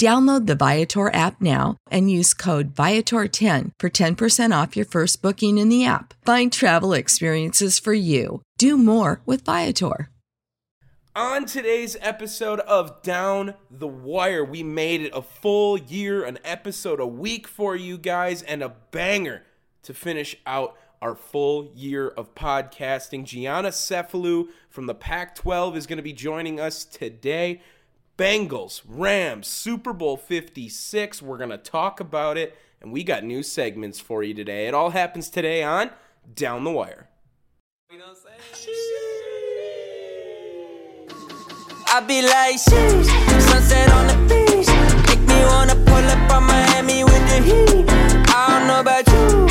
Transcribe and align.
Download 0.00 0.46
the 0.46 0.54
Viator 0.54 1.14
app 1.14 1.42
now 1.42 1.76
and 1.90 2.10
use 2.10 2.32
code 2.32 2.74
Viator10 2.74 3.72
for 3.78 3.90
10% 3.90 4.62
off 4.62 4.74
your 4.74 4.86
first 4.86 5.20
booking 5.20 5.58
in 5.58 5.68
the 5.68 5.84
app. 5.84 6.14
Find 6.24 6.50
travel 6.50 6.94
experiences 6.94 7.78
for 7.78 7.92
you. 7.92 8.40
Do 8.56 8.78
more 8.78 9.20
with 9.26 9.44
Viator. 9.44 10.08
On 11.14 11.44
today's 11.44 11.98
episode 12.00 12.60
of 12.60 13.02
Down 13.02 13.52
the 13.70 13.86
Wire, 13.86 14.42
we 14.42 14.62
made 14.62 15.02
it 15.02 15.12
a 15.14 15.20
full 15.20 15.76
year, 15.76 16.24
an 16.24 16.38
episode 16.46 16.98
a 16.98 17.06
week 17.06 17.46
for 17.46 17.76
you 17.76 17.98
guys, 17.98 18.40
and 18.40 18.62
a 18.62 18.70
banger 18.92 19.42
to 19.82 19.92
finish 19.92 20.34
out 20.46 20.78
our 21.02 21.14
full 21.14 21.72
year 21.74 22.08
of 22.08 22.34
podcasting. 22.34 23.24
Gianna 23.24 23.68
Cephalou 23.68 24.48
from 24.70 24.86
the 24.86 24.94
Pac 24.94 25.34
12 25.34 25.76
is 25.76 25.86
going 25.86 25.98
to 25.98 26.02
be 26.02 26.14
joining 26.14 26.58
us 26.58 26.86
today. 26.86 27.60
Bengals, 28.20 28.82
Rams, 28.86 29.46
Super 29.46 29.94
Bowl 29.94 30.18
56. 30.18 31.22
We're 31.22 31.38
going 31.38 31.48
to 31.48 31.56
talk 31.56 32.00
about 32.00 32.36
it, 32.36 32.54
and 32.82 32.92
we 32.92 33.02
got 33.02 33.24
new 33.24 33.42
segments 33.42 33.98
for 33.98 34.22
you 34.22 34.34
today. 34.34 34.66
It 34.66 34.74
all 34.74 34.90
happens 34.90 35.30
today 35.30 35.62
on 35.62 35.88
Down 36.34 36.64
the 36.64 36.70
Wire. 36.70 37.08
I 41.92 42.00
be 42.06 42.20
like, 42.20 42.58
sunset 42.58 43.90
on 43.90 44.06
the 44.08 44.16
beach. 44.28 44.68
Make 45.08 45.26
me 45.26 45.42
wanna 45.46 45.74
pull 45.74 46.04
up 46.04 46.30
on 46.30 46.44
Miami 46.44 47.02
with 47.04 47.26
the 47.30 47.40
heat. 47.40 47.86
I 48.28 48.58
don't 48.58 48.66
know 48.68 48.80
about 48.80 49.08
you, 49.08 49.49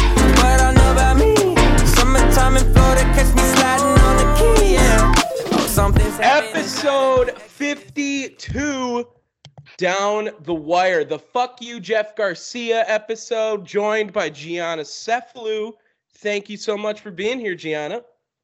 Episode 6.22 7.40
52 7.41 9.07
Down 9.78 10.30
the 10.41 10.53
Wire. 10.53 11.06
The 11.06 11.18
Fuck 11.18 11.62
You 11.62 11.80
Jeff 11.80 12.16
Garcia 12.16 12.84
episode, 12.88 13.66
joined 13.66 14.12
by 14.12 14.30
Gianna 14.30 14.81
Cephalou. 14.81 15.74
Thank 16.16 16.50
you 16.50 16.57
so 16.57 16.78
much 16.78 17.00
for 17.00 17.12
being 17.12 17.40
here, 17.40 17.56
Gianna. 17.56 18.02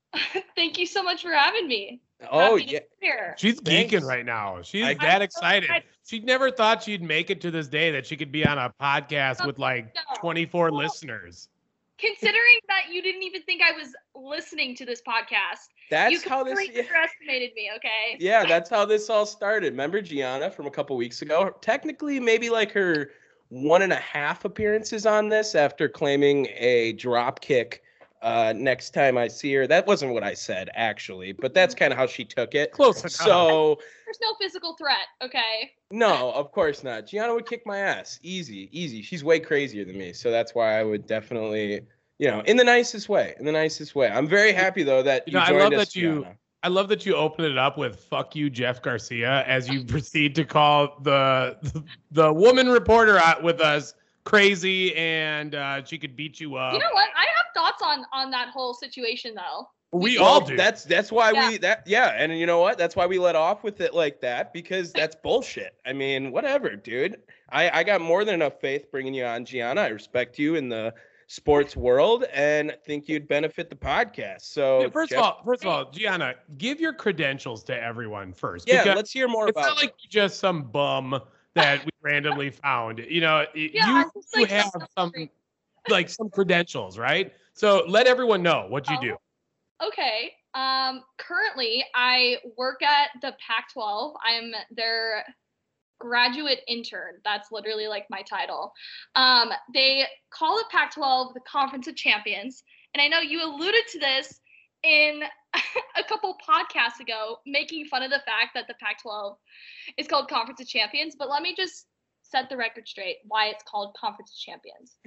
Thank 0.55 0.77
you 0.77 0.85
so 0.85 1.03
much 1.03 1.21
for 1.21 1.31
having 1.31 1.67
me. 1.67 2.01
Oh, 2.31 2.57
Happy 2.57 2.71
yeah. 2.71 2.79
Here. 3.01 3.35
She's 3.37 3.59
Thanks. 3.59 3.93
geeking 3.93 4.03
right 4.03 4.25
now. 4.25 4.61
She's 4.61 4.85
I- 4.85 4.93
that 4.93 5.15
I'm 5.17 5.21
excited. 5.23 5.63
excited. 5.65 5.83
She 6.07 6.19
never 6.19 6.51
thought 6.51 6.83
she'd 6.83 7.03
make 7.03 7.29
it 7.29 7.41
to 7.41 7.51
this 7.51 7.67
day 7.67 7.91
that 7.91 8.05
she 8.05 8.15
could 8.15 8.31
be 8.31 8.45
on 8.45 8.57
a 8.57 8.73
podcast 8.81 9.39
oh, 9.41 9.47
with 9.47 9.59
like 9.59 9.93
No. 9.95 10.01
24 10.19 10.71
listeners. 10.71 11.49
Considering 11.97 12.59
that 12.67 12.93
you 12.93 13.01
didn't 13.01 13.23
even 13.23 13.41
think 13.43 13.61
I 13.61 13.71
was 13.71 13.93
listening 14.15 14.75
to 14.75 14.85
this 14.85 15.01
podcast, 15.01 15.69
you 15.89 15.89
That's 15.89 16.23
how 16.23 16.43
this. 16.43 16.53
completely 16.53 16.81
underestimated 16.87 17.51
me. 17.55 17.71
Okay. 17.77 18.17
Yeah, 18.19 18.45
that's 18.45 18.69
how 18.69 18.85
this 18.85 19.09
all 19.09 19.25
started. 19.25 19.71
Remember 19.71 20.01
Gianna 20.01 20.51
from 20.51 20.65
a 20.65 20.71
couple 20.71 20.97
weeks 20.97 21.21
ago? 21.21 21.55
Technically, 21.61 22.19
maybe 22.19 22.49
like 22.49 22.71
her 22.73 23.11
one 23.49 23.81
and 23.81 23.93
a 23.93 23.97
half 23.97 24.43
appearances 24.43 25.05
on 25.05 25.29
this 25.29 25.55
after 25.55 25.87
claiming 25.87 26.47
a 26.57 26.93
drop 26.93 27.39
kick 27.39 27.81
uh, 28.25 28.53
next 28.57 28.89
time 28.95 29.17
I 29.17 29.27
see 29.27 29.53
her. 29.53 29.67
That 29.67 29.85
wasn't 29.85 30.13
what 30.13 30.23
I 30.23 30.33
said, 30.33 30.69
actually, 30.73 31.31
but 31.31 31.53
that's 31.53 31.75
kind 31.75 31.93
of 31.93 31.97
how 31.99 32.07
she 32.07 32.25
took 32.25 32.55
it. 32.55 32.71
Close 32.71 33.01
enough. 33.01 33.11
So, 33.11 33.77
There's 34.05 34.17
no 34.21 34.33
physical 34.41 34.75
threat. 34.75 35.05
Okay. 35.21 35.71
no, 35.91 36.31
of 36.33 36.51
course 36.51 36.83
not. 36.83 37.05
Gianna 37.05 37.35
would 37.35 37.45
kick 37.45 37.61
my 37.67 37.77
ass. 37.77 38.19
Easy, 38.23 38.67
easy. 38.77 39.03
She's 39.03 39.23
way 39.23 39.39
crazier 39.39 39.85
than 39.85 39.97
me. 39.97 40.11
So 40.11 40.31
that's 40.31 40.55
why 40.55 40.79
I 40.79 40.83
would 40.83 41.05
definitely, 41.05 41.81
you 42.17 42.31
know, 42.31 42.41
in 42.41 42.57
the 42.57 42.63
nicest 42.63 43.09
way, 43.09 43.35
in 43.39 43.45
the 43.45 43.51
nicest 43.51 43.93
way. 43.93 44.09
I'm 44.09 44.27
very 44.27 44.51
happy, 44.53 44.81
though, 44.81 45.03
that 45.03 45.27
You 45.27 45.33
you, 45.33 45.39
know, 45.39 45.45
I 45.45 45.63
love 45.63 45.73
us, 45.73 45.93
that 45.93 45.95
you- 45.95 46.21
Gianna. 46.21 46.35
I 46.63 46.67
love 46.67 46.87
that 46.89 47.05
you 47.05 47.15
open 47.15 47.45
it 47.45 47.59
up 47.59 47.77
with 47.77 47.99
"fuck 47.99 48.35
you, 48.35 48.49
Jeff 48.49 48.81
Garcia" 48.81 49.43
as 49.45 49.69
you 49.69 49.83
proceed 49.93 50.33
to 50.33 50.43
call 50.43 50.97
the 51.03 51.57
the 52.09 52.33
woman 52.33 52.69
reporter 52.69 53.19
out 53.19 53.43
with 53.43 53.61
us 53.61 53.93
crazy 54.25 54.93
and 54.95 55.55
uh, 55.55 55.83
she 55.85 55.97
could 55.97 56.15
beat 56.15 56.39
you 56.39 56.55
up. 56.55 56.73
You 56.73 56.79
know 56.79 56.89
what? 56.93 57.09
I 57.15 57.21
have 57.37 57.45
thoughts 57.55 57.81
on 57.83 58.05
on 58.11 58.31
that 58.31 58.49
whole 58.49 58.73
situation 58.73 59.33
though. 59.35 59.67
we 59.91 60.17
Well, 60.17 60.25
all 60.27 60.41
do. 60.41 60.57
That's 60.57 60.83
that's 60.83 61.11
why 61.11 61.31
Yeah. 61.31 61.49
we 61.49 61.57
that 61.59 61.83
yeah, 61.87 62.15
and 62.17 62.37
you 62.37 62.45
know 62.45 62.59
what? 62.59 62.77
That's 62.77 62.95
why 62.95 63.05
we 63.05 63.17
let 63.19 63.35
off 63.35 63.63
with 63.63 63.79
it 63.81 63.93
like 63.93 64.19
that 64.21 64.51
because 64.51 64.91
that's 64.91 65.15
bullshit. 65.15 65.75
I 65.85 65.93
mean, 65.93 66.31
whatever, 66.31 66.75
dude. 66.75 67.21
I 67.49 67.69
I 67.79 67.83
got 67.83 68.01
more 68.01 68.25
than 68.25 68.35
enough 68.35 68.59
faith 68.59 68.91
bringing 68.91 69.13
you 69.13 69.23
on, 69.25 69.45
Gianna. 69.45 69.81
I 69.81 69.87
respect 69.87 70.37
you 70.39 70.55
in 70.55 70.67
the 70.69 70.93
sports 71.27 71.75
world 71.75 72.23
and 72.33 72.75
think 72.85 73.07
you'd 73.09 73.27
benefit 73.27 73.67
the 73.69 73.75
podcast. 73.75 74.41
So 74.41 74.81
Yeah, 74.81 74.89
first 74.89 75.09
Jeff- 75.09 75.19
of 75.19 75.25
all, 75.25 75.41
first 75.43 75.63
of 75.63 75.69
all, 75.69 75.89
Gianna, 75.89 76.35
give 76.59 76.79
your 76.79 76.93
credentials 76.93 77.63
to 77.63 77.81
everyone 77.81 78.31
first. 78.31 78.67
yeah, 78.67 78.93
let's 78.95 79.11
hear 79.11 79.27
more 79.27 79.47
it's 79.47 79.57
about. 79.57 79.69
not 79.69 79.77
like 79.77 79.95
you're 80.01 80.09
just 80.27 80.39
some 80.39 80.63
bum 80.63 81.19
that 81.55 81.83
we 81.85 81.91
randomly 82.01 82.49
found. 82.51 82.99
You 82.99 83.21
know, 83.21 83.45
Yeah, 83.55 84.03
you, 84.03 84.11
just, 84.13 84.35
like, 84.37 84.49
have 84.49 84.71
some- 84.97 85.11
like 85.89 86.09
some 86.09 86.29
credentials, 86.29 86.97
right? 86.97 87.33
So 87.53 87.85
let 87.87 88.07
everyone 88.07 88.43
know 88.43 88.67
what 88.69 88.89
you 88.89 88.99
do. 88.99 89.17
Okay. 89.81 90.33
Um, 90.53 91.03
currently, 91.17 91.85
I 91.93 92.37
work 92.57 92.81
at 92.81 93.09
the 93.21 93.35
Pac-12. 93.45 94.15
I'm 94.23 94.53
their 94.71 95.25
graduate 95.99 96.61
intern. 96.67 97.15
That's 97.23 97.51
literally 97.51 97.87
like 97.87 98.05
my 98.09 98.21
title. 98.21 98.73
Um, 99.15 99.51
they 99.73 100.05
call 100.29 100.59
it 100.59 100.65
Pac-12 100.71 101.33
the 101.33 101.41
Conference 101.41 101.87
of 101.87 101.95
Champions, 101.95 102.63
and 102.93 103.01
I 103.01 103.07
know 103.07 103.19
you 103.19 103.43
alluded 103.43 103.83
to 103.91 103.99
this 103.99 104.39
in 104.85 105.23
a 105.97 106.03
couple 106.03 106.37
podcasts 106.47 106.99
ago, 107.01 107.37
making 107.45 107.85
fun 107.85 108.03
of 108.03 108.11
the 108.11 108.21
fact 108.25 108.51
that 108.53 108.67
the 108.67 108.75
Pac-12 108.79 109.35
is 109.97 110.07
called 110.07 110.29
Conference 110.29 110.61
of 110.61 110.67
Champions. 110.67 111.15
But 111.17 111.29
let 111.29 111.41
me 111.41 111.55
just 111.55 111.87
set 112.21 112.49
the 112.49 112.57
record 112.57 112.87
straight 112.87 113.17
why 113.27 113.47
it's 113.47 113.63
called 113.63 113.95
Conference 113.99 114.31
of 114.31 114.37
Champions. 114.37 114.97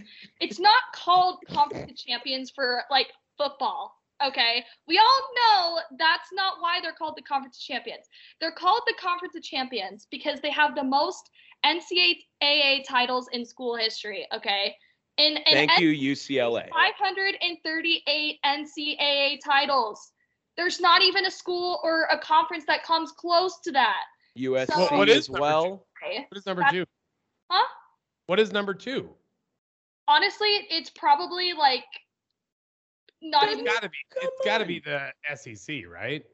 It's 0.41 0.59
not 0.59 0.83
called 0.95 1.39
Conference 1.49 1.91
of 1.91 1.97
Champions 1.97 2.51
for 2.51 2.83
like 2.91 3.09
football. 3.37 3.95
Okay, 4.25 4.65
we 4.89 4.99
all 4.99 5.21
know 5.37 5.79
that's 5.97 6.31
not 6.33 6.55
why 6.59 6.81
they're 6.83 6.93
called 6.93 7.15
the 7.17 7.23
Conference 7.23 7.57
of 7.57 7.63
Champions. 7.63 8.07
They're 8.41 8.53
called 8.53 8.83
the 8.87 8.95
Conference 9.01 9.37
of 9.37 9.43
Champions 9.43 10.09
because 10.11 10.41
they 10.41 10.51
have 10.51 10.75
the 10.75 10.83
most 10.83 11.31
NCAA 11.65 12.85
titles 12.89 13.29
in 13.33 13.45
school 13.45 13.77
history. 13.77 14.27
Okay, 14.35 14.75
And, 15.19 15.37
and 15.47 15.69
Thank 15.69 15.81
you, 15.81 15.88
UCLA. 15.91 16.69
538 16.70 18.38
NCAA 18.44 19.38
titles. 19.44 20.12
There's 20.56 20.81
not 20.81 21.03
even 21.03 21.26
a 21.26 21.31
school 21.31 21.81
or 21.82 22.05
a 22.05 22.19
conference 22.19 22.65
that 22.67 22.85
comes 22.85 23.12
close 23.12 23.59
to 23.65 23.73
that. 23.73 24.05
USC 24.37 24.69
What- 24.79 24.93
what 24.93 25.09
is 25.09 25.29
as 25.29 25.31
well. 25.31 25.87
Okay. 26.05 26.26
What 26.29 26.38
is 26.38 26.47
number 26.47 26.62
That- 26.62 26.73
two? 26.73 26.85
Huh? 27.50 27.67
What 28.26 28.38
is 28.38 28.53
number 28.53 28.75
two? 28.75 29.15
Honestly, 30.06 30.49
it's 30.70 30.91
probably 30.91 31.53
like 31.53 31.85
not 33.21 33.44
It's 33.44 33.55
even. 33.55 33.64
gotta 33.64 33.88
be. 33.88 33.97
It's 34.17 34.44
gotta 34.44 34.64
be 34.64 34.79
the 34.81 35.12
SEC, 35.35 35.85
right? 35.87 36.25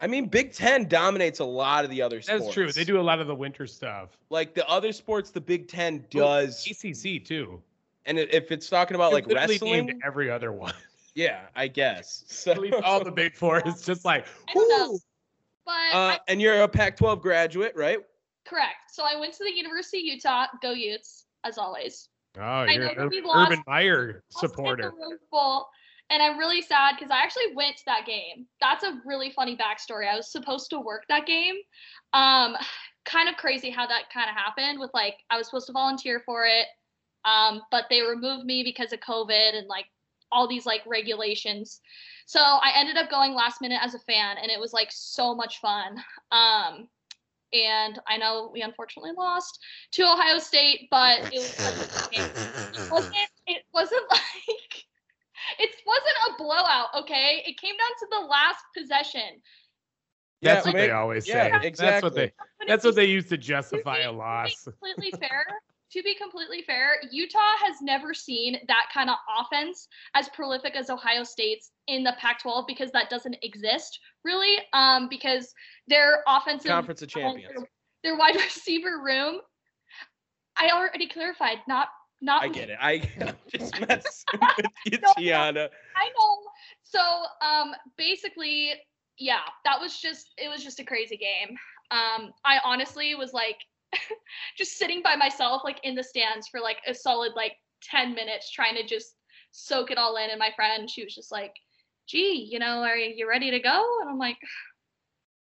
I 0.00 0.06
mean, 0.06 0.26
Big 0.28 0.54
Ten 0.54 0.88
dominates 0.88 1.40
a 1.40 1.44
lot 1.44 1.84
of 1.84 1.90
the 1.90 2.00
other 2.00 2.22
sports. 2.22 2.44
That's 2.44 2.54
true. 2.54 2.72
They 2.72 2.84
do 2.84 2.98
a 2.98 3.02
lot 3.02 3.20
of 3.20 3.26
the 3.26 3.34
winter 3.34 3.66
stuff. 3.66 4.16
Like 4.30 4.54
the 4.54 4.66
other 4.68 4.92
sports, 4.92 5.30
the 5.30 5.40
Big 5.42 5.68
Ten 5.68 6.06
does. 6.08 6.66
ACC 6.66 7.18
too. 7.18 7.62
And 8.06 8.18
if 8.18 8.50
it's 8.50 8.68
talking 8.68 8.94
about 8.94 9.12
like 9.12 9.26
wrestling, 9.26 10.00
every 10.04 10.30
other 10.30 10.52
one. 10.52 10.74
yeah, 11.14 11.42
I 11.54 11.68
guess. 11.68 12.24
So, 12.28 12.52
At 12.52 12.58
least 12.58 12.78
all 12.84 13.04
the 13.04 13.12
big 13.12 13.34
four. 13.34 13.60
is 13.66 13.82
just 13.86 14.04
like, 14.04 14.26
I 14.48 14.52
whoo. 14.54 14.98
But 15.66 15.72
uh, 15.72 15.98
I, 15.98 16.18
and 16.28 16.40
you're 16.40 16.62
a 16.62 16.68
Pac-12 16.68 17.20
graduate, 17.20 17.72
right? 17.76 17.98
correct. 18.46 18.90
So 18.92 19.04
I 19.04 19.18
went 19.18 19.32
to 19.34 19.44
the 19.44 19.52
University 19.52 19.98
of 19.98 20.14
Utah. 20.14 20.46
Go 20.62 20.72
Utes, 20.72 21.26
as 21.44 21.58
always. 21.58 22.08
Oh, 22.36 22.42
I 22.42 22.72
you're 22.72 22.86
an 22.86 22.96
that 22.96 23.16
Ur- 23.16 23.26
lost- 23.26 23.52
Urban 23.52 23.62
Meyer 23.66 24.22
lost 24.34 24.44
in 24.44 24.48
the 24.48 24.48
supporter. 24.48 24.92
Bowl, 25.30 25.66
and 26.10 26.22
I'm 26.22 26.38
really 26.38 26.62
sad 26.62 26.96
because 26.96 27.10
I 27.10 27.22
actually 27.22 27.54
went 27.54 27.76
to 27.76 27.82
that 27.86 28.06
game. 28.06 28.46
That's 28.60 28.82
a 28.84 29.00
really 29.04 29.30
funny 29.30 29.56
backstory. 29.56 30.08
I 30.10 30.16
was 30.16 30.30
supposed 30.32 30.70
to 30.70 30.80
work 30.80 31.04
that 31.08 31.26
game. 31.26 31.54
Um, 32.12 32.56
kind 33.04 33.28
of 33.28 33.36
crazy 33.36 33.70
how 33.70 33.86
that 33.86 34.04
kind 34.12 34.28
of 34.28 34.36
happened 34.36 34.78
with 34.78 34.90
like 34.92 35.14
I 35.30 35.38
was 35.38 35.46
supposed 35.46 35.66
to 35.66 35.72
volunteer 35.72 36.22
for 36.26 36.46
it, 36.46 36.66
um, 37.24 37.62
but 37.70 37.84
they 37.90 38.02
removed 38.02 38.44
me 38.44 38.62
because 38.62 38.92
of 38.92 39.00
COVID 39.00 39.56
and 39.56 39.66
like 39.66 39.86
all 40.32 40.48
these 40.48 40.66
like 40.66 40.82
regulations. 40.86 41.80
So 42.26 42.40
I 42.40 42.72
ended 42.76 42.96
up 42.96 43.10
going 43.10 43.34
last 43.34 43.60
minute 43.60 43.80
as 43.82 43.94
a 43.94 43.98
fan, 44.00 44.36
and 44.38 44.50
it 44.50 44.60
was 44.60 44.72
like 44.72 44.88
so 44.90 45.34
much 45.34 45.58
fun. 45.60 45.96
Um, 46.30 46.88
and 47.52 48.00
I 48.06 48.16
know 48.16 48.50
we 48.52 48.62
unfortunately 48.62 49.12
lost 49.16 49.58
to 49.92 50.02
Ohio 50.02 50.38
State, 50.38 50.88
but 50.90 51.18
it 51.32 51.40
was 51.40 52.08
it 52.12 52.90
wasn't 52.90 53.14
it 53.46 53.62
wasn't 53.74 54.10
like 54.10 54.84
it 55.58 55.70
wasn't 55.86 56.16
a 56.28 56.38
blowout, 56.38 56.88
okay? 57.00 57.42
It 57.46 57.58
came 57.58 57.76
down 57.76 57.90
to 57.98 58.06
the 58.10 58.26
last 58.26 58.64
possession. 58.76 59.40
That's 60.42 60.64
Yeah, 60.64 60.72
what 60.72 60.78
they 60.78 60.90
always 60.90 61.28
yeah, 61.28 61.60
say. 61.60 61.70
That's 61.76 62.02
what 62.02 62.14
they. 62.14 62.32
But 62.58 62.68
That's 62.68 62.84
what 62.84 62.94
they 62.94 63.06
use 63.06 63.26
to 63.28 63.36
justify 63.36 64.00
a 64.00 64.12
loss. 64.12 64.64
completely 64.64 65.10
fair, 65.18 65.44
to 65.92 66.02
be 66.02 66.14
completely 66.14 66.62
fair, 66.62 66.96
Utah 67.10 67.56
has 67.64 67.76
never 67.82 68.14
seen 68.14 68.58
that 68.68 68.86
kind 68.94 69.10
of 69.10 69.16
offense 69.40 69.88
as 70.14 70.28
prolific 70.30 70.76
as 70.76 70.88
Ohio 70.88 71.24
State's 71.24 71.72
in 71.88 72.04
the 72.04 72.14
Pac-12 72.18 72.66
because 72.66 72.90
that 72.92 73.10
doesn't 73.10 73.36
exist 73.42 73.98
really. 74.24 74.58
Um, 74.72 75.08
because 75.08 75.52
their 75.88 76.22
offensive 76.26 76.70
Conference 76.70 77.02
of 77.02 77.08
Champions. 77.08 77.52
their, 77.54 77.68
their 78.04 78.16
wide 78.16 78.34
receiver 78.36 79.00
room. 79.04 79.40
I 80.56 80.70
already 80.70 81.08
clarified, 81.08 81.58
not 81.66 81.88
not 82.20 82.42
I 82.42 82.48
get 82.48 82.68
it. 82.68 82.78
I, 82.80 83.02
I'm 83.20 83.34
just 83.48 83.80
mess 83.88 84.24
with 84.32 84.66
you, 84.84 84.98
no. 84.98 85.12
Tiana. 85.14 85.68
I 85.96 86.08
know. 86.18 86.38
So 86.82 87.00
um 87.44 87.72
basically, 87.96 88.72
yeah, 89.18 89.40
that 89.64 89.80
was 89.80 89.98
just 89.98 90.34
it 90.36 90.48
was 90.48 90.62
just 90.62 90.80
a 90.80 90.84
crazy 90.84 91.16
game. 91.16 91.56
Um 91.90 92.32
I 92.44 92.58
honestly 92.62 93.14
was 93.14 93.32
like 93.32 93.56
just 94.56 94.78
sitting 94.78 95.02
by 95.02 95.16
myself 95.16 95.62
like 95.64 95.80
in 95.82 95.94
the 95.94 96.04
stands 96.04 96.48
for 96.48 96.60
like 96.60 96.78
a 96.86 96.94
solid 96.94 97.32
like 97.34 97.52
10 97.82 98.14
minutes 98.14 98.50
trying 98.50 98.74
to 98.76 98.84
just 98.84 99.16
soak 99.52 99.90
it 99.90 99.98
all 99.98 100.16
in 100.16 100.30
and 100.30 100.38
my 100.38 100.50
friend 100.54 100.88
she 100.88 101.04
was 101.04 101.14
just 101.14 101.32
like, 101.32 101.54
"Gee, 102.06 102.48
you 102.50 102.58
know, 102.58 102.82
are 102.82 102.96
you 102.96 103.28
ready 103.28 103.50
to 103.50 103.58
go?" 103.58 103.98
And 104.00 104.10
I'm 104.10 104.18
like, 104.18 104.38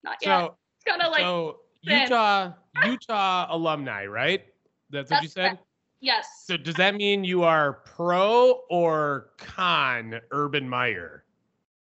"Not 0.05 0.17
yet." 0.23 0.41
So, 0.41 0.57
It's 0.77 0.85
kind 0.85 1.03
of 1.03 1.11
like 1.11 1.23
so 1.23 1.61
Utah, 1.83 2.53
Utah 2.85 3.47
alumni, 3.51 4.07
right? 4.07 4.43
That's 4.91 5.11
what 5.11 5.23
you 5.23 5.29
said. 5.29 5.43
correct. 5.43 5.65
yes. 6.01 6.27
So 6.45 6.57
does 6.57 6.75
that 6.77 6.95
mean 6.95 7.25
you 7.25 7.43
are 7.43 7.75
pro 7.85 8.61
or 8.71 9.31
con 9.39 10.21
Urban 10.31 10.69
Meyer? 10.69 11.25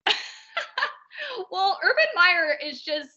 well, 1.51 1.79
Urban 1.85 2.07
Meyer 2.15 2.59
is 2.63 2.83
just 2.83 3.16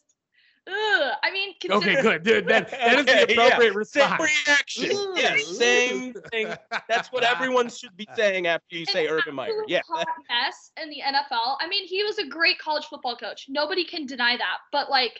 ugh. 0.70 1.14
I 1.24 1.32
mean, 1.32 1.54
Okay, 1.70 2.02
good, 2.02 2.24
dude. 2.24 2.48
That 2.48 2.70
that 2.72 2.94
is 2.94 3.00
Okay, 3.02 3.26
the 3.26 3.34
yeah. 3.36 3.46
appropriate 3.48 3.88
Same 3.88 4.12
response. 4.12 4.32
reaction. 4.48 5.14
Yeah, 5.16 5.38
same 5.38 6.14
thing. 6.32 6.54
That's 6.88 7.12
what 7.12 7.24
everyone 7.34 7.70
should 7.70 7.96
be 7.98 8.08
saying 8.16 8.48
after 8.48 8.76
you 8.76 8.86
say 8.86 9.08
Urban 9.08 9.36
Meyer. 9.36 9.48
absolute 9.50 9.70
Yeah. 9.70 9.82
hot 9.90 10.08
mess 10.30 10.72
in 10.82 10.90
the 10.90 11.02
NFL. 11.06 11.58
I 11.60 11.68
mean, 11.68 11.86
he 11.88 12.04
was 12.04 12.18
a 12.20 12.28
great 12.28 12.60
college 12.60 12.86
football 12.86 13.16
coach. 13.16 13.46
Nobody 13.50 13.84
can 13.84 14.06
deny 14.06 14.38
that. 14.38 14.58
But 14.72 14.90
like, 14.90 15.20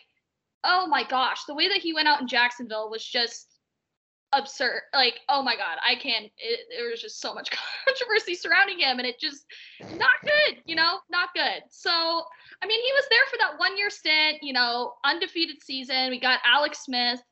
oh 0.64 0.86
my 0.86 1.04
gosh, 1.04 1.44
the 1.44 1.54
way 1.54 1.68
that 1.68 1.78
he 1.78 1.92
went 1.92 2.08
out 2.08 2.20
in 2.20 2.28
Jacksonville 2.28 2.90
was 2.90 3.04
just 3.04 3.46
absurd. 4.32 4.82
Like, 4.94 5.14
oh 5.28 5.42
my 5.42 5.56
god, 5.56 5.78
I 5.84 5.94
can't. 5.96 6.26
It, 6.38 6.60
there 6.76 6.88
was 6.90 7.00
just 7.00 7.20
so 7.20 7.34
much 7.34 7.50
controversy 7.86 8.34
surrounding 8.34 8.78
him, 8.78 8.98
and 8.98 9.06
it 9.06 9.18
just 9.18 9.44
not 9.98 10.10
good. 10.22 10.58
You 10.66 10.76
know, 10.76 10.98
not 11.10 11.30
good. 11.34 11.62
So, 11.70 12.22
I 12.62 12.66
mean, 12.66 12.80
he 12.82 12.92
was 12.92 13.04
there 13.10 13.26
for 13.30 13.38
that 13.38 13.58
one 13.58 13.76
year 13.76 13.90
stint. 13.90 14.38
You 14.42 14.52
know, 14.52 14.94
undefeated 15.04 15.62
season. 15.62 16.10
We 16.10 16.20
got 16.20 16.40
Alex 16.44 16.84
Smith. 16.84 17.22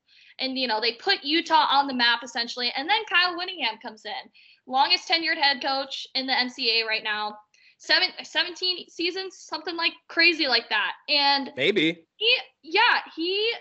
And 0.41 0.57
you 0.57 0.69
know 0.69 0.81
they 0.81 0.93
put 0.93 1.25
Utah 1.25 1.67
on 1.69 1.89
the 1.89 1.95
map 1.95 2.21
essentially, 2.23 2.73
and 2.77 2.89
then 2.89 3.01
Kyle 3.11 3.37
Whittingham 3.37 3.77
comes 3.83 4.05
in 4.05 4.31
longest 4.69 5.09
tenured 5.09 5.39
head 5.41 5.61
coach 5.63 6.07
in 6.15 6.27
the 6.27 6.33
NCAA 6.33 6.87
right 6.87 7.03
now. 7.03 7.37
Seven, 7.79 8.09
17 8.23 8.89
seasons, 8.89 9.37
something 9.39 9.77
like 9.77 9.93
crazy 10.09 10.49
like 10.49 10.69
that. 10.69 10.93
And 11.09 11.53
Maybe. 11.57 12.05
he, 12.17 12.37
yeah, 12.63 13.01
he, 13.15 13.53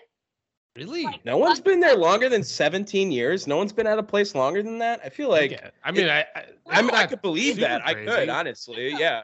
Really? 0.75 1.04
like, 1.04 1.24
No 1.25 1.38
one's 1.38 1.60
uh, 1.60 1.63
been 1.63 1.80
there 1.80 1.96
longer 1.96 2.28
than 2.30 2.44
17 2.44 3.12
years. 3.12 3.48
No 3.48 3.58
one's 3.58 3.74
been 3.74 3.88
at 3.88 3.98
a 3.98 4.04
place 4.04 4.36
longer 4.36 4.62
than 4.62 4.80
that. 4.80 5.02
I 5.04 5.10
feel 5.10 5.30
like 5.30 5.54
Okay. 5.54 5.70
I 5.84 5.92
mean, 5.92 6.10
I. 6.10 6.25
I, 6.36 6.46
I 6.68 6.81
mean, 6.81 6.96
I 6.96 7.06
could 7.06 7.22
believe 7.22 7.56
super 7.56 7.68
that. 7.68 7.88
I 7.88 7.94
could, 7.94 8.30
honestly. 8.30 8.92
Yeah. 8.92 9.22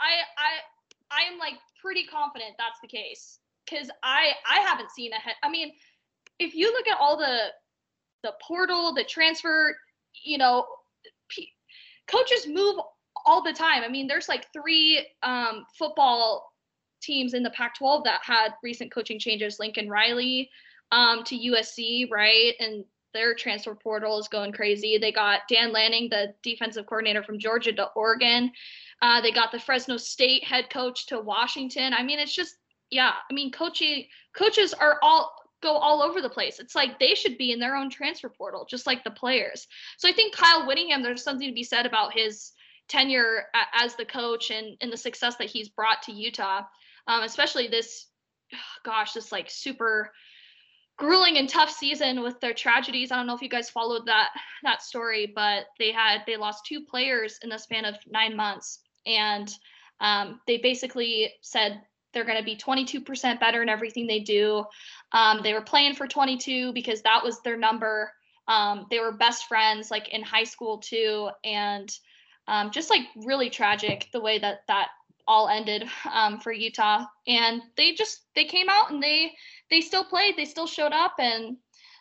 I, 0.00 0.22
I, 0.38 0.50
I 1.10 1.22
am 1.30 1.38
like 1.38 1.54
pretty 1.80 2.06
confident 2.06 2.54
that's 2.58 2.80
the 2.80 2.88
case 2.88 3.38
because 3.68 3.90
I, 4.02 4.32
I 4.48 4.60
haven't 4.60 4.90
seen 4.90 5.12
a 5.12 5.20
head. 5.20 5.34
I 5.42 5.50
mean, 5.50 5.72
if 6.38 6.54
you 6.54 6.72
look 6.72 6.88
at 6.88 6.98
all 6.98 7.16
the, 7.16 7.48
the 8.22 8.32
portal, 8.46 8.94
the 8.94 9.04
transfer, 9.04 9.76
you 10.24 10.38
know, 10.38 10.66
p- 11.28 11.52
coaches 12.06 12.46
move 12.46 12.76
all 13.26 13.42
the 13.42 13.52
time. 13.52 13.82
I 13.84 13.88
mean, 13.88 14.06
there's 14.06 14.28
like 14.28 14.46
three 14.52 15.06
um, 15.22 15.64
football 15.78 16.52
teams 17.02 17.34
in 17.34 17.42
the 17.42 17.50
Pac-12 17.50 18.04
that 18.04 18.20
had 18.22 18.54
recent 18.62 18.92
coaching 18.92 19.18
changes. 19.18 19.58
Lincoln 19.58 19.88
Riley 19.88 20.50
um, 20.92 21.22
to 21.24 21.36
USC, 21.36 22.10
right, 22.10 22.54
and 22.60 22.84
their 23.12 23.34
transfer 23.34 23.74
portal 23.74 24.18
is 24.18 24.28
going 24.28 24.52
crazy. 24.52 24.98
They 24.98 25.12
got 25.12 25.40
Dan 25.48 25.72
Lanning, 25.72 26.08
the 26.10 26.34
defensive 26.42 26.86
coordinator 26.86 27.22
from 27.22 27.38
Georgia, 27.38 27.72
to 27.72 27.86
Oregon. 27.96 28.52
Uh, 29.02 29.20
they 29.20 29.32
got 29.32 29.52
the 29.52 29.58
Fresno 29.58 29.96
State 29.96 30.44
head 30.44 30.70
coach 30.70 31.06
to 31.06 31.20
Washington. 31.20 31.92
I 31.94 32.02
mean, 32.02 32.18
it's 32.18 32.34
just 32.34 32.56
yeah. 32.90 33.12
I 33.30 33.32
mean, 33.32 33.50
coaching 33.52 34.06
coaches 34.34 34.74
are 34.74 34.98
all 35.02 35.34
go 35.62 35.76
all 35.76 36.02
over 36.02 36.20
the 36.20 36.28
place. 36.28 36.58
It's 36.58 36.74
like 36.74 36.98
they 36.98 37.14
should 37.14 37.38
be 37.38 37.52
in 37.52 37.58
their 37.58 37.76
own 37.76 37.90
transfer 37.90 38.28
portal, 38.28 38.66
just 38.68 38.86
like 38.86 39.04
the 39.04 39.10
players. 39.10 39.66
So 39.98 40.08
I 40.08 40.12
think 40.12 40.34
Kyle 40.34 40.66
Whittingham, 40.66 41.02
there's 41.02 41.22
something 41.22 41.48
to 41.48 41.54
be 41.54 41.64
said 41.64 41.86
about 41.86 42.14
his 42.16 42.52
tenure 42.88 43.44
as 43.72 43.94
the 43.94 44.04
coach 44.04 44.50
and, 44.50 44.76
and 44.80 44.92
the 44.92 44.96
success 44.96 45.36
that 45.36 45.50
he's 45.50 45.68
brought 45.68 46.02
to 46.02 46.12
Utah, 46.12 46.62
um, 47.06 47.22
especially 47.22 47.68
this, 47.68 48.06
gosh, 48.84 49.12
this 49.12 49.32
like 49.32 49.48
super 49.48 50.12
grueling 51.00 51.38
and 51.38 51.48
tough 51.48 51.70
season 51.70 52.22
with 52.22 52.38
their 52.40 52.52
tragedies. 52.52 53.10
I 53.10 53.16
don't 53.16 53.26
know 53.26 53.34
if 53.34 53.40
you 53.40 53.48
guys 53.48 53.70
followed 53.70 54.06
that 54.06 54.28
that 54.62 54.82
story, 54.82 55.32
but 55.34 55.64
they 55.78 55.90
had 55.90 56.18
they 56.26 56.36
lost 56.36 56.66
two 56.66 56.82
players 56.82 57.38
in 57.42 57.48
the 57.48 57.58
span 57.58 57.86
of 57.86 57.96
nine 58.06 58.36
months, 58.36 58.80
and 59.06 59.50
um, 60.00 60.40
they 60.46 60.58
basically 60.58 61.32
said 61.40 61.80
they're 62.12 62.24
going 62.24 62.38
to 62.38 62.44
be 62.44 62.56
22% 62.56 63.40
better 63.40 63.62
in 63.62 63.68
everything 63.68 64.06
they 64.06 64.20
do. 64.20 64.64
Um, 65.12 65.40
they 65.42 65.52
were 65.52 65.60
playing 65.60 65.94
for 65.94 66.08
22 66.08 66.72
because 66.72 67.02
that 67.02 67.22
was 67.22 67.40
their 67.40 67.56
number. 67.56 68.12
Um, 68.48 68.86
they 68.90 68.98
were 68.98 69.12
best 69.12 69.46
friends 69.46 69.90
like 69.90 70.08
in 70.08 70.22
high 70.22 70.44
school 70.44 70.78
too, 70.78 71.30
and 71.44 71.90
um, 72.46 72.70
just 72.72 72.90
like 72.90 73.02
really 73.24 73.48
tragic 73.48 74.08
the 74.12 74.20
way 74.20 74.38
that 74.38 74.60
that 74.68 74.88
all 75.30 75.48
ended 75.48 75.88
um, 76.12 76.40
for 76.40 76.50
Utah. 76.50 77.04
And 77.28 77.62
they 77.76 77.94
just 77.94 78.22
they 78.34 78.44
came 78.44 78.68
out 78.68 78.90
and 78.90 79.00
they 79.00 79.30
they 79.70 79.80
still 79.80 80.04
played, 80.04 80.36
they 80.36 80.44
still 80.44 80.66
showed 80.66 80.92
up, 80.92 81.14
and 81.20 81.56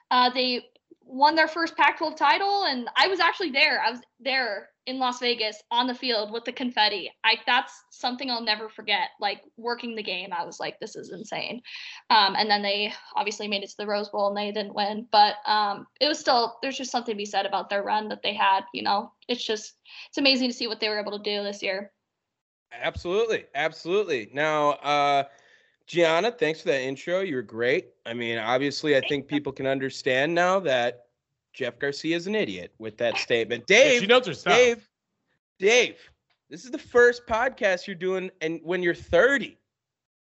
uh, 0.10 0.32
they 0.32 0.64
won 1.04 1.36
their 1.36 1.48
first 1.48 1.76
Pac-12 1.78 2.18
title, 2.18 2.66
and 2.66 2.88
I 2.96 3.08
was 3.08 3.20
actually 3.20 3.52
there. 3.52 3.82
I 3.82 3.92
was 3.92 4.02
there 4.20 4.70
in 4.88 4.98
Las 4.98 5.20
Vegas 5.20 5.62
on 5.70 5.86
the 5.86 5.94
field 5.94 6.32
with 6.32 6.44
the 6.44 6.52
confetti. 6.52 7.12
I 7.24 7.36
that's 7.46 7.72
something 7.92 8.32
I'll 8.32 8.42
never 8.42 8.68
forget. 8.68 9.10
Like 9.20 9.44
working 9.58 9.96
the 9.96 10.02
game, 10.02 10.34
I 10.34 10.44
was 10.44 10.60
like, 10.60 10.80
this 10.80 10.96
is 10.96 11.12
insane. 11.12 11.62
Um, 12.10 12.36
and 12.36 12.50
then 12.50 12.64
they 12.64 12.92
obviously 13.16 13.48
made 13.48 13.62
it 13.62 13.70
to 13.70 13.78
the 13.78 13.86
Rose 13.86 14.10
Bowl 14.10 14.30
and 14.30 14.38
they 14.38 14.52
didn't 14.52 14.74
win, 14.74 15.08
but 15.12 15.36
um, 15.46 15.86
it 16.02 16.08
was 16.08 16.18
still 16.18 16.58
there's 16.64 16.78
just 16.78 16.92
something 16.92 17.14
to 17.14 17.18
be 17.18 17.26
said 17.26 17.46
about 17.46 17.70
their 17.70 17.84
run 17.84 18.10
that 18.10 18.24
they 18.24 18.34
had. 18.34 18.62
You 18.74 18.82
know, 18.82 19.12
it's 19.28 19.46
just 19.46 19.76
it's 20.08 20.18
amazing 20.18 20.50
to 20.50 20.56
see 20.56 20.66
what 20.66 20.80
they 20.80 20.90
were 20.90 21.00
able 21.00 21.16
to 21.20 21.24
do 21.24 21.44
this 21.44 21.62
year. 21.62 21.92
Absolutely, 22.72 23.46
absolutely. 23.56 24.30
Now, 24.34 24.72
uh, 24.72 25.24
Gianna, 25.88 26.32
thanks 26.32 26.62
for 26.62 26.68
that 26.70 26.82
intro. 26.82 27.22
You 27.22 27.36
were 27.38 27.42
great. 27.42 27.88
I 28.06 28.14
mean, 28.14 28.38
obviously, 28.38 28.96
I 28.96 29.02
think 29.02 29.28
people 29.28 29.52
can 29.52 29.66
understand 29.66 30.34
now 30.34 30.60
that 30.62 31.08
Jeff 31.54 31.80
Garcia 31.80 32.16
is 32.16 32.28
an 32.28 32.36
idiot 32.36 32.74
with 32.78 32.98
that 33.00 33.18
statement. 33.18 33.64
Yeah, 33.68 33.84
Dave, 33.84 34.02
she 34.02 34.08
knows 34.08 34.28
her 34.28 34.34
stuff. 34.34 34.54
Dave, 34.54 34.88
Dave, 35.58 35.98
this 36.50 36.64
is 36.64 36.72
the 36.72 36.78
first 36.78 37.26
podcast 37.26 37.88
you're 37.88 37.96
doing, 37.96 38.30
and 38.42 38.60
when 38.64 38.84
you're 38.84 38.94
30, 38.94 39.58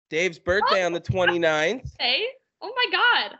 Dave's 0.10 0.38
birthday 0.38 0.84
on 0.86 0.94
the 0.94 1.02
29th. 1.02 1.92
Hey, 2.00 2.26
oh 2.62 2.72
my 2.76 2.86
God. 2.92 3.38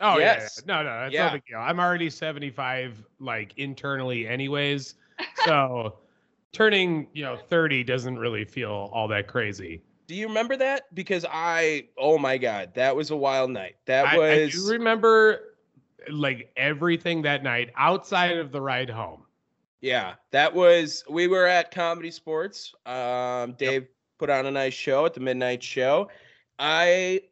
Oh 0.00 0.18
Yes. 0.18 0.60
yeah, 0.66 0.74
no, 0.74 0.82
no, 0.82 1.00
that's 1.00 1.14
Yeah. 1.14 1.26
no 1.26 1.32
big 1.32 1.44
deal. 1.46 1.58
I'm 1.58 1.80
already 1.80 2.10
75, 2.10 3.02
like 3.18 3.56
internally, 3.56 4.26
anyways. 4.26 4.96
So 5.44 5.98
turning, 6.52 7.08
you 7.12 7.22
know, 7.22 7.36
30 7.36 7.84
doesn't 7.84 8.18
really 8.18 8.44
feel 8.44 8.90
all 8.92 9.08
that 9.08 9.26
crazy. 9.26 9.82
Do 10.06 10.14
you 10.14 10.28
remember 10.28 10.56
that? 10.56 10.94
Because 10.94 11.24
I, 11.30 11.88
oh 11.96 12.18
my 12.18 12.38
God, 12.38 12.74
that 12.74 12.94
was 12.94 13.10
a 13.10 13.16
wild 13.16 13.50
night. 13.50 13.76
That 13.86 14.06
I, 14.06 14.16
I 14.16 14.18
was. 14.18 14.52
do 14.52 14.70
remember 14.70 15.54
like 16.10 16.52
everything 16.56 17.22
that 17.22 17.42
night 17.42 17.70
outside 17.76 18.36
of 18.36 18.52
the 18.52 18.60
ride 18.60 18.90
home. 18.90 19.24
Yeah, 19.80 20.14
that 20.30 20.54
was 20.54 21.02
we 21.10 21.26
were 21.26 21.46
at 21.46 21.72
Comedy 21.72 22.10
Sports. 22.10 22.74
Um, 22.86 23.54
Dave 23.54 23.88
put 24.18 24.30
on 24.30 24.46
a 24.46 24.50
nice 24.50 24.74
show 24.74 25.06
at 25.06 25.14
the 25.14 25.20
midnight 25.20 25.62
show. 25.62 26.08
I 26.58 27.22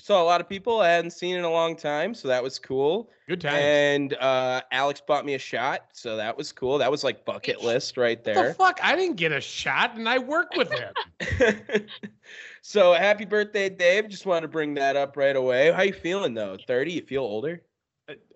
saw 0.00 0.22
a 0.22 0.24
lot 0.24 0.40
of 0.40 0.48
people 0.48 0.80
I 0.80 0.88
hadn't 0.90 1.10
seen 1.12 1.36
in 1.36 1.44
a 1.44 1.50
long 1.50 1.76
time, 1.76 2.14
so 2.14 2.28
that 2.28 2.42
was 2.42 2.58
cool. 2.58 3.10
Good 3.28 3.40
time. 3.40 3.54
And 3.54 4.14
uh, 4.14 4.62
Alex 4.72 5.00
bought 5.06 5.24
me 5.24 5.34
a 5.34 5.38
shot, 5.38 5.86
so 5.92 6.16
that 6.16 6.36
was 6.36 6.52
cool. 6.52 6.78
That 6.78 6.90
was 6.90 7.04
like 7.04 7.24
bucket 7.24 7.62
list 7.62 7.96
right 7.96 8.18
what 8.18 8.24
the 8.24 8.32
there. 8.32 8.54
fuck? 8.54 8.80
I 8.82 8.96
didn't 8.96 9.16
get 9.16 9.32
a 9.32 9.40
shot, 9.40 9.96
and 9.96 10.08
I 10.08 10.18
work 10.18 10.54
with 10.56 10.70
him. 10.72 11.86
so 12.62 12.92
happy 12.94 13.24
birthday, 13.24 13.68
Dave! 13.68 14.08
Just 14.08 14.26
wanted 14.26 14.42
to 14.42 14.48
bring 14.48 14.74
that 14.74 14.96
up 14.96 15.16
right 15.16 15.36
away. 15.36 15.70
How 15.72 15.82
you 15.82 15.92
feeling 15.92 16.34
though? 16.34 16.56
Thirty? 16.66 16.92
You 16.92 17.02
feel 17.02 17.22
older? 17.22 17.62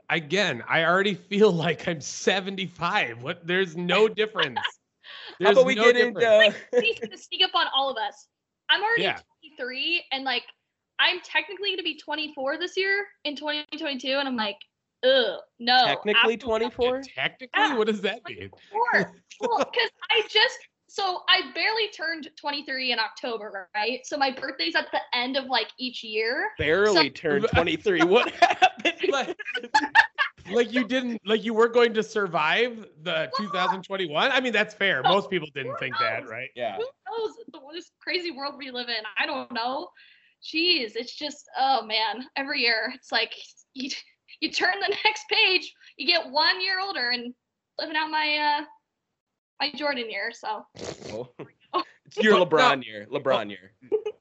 Again, 0.09 0.63
I 0.69 0.85
already 0.85 1.15
feel 1.15 1.51
like 1.67 1.89
I'm 1.89 2.01
75. 2.01 3.23
What? 3.23 3.45
There's 3.47 3.77
no 3.77 4.07
difference. 4.09 4.59
How 5.41 5.47
There's 5.47 5.57
about 5.57 5.67
we 5.67 5.75
no 5.75 5.85
get 5.93 5.95
difference. 6.15 6.57
into? 6.73 6.81
He's 6.87 6.99
gonna 7.01 7.19
sneak 7.19 7.43
up 7.45 7.55
on 7.55 7.67
all 7.75 7.91
of 7.91 7.97
us. 7.97 8.29
I'm 8.69 8.83
already 8.83 9.03
Yeah. 9.03 9.19
23, 9.59 10.05
and 10.13 10.25
like 10.25 10.45
I'm 10.99 11.21
technically 11.21 11.71
gonna 11.71 11.83
be 11.83 11.99
24 11.99 12.59
this 12.59 12.77
year 12.77 13.07
in 13.25 13.37
2022, 13.37 14.09
and 14.09 14.29
I'm 14.29 14.37
like, 14.37 14.59
ugh, 15.05 15.41
no. 15.59 15.85
Technically 15.85 16.35
absolutely 16.35 16.67
not. 16.67 16.73
24. 16.75 17.03
Technically, 17.15 17.49
Yeah. 17.55 17.77
what 17.77 17.87
does 17.87 18.01
that 18.03 18.21
mean? 18.29 18.51
Sure. 18.71 19.13
well, 19.41 19.59
because 19.73 19.91
I 20.11 20.23
just 20.29 20.59
so 20.89 21.23
I 21.29 21.53
barely 21.53 21.89
turned 21.89 22.31
23 22.41 22.93
in 22.93 22.99
October, 22.99 23.69
right? 23.75 24.01
So 24.05 24.17
my 24.17 24.31
birthday's 24.31 24.75
at 24.75 24.91
the 24.93 25.01
end 25.13 25.37
of 25.37 25.47
like 25.47 25.69
each 25.79 26.03
year. 26.03 26.49
Barely 26.59 27.11
turned 27.11 27.47
23. 27.55 28.05
What 28.05 28.31
happened? 28.31 28.95
like, 29.11 29.37
like 30.51 30.73
you 30.73 30.87
didn't 30.87 31.21
like 31.27 31.45
you 31.45 31.53
weren't 31.53 31.75
going 31.75 31.93
to 31.93 32.05
survive 32.05 32.87
the 33.03 33.29
2021 33.37 34.31
i 34.31 34.41
mean 34.41 34.53
that's 34.53 34.75
fair 34.75 35.03
most 35.03 35.29
people 35.29 35.49
didn't 35.57 35.77
think 35.81 35.93
that 35.99 36.29
right 36.29 36.51
Yeah. 36.55 36.77
Who 36.77 36.85
knows 37.11 37.35
the 37.53 37.59
this 37.77 37.93
crazy 38.01 38.31
world 38.31 38.55
we 38.59 38.71
live 38.71 38.89
in? 38.89 39.05
I 39.19 39.27
don't 39.27 39.53
know. 39.53 39.89
Jeez, 40.43 40.93
it's 40.97 41.15
just 41.15 41.49
oh 41.59 41.85
man. 41.85 42.25
Every 42.37 42.61
year 42.61 42.93
it's 42.95 43.11
like 43.13 43.33
you 43.75 43.91
you 44.41 44.51
turn 44.51 44.75
the 44.81 44.95
next 45.05 45.25
page, 45.31 45.73
you 45.97 46.07
get 46.07 46.31
one 46.31 46.61
year 46.61 46.81
older, 46.81 47.11
and 47.11 47.35
living 47.79 47.97
out 47.97 48.11
my 48.11 48.59
uh 48.61 48.65
my 49.61 49.71
Jordan 49.77 50.11
year. 50.11 50.31
So 50.33 50.67
Oh. 51.13 51.29
It's 52.07 52.17
your 52.19 52.35
Well, 52.35 52.47
LeBron 52.47 52.85
year. 52.85 53.07
LeBron 53.11 53.51
year. 53.51 53.73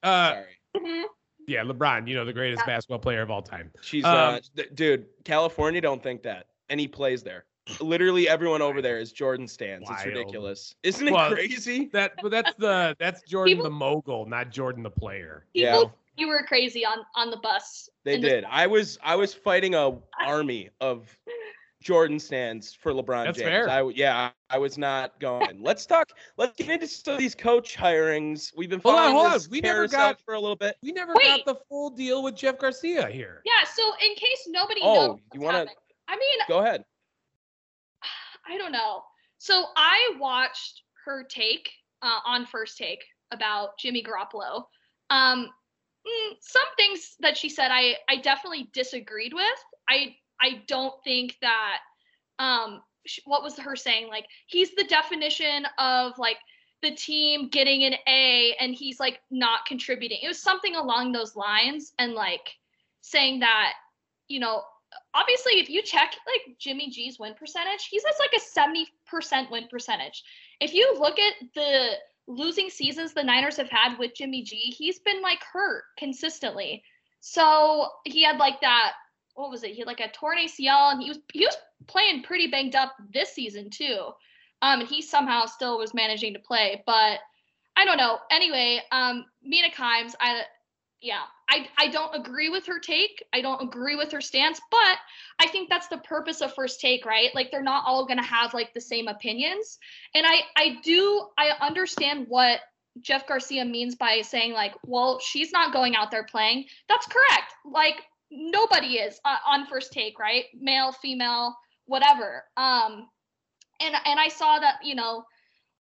uh 0.03 0.31
Sorry. 0.31 0.45
mhm. 0.75 1.03
yeah 1.47 1.61
lebron 1.63 2.07
you 2.07 2.15
know 2.15 2.25
the 2.25 2.33
greatest 2.33 2.61
Yeah. 2.65 2.73
basketball 2.75 2.99
player 2.99 3.21
of 3.21 3.29
all 3.29 3.41
time 3.43 3.71
She's 3.81 4.03
Um, 4.03 4.11
uh 4.15 4.39
d- 4.55 4.65
dude, 4.73 5.05
California 5.23 5.79
don't 5.81 6.01
think 6.01 6.23
that. 6.23 6.47
And 6.69 6.79
he 6.79 6.87
plays 6.87 7.21
there. 7.21 7.45
Literally 7.79 8.27
everyone 8.27 8.61
over 8.63 8.81
there 8.81 8.97
is 8.99 9.11
Jordan 9.11 9.47
stands. 9.47 9.87
It's 9.89 10.05
ridiculous. 10.05 10.73
Isn't 10.83 11.07
it 11.07 11.13
Well, 11.13 11.31
crazy? 11.31 11.85
that 11.93 12.13
but 12.21 12.31
that's 12.31 12.53
the 12.57 12.95
that's 12.99 13.21
jordan 13.29 13.51
People- 13.57 13.65
the 13.65 13.69
mogul 13.75 14.25
not 14.25 14.49
jordan 14.49 14.81
the 14.83 14.89
player 14.89 15.45
Yeah. 15.53 15.83
People 16.15 16.31
you 16.31 16.35
were 16.35 16.45
crazy 16.47 16.85
on 16.85 16.99
on 17.15 17.29
the 17.31 17.37
bus. 17.37 17.89
They 18.03 18.15
in 18.15 18.21
the- 18.21 18.29
did. 18.29 18.45
I 18.49 18.67
was 18.67 18.97
I 19.03 19.15
was 19.15 19.33
fighting 19.33 19.75
a 19.75 19.97
army 20.25 20.69
of 20.81 21.15
Jordan 21.83 22.19
stands 22.19 22.73
for 22.73 22.93
LeBron 22.93 23.25
That's 23.25 23.37
James. 23.37 23.47
fair. 23.49 23.69
I 23.69 23.77
w- 23.77 23.95
yeah, 23.95 24.31
I 24.49 24.57
was 24.57 24.75
not 24.77 25.19
going. 25.19 25.61
Let's 25.61 25.85
talk. 25.85 26.09
Let's 26.35 26.55
get 26.57 26.69
into 26.69 26.87
some 26.87 27.13
of 27.13 27.19
these 27.19 27.35
coach 27.35 27.77
hirings. 27.77 28.51
We've 28.57 28.69
been 28.71 28.79
Hold 28.79 28.95
on, 28.95 29.01
following 29.11 29.29
hold 29.31 29.41
on. 29.43 29.49
We 29.51 29.61
never 29.61 29.87
got- 29.87 30.19
for 30.25 30.33
a 30.33 30.39
little 30.39 30.55
bit. 30.55 30.77
we 30.81 30.91
never 30.91 31.13
Wait. 31.13 31.27
got 31.27 31.45
the 31.45 31.61
full 31.69 31.91
deal 31.91 32.23
with 32.23 32.35
jeff 32.35 32.57
garcia 32.57 33.07
here 33.07 33.41
Yeah. 33.45 33.63
So 33.75 33.83
in 34.03 34.15
case 34.15 34.45
nobody 34.47 34.81
Oh, 34.83 34.93
knows, 35.07 35.19
you 35.33 35.41
wanna- 35.41 35.67
I 36.07 36.15
mean, 36.15 36.39
Go 36.47 36.59
ahead. 36.59 36.83
I 38.47 38.57
don't 38.57 38.71
know. 38.71 39.03
So 39.37 39.65
I 39.75 40.15
watched 40.19 40.81
her 41.05 41.23
take 41.23 41.69
uh, 42.01 42.19
on 42.25 42.45
first 42.45 42.77
take 42.77 43.03
about 43.31 43.77
Jimmy 43.77 44.03
Garoppolo. 44.03 44.63
Um, 45.09 45.49
some 46.39 46.63
things 46.77 47.15
that 47.19 47.37
she 47.37 47.49
said, 47.49 47.69
I 47.71 47.95
I 48.09 48.17
definitely 48.17 48.69
disagreed 48.73 49.33
with. 49.33 49.45
I 49.89 50.15
I 50.41 50.61
don't 50.67 50.93
think 51.03 51.37
that 51.41 51.79
um 52.39 52.81
sh- 53.05 53.19
what 53.25 53.43
was 53.43 53.57
her 53.57 53.75
saying 53.75 54.07
like 54.07 54.25
he's 54.47 54.75
the 54.75 54.83
definition 54.83 55.65
of 55.77 56.17
like 56.17 56.37
the 56.81 56.91
team 56.91 57.49
getting 57.49 57.83
an 57.83 57.95
A 58.07 58.55
and 58.59 58.75
he's 58.75 58.99
like 58.99 59.19
not 59.31 59.65
contributing. 59.65 60.19
It 60.21 60.27
was 60.27 60.41
something 60.41 60.75
along 60.75 61.11
those 61.11 61.35
lines 61.35 61.93
and 61.97 62.13
like 62.13 62.49
saying 63.01 63.39
that 63.39 63.73
you 64.27 64.39
know 64.39 64.63
obviously 65.13 65.53
if 65.53 65.69
you 65.69 65.81
check 65.81 66.15
like 66.27 66.57
Jimmy 66.59 66.89
G's 66.89 67.19
win 67.19 67.33
percentage, 67.33 67.87
he's 67.89 68.03
has 68.03 68.15
like 68.19 68.33
a 68.33 69.39
70% 69.41 69.51
win 69.51 69.67
percentage. 69.69 70.23
If 70.59 70.73
you 70.73 70.95
look 70.99 71.17
at 71.19 71.33
the 71.53 71.91
losing 72.27 72.69
seasons 72.69 73.13
the 73.13 73.23
Niners 73.23 73.57
have 73.57 73.69
had 73.69 73.97
with 73.97 74.15
Jimmy 74.15 74.43
G, 74.43 74.55
he's 74.55 74.99
been 74.99 75.21
like 75.21 75.43
hurt 75.43 75.83
consistently. 75.97 76.83
So 77.19 77.89
he 78.05 78.23
had 78.23 78.37
like 78.37 78.61
that 78.61 78.93
what 79.35 79.51
was 79.51 79.63
it? 79.63 79.71
He 79.71 79.79
had 79.79 79.87
like 79.87 79.99
a 79.99 80.11
torn 80.11 80.37
ACL 80.37 80.93
and 80.93 81.01
he 81.01 81.09
was 81.09 81.19
he 81.33 81.45
was 81.45 81.57
playing 81.87 82.23
pretty 82.23 82.47
banged 82.47 82.75
up 82.75 82.95
this 83.13 83.33
season 83.33 83.69
too. 83.69 84.11
Um 84.61 84.81
and 84.81 84.89
he 84.89 85.01
somehow 85.01 85.45
still 85.45 85.77
was 85.77 85.93
managing 85.93 86.33
to 86.33 86.39
play, 86.39 86.83
but 86.85 87.19
I 87.77 87.83
don't 87.85 87.97
know. 87.97 88.19
Anyway, 88.31 88.81
um 88.91 89.25
Mina 89.43 89.69
Kimes, 89.69 90.13
I 90.19 90.43
yeah, 91.01 91.21
I 91.49 91.67
I 91.77 91.87
don't 91.89 92.15
agree 92.15 92.49
with 92.49 92.65
her 92.67 92.79
take. 92.79 93.23
I 93.33 93.41
don't 93.41 93.61
agree 93.61 93.95
with 93.95 94.11
her 94.11 94.21
stance, 94.21 94.59
but 94.71 94.97
I 95.39 95.47
think 95.47 95.69
that's 95.69 95.87
the 95.87 95.97
purpose 95.99 96.41
of 96.41 96.53
first 96.53 96.79
take, 96.79 97.05
right? 97.05 97.33
Like 97.35 97.51
they're 97.51 97.61
not 97.61 97.83
all 97.85 98.05
going 98.05 98.19
to 98.19 98.25
have 98.25 98.53
like 98.53 98.73
the 98.73 98.81
same 98.81 99.07
opinions. 99.07 99.77
And 100.13 100.25
I 100.25 100.41
I 100.55 100.77
do 100.83 101.27
I 101.37 101.51
understand 101.61 102.25
what 102.29 102.59
Jeff 103.01 103.27
Garcia 103.27 103.65
means 103.65 103.95
by 103.95 104.21
saying 104.21 104.53
like, 104.53 104.73
well, 104.85 105.19
she's 105.19 105.51
not 105.51 105.73
going 105.73 105.95
out 105.95 106.11
there 106.11 106.23
playing. 106.23 106.65
That's 106.87 107.07
correct. 107.07 107.53
Like 107.65 108.01
nobody 108.31 108.97
is 108.99 109.19
uh, 109.25 109.37
on 109.45 109.67
first 109.67 109.91
take, 109.91 110.17
right? 110.17 110.45
Male, 110.59 110.91
female, 110.93 111.55
whatever. 111.85 112.43
Um 112.57 113.07
and 113.81 113.95
and 114.05 114.19
I 114.19 114.29
saw 114.29 114.59
that, 114.59 114.75
you 114.83 114.95
know, 114.95 115.25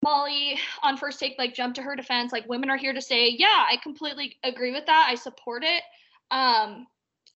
Molly 0.03 0.57
on 0.81 0.97
first 0.97 1.19
take 1.19 1.35
like 1.37 1.53
jumped 1.53 1.75
to 1.75 1.81
her 1.81 1.95
defense 1.95 2.31
like 2.31 2.47
women 2.47 2.69
are 2.69 2.77
here 2.77 2.93
to 2.93 3.01
say 3.01 3.29
yeah 3.29 3.65
I 3.69 3.77
completely 3.81 4.37
agree 4.43 4.71
with 4.71 4.85
that. 4.87 5.07
I 5.09 5.15
support 5.15 5.63
it. 5.63 5.83
Um 6.31 6.87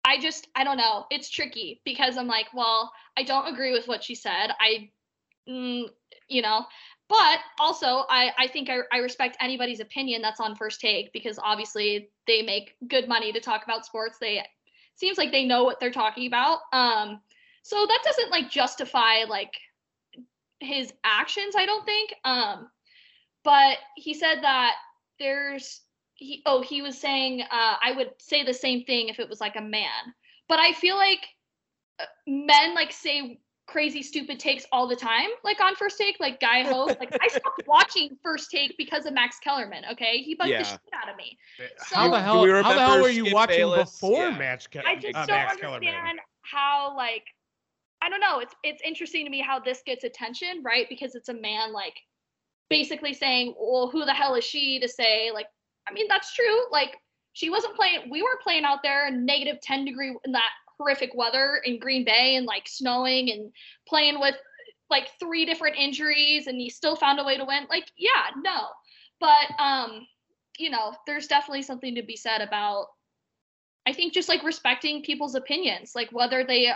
I 0.04 0.20
just 0.20 0.48
I 0.56 0.64
don't 0.64 0.78
know. 0.78 1.06
It's 1.10 1.30
tricky 1.30 1.82
because 1.86 2.18
I'm 2.18 2.28
like 2.28 2.48
well 2.54 2.92
I 3.18 3.24
don't 3.24 3.48
agree 3.48 3.72
with 3.72 3.88
what 3.88 4.04
she 4.04 4.16
said. 4.16 4.50
I 4.60 4.90
mm, 5.48 5.86
you 6.28 6.42
know 6.42 6.66
but 7.08 7.40
also 7.60 8.06
I 8.10 8.32
I 8.38 8.48
think 8.48 8.70
I, 8.70 8.80
I 8.92 8.98
respect 8.98 9.38
anybody's 9.40 9.80
opinion 9.80 10.22
that's 10.22 10.40
on 10.40 10.56
first 10.56 10.82
take 10.82 11.14
because 11.14 11.40
obviously 11.42 12.10
they 12.26 12.42
make 12.42 12.76
good 12.88 13.08
money 13.08 13.32
to 13.32 13.40
talk 13.40 13.64
about 13.64 13.86
sports. 13.86 14.18
They 14.20 14.44
seems 14.96 15.18
like 15.18 15.32
they 15.32 15.46
know 15.46 15.64
what 15.64 15.80
they're 15.80 15.92
talking 15.92 16.28
about. 16.28 16.60
Um 16.74 17.22
so 17.62 17.86
that 17.86 18.02
doesn't 18.04 18.32
like 18.32 18.50
justify 18.50 19.24
like 19.28 19.54
his 20.60 20.94
actions 21.04 21.54
i 21.58 21.66
don't 21.66 21.86
think 21.86 22.14
um 22.24 22.70
but 23.44 23.78
he 23.96 24.14
said 24.14 24.42
that 24.42 24.74
there's 25.20 25.82
he 26.16 26.42
oh 26.46 26.62
he 26.62 26.82
was 26.82 26.98
saying 26.98 27.42
uh 27.42 27.76
i 27.84 27.92
would 27.96 28.12
say 28.20 28.44
the 28.44 28.54
same 28.54 28.84
thing 28.86 29.10
if 29.10 29.20
it 29.20 29.28
was 29.30 29.42
like 29.42 29.56
a 29.58 29.62
man 29.62 30.14
but 30.48 30.60
i 30.60 30.72
feel 30.74 30.96
like 30.96 31.20
uh, 32.00 32.06
men 32.28 32.74
like 32.74 32.92
say 32.92 33.40
crazy 33.68 34.04
stupid 34.04 34.40
takes 34.40 34.64
all 34.72 34.88
the 34.88 34.96
time 34.96 35.28
like 35.44 35.60
on 35.60 35.76
first 35.76 35.98
take 35.98 36.16
like 36.20 36.40
guy 36.40 36.62
hope 36.64 36.88
like 37.00 37.16
i 37.20 37.28
stopped 37.28 37.64
watching 37.68 38.16
first 38.24 38.50
take 38.52 38.76
because 38.78 39.06
of 39.08 39.14
max 39.14 39.38
kellerman 39.40 39.84
okay 39.92 40.20
he 40.20 40.36
bugged 40.36 40.52
Yeah. 40.52 40.60
the 40.60 40.66
shit 40.70 40.80
out 40.94 41.10
of 41.10 41.18
me 41.18 41.38
How 41.92 42.08
the 42.10 42.18
So- 42.18 42.22
hell? 42.24 42.42
We 42.44 42.50
How 42.52 42.62
the 42.74 42.80
hell 42.80 43.02
were 43.02 43.10
you 43.10 43.24
Skip 43.26 43.34
watching 43.34 43.58
Bayless? 43.58 43.92
before 43.92 44.26
Yeah. 44.28 44.38
match? 44.38 44.70
Ke- 44.70 44.86
I 44.86 44.96
just 44.96 45.16
uh, 45.16 45.26
don't 45.26 45.36
Max 45.36 45.56
Kellerman? 45.58 45.88
understand 45.90 46.20
how 46.44 46.96
like 46.96 47.24
I 48.06 48.10
don't 48.10 48.20
know. 48.20 48.40
It's 48.40 48.54
it's 48.64 48.84
interesting 48.84 49.26
to 49.26 49.32
me 49.32 49.42
how 49.42 49.60
this 49.60 49.82
gets 49.84 50.04
attention, 50.04 50.62
right? 50.64 50.86
Because 50.88 51.16
it's 51.16 51.30
a 51.30 51.34
man 51.34 51.74
like 51.74 51.96
basically 52.70 53.14
saying, 53.14 53.56
"Well, 53.60 53.90
who 53.90 54.06
the 54.06 54.14
hell 54.14 54.36
is 54.36 54.44
she 54.44 54.80
to 54.80 54.88
say 54.88 55.32
like?" 55.32 55.48
I 55.90 55.94
mean, 55.94 56.06
that's 56.08 56.34
true. 56.36 56.72
Like 56.72 56.96
she 57.34 57.50
wasn't 57.50 57.76
playing. 57.76 58.10
We 58.12 58.22
weren't 58.22 58.42
playing 58.42 58.64
out 58.64 58.84
there 58.84 59.08
in 59.08 59.26
negative 59.26 59.60
ten 59.62 59.86
degree 59.86 60.16
in 60.24 60.32
that 60.34 60.52
horrific 60.78 61.16
weather 61.16 61.62
in 61.66 61.80
Green 61.80 62.06
Bay 62.06 62.36
and 62.36 62.46
like 62.46 62.68
snowing 62.68 63.32
and 63.32 63.52
playing 63.88 64.20
with 64.20 64.36
like 64.92 65.10
three 65.20 65.46
different 65.46 65.76
injuries, 65.76 66.46
and 66.46 66.62
he 66.62 66.70
still 66.70 66.96
found 66.96 67.20
a 67.20 67.24
way 67.24 67.38
to 67.38 67.46
win. 67.46 67.66
Like, 67.72 67.90
yeah, 67.98 68.30
no, 68.44 68.68
but 69.20 69.60
um, 69.60 70.06
you 70.60 70.70
know, 70.70 70.94
there's 71.08 71.26
definitely 71.26 71.64
something 71.64 71.96
to 71.96 72.04
be 72.04 72.16
said 72.16 72.42
about 72.42 72.86
I 73.88 73.94
think 73.94 74.14
just 74.14 74.30
like 74.30 74.44
respecting 74.44 75.04
people's 75.04 75.36
opinions, 75.36 75.94
like 75.96 76.12
whether 76.12 76.44
they 76.44 76.72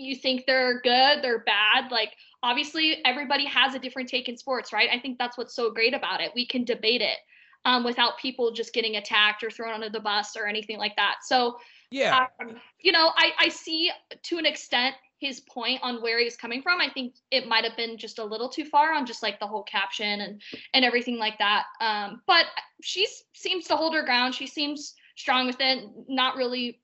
you 0.00 0.16
think 0.16 0.46
they're 0.46 0.80
good, 0.80 1.22
they're 1.22 1.44
bad. 1.44 1.90
Like 1.90 2.12
obviously 2.42 2.98
everybody 3.04 3.44
has 3.46 3.74
a 3.74 3.78
different 3.78 4.08
take 4.08 4.28
in 4.28 4.36
sports, 4.36 4.72
right? 4.72 4.88
I 4.92 4.98
think 4.98 5.18
that's 5.18 5.36
what's 5.36 5.54
so 5.54 5.70
great 5.70 5.94
about 5.94 6.20
it. 6.20 6.32
We 6.34 6.46
can 6.46 6.64
debate 6.64 7.02
it 7.02 7.18
um, 7.64 7.84
without 7.84 8.18
people 8.18 8.50
just 8.52 8.72
getting 8.72 8.96
attacked 8.96 9.44
or 9.44 9.50
thrown 9.50 9.74
under 9.74 9.90
the 9.90 10.00
bus 10.00 10.36
or 10.36 10.46
anything 10.46 10.78
like 10.78 10.96
that. 10.96 11.16
So 11.22 11.58
Yeah. 11.90 12.26
um, 12.40 12.56
you 12.80 12.92
know, 12.92 13.12
I, 13.16 13.32
I 13.38 13.48
see 13.48 13.90
to 14.22 14.38
an 14.38 14.46
extent 14.46 14.94
his 15.18 15.40
point 15.40 15.80
on 15.82 16.00
where 16.00 16.18
he's 16.18 16.36
coming 16.36 16.62
from. 16.62 16.80
I 16.80 16.88
think 16.88 17.14
it 17.30 17.46
might 17.46 17.64
have 17.64 17.76
been 17.76 17.98
just 17.98 18.18
a 18.18 18.24
little 18.24 18.48
too 18.48 18.64
far 18.64 18.94
on 18.94 19.04
just 19.04 19.22
like 19.22 19.38
the 19.38 19.46
whole 19.46 19.64
caption 19.64 20.22
and 20.22 20.40
and 20.72 20.84
everything 20.84 21.18
like 21.18 21.38
that. 21.38 21.64
Um, 21.80 22.22
but 22.26 22.46
she 22.82 23.06
seems 23.34 23.66
to 23.66 23.76
hold 23.76 23.94
her 23.94 24.02
ground. 24.02 24.34
She 24.34 24.46
seems 24.46 24.94
strong 25.16 25.46
with 25.46 25.60
it, 25.60 25.84
not 26.08 26.36
really 26.36 26.80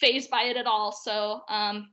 phased 0.00 0.30
by 0.30 0.42
it 0.44 0.56
at 0.56 0.66
all. 0.66 0.90
So 0.90 1.42
um, 1.48 1.90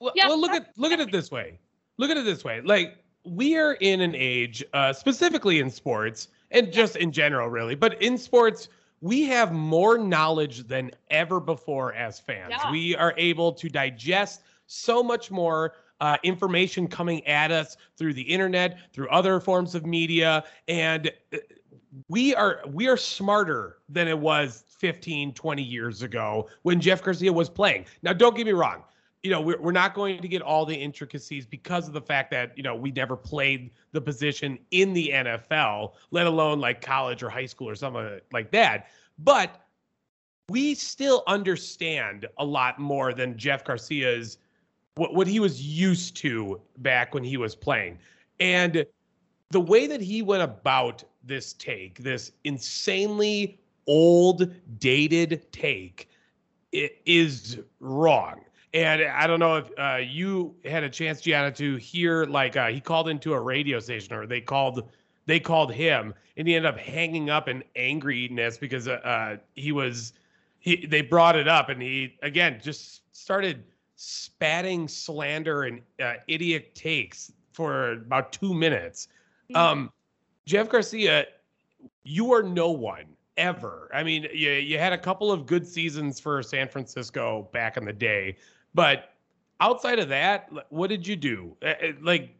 Well, 0.00 0.12
Yeah, 0.14 0.28
well, 0.28 0.40
look 0.40 0.52
at 0.52 0.68
look 0.76 0.92
at 0.92 1.00
it 1.00 1.10
this 1.10 1.30
way. 1.30 1.58
Look 1.98 2.10
at 2.10 2.16
it 2.16 2.24
this 2.24 2.44
way. 2.44 2.60
Like 2.60 2.98
we 3.24 3.56
are 3.56 3.74
in 3.74 4.00
an 4.00 4.14
age, 4.14 4.64
uh, 4.72 4.92
specifically 4.92 5.60
in 5.60 5.70
sports 5.70 6.28
and 6.50 6.72
just 6.72 6.96
in 6.96 7.10
general, 7.10 7.48
really, 7.48 7.74
but 7.74 8.00
in 8.00 8.16
sports, 8.16 8.68
we 9.00 9.24
have 9.24 9.52
more 9.52 9.98
knowledge 9.98 10.66
than 10.66 10.90
ever 11.10 11.40
before 11.40 11.92
as 11.94 12.20
fans. 12.20 12.50
Yeah. 12.50 12.70
We 12.70 12.94
are 12.96 13.14
able 13.16 13.52
to 13.52 13.68
digest 13.68 14.42
so 14.66 15.02
much 15.02 15.30
more 15.30 15.74
uh, 16.00 16.16
information 16.22 16.86
coming 16.86 17.26
at 17.26 17.50
us 17.50 17.76
through 17.96 18.14
the 18.14 18.22
internet, 18.22 18.78
through 18.92 19.08
other 19.08 19.40
forms 19.40 19.74
of 19.74 19.86
media, 19.86 20.44
and 20.68 21.10
uh, 21.32 21.38
we 22.08 22.34
are 22.34 22.60
we 22.72 22.88
are 22.88 22.96
smarter 22.96 23.78
than 23.88 24.06
it 24.08 24.18
was 24.18 24.64
15 24.78 25.32
20 25.32 25.62
years 25.62 26.02
ago 26.02 26.46
when 26.62 26.78
jeff 26.78 27.02
garcia 27.02 27.32
was 27.32 27.48
playing 27.48 27.86
now 28.02 28.12
don't 28.12 28.36
get 28.36 28.44
me 28.44 28.52
wrong 28.52 28.82
you 29.26 29.32
know 29.32 29.40
we're, 29.40 29.60
we're 29.60 29.72
not 29.72 29.92
going 29.92 30.22
to 30.22 30.28
get 30.28 30.40
all 30.40 30.64
the 30.64 30.74
intricacies 30.74 31.44
because 31.44 31.88
of 31.88 31.92
the 31.92 32.00
fact 32.00 32.30
that 32.30 32.56
you 32.56 32.62
know 32.62 32.76
we 32.76 32.92
never 32.92 33.16
played 33.16 33.72
the 33.90 34.00
position 34.00 34.56
in 34.70 34.92
the 34.92 35.10
nfl 35.12 35.94
let 36.12 36.28
alone 36.28 36.60
like 36.60 36.80
college 36.80 37.24
or 37.24 37.28
high 37.28 37.44
school 37.44 37.68
or 37.68 37.74
something 37.74 38.20
like 38.32 38.52
that 38.52 38.86
but 39.18 39.66
we 40.48 40.74
still 40.76 41.24
understand 41.26 42.24
a 42.38 42.44
lot 42.44 42.78
more 42.78 43.12
than 43.12 43.36
jeff 43.36 43.64
garcia's 43.64 44.38
what, 44.94 45.12
what 45.12 45.26
he 45.26 45.40
was 45.40 45.60
used 45.60 46.16
to 46.16 46.60
back 46.78 47.12
when 47.12 47.24
he 47.24 47.36
was 47.36 47.56
playing 47.56 47.98
and 48.38 48.86
the 49.50 49.60
way 49.60 49.88
that 49.88 50.00
he 50.00 50.22
went 50.22 50.42
about 50.42 51.02
this 51.24 51.52
take, 51.54 51.98
this 52.00 52.32
insanely 52.44 53.58
old, 53.86 54.52
dated 54.78 55.46
take, 55.52 56.08
i- 56.74 56.90
is 57.04 57.60
wrong. 57.80 58.40
And 58.76 59.04
I 59.04 59.26
don't 59.26 59.40
know 59.40 59.56
if 59.56 59.70
uh, 59.78 60.00
you 60.06 60.54
had 60.66 60.84
a 60.84 60.90
chance, 60.90 61.22
Gianna, 61.22 61.50
to 61.52 61.76
hear 61.76 62.26
like 62.26 62.56
uh, 62.56 62.66
he 62.66 62.78
called 62.78 63.08
into 63.08 63.32
a 63.32 63.40
radio 63.40 63.80
station, 63.80 64.12
or 64.12 64.26
they 64.26 64.42
called 64.42 64.86
they 65.24 65.40
called 65.40 65.72
him, 65.72 66.12
and 66.36 66.46
he 66.46 66.54
ended 66.54 66.70
up 66.70 66.78
hanging 66.78 67.30
up 67.30 67.48
in 67.48 67.64
angriness 67.74 68.60
because 68.60 68.86
uh, 68.86 69.00
uh, 69.02 69.36
he 69.54 69.72
was 69.72 70.12
he 70.58 70.84
they 70.84 71.00
brought 71.00 71.36
it 71.36 71.48
up, 71.48 71.70
and 71.70 71.80
he 71.80 72.18
again 72.20 72.60
just 72.62 73.00
started 73.16 73.64
spatting 73.96 74.88
slander 74.88 75.62
and 75.62 75.80
uh, 76.02 76.16
idiot 76.28 76.74
takes 76.74 77.32
for 77.52 77.92
about 77.92 78.30
two 78.30 78.52
minutes. 78.52 79.08
Um, 79.54 79.90
Jeff 80.44 80.68
Garcia, 80.68 81.24
you 82.04 82.30
are 82.34 82.42
no 82.42 82.72
one 82.72 83.06
ever. 83.38 83.90
I 83.94 84.02
mean, 84.02 84.26
you, 84.34 84.50
you 84.50 84.78
had 84.78 84.92
a 84.92 84.98
couple 84.98 85.32
of 85.32 85.46
good 85.46 85.66
seasons 85.66 86.20
for 86.20 86.42
San 86.42 86.68
Francisco 86.68 87.48
back 87.52 87.78
in 87.78 87.86
the 87.86 87.92
day, 87.92 88.36
but 88.76 89.14
outside 89.60 89.98
of 89.98 90.08
that, 90.10 90.48
what 90.68 90.88
did 90.88 91.04
you 91.06 91.16
do? 91.16 91.56
Uh, 91.62 91.66
uh, 91.66 91.92
Like, 92.02 92.30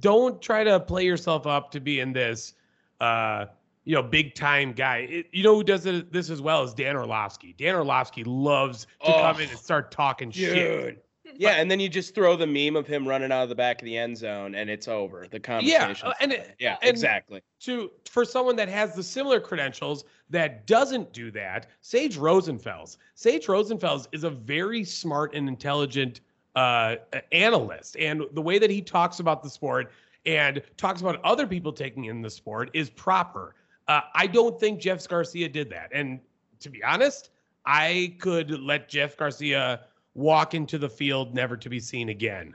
don't 0.00 0.40
try 0.40 0.62
to 0.64 0.78
play 0.78 1.04
yourself 1.04 1.46
up 1.46 1.70
to 1.72 1.80
being 1.80 2.12
this, 2.12 2.54
uh, 3.00 3.46
you 3.84 3.94
know, 3.94 4.02
big 4.02 4.34
time 4.34 4.72
guy. 4.72 4.98
It- 5.10 5.26
you 5.32 5.42
know 5.42 5.54
who 5.54 5.64
does 5.64 5.86
it, 5.86 6.12
this 6.12 6.28
as 6.30 6.40
well 6.42 6.62
is 6.62 6.74
Dan 6.74 6.94
Orlovsky. 6.96 7.54
Dan 7.58 7.74
Orlovsky 7.74 8.22
loves 8.24 8.86
to 9.04 9.12
come 9.12 9.40
in 9.40 9.48
Oh, 9.48 9.50
and 9.50 9.58
start 9.58 9.90
talking 9.90 10.30
shit. 10.30 11.02
Yeah, 11.38 11.52
and 11.52 11.70
then 11.70 11.80
you 11.80 11.88
just 11.88 12.14
throw 12.14 12.36
the 12.36 12.46
meme 12.46 12.76
of 12.76 12.86
him 12.86 13.06
running 13.06 13.32
out 13.32 13.42
of 13.42 13.48
the 13.48 13.54
back 13.54 13.82
of 13.82 13.84
the 13.86 13.96
end 13.98 14.16
zone, 14.16 14.54
and 14.54 14.70
it's 14.70 14.88
over. 14.88 15.26
The 15.28 15.40
conversation. 15.40 16.08
uh, 16.08 16.14
and 16.20 16.32
it- 16.32 16.54
yeah, 16.58 16.76
and- 16.82 16.90
exactly. 16.90 17.42
to 17.60 17.90
for 18.08 18.24
someone 18.24 18.56
that 18.56 18.68
has 18.68 18.94
the 18.94 19.02
similar 19.02 19.40
credentials 19.40 20.04
that 20.30 20.66
doesn't 20.66 21.12
do 21.12 21.30
that, 21.32 21.68
Sage 21.80 22.16
Rosenfels. 22.16 22.96
Sage 23.14 23.46
Rosenfels 23.46 24.08
is 24.12 24.24
a 24.24 24.30
very 24.30 24.84
smart 24.84 25.34
and 25.34 25.48
intelligent 25.48 26.20
uh, 26.54 26.96
analyst, 27.32 27.96
and 27.96 28.22
the 28.32 28.42
way 28.42 28.58
that 28.58 28.70
he 28.70 28.80
talks 28.80 29.20
about 29.20 29.42
the 29.42 29.50
sport 29.50 29.92
and 30.24 30.62
talks 30.76 31.00
about 31.00 31.22
other 31.24 31.46
people 31.46 31.72
taking 31.72 32.06
in 32.06 32.22
the 32.22 32.30
sport 32.30 32.70
is 32.74 32.90
proper. 32.90 33.54
Uh, 33.88 34.00
I 34.14 34.26
don't 34.26 34.58
think 34.58 34.80
Jeff 34.80 35.06
Garcia 35.06 35.48
did 35.48 35.70
that, 35.70 35.90
and 35.92 36.18
to 36.60 36.70
be 36.70 36.82
honest, 36.82 37.30
I 37.64 38.16
could 38.18 38.60
let 38.60 38.88
Jeff 38.88 39.16
Garcia 39.16 39.82
walk 40.14 40.54
into 40.54 40.78
the 40.78 40.88
field 40.88 41.34
never 41.34 41.56
to 41.56 41.68
be 41.68 41.78
seen 41.78 42.08
again. 42.08 42.54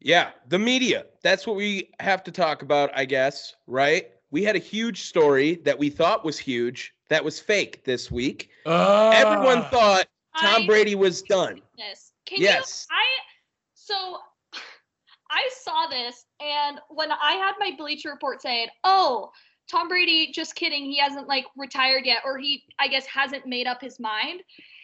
Yeah, 0.00 0.30
the 0.48 0.58
media. 0.58 1.06
That's 1.22 1.46
what 1.46 1.56
we 1.56 1.90
have 2.00 2.24
to 2.24 2.32
talk 2.32 2.62
about, 2.62 2.90
I 2.94 3.04
guess, 3.04 3.54
right? 3.66 4.10
We 4.32 4.42
had 4.42 4.56
a 4.56 4.58
huge 4.58 5.02
story 5.02 5.56
that 5.64 5.78
we 5.78 5.90
thought 5.90 6.24
was 6.24 6.38
huge 6.38 6.94
that 7.10 7.22
was 7.22 7.38
fake 7.38 7.84
this 7.84 8.10
week. 8.10 8.48
Everyone 8.66 9.58
Ah. 9.58 9.68
thought 9.70 10.08
Tom 10.40 10.62
I- 10.62 10.66
Brady 10.66 10.94
was 10.94 11.20
done. 11.22 11.60
Yes. 11.76 12.12
Can 12.24 12.40
Yes. 12.40 12.86
you? 12.90 12.96
I 12.96 13.04
so 13.74 14.18
I 15.30 15.48
saw 15.60 15.86
this, 15.86 16.24
and 16.40 16.80
when 16.88 17.12
I 17.12 17.32
had 17.34 17.54
my 17.58 17.72
Bleacher 17.76 18.10
Report 18.10 18.40
saying, 18.40 18.68
"Oh, 18.84 19.30
Tom 19.70 19.88
Brady, 19.88 20.32
just 20.32 20.54
kidding, 20.54 20.84
he 20.84 20.98
hasn't 20.98 21.28
like 21.28 21.46
retired 21.56 22.06
yet, 22.06 22.22
or 22.24 22.38
he, 22.38 22.64
I 22.78 22.88
guess, 22.88 23.04
hasn't 23.06 23.46
made 23.46 23.66
up 23.66 23.80
his 23.82 24.00
mind." 24.00 24.42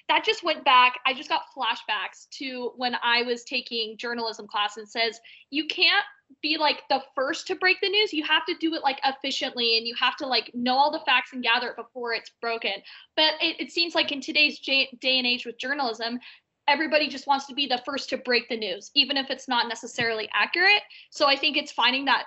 That 0.08 0.24
just 0.24 0.42
went 0.42 0.64
back. 0.64 0.98
I 1.06 1.12
just 1.14 1.28
got 1.28 1.42
flashbacks 1.56 2.28
to 2.38 2.72
when 2.76 2.96
I 3.02 3.22
was 3.22 3.44
taking 3.44 3.96
journalism 3.98 4.46
class 4.46 4.76
and 4.78 4.88
says 4.88 5.20
you 5.50 5.66
can't 5.66 6.04
be 6.42 6.56
like 6.58 6.82
the 6.88 7.02
first 7.14 7.46
to 7.46 7.54
break 7.56 7.80
the 7.80 7.88
news. 7.88 8.12
You 8.12 8.24
have 8.24 8.44
to 8.46 8.54
do 8.60 8.74
it 8.74 8.82
like 8.82 9.00
efficiently 9.04 9.78
and 9.78 9.86
you 9.86 9.94
have 10.00 10.16
to 10.16 10.26
like 10.26 10.50
know 10.54 10.76
all 10.76 10.92
the 10.92 11.00
facts 11.00 11.32
and 11.32 11.42
gather 11.42 11.68
it 11.68 11.76
before 11.76 12.12
it's 12.14 12.30
broken. 12.40 12.72
But 13.16 13.34
it, 13.40 13.60
it 13.60 13.72
seems 13.72 13.94
like 13.94 14.12
in 14.12 14.20
today's 14.20 14.58
day 14.60 14.88
and 15.02 15.26
age 15.26 15.46
with 15.46 15.58
journalism, 15.58 16.20
everybody 16.68 17.08
just 17.08 17.26
wants 17.26 17.46
to 17.46 17.54
be 17.54 17.66
the 17.66 17.82
first 17.84 18.10
to 18.10 18.18
break 18.18 18.48
the 18.48 18.56
news, 18.56 18.90
even 18.94 19.16
if 19.16 19.30
it's 19.30 19.48
not 19.48 19.68
necessarily 19.68 20.28
accurate. 20.32 20.82
So 21.10 21.26
I 21.26 21.36
think 21.36 21.56
it's 21.56 21.72
finding 21.72 22.04
that 22.04 22.26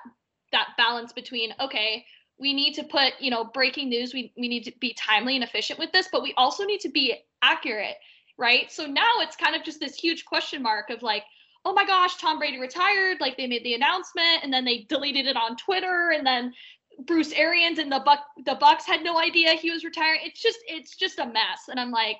that 0.51 0.69
balance 0.77 1.13
between 1.13 1.53
okay, 1.61 2.03
we 2.37 2.53
need 2.53 2.73
to 2.73 2.83
put 2.83 3.13
you 3.19 3.29
know 3.29 3.45
breaking 3.45 3.89
news, 3.89 4.13
we 4.13 4.33
we 4.37 4.49
need 4.49 4.63
to 4.63 4.73
be 4.81 4.93
timely 4.93 5.35
and 5.35 5.43
efficient 5.43 5.79
with 5.79 5.91
this, 5.91 6.09
but 6.11 6.23
we 6.23 6.33
also 6.35 6.65
need 6.65 6.81
to 6.81 6.89
be 6.89 7.15
accurate, 7.41 7.95
right? 8.37 8.69
So 8.71 8.85
now 8.85 9.19
it's 9.19 9.35
kind 9.35 9.55
of 9.55 9.63
just 9.63 9.79
this 9.79 9.95
huge 9.95 10.25
question 10.25 10.61
mark 10.61 10.89
of 10.89 11.03
like. 11.03 11.23
Oh 11.63 11.73
my 11.73 11.85
gosh, 11.85 12.17
Tom 12.17 12.39
Brady 12.39 12.59
retired. 12.59 13.17
Like 13.19 13.37
they 13.37 13.47
made 13.47 13.63
the 13.63 13.75
announcement 13.75 14.43
and 14.43 14.51
then 14.51 14.65
they 14.65 14.79
deleted 14.89 15.27
it 15.27 15.37
on 15.37 15.57
Twitter 15.57 16.11
and 16.15 16.25
then 16.25 16.53
Bruce 17.05 17.31
Arians 17.33 17.79
and 17.79 17.91
the 17.91 18.01
Buck 18.03 18.19
the 18.45 18.55
Bucks 18.55 18.85
had 18.85 19.03
no 19.03 19.19
idea 19.19 19.53
he 19.53 19.71
was 19.71 19.83
retiring. 19.83 20.21
It's 20.23 20.41
just 20.41 20.59
it's 20.67 20.95
just 20.95 21.19
a 21.19 21.25
mess. 21.25 21.67
And 21.69 21.79
I'm 21.79 21.91
like, 21.91 22.19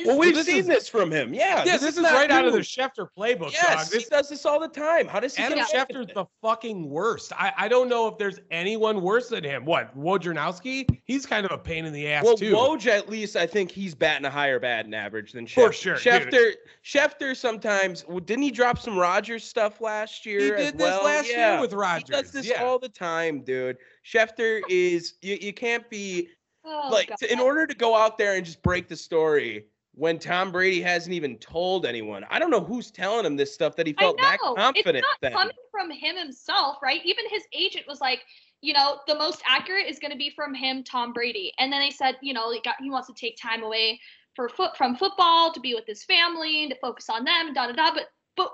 is 0.00 0.06
Well, 0.06 0.18
we've 0.18 0.34
this 0.34 0.46
seen 0.46 0.58
is- 0.58 0.66
this 0.66 0.88
from 0.88 1.10
him. 1.10 1.32
Yeah. 1.32 1.64
Yeah, 1.64 1.76
this, 1.78 1.96
is 1.96 2.02
not 2.02 2.12
right 2.12 2.30
out 2.30 2.44
of 2.44 2.52
the 2.52 2.58
new. 2.58 2.64
Schefter 2.64 3.08
playbook. 3.16 3.52
Yes, 3.52 3.66
dog. 3.66 3.92
he 3.92 3.98
This, 3.98 4.08
does 4.08 4.28
this 4.28 4.44
all 4.46 4.60
the 4.60 4.68
time. 4.68 5.06
How 5.08 5.20
does 5.20 5.34
he 5.36 5.42
Adam 5.42 5.58
get 5.58 5.72
away 5.72 5.84
Schefter's 6.04 6.14
the 6.14 6.26
fucking 6.42 6.88
worst. 6.88 7.32
I, 7.36 7.52
I 7.56 7.68
don't 7.68 7.88
know 7.88 8.06
if 8.08 8.18
there's 8.18 8.40
anyone 8.50 9.00
worse 9.02 9.28
than 9.28 9.44
him. 9.44 9.64
What, 9.64 9.96
Wojnarowski? 9.98 11.00
He's 11.04 11.26
kind 11.26 11.46
of 11.46 11.52
a 11.52 11.58
pain 11.58 11.84
in 11.84 11.92
the 11.92 12.08
ass 12.08 12.24
Well, 12.24 12.36
too. 12.36 12.52
Woj 12.54 12.86
at 12.86 13.08
least 13.08 13.36
I 13.36 13.46
think 13.46 13.70
he's 13.70 13.94
batting 13.94 14.24
a 14.26 14.30
higher 14.30 14.58
batting 14.60 14.94
average 14.94 15.32
than 15.32 15.46
Schefter. 15.46 15.66
For 15.66 15.72
sure, 15.72 15.94
dude. 15.96 16.02
Schefter, 16.32 16.52
Schefter 16.84 17.36
sometimes 17.36 18.04
well, 18.06 18.20
didn't 18.20 18.42
he 18.42 18.50
drop 18.50 18.78
some 18.78 18.98
Rodgers 18.98 19.44
stuff 19.44 19.80
last 19.80 20.26
year? 20.26 20.40
he 20.40 20.50
as 20.52 20.58
did 20.72 20.74
this 20.78 20.86
well? 20.86 21.04
last 21.04 21.30
Yeah. 21.30 21.52
year 21.52 21.60
with 21.60 21.72
Rodgers. 21.72 22.08
He 22.08 22.22
does 22.22 22.32
this 22.32 22.46
yeah. 22.48 22.62
all 22.64 22.78
the 22.78 22.88
time, 22.88 23.40
dude. 23.42 23.76
Schefter 24.04 24.60
is 24.68 25.14
you, 25.22 25.38
you 25.40 25.52
can't 25.52 25.88
be 25.90 26.28
Oh, 26.64 26.90
like 26.92 27.14
to- 27.16 27.32
in 27.32 27.40
order 27.40 27.66
to 27.66 27.74
go 27.74 27.96
out 27.96 28.18
there 28.18 28.34
and 28.34 28.44
just 28.44 28.62
break 28.62 28.88
the 28.88 28.96
story 28.96 29.66
when 29.98 30.16
Tom 30.20 30.52
Brady 30.52 30.80
hasn't 30.80 31.12
even 31.12 31.36
told 31.38 31.84
anyone. 31.84 32.24
I 32.30 32.38
don't 32.38 32.50
know 32.50 32.62
who's 32.62 32.92
telling 32.92 33.26
him 33.26 33.36
this 33.36 33.52
stuff 33.52 33.74
that 33.76 33.86
he 33.86 33.92
felt 33.92 34.16
that 34.18 34.38
confident 34.38 34.98
It's 34.98 35.02
not 35.02 35.18
then. 35.20 35.32
coming 35.32 35.56
from 35.72 35.90
him 35.90 36.16
himself, 36.16 36.76
right? 36.80 37.00
Even 37.04 37.24
his 37.28 37.42
agent 37.52 37.84
was 37.88 38.00
like, 38.00 38.20
you 38.60 38.72
know, 38.72 39.00
the 39.08 39.16
most 39.16 39.42
accurate 39.44 39.86
is 39.88 39.98
going 39.98 40.12
to 40.12 40.16
be 40.16 40.30
from 40.30 40.54
him, 40.54 40.84
Tom 40.84 41.12
Brady. 41.12 41.52
And 41.58 41.72
then 41.72 41.80
they 41.80 41.90
said, 41.90 42.16
you 42.22 42.32
know, 42.32 42.52
he 42.52 42.60
got 42.60 42.76
he 42.80 42.90
wants 42.90 43.08
to 43.08 43.14
take 43.14 43.36
time 43.42 43.64
away 43.64 44.00
for 44.36 44.48
foot 44.48 44.76
from 44.76 44.94
football 44.94 45.52
to 45.52 45.58
be 45.58 45.74
with 45.74 45.84
his 45.86 46.04
family 46.04 46.62
and 46.62 46.70
to 46.70 46.78
focus 46.78 47.10
on 47.10 47.24
them, 47.24 47.52
da 47.52 47.66
da 47.66 47.72
da. 47.72 47.92
But 47.92 48.04
but 48.36 48.52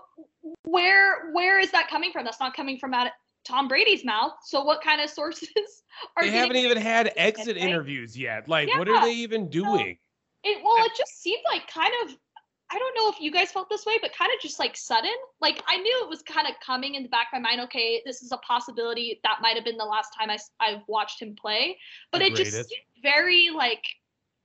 where 0.65 1.31
where 1.33 1.61
is 1.61 1.71
that 1.73 1.89
coming 1.89 2.11
from? 2.11 2.25
That's 2.25 2.41
not 2.41 2.57
coming 2.57 2.79
from 2.79 2.95
out 2.95 3.09
Tom 3.45 3.69
Brady's 3.69 4.03
mouth. 4.03 4.33
So 4.45 4.65
what 4.65 4.83
kind 4.83 5.03
of 5.03 5.11
sources 5.21 5.49
are 6.17 6.25
They 6.25 6.31
haven't 6.31 6.57
even 6.57 6.79
had 6.79 7.13
exit 7.17 7.57
right? 7.57 7.65
interviews 7.69 8.19
yet. 8.19 8.49
Like, 8.49 8.71
what 8.79 8.89
are 8.89 9.03
they 9.03 9.13
even 9.13 9.51
doing? 9.51 9.99
It 10.45 10.63
well, 10.63 10.85
it 10.85 10.93
just 10.97 11.23
seemed 11.23 11.43
like 11.51 11.67
kind 11.69 11.93
of 12.05 12.17
I 12.71 12.79
don't 12.79 12.95
know 12.97 13.11
if 13.11 13.21
you 13.21 13.31
guys 13.31 13.53
felt 13.53 13.69
this 13.69 13.85
way, 13.87 13.99
but 14.01 14.13
kind 14.17 14.31
of 14.35 14.41
just 14.41 14.59
like 14.59 14.77
sudden. 14.77 15.11
Like 15.41 15.63
I 15.67 15.77
knew 15.77 16.01
it 16.03 16.09
was 16.09 16.23
kind 16.23 16.47
of 16.47 16.55
coming 16.65 16.95
in 16.95 17.03
the 17.03 17.09
back 17.09 17.29
of 17.33 17.41
my 17.41 17.51
mind. 17.51 17.61
Okay, 17.63 18.03
this 18.05 18.23
is 18.23 18.33
a 18.33 18.39
possibility. 18.39 19.21
That 19.23 19.39
might 19.41 19.55
have 19.57 19.65
been 19.65 19.77
the 19.77 19.85
last 19.85 20.11
time 20.19 20.31
I 20.31 20.35
s- 20.35 20.51
I 20.61 20.83
watched 20.89 21.21
him 21.21 21.37
play, 21.41 21.79
but 22.11 22.19
The 22.19 22.27
it 22.27 22.35
just 22.37 22.51
greatest. 22.53 22.69
seemed 22.71 22.83
very 23.03 23.51
like 23.51 23.85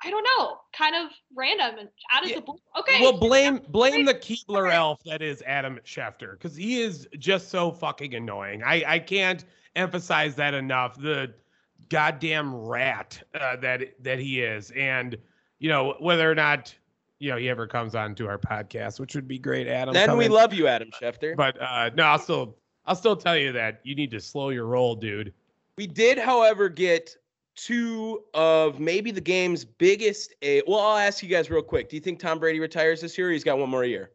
I 0.01 0.09
don't 0.09 0.23
know, 0.37 0.59
kind 0.73 0.95
of 0.95 1.11
random 1.35 1.77
and 1.79 1.89
out 2.11 2.23
of 2.23 2.29
Yeah. 2.29 2.35
the 2.35 2.41
blue. 2.41 2.59
Okay, 2.77 3.01
Well, 3.01 3.17
blame 3.17 3.57
blame 3.67 4.05
the 4.05 4.13
Great. 4.13 4.23
Keebler 4.23 4.67
Okay. 4.67 4.75
elf 4.75 5.03
that 5.03 5.21
is 5.21 5.41
Adam 5.45 5.77
Schefter 5.83 6.33
because 6.33 6.55
he 6.55 6.81
is 6.81 7.07
just 7.17 7.49
so 7.49 7.71
fucking 7.71 8.13
annoying. 8.15 8.63
I 8.63 8.83
I 8.87 8.99
can't 8.99 9.43
emphasize 9.75 10.35
that 10.35 10.53
enough. 10.53 10.97
The 10.97 11.33
goddamn 11.89 12.55
rat 12.55 13.21
uh, 13.33 13.55
that 13.57 14.01
that 14.03 14.19
he 14.19 14.41
is, 14.41 14.71
and 14.71 15.17
you 15.59 15.69
know 15.69 15.95
whether 15.99 16.29
or 16.29 16.35
not 16.35 16.73
you 17.19 17.29
know 17.29 17.37
he 17.37 17.49
ever 17.49 17.67
comes 17.67 17.95
on 17.95 18.15
to 18.15 18.27
our 18.27 18.37
podcast, 18.37 18.99
which 18.99 19.15
would 19.15 19.27
be 19.27 19.37
great, 19.37 19.67
Adam. 19.67 19.93
then 19.93 20.17
we 20.17 20.25
in. 20.25 20.31
love 20.31 20.53
you, 20.53 20.67
Adam 20.67 20.89
Schefter. 21.01 21.35
But 21.35 21.61
uh, 21.61 21.91
no, 21.95 22.03
I'll 22.03 22.19
still 22.19 22.55
I'll 22.85 22.95
still 22.95 23.15
tell 23.15 23.37
you 23.37 23.51
that 23.51 23.81
you 23.83 23.95
need 23.95 24.11
to 24.11 24.19
slow 24.19 24.49
your 24.49 24.65
roll, 24.65 24.95
dude. 24.95 25.33
We 25.77 25.87
did, 25.87 26.17
however, 26.17 26.69
get 26.69 27.15
two 27.55 28.23
of 28.33 28.79
maybe 28.79 29.11
the 29.11 29.21
game's 29.21 29.65
biggest. 29.65 30.33
A 30.41 30.61
well, 30.67 30.79
I'll 30.79 30.97
ask 30.97 31.21
you 31.21 31.29
guys 31.29 31.49
real 31.49 31.61
quick. 31.61 31.89
Do 31.89 31.95
you 31.95 32.01
think 32.01 32.19
Tom 32.19 32.39
Brady 32.39 32.59
retires 32.59 33.01
this 33.01 33.17
year? 33.17 33.29
Or 33.29 33.31
he's 33.31 33.43
got 33.43 33.57
one 33.57 33.69
more 33.69 33.85
year. 33.85 34.11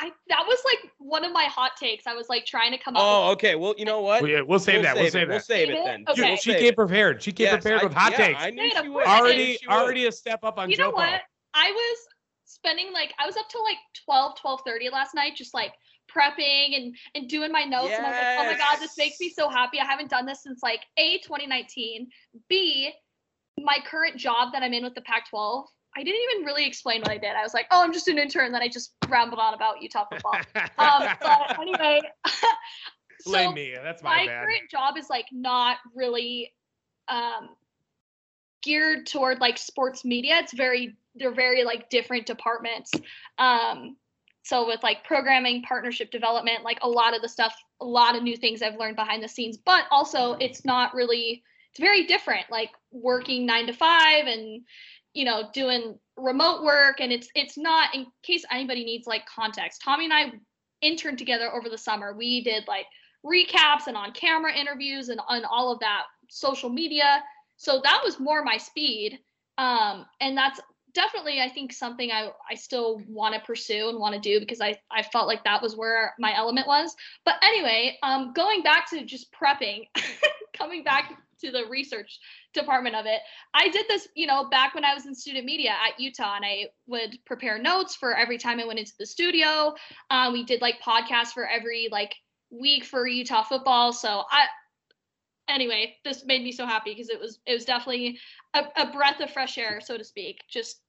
I 0.00 0.10
that 0.28 0.44
was 0.46 0.58
like 0.64 0.92
one 0.98 1.24
of 1.24 1.32
my 1.32 1.44
hot 1.44 1.72
takes. 1.76 2.06
I 2.06 2.14
was 2.14 2.28
like 2.28 2.46
trying 2.46 2.70
to 2.72 2.78
come 2.78 2.96
up. 2.96 3.02
Oh, 3.04 3.30
okay. 3.32 3.56
Well, 3.56 3.74
you 3.76 3.84
know 3.84 4.00
what? 4.00 4.22
We, 4.22 4.40
we'll 4.42 4.58
save 4.60 4.76
We'll 4.76 4.82
that. 4.84 4.94
We'll 4.96 5.06
it. 5.06 5.12
save 5.12 5.28
We'll 5.28 5.40
save 5.40 5.70
it 5.70 5.80
then. 5.84 6.04
Okay. 6.08 6.22
We'll 6.22 6.36
She 6.36 6.52
came 6.54 6.64
it. 6.66 6.76
prepared. 6.76 7.22
She 7.22 7.32
came 7.32 7.46
Yes, 7.46 7.62
prepared 7.62 7.80
I- 7.80 7.84
with 7.84 7.94
hot 7.94 8.12
yeah, 8.12 8.16
takes. 8.28 8.42
I 8.42 8.50
knew 8.50 8.70
she 8.70 8.76
of 8.76 8.84
would. 8.86 8.92
course 8.92 9.06
I 9.08 9.16
knew 9.16 9.22
already 9.24 9.56
she 9.56 9.66
would. 9.66 9.74
already 9.74 10.06
a 10.06 10.12
step 10.12 10.40
up 10.44 10.58
on 10.58 10.70
you 10.70 10.76
Joe 10.76 10.84
know 10.84 10.90
what? 10.90 11.08
Paul. 11.08 11.18
I 11.54 11.70
was 11.72 11.98
spending 12.44 12.92
like 12.92 13.12
I 13.18 13.26
was 13.26 13.36
up 13.36 13.48
till 13.50 13.64
like 13.64 13.76
12, 14.04 14.36
12:30 14.44 14.92
last 14.92 15.14
night, 15.14 15.34
just 15.34 15.52
like 15.54 15.72
prepping 16.14 16.76
and 16.76 16.96
and 17.16 17.28
doing 17.28 17.50
my 17.50 17.64
notes. 17.64 17.92
And 17.96 18.06
I 18.06 18.10
was 18.10 18.18
like, 18.18 18.38
oh 18.38 18.52
my 18.52 18.58
god, 18.58 18.80
this 18.80 18.96
makes 18.96 19.18
me 19.20 19.30
so 19.30 19.48
happy. 19.48 19.80
I 19.80 19.84
haven't 19.84 20.10
done 20.10 20.26
this 20.26 20.42
since 20.44 20.60
like 20.62 20.80
A 20.96 21.18
2019. 21.18 22.08
B, 22.48 22.92
my 23.58 23.78
current 23.84 24.16
job 24.16 24.52
that 24.52 24.62
I'm 24.62 24.72
in 24.72 24.84
with 24.84 24.94
the 24.94 25.00
Pac-12. 25.02 25.64
I 25.98 26.04
didn't 26.04 26.20
even 26.30 26.46
really 26.46 26.64
explain 26.64 27.00
what 27.00 27.10
I 27.10 27.18
did. 27.18 27.34
I 27.34 27.42
was 27.42 27.52
like, 27.52 27.66
oh, 27.72 27.82
I'm 27.82 27.92
just 27.92 28.06
an 28.06 28.18
intern. 28.18 28.52
Then 28.52 28.62
I 28.62 28.68
just 28.68 28.92
rambled 29.08 29.40
on 29.40 29.52
about 29.52 29.82
Utah 29.82 30.04
football. 30.08 30.34
um, 30.78 31.08
but 31.20 31.58
anyway, 31.60 32.00
so 33.20 33.30
Blame 33.32 33.54
me. 33.54 33.74
That's 33.82 34.00
my, 34.00 34.18
my 34.18 34.26
bad. 34.26 34.44
current 34.44 34.70
job 34.70 34.96
is 34.96 35.10
like 35.10 35.26
not 35.32 35.78
really 35.96 36.52
um 37.08 37.48
geared 38.62 39.06
toward 39.06 39.40
like 39.40 39.56
sports 39.56 40.04
media 40.04 40.36
it's 40.38 40.52
very 40.52 40.96
they're 41.14 41.34
very 41.34 41.64
like 41.64 41.88
different 41.90 42.26
departments 42.26 42.90
um 43.38 43.96
so 44.42 44.66
with 44.66 44.82
like 44.82 45.04
programming 45.04 45.62
partnership 45.62 46.10
development 46.10 46.64
like 46.64 46.78
a 46.82 46.88
lot 46.88 47.14
of 47.14 47.22
the 47.22 47.28
stuff 47.28 47.54
a 47.80 47.84
lot 47.84 48.16
of 48.16 48.22
new 48.22 48.36
things 48.36 48.60
i've 48.60 48.76
learned 48.76 48.96
behind 48.96 49.22
the 49.22 49.28
scenes 49.28 49.56
but 49.56 49.84
also 49.90 50.32
it's 50.34 50.64
not 50.64 50.92
really 50.92 51.42
it's 51.70 51.80
very 51.80 52.04
different 52.04 52.44
like 52.50 52.70
working 52.90 53.46
nine 53.46 53.66
to 53.66 53.72
five 53.72 54.26
and 54.26 54.62
you 55.18 55.24
know 55.24 55.48
doing 55.52 55.98
remote 56.16 56.62
work 56.62 57.00
and 57.00 57.12
it's 57.12 57.28
it's 57.34 57.58
not 57.58 57.94
in 57.94 58.06
case 58.22 58.44
anybody 58.50 58.84
needs 58.84 59.06
like 59.06 59.22
context 59.26 59.82
tommy 59.84 60.04
and 60.04 60.14
i 60.14 60.32
interned 60.82 61.18
together 61.18 61.52
over 61.52 61.68
the 61.68 61.78
summer. 61.78 62.14
We 62.14 62.42
did 62.42 62.64
like 62.68 62.86
recaps 63.24 63.86
and 63.86 63.96
on 63.96 64.12
camera 64.12 64.54
interviews 64.54 65.08
and 65.08 65.20
on 65.28 65.44
all 65.44 65.72
of 65.72 65.80
that 65.80 66.04
social 66.28 66.68
media. 66.68 67.22
So 67.56 67.80
that 67.82 68.00
was 68.04 68.20
more 68.20 68.44
my 68.44 68.56
speed 68.56 69.18
um 69.58 70.06
and 70.20 70.36
that's 70.36 70.60
definitely 70.94 71.40
i 71.40 71.48
think 71.48 71.72
something 71.72 72.12
i 72.12 72.30
i 72.48 72.54
still 72.54 73.02
want 73.08 73.34
to 73.34 73.40
pursue 73.40 73.88
and 73.88 73.98
want 73.98 74.14
to 74.14 74.20
do 74.20 74.38
because 74.38 74.60
i 74.60 74.78
i 74.92 75.02
felt 75.02 75.26
like 75.26 75.42
that 75.42 75.60
was 75.60 75.76
where 75.76 76.14
my 76.20 76.36
element 76.36 76.68
was. 76.68 76.94
But 77.24 77.34
anyway 77.42 77.98
um 78.04 78.32
going 78.32 78.62
back 78.62 78.88
to 78.90 79.04
just 79.04 79.32
prepping 79.32 79.88
coming 80.56 80.84
back 80.84 81.20
to 81.40 81.50
the 81.50 81.64
research 81.68 82.20
department 82.54 82.96
of 82.96 83.06
it 83.06 83.20
i 83.54 83.68
did 83.68 83.86
this 83.88 84.08
you 84.14 84.26
know 84.26 84.48
back 84.48 84.74
when 84.74 84.84
i 84.84 84.94
was 84.94 85.06
in 85.06 85.14
student 85.14 85.44
media 85.44 85.70
at 85.70 85.98
utah 86.00 86.36
and 86.36 86.44
i 86.44 86.64
would 86.86 87.18
prepare 87.26 87.58
notes 87.58 87.94
for 87.94 88.16
every 88.16 88.38
time 88.38 88.58
i 88.58 88.64
went 88.64 88.78
into 88.78 88.92
the 88.98 89.06
studio 89.06 89.74
um, 90.10 90.32
we 90.32 90.44
did 90.44 90.60
like 90.60 90.80
podcasts 90.80 91.32
for 91.32 91.46
every 91.46 91.88
like 91.92 92.14
week 92.50 92.84
for 92.84 93.06
utah 93.06 93.42
football 93.42 93.92
so 93.92 94.24
i 94.30 94.46
anyway, 95.48 95.96
this 96.04 96.24
made 96.24 96.42
me 96.42 96.52
so 96.52 96.66
happy 96.66 96.92
because 96.92 97.08
it 97.08 97.20
was 97.20 97.40
it 97.46 97.54
was 97.54 97.64
definitely 97.64 98.18
a, 98.54 98.64
a 98.76 98.92
breath 98.92 99.20
of 99.20 99.30
fresh 99.30 99.58
air, 99.58 99.80
so 99.80 99.96
to 99.96 100.04
speak. 100.04 100.40
Just 100.48 100.80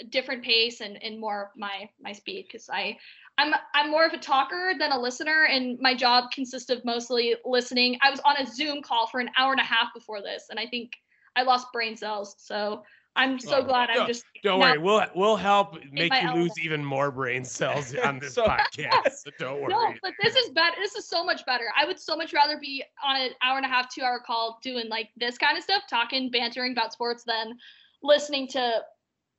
a 0.00 0.04
different 0.04 0.44
pace 0.44 0.80
and 0.80 1.02
and 1.02 1.18
more 1.18 1.50
my 1.56 1.88
my 2.00 2.12
speed 2.12 2.46
because 2.50 2.68
I 2.68 2.98
I'm 3.38 3.54
I'm 3.74 3.90
more 3.90 4.04
of 4.04 4.12
a 4.12 4.18
talker 4.18 4.72
than 4.78 4.92
a 4.92 4.98
listener, 5.00 5.46
and 5.50 5.78
my 5.80 5.94
job 5.94 6.30
consists 6.30 6.68
of 6.70 6.84
mostly 6.84 7.36
listening. 7.44 7.96
I 8.02 8.10
was 8.10 8.20
on 8.20 8.36
a 8.36 8.46
Zoom 8.46 8.82
call 8.82 9.06
for 9.06 9.20
an 9.20 9.30
hour 9.38 9.52
and 9.52 9.60
a 9.60 9.64
half 9.64 9.94
before 9.94 10.20
this, 10.20 10.46
and 10.50 10.58
I 10.60 10.66
think 10.66 10.92
I 11.36 11.42
lost 11.42 11.68
brain 11.72 11.96
cells. 11.96 12.34
So 12.38 12.82
I'm 13.16 13.38
so 13.40 13.56
Oh, 13.56 13.62
glad 13.64 13.88
I'm 13.90 14.06
just 14.06 14.24
Don't 14.42 14.60
worry, 14.60 14.78
we'll 14.78 15.04
we'll 15.14 15.36
help 15.36 15.78
make 15.90 16.12
you 16.12 16.18
lose 16.20 16.26
element. 16.26 16.52
even 16.62 16.84
more 16.84 17.10
brain 17.10 17.44
cells 17.44 17.94
on 18.04 18.18
this 18.18 18.34
So- 18.34 18.44
podcast. 18.44 19.10
So 19.24 19.30
don't 19.38 19.60
worry. 19.62 19.68
No, 19.70 19.94
but 20.02 20.12
this 20.22 20.36
is 20.36 20.50
better. 20.50 20.76
This 20.78 20.94
is 20.94 21.08
so 21.08 21.24
much 21.24 21.44
better. 21.46 21.64
I 21.76 21.86
would 21.86 21.98
so 21.98 22.16
much 22.16 22.32
rather 22.34 22.58
be 22.58 22.84
on 23.04 23.16
an 23.20 23.30
hour 23.42 23.56
and 23.56 23.64
a 23.66 23.68
half, 23.68 23.88
two 23.92 24.02
hour 24.02 24.20
call 24.24 24.58
doing 24.62 24.88
like 24.88 25.08
this 25.16 25.38
kind 25.38 25.56
of 25.56 25.64
stuff, 25.64 25.82
talking, 25.88 26.30
bantering 26.30 26.72
about 26.72 26.92
sports 26.92 27.24
than 27.24 27.58
listening 28.02 28.46
to 28.48 28.80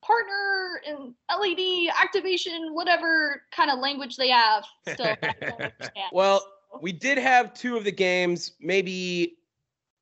partner 0.02 0.80
and 0.86 1.14
LED 1.40 1.90
activation, 2.00 2.74
whatever 2.74 3.42
kind 3.54 3.70
of 3.70 3.78
language 3.78 4.16
they 4.16 4.28
have. 4.28 4.64
Still, 4.88 5.06
I 5.22 5.34
don't 5.40 5.52
understand. 5.52 6.10
Well, 6.12 6.46
we 6.80 6.92
did 6.92 7.18
have 7.18 7.54
two 7.54 7.76
of 7.76 7.84
the 7.84 7.92
games, 7.92 8.52
maybe 8.60 9.36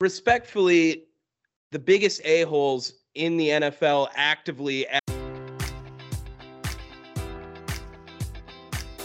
respectfully, 0.00 1.04
the 1.70 1.78
biggest 1.78 2.20
a-holes 2.24 2.94
in 3.14 3.36
the 3.36 3.48
NFL 3.48 4.08
actively 4.14 4.86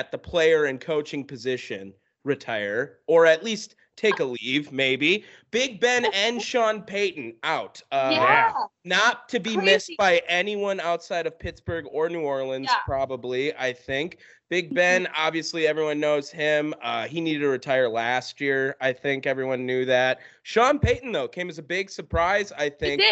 at 0.00 0.10
the 0.10 0.16
player 0.18 0.64
and 0.64 0.80
coaching 0.80 1.22
position 1.24 1.92
retire 2.24 2.98
or 3.06 3.26
at 3.26 3.44
least 3.44 3.74
take 3.96 4.20
a 4.20 4.24
leave 4.24 4.72
maybe. 4.72 5.24
Big 5.50 5.78
ben 5.78 6.06
and 6.14 6.40
sean 6.40 6.80
payton 6.82 7.34
out. 7.42 7.82
Uh, 7.92 8.08
yeah. 8.12 8.52
not 8.86 9.28
to 9.28 9.38
be 9.38 9.54
Crazy. 9.54 9.64
missed 9.66 9.92
by 9.98 10.22
anyone 10.26 10.80
outside 10.80 11.26
of 11.26 11.38
pittsburgh 11.38 11.84
or 11.92 12.08
new 12.08 12.22
orleans 12.22 12.66
Yeah. 12.70 12.76
probably 12.86 13.54
i 13.56 13.72
think. 13.74 14.18
Big 14.48 14.74
ben 14.74 15.06
obviously 15.16 15.66
everyone 15.66 16.00
knows 16.00 16.30
him. 16.30 16.72
Uh, 16.82 17.06
he 17.06 17.20
needed 17.20 17.40
to 17.40 17.48
retire 17.48 17.88
last 17.88 18.40
year. 18.40 18.74
I 18.80 18.92
think 18.92 19.26
everyone 19.26 19.64
knew 19.66 19.84
that. 19.84 20.20
Sean 20.44 20.78
payton 20.78 21.12
though 21.12 21.28
came 21.28 21.50
as 21.50 21.58
a 21.58 21.62
big 21.62 21.90
surprise 21.90 22.52
i 22.56 22.70
think. 22.70 23.02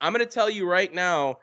i'm 0.00 0.12
going 0.12 0.24
to 0.24 0.30
tell 0.30 0.48
you 0.50 0.68
right 0.68 0.94
now 0.94 1.38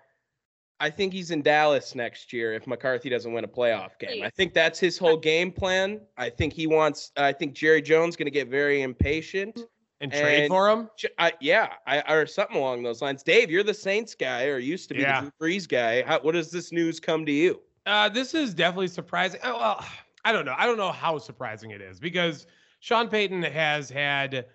I 0.80 0.90
think 0.90 1.14
he's 1.14 1.32
in 1.32 1.42
Dallas 1.42 1.96
next 1.96 2.34
year 2.34 2.54
if 2.54 2.68
McCarthy 2.68 3.10
doesn't 3.10 3.32
win 3.32 3.44
a 3.44 3.48
playoff 3.48 3.98
game. 4.00 4.22
I 4.24 4.30
think 4.30 4.54
that's 4.54 4.80
his 4.80 4.98
whole 4.98 5.18
game 5.18 5.52
plan. 5.52 6.02
I 6.18 6.30
think 6.30 6.52
he 6.54 6.68
wants. 6.68 7.12
I 7.16 7.32
think 7.32 7.54
Jerry 7.54 7.82
Jones 7.82 8.16
going 8.16 8.26
to 8.26 8.32
get 8.32 8.50
very 8.50 8.82
impatient. 8.82 9.60
and 10.02 10.12
trade 10.12 10.50
for 10.50 10.70
him. 10.70 10.90
J- 10.98 11.08
I, 11.18 11.32
yeah, 11.40 11.74
I, 11.88 12.02
or 12.14 12.26
something 12.26 12.58
along 12.58 12.84
those 12.84 13.02
lines. 13.02 13.24
Dave, 13.24 13.50
you're 13.50 13.64
the 13.64 13.74
Saints 13.74 14.14
guy, 14.16 14.46
or 14.48 14.58
used 14.58 14.90
to 14.90 14.96
be 14.96 15.02
Yeah. 15.02 15.22
the 15.22 15.32
Drew 15.40 15.50
Brees 15.50 15.68
guy. 15.70 16.02
How, 16.04 16.20
what 16.20 16.34
does 16.34 16.52
this 16.52 16.74
news 16.74 17.00
come 17.00 17.26
to 17.26 17.32
you? 17.32 17.62
Uh, 17.86 18.10
this 18.10 18.34
is 18.34 18.54
definitely 18.54 18.88
surprising. 18.90 19.40
Oh, 19.44 19.58
well, 19.58 19.86
I 20.26 20.34
don't 20.34 20.44
know. 20.44 20.56
I 20.58 20.66
don't 20.66 20.78
know 20.78 20.92
how 20.92 21.18
surprising 21.20 21.72
it 21.72 21.80
is 21.82 22.00
because 22.02 22.48
Sean 22.82 23.08
Payton 23.08 23.44
has 23.44 23.90
had 23.90 24.48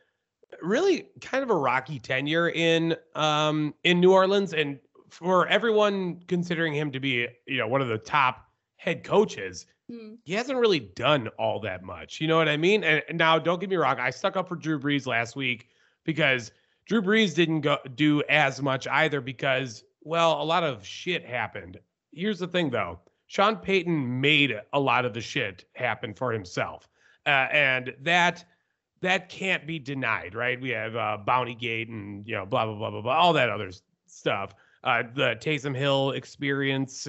really 0.62 1.08
kind 1.20 1.42
of 1.42 1.50
a 1.50 1.54
rocky 1.56 1.98
tenure 1.98 2.50
in 2.50 2.96
um 3.14 3.74
in 3.84 4.00
New 4.00 4.12
Orleans, 4.12 4.52
and 4.54 4.78
for 5.10 5.46
everyone 5.48 6.20
considering 6.28 6.74
him 6.74 6.90
to 6.92 7.00
be 7.00 7.26
you 7.46 7.58
know 7.58 7.68
one 7.68 7.80
of 7.82 7.88
the 7.88 7.98
top 7.98 8.46
head 8.76 9.04
coaches, 9.04 9.66
Hmm. 9.90 10.14
he 10.24 10.34
hasn't 10.34 10.58
really 10.58 10.80
done 10.80 11.28
all 11.38 11.60
that 11.60 11.82
much. 11.82 12.20
You 12.20 12.28
know 12.28 12.36
what 12.36 12.48
I 12.48 12.58
mean? 12.58 12.84
And, 12.84 13.02
and 13.08 13.16
now, 13.16 13.38
don't 13.38 13.58
get 13.58 13.70
me 13.70 13.76
wrong, 13.76 13.98
I 13.98 14.10
stuck 14.10 14.36
up 14.36 14.46
for 14.48 14.54
Drew 14.56 14.78
Brees 14.78 15.06
last 15.06 15.34
week 15.34 15.68
because 16.04 16.52
Drew 16.86 17.00
Brees 17.00 17.34
didn't 17.34 17.62
go 17.62 17.78
do 17.94 18.22
as 18.28 18.60
much 18.60 18.86
either 18.86 19.22
because, 19.22 19.84
well, 20.02 20.42
a 20.42 20.44
lot 20.44 20.62
of 20.62 20.84
shit 20.84 21.24
happened. 21.24 21.78
Here's 22.12 22.38
the 22.38 22.46
thing, 22.46 22.68
though: 22.68 23.00
Sean 23.28 23.56
Payton 23.56 24.20
made 24.20 24.60
a 24.74 24.80
lot 24.80 25.06
of 25.06 25.14
the 25.14 25.20
shit 25.22 25.64
happen 25.74 26.12
for 26.12 26.32
himself, 26.32 26.86
uh, 27.24 27.48
and 27.50 27.94
that 28.02 28.44
that 29.00 29.28
can't 29.30 29.66
be 29.66 29.78
denied, 29.78 30.34
right? 30.34 30.60
We 30.60 30.70
have 30.70 30.96
uh, 30.96 31.18
Bounty 31.24 31.54
Gate 31.54 31.88
and 31.88 32.26
you 32.28 32.34
know, 32.34 32.44
blah 32.44 32.66
blah 32.66 32.74
blah 32.74 32.90
blah 32.90 33.00
blah, 33.00 33.16
all 33.16 33.32
that 33.34 33.48
other 33.48 33.70
stuff. 34.06 34.54
Uh, 34.84 35.02
the 35.14 35.36
Taysom 35.40 35.76
Hill 35.76 36.12
experience, 36.12 37.08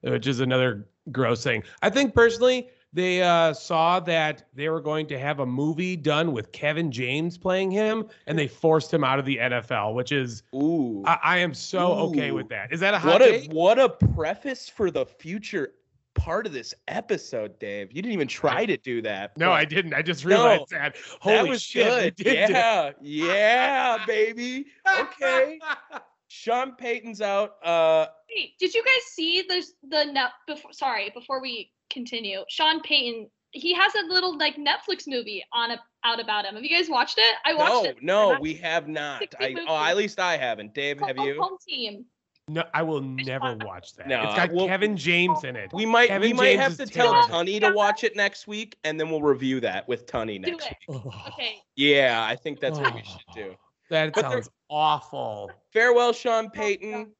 which 0.00 0.26
is 0.26 0.40
another 0.40 0.88
gross 1.12 1.42
thing. 1.42 1.62
I 1.82 1.90
think 1.90 2.14
personally, 2.14 2.70
they 2.92 3.22
uh, 3.22 3.52
saw 3.52 4.00
that 4.00 4.44
they 4.54 4.68
were 4.68 4.80
going 4.80 5.06
to 5.08 5.18
have 5.18 5.40
a 5.40 5.46
movie 5.46 5.96
done 5.96 6.32
with 6.32 6.52
Kevin 6.52 6.90
James 6.90 7.36
playing 7.36 7.70
him, 7.70 8.08
and 8.26 8.38
they 8.38 8.48
forced 8.48 8.92
him 8.92 9.04
out 9.04 9.18
of 9.18 9.26
the 9.26 9.36
NFL, 9.36 9.94
which 9.94 10.10
is 10.10 10.42
Ooh, 10.54 11.02
I, 11.06 11.18
I 11.22 11.38
am 11.38 11.52
so 11.52 11.92
okay 11.92 12.30
with 12.30 12.48
that. 12.48 12.72
Is 12.72 12.80
that 12.80 12.94
a 12.94 12.98
hot 12.98 13.20
what 13.20 13.22
a 13.22 13.48
what 13.50 13.78
a 13.78 13.88
preface 13.90 14.68
for 14.68 14.90
the 14.90 15.04
future 15.04 15.74
part 16.18 16.46
of 16.46 16.52
this 16.52 16.74
episode, 16.88 17.58
Dave. 17.58 17.88
You 17.92 18.02
didn't 18.02 18.12
even 18.12 18.28
try 18.28 18.66
to 18.66 18.76
do 18.76 19.00
that. 19.02 19.36
No, 19.36 19.52
I 19.52 19.64
didn't. 19.64 19.94
I 19.94 20.02
just 20.02 20.24
No, 20.24 20.30
realized 20.30 20.70
that. 20.70 20.96
Holy 21.20 21.36
that 21.36 21.48
was 21.48 21.62
shit! 21.62 22.16
good. 22.16 22.24
did 22.24 22.46
do. 22.48 22.52
Yeah, 22.52 22.90
yeah, 23.00 24.04
baby. 24.06 24.66
Okay. 25.00 25.58
Sean 26.28 26.74
Payton's 26.76 27.20
out. 27.22 27.56
Uh, 27.64 28.06
Wait, 28.34 28.52
did 28.58 28.74
you 28.74 28.84
guys 28.84 29.02
see 29.12 29.42
the 29.48 29.64
the 29.88 30.12
net 30.12 30.30
before? 30.46 30.72
Sorry, 30.72 31.10
before 31.14 31.40
we 31.40 31.70
continue, 31.90 32.40
Sean 32.48 32.80
Payton. 32.82 33.28
He 33.52 33.72
has 33.72 33.94
a 33.94 34.12
little 34.12 34.36
like 34.36 34.56
Netflix 34.56 35.04
movie 35.06 35.42
on 35.54 35.70
a, 35.70 35.80
out 36.04 36.20
about 36.20 36.44
him. 36.44 36.54
Have 36.54 36.62
you 36.62 36.68
guys 36.76 36.90
watched 36.90 37.16
it? 37.16 37.34
I 37.46 37.54
watched 37.54 37.72
no, 37.72 37.84
it. 37.84 37.96
no, 38.02 38.32
Not- 38.32 38.40
we 38.42 38.54
have 38.54 38.88
not. 38.88 39.22
I, 39.40 39.54
oh, 39.66 39.82
at 39.82 39.96
least 39.96 40.20
I 40.20 40.36
haven't. 40.36 40.74
Dave, 40.74 41.00
have 41.00 41.16
called 41.16 41.28
you? 41.28 41.40
Home 41.40 41.56
Team. 41.66 42.04
No, 42.48 42.64
I 42.74 42.82
will 42.82 43.00
never 43.00 43.56
watch 43.56 43.94
that. 43.96 44.08
No, 44.08 44.22
it's 44.24 44.34
got 44.34 44.52
well- 44.52 44.66
Kevin 44.66 44.96
James 44.96 45.44
in 45.44 45.54
it. 45.56 45.70
We 45.72 45.84
might, 45.86 46.08
Kevin 46.08 46.28
we 46.30 46.32
might 46.32 46.56
James 46.56 46.62
have 46.62 46.76
to 46.76 46.86
tell 46.86 47.12
terrible. 47.12 47.28
Tunny 47.28 47.60
to 47.60 47.70
watch 47.72 48.04
it 48.04 48.16
next 48.16 48.46
week, 48.46 48.76
and 48.84 48.98
then 48.98 49.10
we'll 49.10 49.22
review 49.22 49.60
that 49.60 49.86
with 49.86 50.06
Tunny 50.06 50.38
Do 50.38 50.50
next 50.52 50.66
it. 50.66 50.76
week. 50.88 51.02
Okay. 51.28 51.58
Yeah, 51.76 52.24
I 52.26 52.36
think 52.36 52.60
that's 52.60 52.78
what 52.78 52.94
we 52.94 53.02
should 53.02 53.20
do. 53.34 53.54
That 53.90 54.12
But 54.12 54.22
sounds 54.22 54.50
awful. 54.68 55.50
Farewell, 55.72 56.12
Sean 56.12 56.50
Payton. 56.50 57.12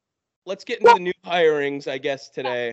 Let's 0.46 0.64
get 0.64 0.80
into 0.80 0.94
the 0.94 1.00
new 1.00 1.12
hirings, 1.26 1.88
I 1.88 1.98
guess, 1.98 2.30
today, 2.30 2.72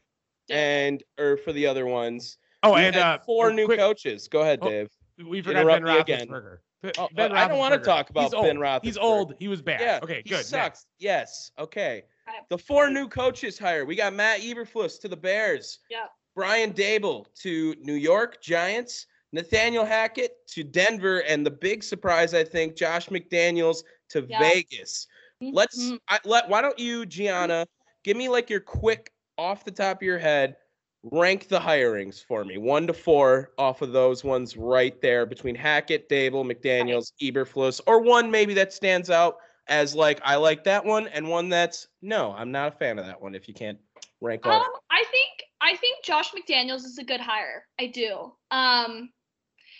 and 0.49 1.03
or 1.19 1.37
for 1.37 1.51
the 1.53 1.67
other 1.67 1.85
ones. 1.85 2.37
Oh, 2.63 2.73
We 2.73 2.81
and 2.81 2.95
had 2.95 3.03
uh, 3.03 3.23
four 3.25 3.51
new 3.51 3.65
quick, 3.65 3.79
coaches. 3.79 4.27
Go 4.27 4.41
ahead, 4.41 4.59
Oh, 4.61 4.69
Dave. 4.69 4.89
We 5.25 5.41
forgot 5.41 5.61
interrupt 5.61 6.07
Ben 6.07 6.19
me. 6.19 6.25
Roethlisberger. 6.25 6.57
Oh, 6.97 7.09
Ben 7.15 7.31
I 7.31 7.47
don't 7.47 7.57
wanna 7.57 7.79
talk 7.79 8.09
about 8.09 8.23
He's 8.23 8.31
Ben 8.33 8.57
old. 8.63 8.83
He's 8.83 8.97
old. 8.97 9.33
He 9.39 9.47
was 9.47 9.61
bad. 9.61 9.81
Yeah. 9.81 9.99
okay, 10.03 10.21
he 10.23 10.29
good. 10.29 10.45
Sucks. 10.45 10.51
Next. 10.51 10.87
Yes. 10.99 11.51
Okay. 11.57 12.03
The 12.49 12.57
four 12.57 12.89
new 12.89 13.07
coaches 13.07 13.57
hired. 13.57 13.87
We 13.87 13.95
got 13.95 14.13
Matt 14.13 14.41
Eberflus 14.41 14.99
to 15.01 15.07
the 15.07 15.17
Bears. 15.17 15.79
Yep. 15.89 16.09
Brian 16.35 16.73
Daboll 16.73 17.25
to 17.41 17.75
New 17.79 17.93
York 17.93 18.41
Giants. 18.41 19.07
Nathaniel 19.31 19.83
Hackett 19.83 20.31
to 20.49 20.63
Denver, 20.63 21.19
and 21.19 21.45
the 21.45 21.51
big 21.51 21.83
surprise, 21.83 22.33
I 22.33 22.43
think, 22.45 22.75
Josh 22.75 23.09
McDaniels 23.09 23.83
to 24.09 24.25
Yeah. 24.29 24.39
Vegas. 24.39 25.07
Let's. 25.41 25.91
I, 26.07 26.19
let. 26.23 26.47
Why 26.47 26.61
don't 26.61 26.79
you, 26.79 27.05
Gianna, 27.05 27.67
give 28.03 28.15
me 28.15 28.29
like 28.29 28.49
your 28.49 28.61
quick, 28.61 29.11
off 29.37 29.65
the 29.65 29.71
top 29.71 29.97
of 29.97 30.03
your 30.03 30.17
head, 30.17 30.55
rank 31.03 31.49
the 31.49 31.59
hirings 31.59 32.23
for 32.23 32.45
me, 32.45 32.57
one 32.57 32.87
to 32.87 32.93
four, 32.93 33.51
off 33.57 33.81
of 33.81 33.91
those 33.91 34.23
ones 34.23 34.55
right 34.55 35.01
there 35.01 35.25
between 35.25 35.53
Hackett, 35.55 36.07
Daboll, 36.07 36.49
McDaniels, 36.49 37.11
Eberflus, 37.21 37.81
or 37.87 37.99
one 37.99 38.31
maybe 38.31 38.53
that 38.53 38.71
stands 38.71 39.09
out 39.09 39.35
as 39.67 39.95
like 39.95 40.21
I 40.23 40.35
like 40.35 40.63
that 40.65 40.85
one, 40.85 41.07
and 41.07 41.27
one 41.27 41.49
that's 41.49 41.87
no, 42.01 42.33
I'm 42.33 42.51
not 42.51 42.73
a 42.73 42.77
fan 42.77 42.99
of 42.99 43.05
that 43.05 43.21
one. 43.21 43.35
If 43.35 43.47
you 43.47 43.53
can't 43.53 43.79
rank. 44.21 44.45
Um, 44.45 44.63
I 44.91 45.03
think 45.11 45.43
I 45.61 45.75
think 45.77 46.03
Josh 46.03 46.31
McDaniels 46.31 46.83
is 46.85 46.97
a 46.97 47.03
good 47.03 47.21
hire. 47.21 47.65
I 47.79 47.87
do. 47.87 48.33
Um, 48.51 49.09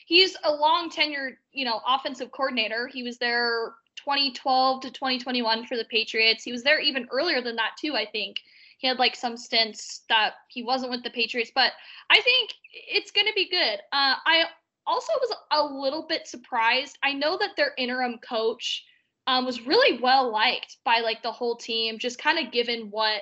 he's 0.05 0.35
a 0.43 0.51
long 0.51 0.89
tenured, 0.89 1.35
you 1.51 1.65
know, 1.65 1.81
offensive 1.87 2.31
coordinator. 2.31 2.87
He 2.87 3.03
was 3.03 3.17
there 3.17 3.73
2012 3.97 4.81
to 4.81 4.91
2021 4.91 5.65
for 5.65 5.77
the 5.77 5.85
Patriots. 5.85 6.43
He 6.43 6.51
was 6.51 6.63
there 6.63 6.79
even 6.79 7.07
earlier 7.11 7.41
than 7.41 7.55
that 7.57 7.71
too. 7.79 7.95
I 7.95 8.05
think 8.05 8.37
he 8.77 8.87
had 8.87 8.99
like 8.99 9.15
some 9.15 9.37
stints 9.37 10.01
that 10.09 10.33
he 10.49 10.63
wasn't 10.63 10.91
with 10.91 11.03
the 11.03 11.09
Patriots, 11.09 11.51
but 11.53 11.71
I 12.09 12.21
think 12.21 12.51
it's 12.71 13.11
going 13.11 13.27
to 13.27 13.33
be 13.33 13.49
good. 13.49 13.79
Uh, 13.91 14.15
I 14.25 14.45
also 14.85 15.13
was 15.21 15.35
a 15.51 15.63
little 15.63 16.05
bit 16.07 16.27
surprised. 16.27 16.97
I 17.03 17.13
know 17.13 17.37
that 17.37 17.55
their 17.55 17.73
interim 17.77 18.17
coach 18.17 18.83
um, 19.27 19.45
was 19.45 19.65
really 19.65 19.99
well 20.01 20.31
liked 20.31 20.77
by 20.85 20.99
like 20.99 21.23
the 21.23 21.31
whole 21.31 21.55
team, 21.55 21.97
just 21.99 22.19
kind 22.19 22.39
of 22.39 22.51
given 22.51 22.87
what 22.91 23.21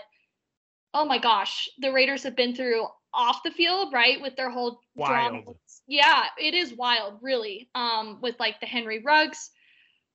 oh 0.94 1.06
my 1.06 1.18
gosh, 1.18 1.68
the 1.80 1.92
Raiders 1.92 2.22
have 2.24 2.36
been 2.36 2.56
through 2.56 2.86
off 3.14 3.42
the 3.44 3.52
field, 3.52 3.94
right? 3.94 4.22
With 4.22 4.36
their 4.36 4.50
whole 4.50 4.80
drama. 4.96 5.42
Wild. 5.46 5.58
Yeah, 5.88 6.26
it 6.38 6.54
is 6.54 6.74
wild, 6.74 7.20
really. 7.22 7.70
Um, 7.76 8.20
with 8.22 8.40
like 8.40 8.60
the 8.60 8.66
Henry 8.66 9.02
Ruggs 9.04 9.50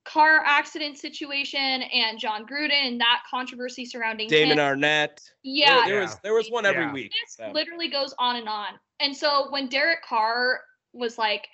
car 0.04 0.42
accident 0.44 0.96
situation 0.96 1.60
and 1.60 2.18
Jon 2.18 2.46
Gruden 2.46 2.70
and 2.72 3.00
that 3.00 3.22
controversy 3.30 3.84
surrounding 3.84 4.28
Damon 4.28 4.58
him. 4.58 4.64
Arnette. 4.80 5.20
Yeah, 5.42 5.84
There, 5.84 5.86
there 5.86 6.00
was 6.00 6.16
there 6.22 6.34
was 6.34 6.48
one 6.48 6.64
every 6.64 6.84
Yeah. 6.84 6.92
week. 6.92 7.12
this 7.12 7.36
so. 7.36 7.50
literally 7.52 7.88
goes 7.88 8.14
on 8.18 8.36
and 8.36 8.48
on. 8.48 8.68
And 9.00 9.14
so 9.16 9.50
when 9.50 9.68
Derek 9.68 10.02
Carr 10.02 10.60
was 10.92 11.18
like, 11.18 11.46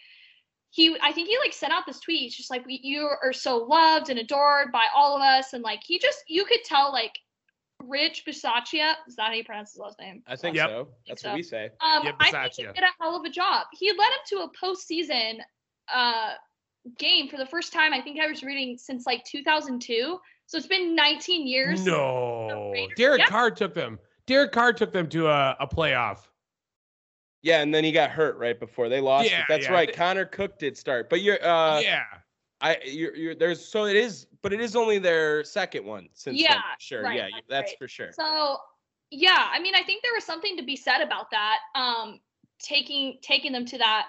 he 0.74 0.96
I 1.00 1.12
think 1.12 1.28
he 1.28 1.38
like 1.38 1.52
sent 1.52 1.72
out 1.72 1.84
this 1.86 2.00
tweet. 2.00 2.20
He's 2.20 2.36
just 2.36 2.50
like 2.50 2.66
we, 2.66 2.80
you 2.82 3.08
are 3.22 3.32
so 3.32 3.58
loved 3.58 4.10
and 4.10 4.18
adored 4.18 4.72
by 4.72 4.86
all 4.94 5.14
of 5.14 5.22
us, 5.22 5.52
and 5.52 5.62
like 5.62 5.80
he 5.84 6.00
just 6.00 6.24
you 6.26 6.44
could 6.44 6.64
tell 6.64 6.92
like 6.92 7.12
Rich 7.80 8.24
Bisaccia 8.26 8.94
is 9.06 9.14
that 9.14 9.26
how 9.26 9.32
you 9.32 9.44
pronounce 9.44 9.72
his 9.72 9.78
last 9.78 10.00
name? 10.00 10.24
I 10.26 10.34
think 10.34 10.56
Yep. 10.56 10.68
so. 10.68 10.88
That's 11.06 11.22
so. 11.22 11.28
what 11.28 11.36
we 11.36 11.44
say. 11.44 11.70
Um, 11.80 12.04
Yep, 12.04 12.14
I 12.18 12.30
think 12.32 12.54
he 12.54 12.62
did 12.64 12.82
a 12.82 12.90
hell 13.00 13.14
of 13.14 13.24
a 13.24 13.30
job. 13.30 13.66
He 13.72 13.92
led 13.92 13.98
him 13.98 14.18
to 14.30 14.36
a 14.38 14.50
postseason 14.60 15.38
uh 15.92 16.32
game 16.98 17.28
for 17.28 17.36
the 17.36 17.46
first 17.46 17.72
time. 17.72 17.92
I 17.92 18.00
think 18.00 18.18
I 18.18 18.26
was 18.26 18.42
reading 18.42 18.76
since 18.76 19.06
like 19.06 19.22
2002. 19.24 20.18
So 20.46 20.58
it's 20.58 20.66
been 20.66 20.96
19 20.96 21.46
years. 21.46 21.86
No, 21.86 22.74
Derek 22.96 23.20
yeah. 23.20 23.26
Carr 23.26 23.52
took 23.52 23.74
them. 23.74 24.00
Derek 24.26 24.50
Carr 24.50 24.72
took 24.72 24.92
them 24.92 25.08
to 25.10 25.28
a, 25.28 25.56
a 25.60 25.68
playoff. 25.68 26.26
Yeah, 27.44 27.60
and 27.60 27.74
then 27.74 27.84
he 27.84 27.92
got 27.92 28.08
hurt 28.08 28.38
right 28.38 28.58
before 28.58 28.88
they 28.88 29.02
lost. 29.02 29.30
Yeah, 29.30 29.44
That's 29.46 29.66
yeah. 29.66 29.72
right. 29.72 29.94
Connor 29.94 30.24
Cook 30.24 30.58
did 30.58 30.78
start, 30.78 31.10
but 31.10 31.20
you're 31.20 31.44
uh, 31.46 31.78
yeah, 31.78 32.04
I 32.62 32.78
you're, 32.86 33.14
you're 33.14 33.34
there's 33.34 33.62
so 33.62 33.84
it 33.84 33.96
is, 33.96 34.26
but 34.40 34.54
it 34.54 34.62
is 34.62 34.74
only 34.74 34.98
their 34.98 35.44
second 35.44 35.84
one 35.84 36.08
since. 36.14 36.40
Yeah, 36.40 36.54
for 36.54 36.60
sure. 36.78 37.02
right, 37.02 37.16
yeah, 37.16 37.28
that's 37.32 37.46
that's 37.50 37.70
right. 37.72 37.78
for 37.78 37.86
sure. 37.86 38.12
So 38.12 38.56
yeah, 39.10 39.50
I 39.52 39.60
mean, 39.60 39.74
I 39.74 39.82
think 39.82 40.02
there 40.02 40.14
was 40.14 40.24
something 40.24 40.56
to 40.56 40.62
be 40.62 40.74
said 40.74 41.02
about 41.02 41.30
that. 41.32 41.58
Um, 41.74 42.20
taking 42.62 43.18
taking 43.20 43.52
them 43.52 43.66
to 43.66 43.76
that 43.76 44.08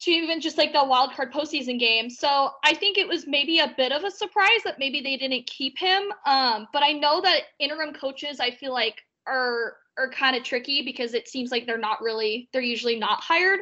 to 0.00 0.10
even 0.10 0.42
just 0.42 0.58
like 0.58 0.74
the 0.74 0.84
wild 0.84 1.12
card 1.12 1.32
postseason 1.32 1.80
game. 1.80 2.10
So 2.10 2.50
I 2.62 2.74
think 2.74 2.98
it 2.98 3.08
was 3.08 3.26
maybe 3.26 3.60
a 3.60 3.72
bit 3.74 3.90
of 3.90 4.04
a 4.04 4.10
surprise 4.10 4.60
that 4.66 4.78
maybe 4.78 5.00
they 5.00 5.16
didn't 5.16 5.46
keep 5.46 5.78
him. 5.78 6.12
Um, 6.26 6.68
but 6.74 6.82
I 6.82 6.92
know 6.92 7.22
that 7.22 7.44
interim 7.58 7.94
coaches, 7.94 8.38
I 8.38 8.50
feel 8.50 8.74
like 8.74 9.02
are 9.26 9.76
are 9.98 10.10
kind 10.10 10.36
of 10.36 10.42
tricky 10.44 10.82
because 10.82 11.14
it 11.14 11.28
seems 11.28 11.50
like 11.50 11.66
they're 11.66 11.78
not 11.78 12.00
really 12.00 12.48
they're 12.52 12.62
usually 12.62 12.98
not 12.98 13.22
hired 13.22 13.60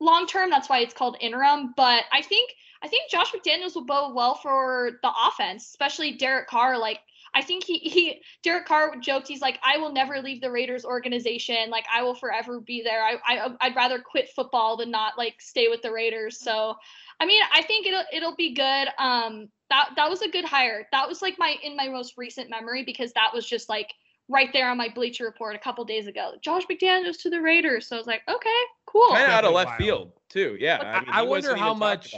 long 0.00 0.26
term. 0.26 0.50
That's 0.50 0.68
why 0.68 0.80
it's 0.80 0.94
called 0.94 1.16
interim. 1.20 1.74
But 1.76 2.04
I 2.12 2.22
think 2.22 2.52
I 2.82 2.88
think 2.88 3.10
Josh 3.10 3.32
McDaniels 3.32 3.74
will 3.74 3.86
bode 3.86 4.14
well 4.14 4.36
for 4.36 4.92
the 5.02 5.10
offense, 5.26 5.66
especially 5.66 6.12
Derek 6.12 6.48
Carr. 6.48 6.78
Like 6.78 7.00
I 7.34 7.42
think 7.42 7.64
he 7.64 7.78
he 7.78 8.22
Derek 8.42 8.66
Carr 8.66 8.96
joked 8.96 9.28
he's 9.28 9.40
like 9.40 9.58
I 9.62 9.78
will 9.78 9.92
never 9.92 10.20
leave 10.20 10.40
the 10.40 10.50
Raiders 10.50 10.84
organization. 10.84 11.70
Like 11.70 11.86
I 11.92 12.02
will 12.02 12.14
forever 12.14 12.60
be 12.60 12.82
there. 12.82 13.02
I, 13.02 13.16
I 13.26 13.54
I'd 13.60 13.76
rather 13.76 13.98
quit 13.98 14.30
football 14.30 14.76
than 14.76 14.90
not 14.90 15.18
like 15.18 15.40
stay 15.40 15.68
with 15.68 15.82
the 15.82 15.92
Raiders. 15.92 16.40
So 16.40 16.74
I 17.20 17.26
mean 17.26 17.42
I 17.52 17.62
think 17.62 17.86
it'll 17.86 18.04
it'll 18.12 18.36
be 18.36 18.54
good. 18.54 18.88
Um 18.98 19.48
that 19.70 19.90
that 19.96 20.08
was 20.08 20.22
a 20.22 20.30
good 20.30 20.44
hire. 20.44 20.86
That 20.92 21.08
was 21.08 21.20
like 21.20 21.38
my 21.38 21.56
in 21.62 21.76
my 21.76 21.88
most 21.88 22.14
recent 22.16 22.48
memory 22.48 22.84
because 22.84 23.12
that 23.14 23.34
was 23.34 23.46
just 23.46 23.68
like 23.68 23.92
right 24.28 24.52
there 24.52 24.70
on 24.70 24.76
my 24.76 24.88
Bleacher 24.88 25.24
Report 25.24 25.54
a 25.56 25.58
couple 25.58 25.84
days 25.84 26.06
ago. 26.06 26.34
Josh 26.40 26.62
McDaniels 26.70 27.20
to 27.22 27.30
the 27.30 27.40
Raiders. 27.40 27.86
So 27.86 27.96
I 27.96 27.98
was 27.98 28.06
like, 28.06 28.22
okay, 28.28 28.60
cool. 28.86 29.08
Kind 29.10 29.24
of 29.24 29.30
out 29.30 29.44
of 29.44 29.52
left 29.52 29.68
wild. 29.70 29.78
field 29.78 30.12
too. 30.28 30.56
Yeah. 30.60 30.78
I, 30.80 31.00
mean, 31.00 31.08
I 31.10 31.22
wonder 31.22 31.56
how 31.56 31.74
much- 31.74 32.14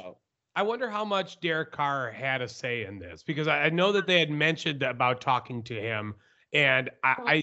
I 0.57 0.63
wonder 0.63 0.91
how 0.91 1.05
much 1.05 1.39
Derek 1.41 1.71
Carr 1.71 2.11
had 2.11 2.43
a 2.43 2.49
say 2.49 2.85
in 2.85 2.99
this 2.99 3.23
because 3.23 3.47
I, 3.47 3.67
I 3.67 3.69
know 3.71 3.93
that 3.93 4.09
they 4.09 4.19
had 4.19 4.31
mentioned 4.31 4.83
about 4.83 5.21
talking 5.21 5.63
to 5.63 5.75
him, 5.75 6.15
and 6.53 6.91
I, 7.05 7.15
I, 7.27 7.43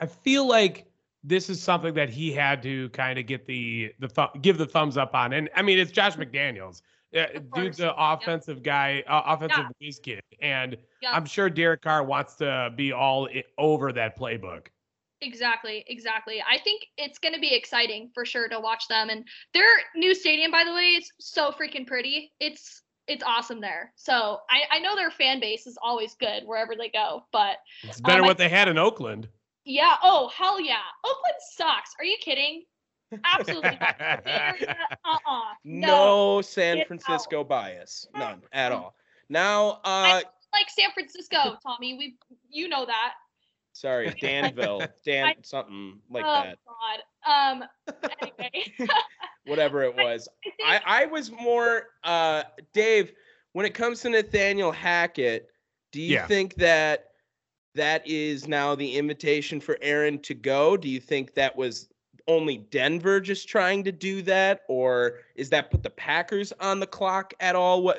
I 0.00 0.06
feel 0.06 0.46
like 0.46 0.86
this 1.24 1.48
is 1.48 1.60
something 1.60 1.94
that 1.94 2.10
he 2.10 2.30
had 2.30 2.62
to 2.64 2.90
kind 2.90 3.18
of 3.18 3.26
get 3.26 3.46
the 3.46 3.92
the 3.98 4.08
th- 4.08 4.28
give 4.42 4.58
the 4.58 4.66
thumbs 4.66 4.98
up 4.98 5.14
on. 5.14 5.32
And 5.32 5.48
I 5.56 5.62
mean, 5.62 5.78
it's 5.78 5.90
Josh 5.90 6.16
McDaniels, 6.16 6.82
Of 7.14 7.50
dude's 7.52 7.78
the 7.78 7.94
offensive 7.96 8.62
guy, 8.62 9.02
uh, 9.06 9.22
offensive 9.26 9.64
whiz 9.80 9.98
kid, 9.98 10.20
and 10.40 10.76
Yeah. 11.00 11.12
I'm 11.12 11.24
sure 11.24 11.48
Derek 11.48 11.82
Carr 11.82 12.04
wants 12.04 12.34
to 12.36 12.72
be 12.76 12.92
all 12.92 13.28
i- 13.28 13.44
over 13.56 13.92
that 13.92 14.18
playbook. 14.18 14.66
Exactly, 15.20 15.84
exactly. 15.88 16.42
I 16.48 16.58
think 16.58 16.84
it's 16.96 17.18
going 17.18 17.34
to 17.34 17.40
be 17.40 17.54
exciting 17.54 18.10
for 18.14 18.24
sure 18.24 18.48
to 18.48 18.60
watch 18.60 18.86
them. 18.88 19.08
And 19.10 19.26
their 19.52 19.66
new 19.96 20.14
stadium, 20.14 20.50
by 20.50 20.64
the 20.64 20.72
way, 20.72 20.90
is 20.90 21.10
so 21.18 21.50
freaking 21.50 21.86
pretty. 21.86 22.32
It's 22.40 22.82
it's 23.08 23.24
awesome 23.24 23.58
there. 23.58 23.90
So 23.96 24.38
I, 24.50 24.64
I 24.76 24.78
know 24.80 24.94
their 24.94 25.10
fan 25.10 25.40
base 25.40 25.66
is 25.66 25.78
always 25.82 26.14
good 26.20 26.42
wherever 26.44 26.76
they 26.76 26.90
go. 26.90 27.24
But 27.32 27.56
It's 27.84 28.02
better 28.02 28.18
Um, 28.18 28.24
I- 28.24 28.28
what 28.28 28.36
they 28.38 28.50
had 28.50 28.68
in 28.68 28.76
Oakland. 28.76 29.28
yeah, 29.64 29.96
oh 30.02 30.28
hell 30.28 30.60
yeah, 30.60 30.82
Oakland 31.04 31.36
sucks. 31.56 31.90
Are 31.98 32.04
you 32.04 32.18
kidding? 32.20 32.64
Absolutely. 33.24 33.78
not. 33.80 34.00
Uh, 35.04 35.16
uh 35.26 35.40
No, 35.64 35.86
No. 36.36 36.42
San 36.42 36.76
Get 36.76 36.82
out. 36.82 36.88
Francisco 36.88 37.44
bias. 37.44 38.06
None 38.14 38.42
at 38.52 38.72
all. 38.72 38.94
Now, 39.28 39.80
uh, 39.84 40.20
Like 40.52 40.68
San 40.70 40.90
Francisco, 40.92 41.56
Tommy. 41.62 41.96
We 41.96 42.16
you 42.50 42.68
know 42.68 42.84
that. 42.86 43.14
sorry, 43.72 44.10
Danville, 44.20 44.82
Dan, 45.04 45.26
I- 45.26 45.36
something 45.42 46.00
like 46.10 46.24
oh 46.26 46.42
that. 46.44 46.58
God. 46.66 47.60
Um. 47.60 47.64
Anyway, 48.38 48.64
Whatever 49.46 49.82
it 49.82 49.94
was. 49.96 50.28
I 50.44 50.50
think 50.50 50.54
I, 50.86 51.02
I 51.02 51.06
was 51.06 51.30
more 51.30 51.86
uh 52.04 52.42
Dave, 52.74 53.12
when 53.52 53.64
it 53.66 53.74
comes 53.74 54.00
to 54.02 54.10
Nathaniel 54.10 54.72
Hackett, 54.72 55.48
do 55.92 56.00
you 56.02 56.14
Yeah. 56.14 56.26
think 56.26 56.54
that 56.56 57.06
that 57.74 58.06
is 58.06 58.48
now 58.48 58.74
the 58.74 58.96
invitation 58.96 59.60
for 59.60 59.78
Aaron 59.80 60.18
to 60.20 60.34
go? 60.34 60.76
Do 60.76 60.88
you 60.88 61.00
think 61.00 61.34
that 61.34 61.54
was 61.56 61.88
only 62.28 62.58
Denver 62.58 63.20
just 63.20 63.48
trying 63.48 63.82
to 63.84 63.90
do 63.90 64.22
that 64.22 64.60
or 64.68 65.14
is 65.34 65.50
that 65.50 65.70
put 65.70 65.82
the 65.82 65.90
Packers 65.90 66.52
on 66.60 66.78
the 66.78 66.86
clock 66.86 67.34
at 67.40 67.56
all? 67.56 67.82
What 67.82 67.98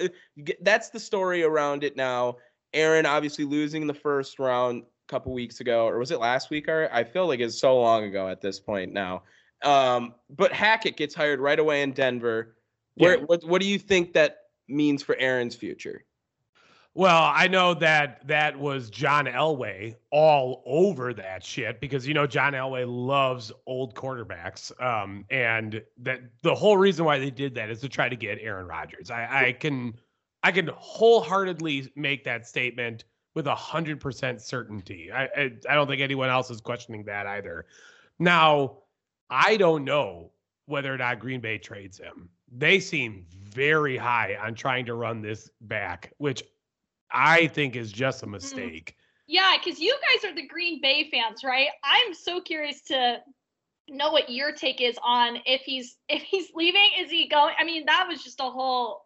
that's 0.62 0.90
the 0.92 1.00
story 1.00 1.44
around 1.44 1.84
it 1.84 1.98
now. 1.98 2.38
Aaron 2.74 3.06
obviously 3.06 3.44
losing 3.44 3.88
the 3.88 3.94
first 3.94 4.38
round 4.40 4.84
a 4.84 5.12
couple 5.12 5.34
weeks 5.34 5.60
ago 5.60 5.88
or 5.88 5.98
was 5.98 6.12
it 6.12 6.20
last 6.20 6.52
week 6.52 6.70
or 6.70 6.88
I 6.94 7.04
feel 7.04 7.28
like 7.28 7.40
it's 7.40 7.60
so 7.60 7.80
long 7.82 8.04
ago 8.04 8.30
at 8.30 8.40
this 8.40 8.60
point 8.60 8.94
now. 8.94 9.24
Um, 9.64 10.14
but 10.30 10.54
Hackett 10.54 10.96
gets 10.96 11.14
hired 11.16 11.40
right 11.40 11.60
away 11.60 11.82
in 11.82 11.92
Denver. 11.92 12.56
Where 12.96 13.18
Yeah. 13.18 13.24
what 13.26 13.44
what 13.44 13.62
do 13.62 13.68
you 13.68 13.80
think 13.80 14.14
that 14.14 14.38
means 14.68 15.02
for 15.02 15.16
Aaron's 15.18 15.56
future? 15.56 16.06
Well, 17.00 17.32
I 17.34 17.48
know 17.48 17.76
that 17.76 18.28
that 18.28 18.60
was 18.60 18.90
John 18.90 19.24
Elway 19.24 19.96
all 20.12 20.62
over 20.66 21.14
that 21.14 21.46
shit 21.46 21.80
because 21.80 22.06
you 22.06 22.14
know 22.14 22.28
John 22.28 22.52
Elway 22.52 22.84
loves 22.86 23.54
old 23.66 23.96
quarterbacks, 23.96 24.70
um, 24.84 25.24
and 25.30 25.82
that 26.00 26.20
the 26.42 26.54
whole 26.54 26.76
reason 26.76 27.06
why 27.06 27.18
they 27.18 27.30
did 27.30 27.56
that 27.56 27.70
is 27.70 27.80
to 27.80 27.88
try 27.88 28.10
to 28.10 28.18
get 28.18 28.40
Aaron 28.42 28.68
Rodgers. 28.68 29.10
I, 29.12 29.46
I 29.46 29.52
can 29.54 29.94
I 30.44 30.52
can 30.52 30.70
wholeheartedly 30.76 31.90
make 31.96 32.26
that 32.26 32.46
statement 32.46 33.06
with 33.34 33.48
a 33.48 33.56
hundred 33.56 34.02
percent 34.02 34.42
certainty. 34.42 35.10
I, 35.10 35.24
I 35.24 35.52
I 35.70 35.76
don't 35.76 35.88
think 35.88 36.02
anyone 36.02 36.28
else 36.28 36.52
is 36.52 36.60
questioning 36.60 37.06
that 37.06 37.26
either. 37.26 37.66
Now, 38.20 38.80
I 39.30 39.56
don't 39.56 39.86
know 39.86 40.32
whether 40.66 40.94
or 40.94 40.98
not 40.98 41.22
Green 41.22 41.40
Bay 41.40 41.60
trades 41.60 41.98
him. 41.98 42.28
They 42.52 42.82
seem 42.82 43.26
very 43.32 43.96
high 43.96 44.36
on 44.36 44.54
trying 44.54 44.86
to 44.88 44.96
run 44.96 45.22
this 45.22 45.50
back, 45.62 46.12
which 46.18 46.44
I 47.12 47.48
think 47.48 47.76
is 47.76 47.92
just 47.92 48.24
a 48.24 48.28
mistake. 48.28 48.96
Yeah, 49.28 49.56
because 49.64 49.80
you 49.80 49.96
guys 50.14 50.30
are 50.30 50.34
the 50.34 50.48
Green 50.48 50.82
Bay 50.82 51.10
fans, 51.12 51.44
right? 51.44 51.68
I'm 51.84 52.14
so 52.14 52.42
curious 52.42 52.82
to 52.84 53.18
know 53.88 54.12
what 54.12 54.30
your 54.30 54.52
take 54.54 54.82
is 54.82 54.98
on 55.04 55.38
if 55.46 55.62
he's 55.62 55.98
if 56.10 56.22
he's 56.24 56.48
leaving. 56.56 56.90
Is 57.00 57.10
he 57.12 57.28
going? 57.28 57.54
I 57.60 57.64
mean, 57.64 57.86
that 57.86 58.08
was 58.08 58.24
just 58.24 58.40
a 58.40 58.50
whole. 58.50 59.06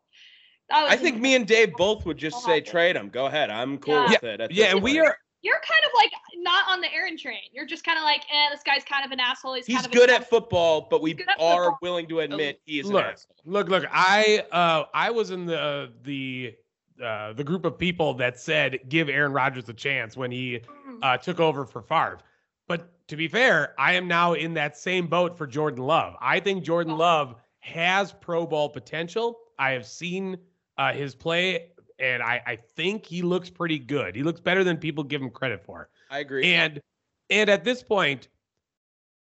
That 0.70 0.84
was 0.84 0.94
I 0.94 0.98
think 0.98 1.20
me 1.20 1.36
and 1.36 1.46
Dave 1.46 1.74
both 1.76 2.06
would 2.06 2.18
just 2.18 2.44
say 2.44 2.62
trade 2.62 2.96
him. 2.96 3.10
Go 3.10 3.26
ahead. 3.26 3.50
I'm 3.50 3.78
cool 3.78 3.96
Yeah. 3.96 4.12
with 4.12 4.24
it. 4.24 4.42
at 4.42 4.52
Yeah, 4.52 4.68
and 4.72 4.82
we 4.82 4.98
are 5.00 5.18
You're 5.42 5.60
kind 5.60 5.84
of 5.86 5.92
like 5.94 6.12
not 6.38 6.70
on 6.70 6.80
the 6.80 6.92
Aaron 6.94 7.18
train. 7.18 7.42
You're 7.52 7.66
just 7.66 7.84
kind 7.84 7.98
of 7.98 8.06
like, 8.06 8.22
eh, 8.32 8.50
this 8.50 8.64
guy's 8.64 8.86
kind 8.86 9.06
of 9.06 9.12
an 9.12 9.20
asshole. 9.20 9.56
He's, 9.56 9.66
He's 9.66 9.76
kind 9.76 9.88
of 9.88 9.92
good 9.92 10.10
a 10.10 10.16
at 10.16 10.30
football, 10.30 10.88
but 10.90 11.02
we 11.02 11.12
are 11.38 11.66
football. 11.66 11.78
willing 11.82 12.08
to 12.08 12.22
admit 12.22 12.62
he 12.66 12.80
is 12.80 12.88
an 12.88 12.94
look, 12.94 13.06
asshole. 13.06 13.36
look, 13.44 13.68
look. 13.68 13.84
I 13.92 14.46
uh 14.54 14.86
I 14.94 15.12
was 15.12 15.32
in 15.32 15.46
the 15.46 15.92
the 16.04 16.56
uh 17.04 17.34
the 17.34 17.44
group 17.44 17.66
of 17.66 17.78
people 17.78 18.14
that 18.16 18.40
said 18.40 18.80
give 18.90 19.10
Aaron 19.10 19.34
Rodgers 19.34 19.68
a 19.70 19.74
chance 19.74 20.16
when 20.18 20.32
he 20.32 20.60
Mm. 20.88 21.00
uh 21.02 21.18
took 21.18 21.40
over 21.40 21.66
for 21.66 21.82
Favre. 21.82 22.20
But 22.68 23.08
to 23.10 23.16
be 23.18 23.28
fair, 23.28 23.74
I 23.78 23.94
am 23.94 24.08
now 24.08 24.34
in 24.34 24.54
that 24.56 24.78
same 24.78 25.08
boat 25.08 25.38
for 25.38 25.46
Jordan 25.48 25.84
Love. 25.84 26.16
I 26.22 26.40
think 26.40 26.64
Jordan 26.64 26.98
Love 26.98 27.36
has 27.60 28.14
Pro 28.14 28.46
Bowl 28.46 28.70
potential. 28.70 29.38
I 29.60 29.72
have 29.72 29.86
seen 29.86 30.38
uh, 30.78 30.94
his 30.94 31.14
play, 31.16 31.72
and 32.00 32.24
I, 32.24 32.42
I 32.48 32.56
think 32.56 33.06
he 33.06 33.22
looks 33.22 33.50
pretty 33.50 33.78
good. 33.80 34.16
He 34.16 34.24
looks 34.24 34.40
better 34.40 34.64
than 34.64 34.78
people 34.78 35.04
give 35.04 35.22
him 35.22 35.30
credit 35.30 35.64
for. 35.64 35.90
I 36.10 36.20
agree. 36.20 36.54
And 36.54 36.82
and 37.30 37.50
at 37.50 37.64
this 37.64 37.84
point, 37.84 38.28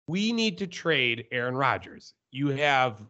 we 0.06 0.32
need 0.32 0.58
to 0.58 0.66
trade 0.66 1.26
Aaron 1.32 1.56
Rodgers. 1.56 2.14
You 2.30 2.48
have 2.48 3.00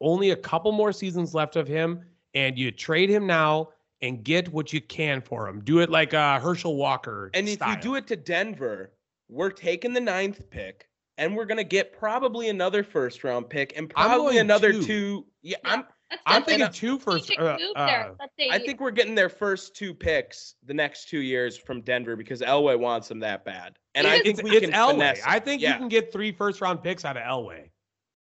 only 0.00 0.30
a 0.30 0.36
couple 0.36 0.72
more 0.72 0.92
seasons 0.92 1.34
left 1.34 1.56
of 1.56 1.66
him, 1.68 2.02
and 2.34 2.58
you 2.58 2.70
trade 2.70 3.10
him 3.10 3.26
now 3.26 3.70
and 4.00 4.22
get 4.22 4.52
what 4.52 4.72
you 4.72 4.80
can 4.80 5.20
for 5.20 5.48
him. 5.48 5.60
Do 5.60 5.80
it 5.80 5.90
like 5.90 6.14
uh, 6.14 6.38
Herschel 6.40 6.76
Walker. 6.76 7.30
And 7.34 7.48
if 7.48 7.60
you 7.66 7.76
do 7.80 7.94
it 7.96 8.06
to 8.08 8.16
Denver, 8.16 8.92
we're 9.28 9.50
taking 9.50 9.92
the 9.92 10.00
ninth 10.00 10.48
pick, 10.50 10.88
and 11.16 11.36
we're 11.36 11.46
gonna 11.46 11.64
get 11.64 11.92
probably 11.98 12.48
another 12.48 12.82
first 12.82 13.24
round 13.24 13.48
pick, 13.48 13.72
and 13.76 13.92
I'm 13.96 14.08
probably 14.10 14.38
another 14.38 14.72
two. 14.72 14.82
two. 14.84 15.26
Yeah, 15.42 15.56
Yeah. 15.64 15.72
I'm. 15.72 15.84
I'm 16.24 16.40
definitely 16.40 16.64
thinking 16.64 16.72
two 16.72 16.94
a 16.94 16.98
first. 16.98 17.38
Uh, 17.38 17.42
uh, 17.76 17.86
there. 17.86 18.14
That 18.18 18.30
they, 18.38 18.48
I 18.48 18.58
think 18.58 18.80
we're 18.80 18.92
getting 18.92 19.14
their 19.14 19.28
first 19.28 19.76
two 19.76 19.92
picks 19.92 20.54
the 20.64 20.72
next 20.72 21.10
two 21.10 21.20
years 21.20 21.58
from 21.58 21.82
Denver 21.82 22.16
because 22.16 22.40
Elway 22.40 22.78
wants 22.78 23.08
them 23.08 23.20
that 23.20 23.44
bad, 23.44 23.78
and 23.94 24.06
I 24.06 24.20
think 24.20 24.38
it's, 24.38 24.42
we 24.42 24.52
it's 24.52 24.64
can 24.64 24.72
Elway. 24.72 24.92
finesse. 24.92 25.20
I 25.26 25.38
think 25.38 25.60
yeah. 25.60 25.74
you 25.74 25.78
can 25.78 25.88
get 25.88 26.10
three 26.10 26.32
first 26.32 26.62
round 26.62 26.82
picks 26.82 27.04
out 27.04 27.18
of 27.18 27.24
Elway, 27.24 27.68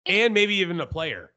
and 0.06 0.32
maybe 0.32 0.54
even 0.54 0.80
a 0.80 0.86
player. 0.86 1.34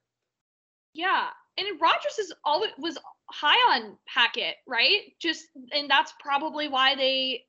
Yeah, 0.93 1.27
and 1.57 1.67
Rodgers 1.81 2.17
is 2.17 2.33
always 2.45 2.71
was 2.77 2.97
high 3.31 3.75
on 3.75 3.97
Hackett, 4.05 4.55
right? 4.67 5.13
Just 5.19 5.45
and 5.73 5.89
that's 5.89 6.13
probably 6.19 6.67
why 6.67 6.95
they 6.95 7.43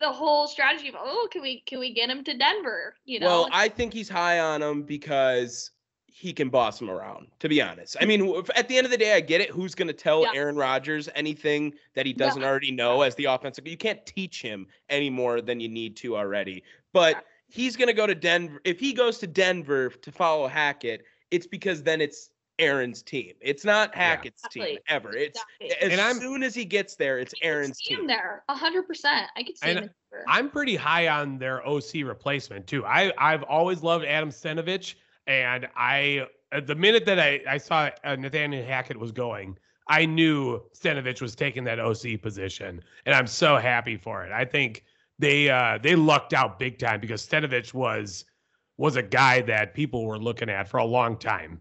the 0.00 0.12
whole 0.12 0.46
strategy 0.46 0.88
of 0.88 0.94
oh 0.98 1.28
can 1.30 1.42
we 1.42 1.62
can 1.66 1.78
we 1.78 1.92
get 1.92 2.10
him 2.10 2.24
to 2.24 2.36
Denver? 2.36 2.94
You 3.04 3.20
know. 3.20 3.26
Well, 3.26 3.48
I 3.52 3.68
think 3.68 3.92
he's 3.92 4.08
high 4.08 4.40
on 4.40 4.62
him 4.62 4.82
because 4.82 5.70
he 6.06 6.32
can 6.32 6.48
boss 6.48 6.80
him 6.80 6.88
around. 6.88 7.26
To 7.40 7.48
be 7.48 7.60
honest, 7.60 7.96
I 8.00 8.06
mean, 8.06 8.42
at 8.54 8.68
the 8.68 8.78
end 8.78 8.86
of 8.86 8.90
the 8.90 8.96
day, 8.96 9.14
I 9.14 9.20
get 9.20 9.42
it. 9.42 9.50
Who's 9.50 9.74
going 9.74 9.88
to 9.88 9.94
tell 9.94 10.22
Yeah. 10.22 10.30
Aaron 10.34 10.56
Rodgers 10.56 11.10
anything 11.14 11.74
that 11.94 12.06
he 12.06 12.14
doesn't 12.14 12.42
already 12.42 12.70
know 12.70 13.02
as 13.02 13.14
the 13.16 13.26
offensive? 13.26 13.68
You 13.68 13.76
can't 13.76 14.04
teach 14.06 14.40
him 14.40 14.66
any 14.88 15.10
more 15.10 15.42
than 15.42 15.60
you 15.60 15.68
need 15.68 15.94
to 15.98 16.16
already. 16.16 16.62
But 16.94 17.22
he's 17.48 17.76
going 17.76 17.88
to 17.88 17.94
go 17.94 18.06
to 18.06 18.14
Denver. 18.14 18.62
If 18.64 18.80
he 18.80 18.94
goes 18.94 19.18
to 19.18 19.26
Denver 19.26 19.90
to 19.90 20.10
follow 20.10 20.48
Hackett, 20.48 21.04
it's 21.30 21.46
because 21.46 21.82
then 21.82 22.00
it's 22.00 22.30
Aaron's 22.58 23.02
team. 23.02 23.34
It's 23.40 23.64
not 23.64 23.94
Hackett's 23.94 24.42
team 24.48 24.62
Exactly. 24.62 24.82
ever. 24.88 25.16
It's 25.16 25.38
Exactly. 25.60 25.86
as 25.86 25.92
And 25.92 26.00
I'm- 26.00 26.16
soon 26.20 26.42
as 26.42 26.54
he 26.54 26.64
gets 26.64 26.94
there, 26.96 27.18
it's 27.18 27.34
Aaron's 27.42 27.78
see 27.78 27.92
him 27.94 28.00
team. 28.00 28.06
there, 28.08 28.44
a 28.48 28.54
hundred 28.54 28.84
percent. 28.86 29.28
I 29.36 29.42
could 29.42 29.58
see 29.58 29.68
And 29.68 29.78
him. 29.80 29.84
in 29.84 29.90
I'm 30.28 30.50
pretty 30.50 30.76
high 30.76 31.08
on 31.08 31.38
their 31.38 31.66
OC 31.66 32.02
replacement 32.02 32.66
too. 32.66 32.84
I 32.86 33.12
I've 33.18 33.42
always 33.44 33.82
loved 33.82 34.04
Adam 34.06 34.30
Stenavich, 34.30 34.94
and 35.26 35.68
I 35.76 36.26
the 36.66 36.74
minute 36.74 37.04
that 37.06 37.18
I 37.20 37.40
I 37.48 37.58
saw 37.58 37.90
uh, 38.04 38.16
Nathaniel 38.16 38.64
Hackett 38.64 38.96
was 38.96 39.12
going, 39.12 39.58
I 39.88 40.06
knew 40.06 40.62
Stenavich 40.74 41.20
was 41.20 41.34
taking 41.34 41.64
that 41.64 41.78
OC 41.78 42.16
position, 42.22 42.82
and 43.04 43.14
I'm 43.14 43.26
so 43.26 43.56
happy 43.58 43.96
for 43.96 44.24
it. 44.24 44.32
I 44.32 44.44
think 44.46 44.84
they 45.18 45.50
uh 45.50 45.78
they 45.82 45.94
lucked 45.94 46.32
out 46.32 46.58
big 46.58 46.78
time 46.78 47.00
because 47.00 47.26
Stenavich 47.26 47.74
was 47.74 48.24
was 48.78 48.96
a 48.96 49.02
guy 49.02 49.40
that 49.42 49.74
people 49.74 50.06
were 50.06 50.18
looking 50.18 50.48
at 50.48 50.68
for 50.68 50.78
a 50.78 50.84
long 50.84 51.18
time. 51.18 51.60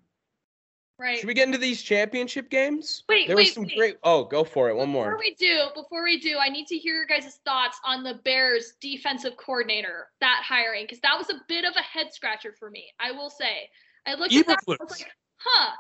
Right. 1.00 1.20
Should 1.20 1.28
we 1.28 1.34
get 1.34 1.48
into 1.48 1.58
these 1.58 1.82
championship 1.82 2.50
games? 2.50 3.04
Wait, 3.10 3.28
there 3.28 3.36
was 3.36 3.54
some 3.54 3.64
wait. 3.64 3.78
great. 3.78 3.98
Oh, 4.04 4.24
go 4.24 4.44
for 4.44 4.70
it. 4.70 4.76
One 4.76 4.88
Before 4.88 4.94
more. 4.94 5.12
Before 5.12 5.20
we 5.20 5.36
do, 5.36 5.68
before 5.76 6.04
we 6.04 6.20
do, 6.20 6.38
I 6.38 6.50
need 6.50 6.68
to 6.68 6.78
hear 6.78 6.96
your 6.96 7.06
guys' 7.06 7.40
thoughts 7.46 7.80
on 7.86 8.04
the 8.04 8.20
Bears 8.24 8.74
defensive 8.82 9.38
coordinator, 9.38 10.08
that 10.22 10.44
hiring, 10.46 10.84
because 10.84 11.00
that 11.02 11.18
was 11.18 11.30
a 11.30 11.42
bit 11.48 11.66
of 11.66 11.74
a 11.76 11.82
head 11.82 12.14
scratcher 12.14 12.54
for 12.58 12.70
me. 12.70 12.86
I 13.00 13.12
will 13.12 13.30
say. 13.30 13.70
I 14.08 14.14
looked 14.16 14.34
at 14.36 14.46
that, 14.48 14.60
I 14.68 14.76
was 14.80 14.92
like, 14.92 15.12
huh, 15.38 15.72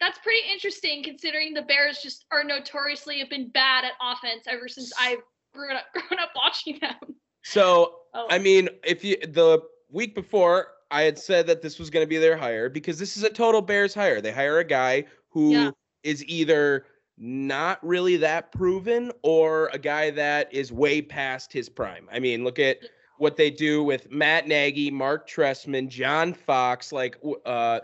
that's 0.00 0.18
pretty 0.20 0.40
interesting 0.50 1.02
considering 1.02 1.52
the 1.52 1.62
Bears 1.62 2.00
just 2.02 2.24
are 2.32 2.42
notoriously 2.42 3.18
have 3.18 3.28
been 3.28 3.50
bad 3.50 3.84
at 3.84 3.92
offense 4.00 4.44
ever 4.48 4.68
since 4.68 4.92
I've 4.98 5.18
grown 5.52 5.76
up 5.76 5.84
grown 5.92 6.18
up 6.20 6.30
watching 6.34 6.78
them. 6.80 7.16
So 7.42 8.00
Oh, 8.14 8.28
I 8.30 8.38
mean, 8.38 8.68
if 8.84 9.04
you 9.04 9.16
the 9.20 9.60
week 9.90 10.14
before, 10.14 10.68
I 10.94 11.02
had 11.02 11.18
said 11.18 11.48
that 11.48 11.60
this 11.60 11.80
was 11.80 11.90
going 11.90 12.04
to 12.04 12.08
be 12.08 12.18
their 12.18 12.36
hire 12.36 12.68
because 12.68 13.00
this 13.00 13.16
is 13.16 13.24
a 13.24 13.28
total 13.28 13.60
Bears 13.60 13.92
hire. 13.94 14.20
They 14.20 14.30
hire 14.30 14.60
a 14.60 14.64
guy 14.64 15.04
who 15.30 15.72
is 16.04 16.22
Yeah. 16.22 16.28
either 16.28 16.86
not 17.18 17.84
really 17.84 18.16
that 18.18 18.52
proven 18.52 19.10
or 19.22 19.70
a 19.72 19.78
guy 19.78 20.10
that 20.12 20.52
is 20.54 20.72
way 20.72 21.02
past 21.02 21.52
his 21.52 21.68
prime. 21.68 22.08
I 22.12 22.20
mean, 22.20 22.44
look 22.44 22.60
at 22.60 22.78
what 23.18 23.36
they 23.36 23.50
do 23.50 23.82
with 23.82 24.08
Matt 24.10 24.46
Nagy, 24.46 24.88
Marc 24.90 25.28
Trestman, 25.28 25.88
John 25.88 26.32
Fox, 26.32 26.92
like 26.92 27.18
uh 27.44 27.80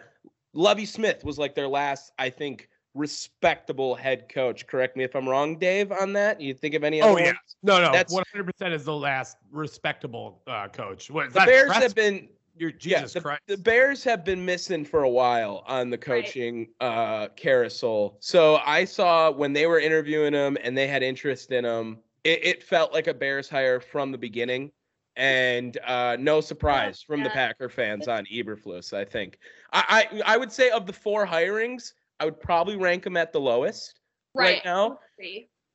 Lovie 0.53 0.87
Smith 0.87 1.25
was 1.25 1.37
like 1.39 1.55
their 1.57 1.69
last, 1.69 2.13
I 2.19 2.31
think, 2.31 2.69
respectable 2.95 3.95
head 3.97 4.29
coach. 4.29 4.67
Correct 4.69 4.97
me 4.97 5.03
if 5.05 5.15
I'm 5.17 5.29
wrong, 5.29 5.59
Dave, 5.59 5.91
on 5.93 6.13
that. 6.15 6.41
You 6.41 6.55
think 6.55 6.75
of 6.75 6.83
any 6.85 7.01
other 7.03 7.13
Oh 7.13 7.19
yeah, 7.19 7.27
ones? 7.27 7.39
no, 7.63 7.79
no, 7.79 7.93
That's- 7.93 8.13
100 8.13 8.45
percent 8.53 8.73
is 8.75 8.85
the 8.85 8.95
last 8.97 9.37
respectable 9.51 10.43
uh, 10.47 10.69
coach. 10.69 11.11
What 11.11 11.27
is 11.29 11.33
The 11.33 11.41
that? 11.41 11.47
Bears 11.47 11.67
Tress- 11.67 11.83
have 11.83 11.95
been 11.95 12.29
Your 12.61 12.73
yeah, 12.81 12.99
Jesus 12.99 13.15
the, 13.15 13.21
Christ. 13.23 13.41
the 13.47 13.57
Bears 13.57 14.05
have 14.05 14.23
been 14.23 14.45
missing 14.45 14.85
for 14.85 15.05
a 15.05 15.09
while 15.09 15.65
on 15.67 15.89
the 15.89 15.97
coaching 15.97 16.69
uh, 16.81 17.29
carousel. 17.29 18.19
So 18.21 18.57
I 18.67 18.85
saw 18.85 19.31
when 19.31 19.55
they 19.55 19.67
were 19.67 19.81
interviewing 19.81 20.35
him 20.35 20.59
and 20.63 20.77
they 20.77 20.87
had 20.87 21.03
interest 21.03 21.53
in 21.53 21.65
him, 21.65 22.01
it, 22.23 22.45
it 22.45 22.63
felt 22.63 22.93
like 22.93 23.07
a 23.07 23.15
Bears 23.15 23.49
hire 23.49 23.81
from 23.81 24.13
the 24.13 24.19
beginning. 24.19 24.71
And 25.17 25.79
uh, 25.87 26.19
no 26.21 26.43
surprise 26.43 27.03
from 27.03 27.23
the. 27.23 27.31
Packer 27.31 27.71
fans 27.71 28.09
on 28.09 28.27
Eberflus. 28.27 28.93
I 28.93 29.07
think 29.07 29.39
I, 29.73 30.07
I 30.15 30.35
I 30.35 30.37
would 30.37 30.53
say 30.53 30.69
of 30.69 30.87
the 30.87 30.93
four 30.93 31.27
hirings, 31.27 31.95
I 32.21 32.27
would 32.27 32.41
probably 32.41 32.77
rank 32.77 33.07
him 33.07 33.17
at 33.17 33.33
the 33.33 33.41
lowest 33.41 34.01
right, 34.35 34.63
now. 34.65 34.99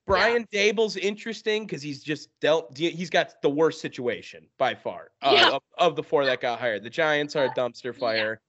Agree. 0.07 0.19
Brian 0.19 0.47
Daboll's 0.53 0.97
interesting 0.97 1.65
because 1.65 1.81
he's 1.81 2.03
just 2.03 2.29
dealt. 2.39 2.77
He's 2.77 3.09
got 3.09 3.41
the 3.41 3.49
worst 3.49 3.81
situation 3.81 4.45
by 4.59 4.75
far 4.75 5.09
uh, 5.23 5.31
Yeah. 5.35 5.49
of, 5.55 5.61
of 5.77 5.95
the 5.95 6.03
four 6.03 6.25
that 6.25 6.41
got 6.41 6.59
hired. 6.59 6.83
The 6.83 6.89
Giants 6.91 7.35
are 7.35 7.45
a 7.45 7.49
dumpster 7.55 7.85
Yeah. 7.93 7.99
fire. 7.99 8.41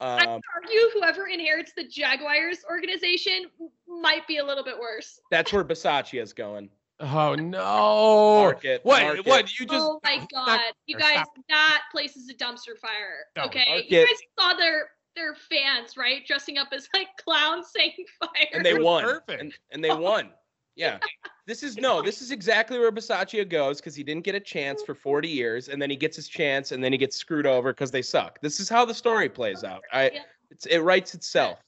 I 0.00 0.24
Um, 0.24 0.34
would 0.34 0.42
argue 0.54 0.80
whoever 0.94 1.26
inherits 1.26 1.72
the 1.76 1.84
Jaguars 1.84 2.58
organization 2.70 3.46
might 3.88 4.26
be 4.28 4.38
a 4.38 4.44
little 4.44 4.62
bit 4.64 4.78
worse. 4.78 5.18
that's 5.30 5.52
where 5.52 5.64
Bisaccia 5.64 6.20
is 6.22 6.32
going. 6.32 6.68
oh 7.00 7.34
no! 7.36 8.40
Mark 8.42 8.64
it, 8.64 8.84
what? 8.84 9.02
mark 9.02 9.18
it. 9.18 9.26
What? 9.26 9.58
You 9.58 9.66
just? 9.66 9.84
oh 9.86 10.00
my 10.02 10.24
god, 10.32 10.60
you 10.86 10.96
guys, 10.96 11.14
stop. 11.14 11.28
that 11.48 11.82
place 11.92 12.16
is 12.16 12.28
a 12.28 12.34
dumpster 12.34 12.76
fire. 12.76 13.24
No, 13.36 13.44
okay, 13.44 13.64
mark 13.68 13.84
you 13.88 14.04
guys 14.04 14.16
saw 14.38 14.54
their 14.54 14.90
their 15.14 15.34
fans 15.48 15.96
right 15.96 16.24
dressing 16.26 16.58
up 16.58 16.68
as 16.72 16.88
like 16.94 17.08
clowns 17.24 17.70
saying 17.74 17.92
fire. 18.20 18.48
And 18.52 18.64
they 18.66 18.74
won. 18.74 19.02
perfect. 19.04 19.40
And, 19.42 19.52
and 19.70 19.82
they 19.84 19.90
won. 19.94 20.30
Yeah. 20.78 20.98
This 21.44 21.62
is 21.62 21.76
no, 21.76 22.00
this 22.00 22.22
is 22.22 22.30
exactly 22.30 22.78
where 22.78 22.92
Bisaccia 22.92 23.48
goes 23.48 23.78
because 23.78 23.96
he 23.96 24.04
didn't 24.04 24.22
get 24.22 24.34
a 24.34 24.40
chance 24.40 24.82
for 24.82 24.94
40 24.94 25.28
years 25.28 25.68
and 25.68 25.82
then 25.82 25.90
he 25.90 25.96
gets 25.96 26.14
his 26.14 26.28
chance 26.28 26.72
and 26.72 26.82
then 26.84 26.92
he 26.92 26.98
gets 26.98 27.16
screwed 27.16 27.46
over 27.46 27.72
because 27.72 27.90
they 27.90 28.02
suck. 28.02 28.40
This 28.42 28.60
is 28.60 28.68
how 28.68 28.84
the 28.84 28.94
story 28.94 29.28
plays 29.28 29.64
out. 29.64 29.82
I 29.92 30.20
it's, 30.50 30.66
it 30.66 30.78
writes 30.78 31.14
itself. 31.14 31.58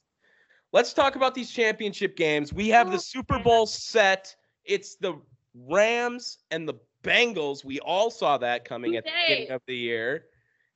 Let's 0.72 0.92
talk 0.92 1.16
about 1.16 1.34
these 1.34 1.50
championship 1.50 2.16
games. 2.16 2.52
We 2.52 2.68
have 2.68 2.90
the 2.90 2.96
oh, 2.96 3.00
Super 3.00 3.40
Bowl 3.40 3.66
set. 3.66 4.34
It's 4.64 4.94
the 4.94 5.20
Rams 5.54 6.38
and 6.52 6.68
the 6.68 6.74
Bengals. 7.02 7.64
We 7.64 7.80
all 7.80 8.11
saw 8.11 8.38
that 8.38 8.64
coming 8.64 8.94
at 8.94 9.04
the 9.04 9.11
beginning 9.26 9.50
of 9.50 9.62
the 9.66 9.74
year. 9.74 10.26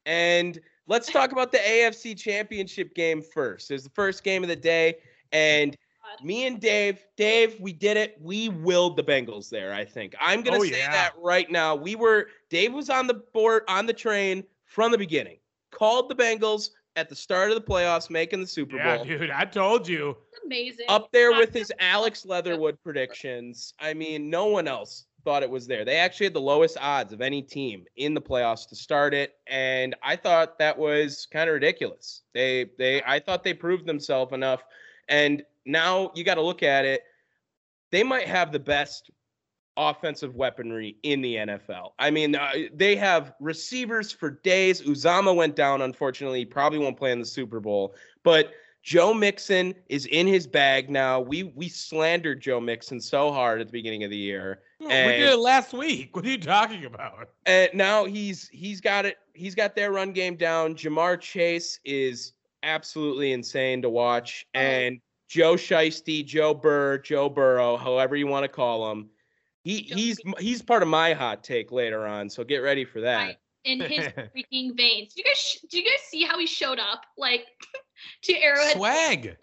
And 0.06 0.58
let's 0.88 1.12
talk 1.12 1.30
about 1.30 1.52
the 1.52 1.58
AFC 1.58 2.18
championship 2.18 2.94
game 2.94 3.22
first. 3.22 3.70
It's 3.70 3.84
the 3.84 3.90
first 3.90 4.24
game 4.24 4.42
of 4.42 4.48
the 4.48 4.56
day. 4.56 4.96
And. 5.30 5.76
Me 6.22 6.46
and 6.46 6.60
Dave, 6.60 7.00
Dave, 7.16 7.58
we 7.60 7.72
did 7.72 7.96
it. 7.96 8.16
We 8.20 8.48
willed 8.48 8.96
the 8.96 9.02
Bengals 9.02 9.48
there, 9.50 9.72
I 9.74 9.84
think. 9.84 10.14
I'm 10.20 10.42
going 10.42 10.60
to 10.60 10.66
Oh, 10.66 10.70
say 10.70 10.78
yeah. 10.78 10.90
that 10.92 11.12
right 11.22 11.50
now. 11.50 11.74
We 11.74 11.96
were, 11.96 12.28
Dave 12.50 12.72
was 12.72 12.90
on 12.90 13.06
the 13.06 13.14
board, 13.14 13.62
on 13.68 13.86
the 13.86 13.92
train 13.92 14.44
from 14.66 14.92
the 14.92 14.98
beginning. 14.98 15.38
Called 15.70 16.08
the 16.08 16.14
Bengals 16.14 16.70
at 16.96 17.08
the 17.08 17.16
start 17.16 17.50
of 17.50 17.56
the 17.56 17.60
playoffs, 17.60 18.08
making 18.10 18.40
the 18.40 18.46
Super 18.46 18.76
Yeah, 18.76 18.96
Bowl. 18.98 19.04
dude, 19.04 19.30
I 19.30 19.44
told 19.44 19.88
you. 19.88 20.16
It's 20.32 20.44
amazing. 20.44 20.86
Up 20.88 21.10
there 21.10 21.32
with 21.32 21.52
his 21.52 21.72
Alex 21.80 22.24
Leatherwood 22.24 22.78
predictions. 22.84 23.74
I 23.80 23.94
mean, 23.94 24.30
no 24.30 24.46
one 24.46 24.68
else 24.68 25.06
thought 25.24 25.42
it 25.42 25.50
was 25.50 25.66
there. 25.66 25.84
They 25.84 25.96
actually 25.96 26.26
had 26.26 26.34
the 26.34 26.40
lowest 26.40 26.76
odds 26.80 27.12
of 27.12 27.20
any 27.22 27.40
team 27.42 27.84
in 27.96 28.12
the 28.14 28.20
playoffs 28.20 28.68
to 28.68 28.76
start 28.76 29.14
it, 29.14 29.34
and 29.46 29.96
I 30.02 30.16
thought 30.16 30.58
that 30.58 30.78
was 30.78 31.26
kind 31.32 31.48
of 31.48 31.54
ridiculous. 31.54 32.22
They 32.34 32.66
they 32.78 33.02
I 33.04 33.18
thought 33.20 33.42
they 33.42 33.54
proved 33.54 33.86
themselves 33.86 34.34
enough, 34.34 34.62
and 35.08 35.42
now 35.66 36.10
you 36.14 36.24
got 36.24 36.34
to 36.34 36.42
look 36.42 36.62
at 36.62 36.84
it. 36.84 37.02
They 37.90 38.02
might 38.02 38.26
have 38.26 38.52
the 38.52 38.58
best 38.58 39.10
offensive 39.76 40.34
weaponry 40.36 40.96
in 41.02 41.20
the 41.20 41.34
NFL. 41.36 41.90
I 41.98 42.10
mean, 42.10 42.36
uh, 42.36 42.52
they 42.72 42.94
have 42.96 43.32
receivers 43.40 44.12
for 44.12 44.30
days. 44.42 44.82
Uzomah 44.82 45.34
went 45.34 45.56
down, 45.56 45.82
unfortunately. 45.82 46.40
He 46.40 46.44
probably 46.44 46.78
won't 46.78 46.96
play 46.96 47.12
in 47.12 47.18
the 47.18 47.26
Super 47.26 47.60
Bowl, 47.60 47.94
but 48.22 48.52
Joe 48.84 49.14
Mixon 49.14 49.74
is 49.88 50.06
in 50.06 50.26
his 50.26 50.46
bag 50.46 50.90
now. 50.90 51.18
We 51.18 51.44
we 51.56 51.68
slandered 51.68 52.40
Joe 52.42 52.60
Mixon 52.60 53.00
so 53.00 53.32
hard 53.32 53.60
at 53.60 53.66
the 53.66 53.72
beginning 53.72 54.04
of 54.04 54.10
the 54.10 54.16
year, 54.16 54.60
we 54.78 54.86
And- 54.90 55.10
did 55.10 55.32
it 55.32 55.38
last 55.38 55.72
week. 55.72 56.14
What 56.14 56.24
are 56.26 56.28
you 56.28 56.38
talking 56.38 56.84
about? 56.84 57.30
and 57.46 57.70
now 57.74 58.04
he's 58.04 58.48
he's 58.50 58.80
got 58.80 59.06
it. 59.06 59.16
He's 59.32 59.54
got 59.54 59.74
their 59.74 59.90
run 59.90 60.12
game 60.12 60.36
down. 60.36 60.74
Ja'Marr 60.76 61.18
Chase 61.20 61.80
is 61.84 62.34
absolutely 62.62 63.32
insane 63.32 63.82
to 63.82 63.90
watch, 63.90 64.46
Oh. 64.54 64.60
and 64.60 65.00
Joe 65.34 65.54
Shiesty, 65.54 66.24
Joe 66.24 66.54
Burr, 66.54 66.98
Joe 66.98 67.28
Burrow, 67.28 67.76
however 67.76 68.14
you 68.14 68.28
want 68.28 68.44
to 68.44 68.48
call 68.48 68.88
him. 68.92 69.10
He 69.64 69.78
he's 69.78 70.20
he's 70.38 70.62
part 70.62 70.80
of 70.80 70.88
my 70.88 71.12
hot 71.12 71.42
take 71.42 71.72
later 71.72 72.06
on, 72.06 72.30
so 72.30 72.44
get 72.44 72.58
ready 72.58 72.84
for 72.84 73.00
that. 73.00 73.16
Right. 73.16 73.36
in 73.64 73.80
his 73.80 74.06
freaking 74.36 74.76
veins. 74.76 75.12
Do 75.12 75.22
you 75.22 75.24
guys 75.24 75.58
do 75.68 75.78
you 75.80 75.84
guys 75.84 76.02
see 76.06 76.22
how 76.22 76.38
he 76.38 76.46
showed 76.46 76.78
up 76.78 77.02
like 77.18 77.46
to 78.22 78.38
Arrowhead? 78.38 78.76
Swag. 78.76 79.36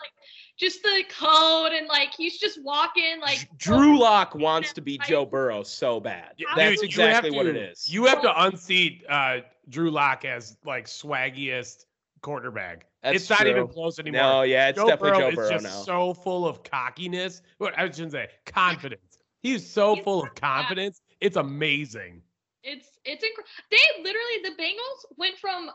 Just 0.57 0.81
the 0.81 1.03
code 1.09 1.73
and 1.73 1.87
like 1.89 2.13
he's 2.15 2.37
just 2.39 2.63
walking 2.63 3.19
like 3.19 3.49
Drew 3.57 3.99
Lock 3.99 4.33
wants 4.33 4.71
to 4.71 4.81
be 4.81 4.97
Joe 4.99 5.25
Burrow 5.25 5.61
so 5.61 5.99
bad. 5.99 6.35
Yeah, 6.37 6.47
That's 6.55 6.79
dude, 6.79 6.95
you 6.95 7.01
have 7.01 7.25
exactly 7.25 7.31
what 7.31 7.47
it 7.47 7.57
is. 7.57 7.91
You 7.91 8.05
have 8.05 8.21
to 8.21 8.43
unseat 8.43 9.03
uh, 9.09 9.39
Drew 9.67 9.91
Lock 9.91 10.23
as 10.23 10.55
like 10.65 10.85
swaggiest 10.85 11.83
quarterback. 12.21 12.85
That's 13.03 13.15
it's 13.17 13.29
not 13.29 13.47
even 13.47 13.67
close 13.67 13.99
anymore. 13.99 14.21
no, 14.21 14.41
yeah, 14.43 14.69
it's 14.69 14.77
Joe 14.77 14.87
definitely 14.87 15.19
Burrow 15.19 15.29
Joe 15.31 15.35
Burrow 15.35 15.45
is 15.45 15.51
just 15.51 15.63
now. 15.63 15.69
so 15.83 16.13
full 16.13 16.47
of 16.47 16.63
cockiness. 16.63 17.41
What 17.57 17.77
I 17.77 17.85
shouldn't 17.89 18.11
say 18.11 18.27
confidence. 18.45 19.19
He's 19.41 19.67
so 19.67 19.95
He's 19.95 20.03
full 20.03 20.19
of 20.19 20.23
like 20.25 20.35
that. 20.35 20.41
confidence. 20.41 21.01
It's 21.19 21.35
amazing. 21.37 22.21
It's 22.63 22.87
it's 23.05 23.23
incredible. 23.23 23.49
They 23.71 24.03
literally 24.03 24.41
the 24.43 24.61
Bengals 24.61 25.17
went 25.17 25.37
from 25.39 25.71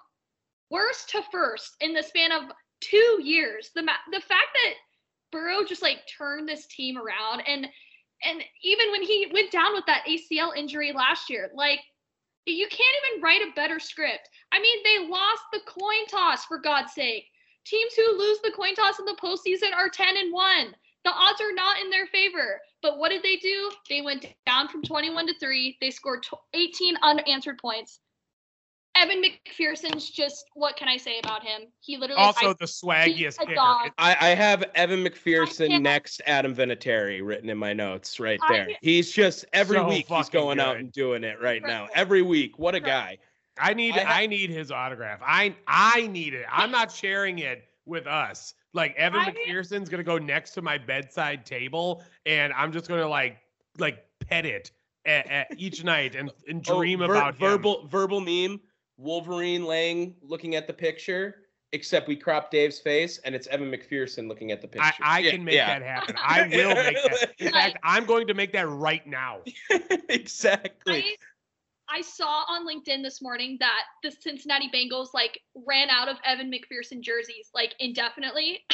worst 0.70 1.10
to 1.10 1.22
first 1.32 1.76
in 1.80 1.92
the 1.92 2.02
span 2.02 2.30
of 2.32 2.44
two 2.80 3.20
years. 3.22 3.70
The 3.74 3.82
the 4.12 4.20
fact 4.20 4.48
that 4.54 4.74
Burrow 5.32 5.64
just 5.64 5.82
like 5.82 5.98
turned 6.16 6.48
this 6.48 6.66
team 6.66 6.96
around 6.96 7.42
and 7.46 7.66
and 8.24 8.42
even 8.62 8.90
when 8.92 9.02
he 9.02 9.28
went 9.32 9.50
down 9.50 9.74
with 9.74 9.84
that 9.86 10.04
ACL 10.08 10.56
injury 10.56 10.92
last 10.92 11.28
year, 11.28 11.50
like 11.54 11.80
you 12.52 12.68
can't 12.68 12.96
even 13.04 13.22
write 13.22 13.42
a 13.42 13.54
better 13.54 13.80
script. 13.80 14.28
I 14.52 14.60
mean, 14.60 14.78
they 14.84 15.08
lost 15.08 15.42
the 15.52 15.60
coin 15.66 16.06
toss 16.08 16.44
for 16.44 16.58
God's 16.58 16.92
sake. 16.92 17.26
Teams 17.64 17.94
who 17.94 18.16
lose 18.16 18.38
the 18.40 18.52
coin 18.52 18.74
toss 18.74 18.98
in 18.98 19.04
the 19.04 19.18
postseason 19.20 19.74
are 19.74 19.88
10 19.88 20.16
and 20.16 20.32
1. 20.32 20.74
The 21.04 21.12
odds 21.12 21.40
are 21.40 21.52
not 21.52 21.80
in 21.80 21.90
their 21.90 22.06
favor. 22.06 22.60
But 22.82 22.98
what 22.98 23.08
did 23.08 23.22
they 23.22 23.36
do? 23.36 23.70
They 23.88 24.02
went 24.02 24.26
down 24.46 24.68
from 24.68 24.82
21 24.82 25.26
to 25.26 25.38
3. 25.38 25.78
They 25.80 25.90
scored 25.90 26.24
18 26.54 26.96
unanswered 27.02 27.58
points. 27.58 28.00
Evan 28.96 29.22
McPherson's 29.22 30.10
just 30.10 30.46
what 30.54 30.76
can 30.76 30.88
I 30.88 30.96
say 30.96 31.18
about 31.18 31.42
him? 31.42 31.62
He 31.80 31.96
literally 31.96 32.22
Also, 32.22 32.50
I- 32.50 32.54
the 32.58 32.64
swaggiest 32.66 33.36
a 33.40 33.46
kicker. 33.46 33.60
I, 33.98 34.16
I 34.20 34.28
have 34.30 34.64
Evan 34.74 35.04
McPherson 35.04 35.80
next 35.80 36.20
Adam 36.26 36.54
Vinatieri 36.54 37.20
written 37.24 37.48
in 37.50 37.58
my 37.58 37.72
notes 37.72 38.18
right 38.20 38.40
I- 38.42 38.52
there. 38.52 38.68
He's 38.80 39.10
just 39.12 39.44
every 39.52 39.76
So 39.78 39.88
week 39.88 40.06
he's 40.08 40.26
fucking 40.26 40.40
going 40.40 40.60
out 40.60 40.76
and 40.76 40.90
doing 40.92 41.24
it 41.24 41.40
right 41.40 41.62
now. 41.62 41.88
Every 41.94 42.22
week. 42.22 42.58
What 42.58 42.74
a 42.74 42.80
guy. 42.80 43.18
I 43.58 43.72
need 43.74 43.94
I 43.96 44.00
ha- 44.04 44.14
I 44.14 44.26
need 44.26 44.50
his 44.50 44.70
autograph. 44.70 45.20
I 45.22 45.54
I 45.66 46.06
need 46.08 46.34
it. 46.34 46.46
I'm 46.50 46.70
not 46.70 46.92
sharing 46.92 47.38
it 47.38 47.64
with 47.86 48.06
us. 48.06 48.54
Like 48.74 48.94
Evan 48.96 49.20
I- 49.20 49.32
McPherson's 49.32 49.88
gonna 49.88 50.02
go 50.04 50.18
next 50.18 50.50
to 50.52 50.62
my 50.62 50.76
bedside 50.78 51.46
table, 51.46 52.02
and 52.26 52.52
I'm 52.52 52.72
just 52.72 52.88
gonna 52.88 53.08
like 53.08 53.38
like 53.78 54.04
pet 54.20 54.44
it 54.46 54.72
at, 55.06 55.26
at 55.30 55.46
each 55.56 55.84
night 55.84 56.14
and, 56.16 56.30
and 56.48 56.64
Oh, 56.68 56.78
dream 56.78 56.98
ver- 56.98 57.04
about 57.14 57.34
him. 57.34 57.40
verbal 57.40 57.86
verbal 57.88 58.20
meme. 58.20 58.60
Wolverine 58.96 59.64
laying 59.64 60.14
looking 60.22 60.54
at 60.54 60.66
the 60.66 60.72
picture, 60.72 61.36
except 61.72 62.08
we 62.08 62.16
crop 62.16 62.50
Dave's 62.50 62.78
face 62.78 63.18
and 63.18 63.34
it's 63.34 63.46
Evan 63.48 63.70
McPherson 63.70 64.28
looking 64.28 64.52
at 64.52 64.60
the 64.60 64.68
I, 64.80 64.90
picture. 64.90 65.02
I 65.04 65.18
Yeah, 65.18 65.30
can 65.32 65.44
make 65.44 65.54
yeah. 65.54 65.78
that 65.78 65.86
happen. 65.86 66.16
I 66.22 66.42
will 66.48 66.74
make 66.74 66.96
that. 67.02 67.34
In 67.38 67.52
fact, 67.52 67.78
I'm 67.82 68.04
going 68.06 68.26
to 68.26 68.34
make 68.34 68.52
that 68.52 68.68
right 68.68 69.06
now. 69.06 69.40
exactly. 70.08 71.04
I, 71.88 71.98
I 71.98 72.00
saw 72.00 72.44
on 72.48 72.66
LinkedIn 72.66 73.02
this 73.02 73.22
morning 73.22 73.56
that 73.60 73.82
the 74.02 74.10
Cincinnati 74.10 74.70
Bengals 74.74 75.08
like 75.14 75.40
ran 75.66 75.88
out 75.90 76.08
of 76.08 76.16
Evan 76.24 76.50
McPherson 76.50 77.00
jerseys 77.00 77.50
like 77.54 77.74
indefinitely. 77.78 78.60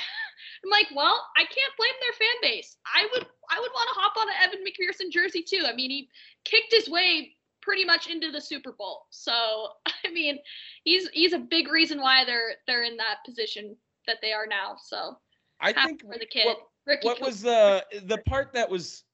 I'm 0.64 0.70
like, 0.70 0.87
well, 0.95 1.27
I 1.37 1.43
can't 1.43 1.77
blame 1.77 1.93
their 2.01 2.12
fan 2.12 2.51
base. 2.51 2.77
I 2.87 3.09
would 3.12 3.27
I 3.51 3.61
would 3.61 3.70
want 3.75 3.89
to 3.93 4.01
hop 4.01 4.16
on 4.16 4.29
an 4.29 4.35
Evan 4.45 4.64
McPherson 4.64 5.11
jersey 5.11 5.43
too. 5.43 5.64
I 5.66 5.75
mean, 5.75 5.91
he 5.91 6.09
kicked 6.45 6.73
his 6.73 6.89
way 6.89 7.33
pretty 7.63 7.85
much 7.85 8.09
into 8.09 8.31
the 8.31 8.41
Super 8.41 8.73
Bowl. 8.73 9.07
So, 9.11 9.69
I 9.87 10.11
mean, 10.13 10.39
he's 10.85 11.09
he's 11.11 11.33
a 11.33 11.39
big 11.39 11.69
reason 11.69 12.01
why 12.01 12.25
they're 12.25 12.55
they're 12.67 12.85
in 12.85 12.97
that 12.99 13.19
position 13.25 13.77
that 14.07 14.17
they 14.21 14.33
are 14.33 14.47
now. 14.47 14.77
So, 14.83 15.17
I 15.61 15.73
think 15.73 16.03
for 16.03 16.19
the 16.19 16.27
kid. 16.27 16.47
what, 16.47 16.59
Ricky 16.87 17.07
what 17.07 17.19
Cooper. 17.19 17.27
was 17.27 17.43
the 17.43 17.51
uh, 17.51 17.81
the 18.05 18.19
part 18.27 18.53
that 18.53 18.69
was 18.69 19.05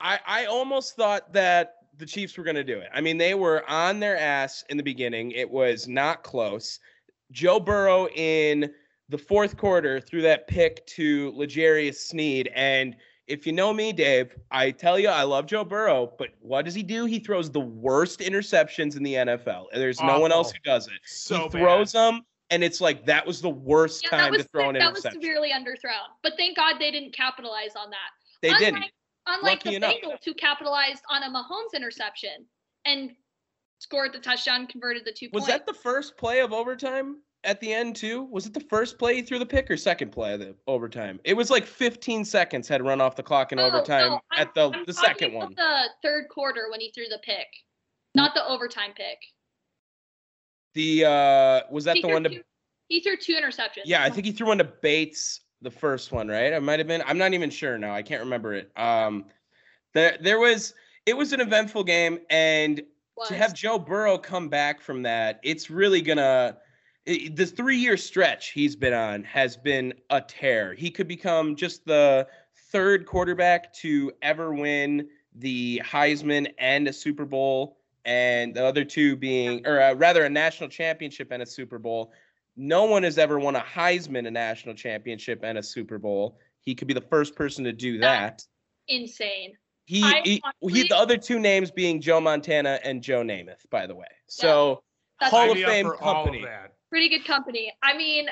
I 0.00 0.18
I 0.26 0.44
almost 0.46 0.96
thought 0.96 1.32
that 1.32 1.76
the 1.96 2.06
Chiefs 2.06 2.36
were 2.36 2.44
going 2.44 2.56
to 2.56 2.64
do 2.64 2.78
it. 2.78 2.88
I 2.92 3.00
mean, 3.00 3.18
they 3.18 3.34
were 3.34 3.68
on 3.70 4.00
their 4.00 4.18
ass 4.18 4.64
in 4.68 4.76
the 4.76 4.82
beginning. 4.82 5.30
It 5.30 5.48
was 5.48 5.86
not 5.86 6.24
close. 6.24 6.80
Joe 7.30 7.60
Burrow 7.60 8.08
in 8.08 8.70
the 9.08 9.18
fourth 9.18 9.56
quarter 9.56 10.00
threw 10.00 10.22
that 10.22 10.48
pick 10.48 10.84
to 10.86 11.32
L'Jarius 11.36 11.96
Sneed 11.96 12.50
and 12.54 12.96
if 13.26 13.46
you 13.46 13.52
know 13.52 13.72
me, 13.72 13.92
Dave, 13.92 14.34
I 14.50 14.70
tell 14.70 14.98
you 14.98 15.08
I 15.08 15.22
love 15.22 15.46
Joe 15.46 15.64
Burrow, 15.64 16.12
but 16.18 16.30
what 16.40 16.64
does 16.64 16.74
he 16.74 16.82
do? 16.82 17.06
He 17.06 17.18
throws 17.18 17.50
the 17.50 17.60
worst 17.60 18.20
interceptions 18.20 18.96
in 18.96 19.02
the 19.02 19.14
NFL. 19.14 19.66
And 19.72 19.80
there's 19.80 20.00
no 20.00 20.20
one 20.20 20.30
else 20.32 20.52
who 20.52 20.58
does 20.64 20.86
it. 20.88 21.00
So 21.04 21.44
he 21.44 21.48
throws 21.48 21.92
them 21.92 22.22
and 22.50 22.62
it's 22.62 22.80
like 22.80 23.06
that 23.06 23.26
was 23.26 23.40
the 23.40 23.50
worst 23.50 24.04
yeah, 24.04 24.10
time 24.18 24.30
was 24.32 24.42
to 24.42 24.48
throw 24.48 24.68
an 24.68 24.74
that 24.74 24.92
was 24.92 25.04
interception. 25.04 25.22
severely 25.22 25.50
underthrown. 25.50 26.06
But 26.22 26.34
thank 26.36 26.56
God 26.56 26.76
they 26.78 26.90
didn't 26.90 27.14
capitalize 27.14 27.74
on 27.76 27.90
that. 27.90 28.10
they 28.42 28.48
unlike, 28.48 28.64
didn't. 28.64 28.84
Unlike 29.26 29.64
Lucky 29.64 29.68
the 29.70 29.76
enough. 29.76 29.94
Bengals, 29.94 30.24
who 30.24 30.34
capitalized 30.34 31.02
on 31.10 31.22
a 31.22 31.30
Mahomes 31.30 31.74
interception 31.74 32.46
and 32.84 33.12
scored 33.78 34.12
the 34.12 34.18
touchdown, 34.18 34.66
converted 34.66 35.04
the 35.04 35.12
two 35.12 35.30
Was 35.32 35.44
points. 35.44 35.48
Was 35.48 35.58
that 35.58 35.66
the 35.66 35.74
first 35.74 36.16
play 36.18 36.40
of 36.40 36.52
overtime 36.52 37.22
at 37.44 37.60
the 37.60 37.72
end 37.72 37.94
too? 37.96 38.24
Was 38.24 38.46
it 38.46 38.54
the 38.54 38.60
first 38.60 38.98
play 38.98 39.16
he 39.16 39.22
threw 39.22 39.38
the 39.38 39.46
pick 39.46 39.70
or 39.70 39.76
second 39.76 40.10
play 40.10 40.34
of 40.34 40.40
the 40.40 40.54
overtime? 40.66 41.20
It 41.24 41.34
was 41.34 41.50
like 41.50 41.66
15 41.66 42.24
seconds 42.24 42.66
had 42.66 42.82
run 42.82 43.00
off 43.00 43.14
the 43.16 43.22
clock 43.22 43.52
in 43.52 43.60
Oh, 43.60 43.64
overtime 43.64 44.12
no, 44.12 44.20
at 44.36 44.54
the 44.54 44.70
I'm 44.70 44.84
the 44.86 44.92
second 44.92 45.32
one. 45.32 45.54
The 45.56 45.84
third 46.02 46.28
quarter 46.28 46.68
when 46.70 46.80
he 46.80 46.90
threw 46.92 47.04
the 47.08 47.20
pick, 47.22 47.46
not 48.14 48.34
the 48.34 48.44
overtime 48.46 48.92
pick. 48.96 49.18
The 50.74 51.04
uh 51.04 51.60
was 51.70 51.84
that 51.84 51.96
he 51.96 52.02
the 52.02 52.08
one 52.08 52.24
to 52.24 52.30
two, 52.30 52.42
He 52.88 53.00
threw 53.00 53.16
two 53.16 53.34
interceptions. 53.34 53.82
Yeah, 53.84 54.02
I 54.02 54.10
think 54.10 54.26
he 54.26 54.32
threw 54.32 54.48
one 54.48 54.58
to 54.58 54.64
Bates 54.64 55.40
the 55.62 55.70
first 55.70 56.12
one, 56.12 56.28
right? 56.28 56.52
I 56.52 56.58
might 56.58 56.80
have 56.80 56.88
been. 56.88 57.02
I'm 57.06 57.18
not 57.18 57.32
even 57.32 57.48
sure 57.50 57.78
now. 57.78 57.94
I 57.94 58.02
can't 58.02 58.22
remember 58.22 58.54
it. 58.54 58.72
Um 58.76 59.26
there 59.92 60.16
there 60.20 60.38
was 60.40 60.74
it 61.06 61.16
was 61.16 61.32
an 61.32 61.40
eventful 61.40 61.84
game 61.84 62.18
and 62.30 62.82
Was. 63.16 63.28
to 63.28 63.36
have 63.36 63.54
Joe 63.54 63.78
Burrow 63.78 64.18
come 64.18 64.48
back 64.48 64.80
from 64.80 65.02
that, 65.02 65.38
it's 65.42 65.70
really 65.70 66.00
gonna. 66.00 66.56
I- 67.08 67.30
the 67.34 67.46
three-year 67.46 67.96
stretch 67.96 68.50
he's 68.50 68.76
been 68.76 68.92
on 68.94 69.24
has 69.24 69.56
been 69.56 69.94
a 70.10 70.20
tear. 70.20 70.74
He 70.74 70.90
could 70.90 71.08
become 71.08 71.56
just 71.56 71.84
the 71.84 72.26
third 72.70 73.06
quarterback 73.06 73.72
to 73.74 74.12
ever 74.22 74.52
win 74.54 75.08
the 75.36 75.80
Heisman 75.84 76.52
and 76.58 76.86
a 76.88 76.92
Super 76.92 77.24
Bowl, 77.24 77.78
and 78.04 78.54
the 78.54 78.64
other 78.64 78.84
two 78.84 79.16
being, 79.16 79.66
or 79.66 79.80
uh, 79.80 79.94
rather, 79.94 80.24
a 80.24 80.28
national 80.28 80.68
championship 80.68 81.28
and 81.32 81.42
a 81.42 81.46
Super 81.46 81.78
Bowl. 81.78 82.12
No 82.56 82.84
one 82.84 83.02
has 83.02 83.18
ever 83.18 83.38
won 83.40 83.56
a 83.56 83.60
Heisman, 83.60 84.26
a 84.28 84.30
national 84.30 84.74
championship, 84.74 85.40
and 85.42 85.58
a 85.58 85.62
Super 85.62 85.98
Bowl. 85.98 86.38
He 86.60 86.74
could 86.74 86.86
be 86.86 86.94
the 86.94 87.00
first 87.00 87.34
person 87.34 87.64
to 87.64 87.72
do 87.72 87.98
that. 87.98 88.42
insane. 88.86 89.54
He, 89.86 90.00
he, 90.00 90.40
honestly- 90.44 90.82
he 90.82 90.88
the 90.88 90.96
other 90.96 91.16
two 91.16 91.38
names 91.40 91.70
being 91.70 92.00
Joe 92.00 92.20
Montana 92.20 92.78
and 92.84 93.02
Joe 93.02 93.22
Namath, 93.22 93.68
by 93.70 93.86
the 93.86 93.94
way. 93.94 94.06
So 94.28 94.82
That's 95.20 95.30
Hall 95.30 95.50
of 95.50 95.56
me 95.56 95.64
up 95.64 95.70
Fame 95.70 95.86
for 95.86 95.96
all 96.02 96.20
of 96.20 96.24
company. 96.26 96.44
that. 96.44 96.73
Pretty 96.94 97.08
good 97.08 97.24
company. 97.24 97.72
I 97.82 97.96
mean, 97.96 98.26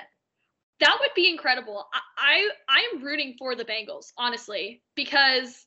that 0.78 0.96
would 1.00 1.10
be 1.16 1.28
incredible. 1.28 1.84
I, 1.92 1.98
I 2.68 2.76
I 2.78 2.94
am 2.94 3.02
rooting 3.02 3.34
for 3.36 3.56
the 3.56 3.64
Bengals, 3.64 4.12
honestly, 4.16 4.80
because 4.94 5.66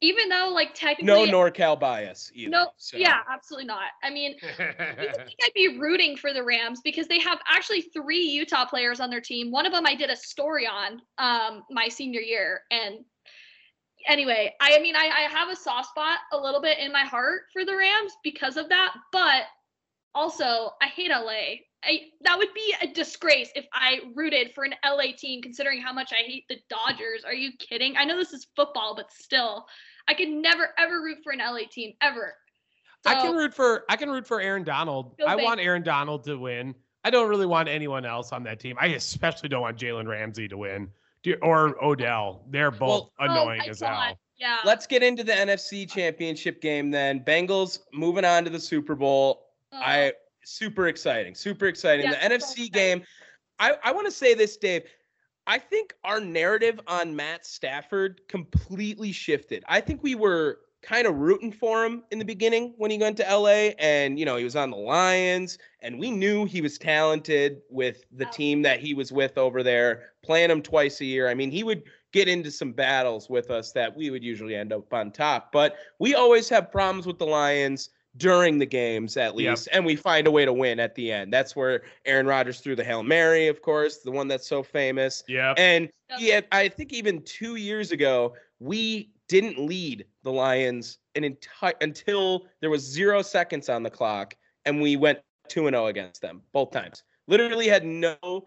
even 0.00 0.28
though 0.28 0.50
like 0.52 0.74
technically 0.74 1.30
no 1.30 1.32
NorCal 1.32 1.78
bias 1.78 2.32
either. 2.34 2.50
no, 2.50 2.70
so. 2.78 2.96
yeah, 2.96 3.20
absolutely 3.32 3.66
not. 3.66 3.90
I 4.02 4.10
mean, 4.10 4.34
you 4.42 4.48
would 4.58 5.16
think 5.16 5.38
I'd 5.44 5.54
be 5.54 5.78
rooting 5.78 6.16
for 6.16 6.32
the 6.32 6.42
Rams 6.42 6.80
because 6.82 7.06
they 7.06 7.20
have 7.20 7.38
actually 7.48 7.82
three 7.82 8.24
Utah 8.24 8.66
players 8.66 8.98
on 8.98 9.08
their 9.08 9.20
team. 9.20 9.52
One 9.52 9.64
of 9.64 9.72
them 9.72 9.86
I 9.86 9.94
did 9.94 10.10
a 10.10 10.16
story 10.16 10.66
on 10.66 11.00
um 11.18 11.62
my 11.70 11.86
senior 11.86 12.22
year. 12.22 12.62
And 12.72 13.04
anyway, 14.08 14.52
I, 14.60 14.78
I 14.78 14.82
mean 14.82 14.96
I, 14.96 15.06
I 15.06 15.28
have 15.30 15.48
a 15.48 15.54
soft 15.54 15.90
spot 15.90 16.18
a 16.32 16.36
little 16.36 16.60
bit 16.60 16.80
in 16.80 16.90
my 16.90 17.04
heart 17.04 17.42
for 17.52 17.64
the 17.64 17.76
Rams 17.76 18.14
because 18.24 18.56
of 18.56 18.68
that, 18.70 18.94
but 19.12 19.44
also 20.12 20.70
I 20.82 20.88
hate 20.88 21.12
LA. 21.12 21.60
I, 21.84 22.00
that 22.22 22.38
would 22.38 22.54
be 22.54 22.74
a 22.80 22.86
disgrace 22.86 23.50
if 23.56 23.66
I 23.72 24.00
rooted 24.14 24.52
for 24.54 24.64
an 24.64 24.74
LA 24.84 25.12
team 25.16 25.42
considering 25.42 25.80
how 25.80 25.92
much 25.92 26.12
I 26.12 26.22
hate 26.22 26.44
the 26.48 26.58
Dodgers. 26.68 27.24
Are 27.24 27.34
you 27.34 27.50
kidding? 27.58 27.96
I 27.96 28.04
know 28.04 28.16
this 28.16 28.32
is 28.32 28.46
football, 28.54 28.94
but 28.94 29.12
still, 29.12 29.66
I 30.06 30.14
could 30.14 30.28
never 30.28 30.70
ever 30.78 31.00
root 31.02 31.18
for 31.24 31.32
an 31.32 31.40
LA 31.40 31.66
team 31.70 31.92
ever. 32.00 32.34
I 33.04 33.14
can 33.20 33.34
root 33.34 33.52
for 33.52 33.84
I 33.88 33.96
can 33.96 34.10
root 34.10 34.26
for 34.26 34.40
Aaron 34.40 34.62
Donald. 34.62 35.16
Go 35.18 35.24
I 35.24 35.34
want 35.34 35.60
Aaron 35.60 35.82
Donald 35.82 36.24
to 36.24 36.36
win. 36.36 36.74
I 37.04 37.10
don't 37.10 37.28
really 37.28 37.46
want 37.46 37.68
anyone 37.68 38.04
else 38.04 38.32
on 38.32 38.44
that 38.44 38.60
team. 38.60 38.76
I 38.80 38.86
especially 38.88 39.48
don't 39.48 39.62
want 39.62 39.76
Jalen 39.76 40.06
Ramsey 40.06 40.46
to 40.48 40.56
win 40.56 40.88
or 41.42 41.82
Odell. 41.84 42.44
They're 42.50 42.70
both 42.70 43.10
Oh 43.18 43.24
annoying 43.24 43.58
my 43.58 43.66
as 43.66 43.80
God. 43.80 43.88
hell. 43.88 44.18
Yeah. 44.38 44.58
Let's 44.64 44.86
get 44.86 45.02
into 45.02 45.22
the 45.22 45.32
NFC 45.32 45.88
Championship 45.88 46.60
game 46.60 46.90
then. 46.90 47.20
Bengals 47.20 47.80
moving 47.92 48.24
on 48.24 48.44
to 48.44 48.50
the 48.50 48.58
Super 48.58 48.94
Bowl. 48.94 49.46
Uh, 49.72 49.80
I 49.84 50.12
super 50.44 50.88
exciting, 50.88 51.34
super 51.34 51.66
exciting. 51.66 52.06
Yeah, 52.06 52.12
the 52.28 52.34
NFC 52.34 52.42
exciting. 52.66 52.70
game. 52.72 53.02
I 53.58 53.76
I 53.84 53.92
want 53.92 54.06
to 54.06 54.12
say 54.12 54.34
this, 54.34 54.56
Dave. 54.56 54.82
I 55.46 55.58
think 55.58 55.94
our 56.04 56.20
narrative 56.20 56.78
on 56.86 57.16
Matt 57.16 57.44
Stafford 57.44 58.20
completely 58.28 59.10
shifted. 59.12 59.64
I 59.68 59.80
think 59.80 60.02
we 60.02 60.14
were 60.14 60.60
kind 60.82 61.06
of 61.06 61.14
rooting 61.16 61.52
for 61.52 61.84
him 61.84 62.02
in 62.10 62.18
the 62.18 62.24
beginning 62.24 62.74
when 62.76 62.90
he 62.90 62.98
went 62.98 63.16
to 63.16 63.22
LA 63.22 63.70
and 63.78 64.18
you 64.18 64.24
know 64.24 64.36
he 64.36 64.42
was 64.44 64.56
on 64.56 64.70
the 64.70 64.76
Lions 64.76 65.58
and 65.80 65.96
we 65.98 66.10
knew 66.10 66.44
he 66.44 66.60
was 66.60 66.76
talented 66.76 67.62
with 67.70 68.04
the 68.10 68.26
Oh. 68.26 68.30
team 68.32 68.62
that 68.62 68.80
he 68.80 68.92
was 68.92 69.12
with 69.12 69.38
over 69.38 69.62
there 69.62 70.10
playing 70.24 70.50
him 70.50 70.60
twice 70.60 71.00
a 71.00 71.04
year. 71.04 71.28
I 71.28 71.34
mean 71.34 71.52
he 71.52 71.62
would 71.62 71.84
get 72.12 72.26
into 72.28 72.50
some 72.50 72.72
battles 72.72 73.30
with 73.30 73.50
us 73.50 73.70
that 73.72 73.96
we 73.96 74.10
would 74.10 74.24
usually 74.24 74.54
end 74.56 74.72
up 74.72 74.92
on 74.92 75.12
top 75.12 75.50
but 75.52 75.76
we 76.00 76.14
always 76.16 76.48
have 76.48 76.70
problems 76.72 77.06
with 77.06 77.18
the 77.18 77.26
Lions 77.26 77.90
during 78.18 78.58
the 78.58 78.66
games 78.66 79.16
at 79.16 79.28
Yep. 79.28 79.34
least 79.34 79.68
and 79.72 79.86
we 79.86 79.96
find 79.96 80.26
a 80.26 80.30
way 80.30 80.44
to 80.44 80.52
win 80.52 80.78
at 80.78 80.94
the 80.94 81.10
end. 81.10 81.32
That's 81.32 81.56
where 81.56 81.82
Aaron 82.04 82.26
Rodgers 82.26 82.60
threw 82.60 82.76
the 82.76 82.84
Hail 82.84 83.02
Mary 83.02 83.48
of 83.48 83.62
course, 83.62 83.98
the 83.98 84.10
one 84.10 84.28
that's 84.28 84.46
so 84.46 84.62
famous. 84.62 85.24
Yeah. 85.28 85.54
And 85.56 85.88
Yep. 86.10 86.18
he 86.18 86.28
had, 86.28 86.46
I 86.52 86.68
think 86.68 86.92
even 86.92 87.22
two 87.22 87.56
years 87.56 87.90
ago, 87.90 88.34
we 88.60 89.10
didn't 89.28 89.58
lead 89.58 90.04
the 90.24 90.30
Lions 90.32 90.98
an 91.14 91.24
entire 91.24 91.72
until 91.80 92.46
there 92.60 92.68
was 92.70 92.82
zero 92.82 93.22
seconds 93.22 93.68
on 93.70 93.82
the 93.82 93.90
clock, 93.90 94.36
and 94.66 94.80
we 94.82 94.96
went 94.96 95.20
two 95.48 95.66
and 95.66 95.74
zero 95.74 95.86
against 95.86 96.20
them 96.20 96.42
both 96.52 96.70
times. 96.70 97.02
Literally 97.28 97.66
had 97.66 97.84
no 97.84 98.44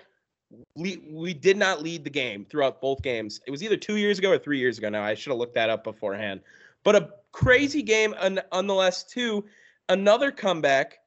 le- 0.76 1.02
we 1.10 1.34
did 1.34 1.58
not 1.58 1.82
lead 1.82 2.04
the 2.04 2.10
game 2.10 2.46
throughout 2.46 2.82
both 2.82 3.02
games. 3.02 3.42
It 3.48 3.52
was 3.52 3.64
either 3.64 3.78
two 3.78 3.98
years 3.98 4.20
ago 4.20 4.32
or 4.32 4.38
three 4.38 4.60
years 4.60 4.78
ago 4.78 4.90
now. 4.90 5.04
I 5.04 5.16
should 5.16 5.32
have 5.32 5.40
looked 5.40 5.56
that 5.56 5.70
up 5.72 5.84
beforehand. 5.84 6.42
But 6.86 6.96
a 6.96 7.10
crazy 7.34 7.84
game 7.84 8.16
and 8.18 8.42
nonetheless, 8.54 9.04
too. 9.04 9.44
Another 9.90 10.32
comeback 10.32 11.00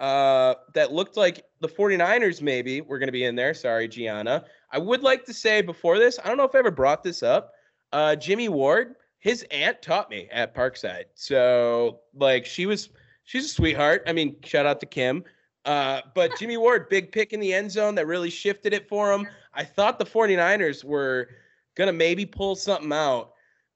uh, 0.00 0.54
that 0.74 0.92
looked 0.92 1.16
like 1.16 1.44
the 1.60 1.68
49ers 1.68 2.42
maybe 2.42 2.80
were 2.80 2.98
going 2.98 3.06
to 3.06 3.12
be 3.12 3.24
in 3.24 3.36
there. 3.36 3.54
Sorry, 3.54 3.86
Gianna. 3.86 4.44
I 4.72 4.78
would 4.78 5.02
like 5.02 5.24
to 5.26 5.32
say 5.32 5.62
before 5.62 5.98
this, 5.98 6.18
I 6.22 6.28
don't 6.28 6.36
know 6.36 6.44
if 6.44 6.54
I 6.54 6.58
ever 6.58 6.70
brought 6.70 7.02
this 7.02 7.22
up. 7.22 7.52
Uh, 7.92 8.16
Jimmy 8.16 8.48
Ward, 8.48 8.96
his 9.20 9.44
aunt 9.50 9.80
taught 9.80 10.10
me 10.10 10.28
at 10.32 10.54
Parkside. 10.54 11.04
So, 11.14 12.00
like, 12.14 12.44
she 12.44 12.66
was, 12.66 12.90
she's 13.24 13.46
a 13.46 13.48
sweetheart. 13.48 14.02
I 14.06 14.12
mean, 14.12 14.36
shout 14.44 14.66
out 14.66 14.80
to 14.80 14.86
Kim. 14.86 15.24
Uh, 15.64 16.00
but 16.14 16.32
Jimmy 16.38 16.56
Ward, 16.56 16.88
big 16.88 17.12
pick 17.12 17.32
in 17.32 17.40
the 17.40 17.54
end 17.54 17.70
zone 17.70 17.94
that 17.94 18.06
really 18.06 18.30
shifted 18.30 18.74
it 18.74 18.88
for 18.88 19.12
him. 19.12 19.26
I 19.54 19.64
thought 19.64 19.98
the 19.98 20.04
49ers 20.04 20.84
were 20.84 21.28
going 21.74 21.88
to 21.88 21.92
maybe 21.92 22.26
pull 22.26 22.54
something 22.54 22.92
out. 22.92 23.32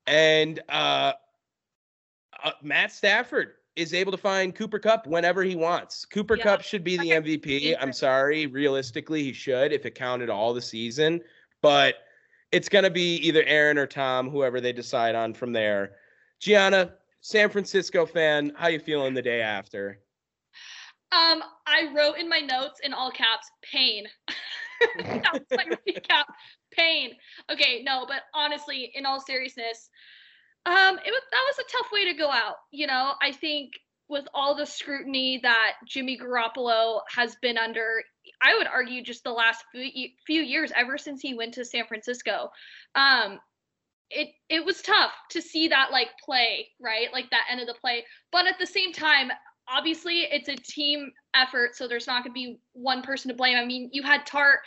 And 0.06 0.60
uh, 0.68 1.12
uh, 2.44 2.52
Matt 2.62 2.92
Stafford 2.92 3.52
is 3.76 3.94
able 3.94 4.12
to 4.12 4.18
find 4.18 4.54
Cooper 4.54 4.78
Kupp 4.78 5.06
whenever 5.06 5.42
he 5.42 5.56
wants. 5.56 6.04
Cooper 6.04 6.36
yeah. 6.36 6.44
Kupp 6.44 6.62
should 6.62 6.84
be 6.84 6.96
the 6.96 7.10
MVP. 7.10 7.76
I'm 7.80 7.92
sorry, 7.92 8.46
realistically, 8.46 9.22
he 9.22 9.32
should 9.32 9.72
if 9.72 9.86
it 9.86 9.94
counted 9.94 10.28
all 10.28 10.52
the 10.52 10.62
season. 10.62 11.20
But 11.62 11.96
it's 12.52 12.68
going 12.68 12.84
to 12.84 12.90
be 12.90 13.16
either 13.16 13.42
Aaron 13.44 13.78
or 13.78 13.86
Tom, 13.86 14.28
whoever 14.28 14.60
they 14.60 14.72
decide 14.72 15.14
on 15.14 15.34
from 15.34 15.52
there. 15.52 15.92
Gianna, 16.40 16.94
San 17.20 17.50
Francisco 17.50 18.06
fan, 18.06 18.52
how 18.56 18.68
you 18.68 18.80
feeling 18.80 19.14
the 19.14 19.22
day 19.22 19.40
after? 19.40 20.00
Um, 21.12 21.42
I 21.66 21.90
wrote 21.94 22.18
in 22.18 22.28
my 22.28 22.40
notes 22.40 22.80
in 22.82 22.92
all 22.92 23.10
caps, 23.10 23.50
pain. 23.62 24.06
that 24.98 25.32
was 25.32 25.42
my 25.50 25.64
recap. 25.86 26.24
Pain. 26.70 27.12
Okay, 27.50 27.82
no, 27.82 28.06
but 28.06 28.22
honestly, 28.32 28.92
in 28.94 29.04
all 29.04 29.20
seriousness, 29.20 29.90
um, 30.66 30.98
it 30.98 31.10
was 31.10 31.22
that 31.30 31.44
was 31.46 31.58
a 31.58 31.72
tough 31.72 31.92
way 31.92 32.12
to 32.12 32.18
go 32.18 32.30
out. 32.30 32.56
You 32.70 32.86
know, 32.86 33.14
I 33.22 33.32
think 33.32 33.72
with 34.08 34.26
all 34.34 34.56
the 34.56 34.66
scrutiny 34.66 35.38
that 35.42 35.74
Jimmy 35.86 36.18
Garoppolo 36.18 37.00
has 37.14 37.36
been 37.40 37.56
under, 37.56 38.02
I 38.42 38.56
would 38.56 38.66
argue 38.66 39.02
just 39.02 39.22
the 39.22 39.30
last 39.30 39.64
few, 39.72 40.42
years, 40.42 40.72
ever 40.76 40.98
since 40.98 41.22
he 41.22 41.32
went 41.32 41.54
to 41.54 41.64
San 41.64 41.86
Francisco, 41.86 42.50
um, 42.96 43.38
it 44.10 44.30
it 44.48 44.64
was 44.64 44.82
tough 44.82 45.12
to 45.30 45.40
see 45.40 45.68
that 45.68 45.92
like 45.92 46.08
play 46.24 46.66
right, 46.80 47.06
like 47.12 47.30
that 47.30 47.46
end 47.50 47.60
of 47.60 47.68
the 47.68 47.74
play. 47.80 48.04
But 48.32 48.46
at 48.46 48.58
the 48.58 48.66
same 48.66 48.92
time, 48.92 49.30
obviously 49.68 50.22
it's 50.22 50.48
a 50.48 50.56
team 50.56 51.12
effort, 51.34 51.76
so 51.76 51.86
there's 51.86 52.08
not 52.08 52.24
going 52.24 52.32
to 52.32 52.34
be 52.34 52.58
one 52.72 53.02
person 53.02 53.30
to 53.30 53.36
blame. 53.36 53.56
I 53.56 53.64
mean, 53.64 53.90
you 53.92 54.02
had 54.02 54.26
Tartt 54.26 54.58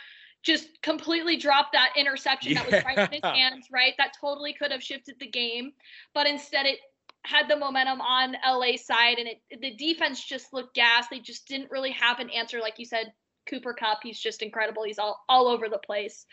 just 0.44 0.68
completely 0.82 1.36
dropped 1.36 1.72
that 1.72 1.90
interception 1.96 2.52
yeah. 2.52 2.62
that 2.62 2.70
was 2.70 2.84
right 2.84 2.98
in 2.98 3.12
his 3.12 3.24
hands, 3.24 3.66
right? 3.72 3.94
That 3.98 4.12
totally 4.20 4.52
could 4.52 4.70
have 4.70 4.82
shifted 4.82 5.16
the 5.18 5.26
game, 5.26 5.72
but 6.12 6.26
instead 6.26 6.66
it 6.66 6.78
had 7.24 7.48
the 7.48 7.56
momentum 7.56 8.00
on 8.00 8.36
LA 8.46 8.76
side, 8.76 9.18
and 9.18 9.28
it 9.28 9.40
the 9.60 9.74
defense 9.74 10.22
just 10.22 10.52
looked 10.52 10.74
gas. 10.74 11.06
They 11.10 11.20
just 11.20 11.48
didn't 11.48 11.70
really 11.70 11.92
have 11.92 12.20
an 12.20 12.30
answer, 12.30 12.60
like 12.60 12.78
you 12.78 12.84
said. 12.84 13.12
Cooper 13.46 13.74
Kupp, 13.74 13.98
he's 14.02 14.18
just 14.18 14.40
incredible. 14.40 14.84
He's 14.84 14.98
all 14.98 15.22
all 15.28 15.48
over 15.48 15.68
the 15.68 15.80
place. 15.84 16.24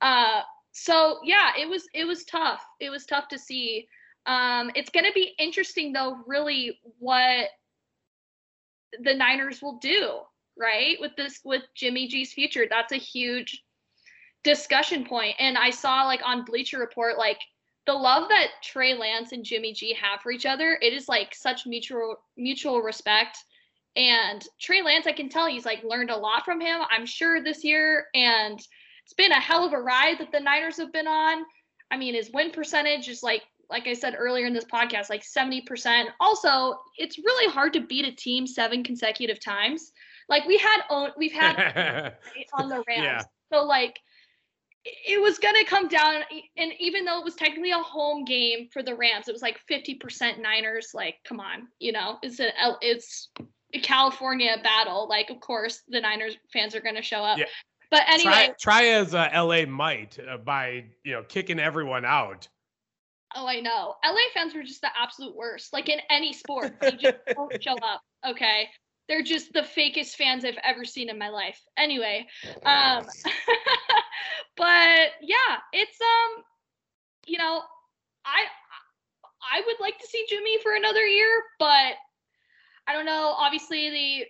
Uh, 0.00 0.42
so 0.72 1.18
yeah, 1.24 1.52
it 1.58 1.68
was 1.68 1.86
it 1.94 2.04
was 2.04 2.24
tough. 2.24 2.64
It 2.80 2.90
was 2.90 3.06
tough 3.06 3.28
to 3.28 3.38
see. 3.38 3.88
Um, 4.26 4.70
it's 4.74 4.90
going 4.90 5.06
to 5.06 5.12
be 5.12 5.34
interesting 5.38 5.92
though, 5.92 6.18
really, 6.26 6.78
what 6.98 7.48
the 9.00 9.14
Niners 9.14 9.62
will 9.62 9.78
do, 9.78 10.20
right? 10.58 10.96
With 11.00 11.12
this, 11.16 11.40
with 11.44 11.62
Jimmy 11.74 12.08
G's 12.08 12.32
future. 12.32 12.66
That's 12.68 12.92
a 12.92 12.96
huge 12.96 13.62
discussion 14.44 15.04
point. 15.04 15.34
And 15.38 15.58
I 15.58 15.70
saw 15.70 16.04
like 16.04 16.20
on 16.24 16.44
Bleacher 16.44 16.78
Report, 16.78 17.18
like 17.18 17.40
the 17.86 17.92
love 17.92 18.28
that 18.28 18.48
Trey 18.62 18.94
Lance 18.94 19.32
and 19.32 19.44
Jimmy 19.44 19.72
G 19.72 19.94
have 19.94 20.20
for 20.20 20.32
each 20.32 20.46
other, 20.46 20.78
it 20.82 20.92
is 20.92 21.08
like 21.08 21.34
such 21.34 21.66
mutual 21.66 22.16
mutual 22.36 22.80
respect. 22.80 23.38
And 23.96 24.44
Trey 24.60 24.82
Lance, 24.82 25.06
I 25.06 25.12
can 25.12 25.28
tell 25.28 25.46
he's 25.46 25.64
like 25.64 25.82
learned 25.84 26.10
a 26.10 26.16
lot 26.16 26.44
from 26.44 26.60
him, 26.60 26.80
I'm 26.90 27.06
sure 27.06 27.42
this 27.42 27.64
year. 27.64 28.06
And 28.14 28.58
it's 29.04 29.14
been 29.14 29.32
a 29.32 29.40
hell 29.40 29.64
of 29.64 29.72
a 29.72 29.80
ride 29.80 30.18
that 30.18 30.32
the 30.32 30.40
Niners 30.40 30.76
have 30.78 30.92
been 30.92 31.06
on. 31.06 31.44
I 31.90 31.96
mean, 31.96 32.14
his 32.14 32.30
win 32.32 32.50
percentage 32.50 33.08
is 33.08 33.22
like 33.22 33.42
like 33.68 33.86
I 33.86 33.94
said 33.94 34.14
earlier 34.16 34.46
in 34.46 34.52
this 34.52 34.64
podcast, 34.64 35.10
like 35.10 35.24
70%. 35.24 36.04
Also, 36.20 36.78
it's 36.98 37.18
really 37.18 37.52
hard 37.52 37.72
to 37.72 37.80
beat 37.80 38.04
a 38.04 38.12
team 38.12 38.46
seven 38.46 38.84
consecutive 38.84 39.40
times. 39.40 39.90
Like 40.28 40.44
we 40.46 40.58
had 40.58 40.82
own 40.90 41.10
we've 41.16 41.32
had 41.32 42.14
on 42.54 42.68
the 42.68 42.82
Rams. 42.86 43.02
Yeah. 43.02 43.22
So 43.52 43.64
like 43.64 44.00
it 44.84 45.20
was 45.20 45.38
going 45.38 45.56
to 45.56 45.64
come 45.64 45.88
down 45.88 46.22
and 46.56 46.72
even 46.78 47.04
though 47.04 47.18
it 47.18 47.24
was 47.24 47.34
technically 47.34 47.72
a 47.72 47.78
home 47.78 48.24
game 48.24 48.68
for 48.72 48.82
the 48.82 48.94
Rams, 48.94 49.26
it 49.28 49.32
was 49.32 49.42
like 49.42 49.58
50% 49.70 50.40
Niners 50.40 50.90
like 50.94 51.16
come 51.24 51.40
on, 51.40 51.68
you 51.80 51.92
know. 51.92 52.18
It's 52.22 52.40
a 52.40 52.50
it's 52.80 53.30
a 53.74 53.80
California 53.80 54.56
battle. 54.62 55.08
Like 55.08 55.30
of 55.30 55.40
course 55.40 55.82
the 55.88 56.00
Niners 56.00 56.36
fans 56.52 56.74
are 56.74 56.80
going 56.80 56.94
to 56.96 57.02
show 57.02 57.22
up. 57.22 57.38
Yeah. 57.38 57.46
But 57.90 58.02
anyway, 58.08 58.52
try, 58.58 58.82
try 58.82 58.84
as 58.88 59.14
uh, 59.14 59.28
LA 59.32 59.64
might 59.64 60.18
uh, 60.18 60.38
by, 60.38 60.86
you 61.04 61.12
know, 61.12 61.22
kicking 61.22 61.60
everyone 61.60 62.04
out. 62.04 62.48
Oh, 63.34 63.46
I 63.46 63.60
know. 63.60 63.94
LA 64.04 64.16
fans 64.34 64.54
were 64.54 64.62
just 64.62 64.80
the 64.80 64.88
absolute 65.00 65.36
worst. 65.36 65.72
Like 65.72 65.88
in 65.88 66.00
any 66.10 66.32
sport, 66.32 66.80
they 66.80 66.92
just 66.92 67.16
don't 67.34 67.62
show 67.62 67.74
up. 67.74 68.00
Okay. 68.26 68.68
They're 69.08 69.22
just 69.22 69.52
the 69.52 69.60
fakest 69.60 70.16
fans 70.16 70.44
I've 70.44 70.58
ever 70.64 70.84
seen 70.84 71.08
in 71.08 71.18
my 71.18 71.28
life. 71.28 71.60
Anyway, 71.76 72.26
um 72.64 73.04
but 74.56 75.10
yeah, 75.20 75.58
it's 75.72 75.98
um 76.00 76.44
you 77.26 77.38
know, 77.38 77.62
I 78.24 78.44
I 79.52 79.62
would 79.66 79.76
like 79.80 79.98
to 79.98 80.06
see 80.06 80.26
Jimmy 80.28 80.58
for 80.62 80.74
another 80.74 81.06
year, 81.06 81.42
but 81.58 81.94
I 82.86 82.92
don't 82.92 83.06
know. 83.06 83.34
Obviously, 83.36 83.90
the 83.90 84.26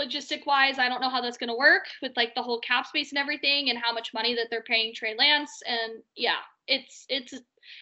logistic 0.00 0.46
wise, 0.46 0.78
I 0.78 0.88
don't 0.88 1.00
know 1.00 1.10
how 1.10 1.20
that's 1.20 1.36
going 1.36 1.48
to 1.48 1.56
work 1.56 1.84
with 2.02 2.12
like 2.16 2.34
the 2.34 2.42
whole 2.42 2.60
cap 2.60 2.86
space 2.86 3.12
and 3.12 3.18
everything, 3.18 3.70
and 3.70 3.78
how 3.78 3.92
much 3.92 4.14
money 4.14 4.34
that 4.34 4.48
they're 4.50 4.62
paying 4.62 4.94
Trey 4.94 5.14
Lance. 5.16 5.62
And 5.66 6.02
yeah, 6.16 6.38
it's 6.66 7.04
it's 7.08 7.34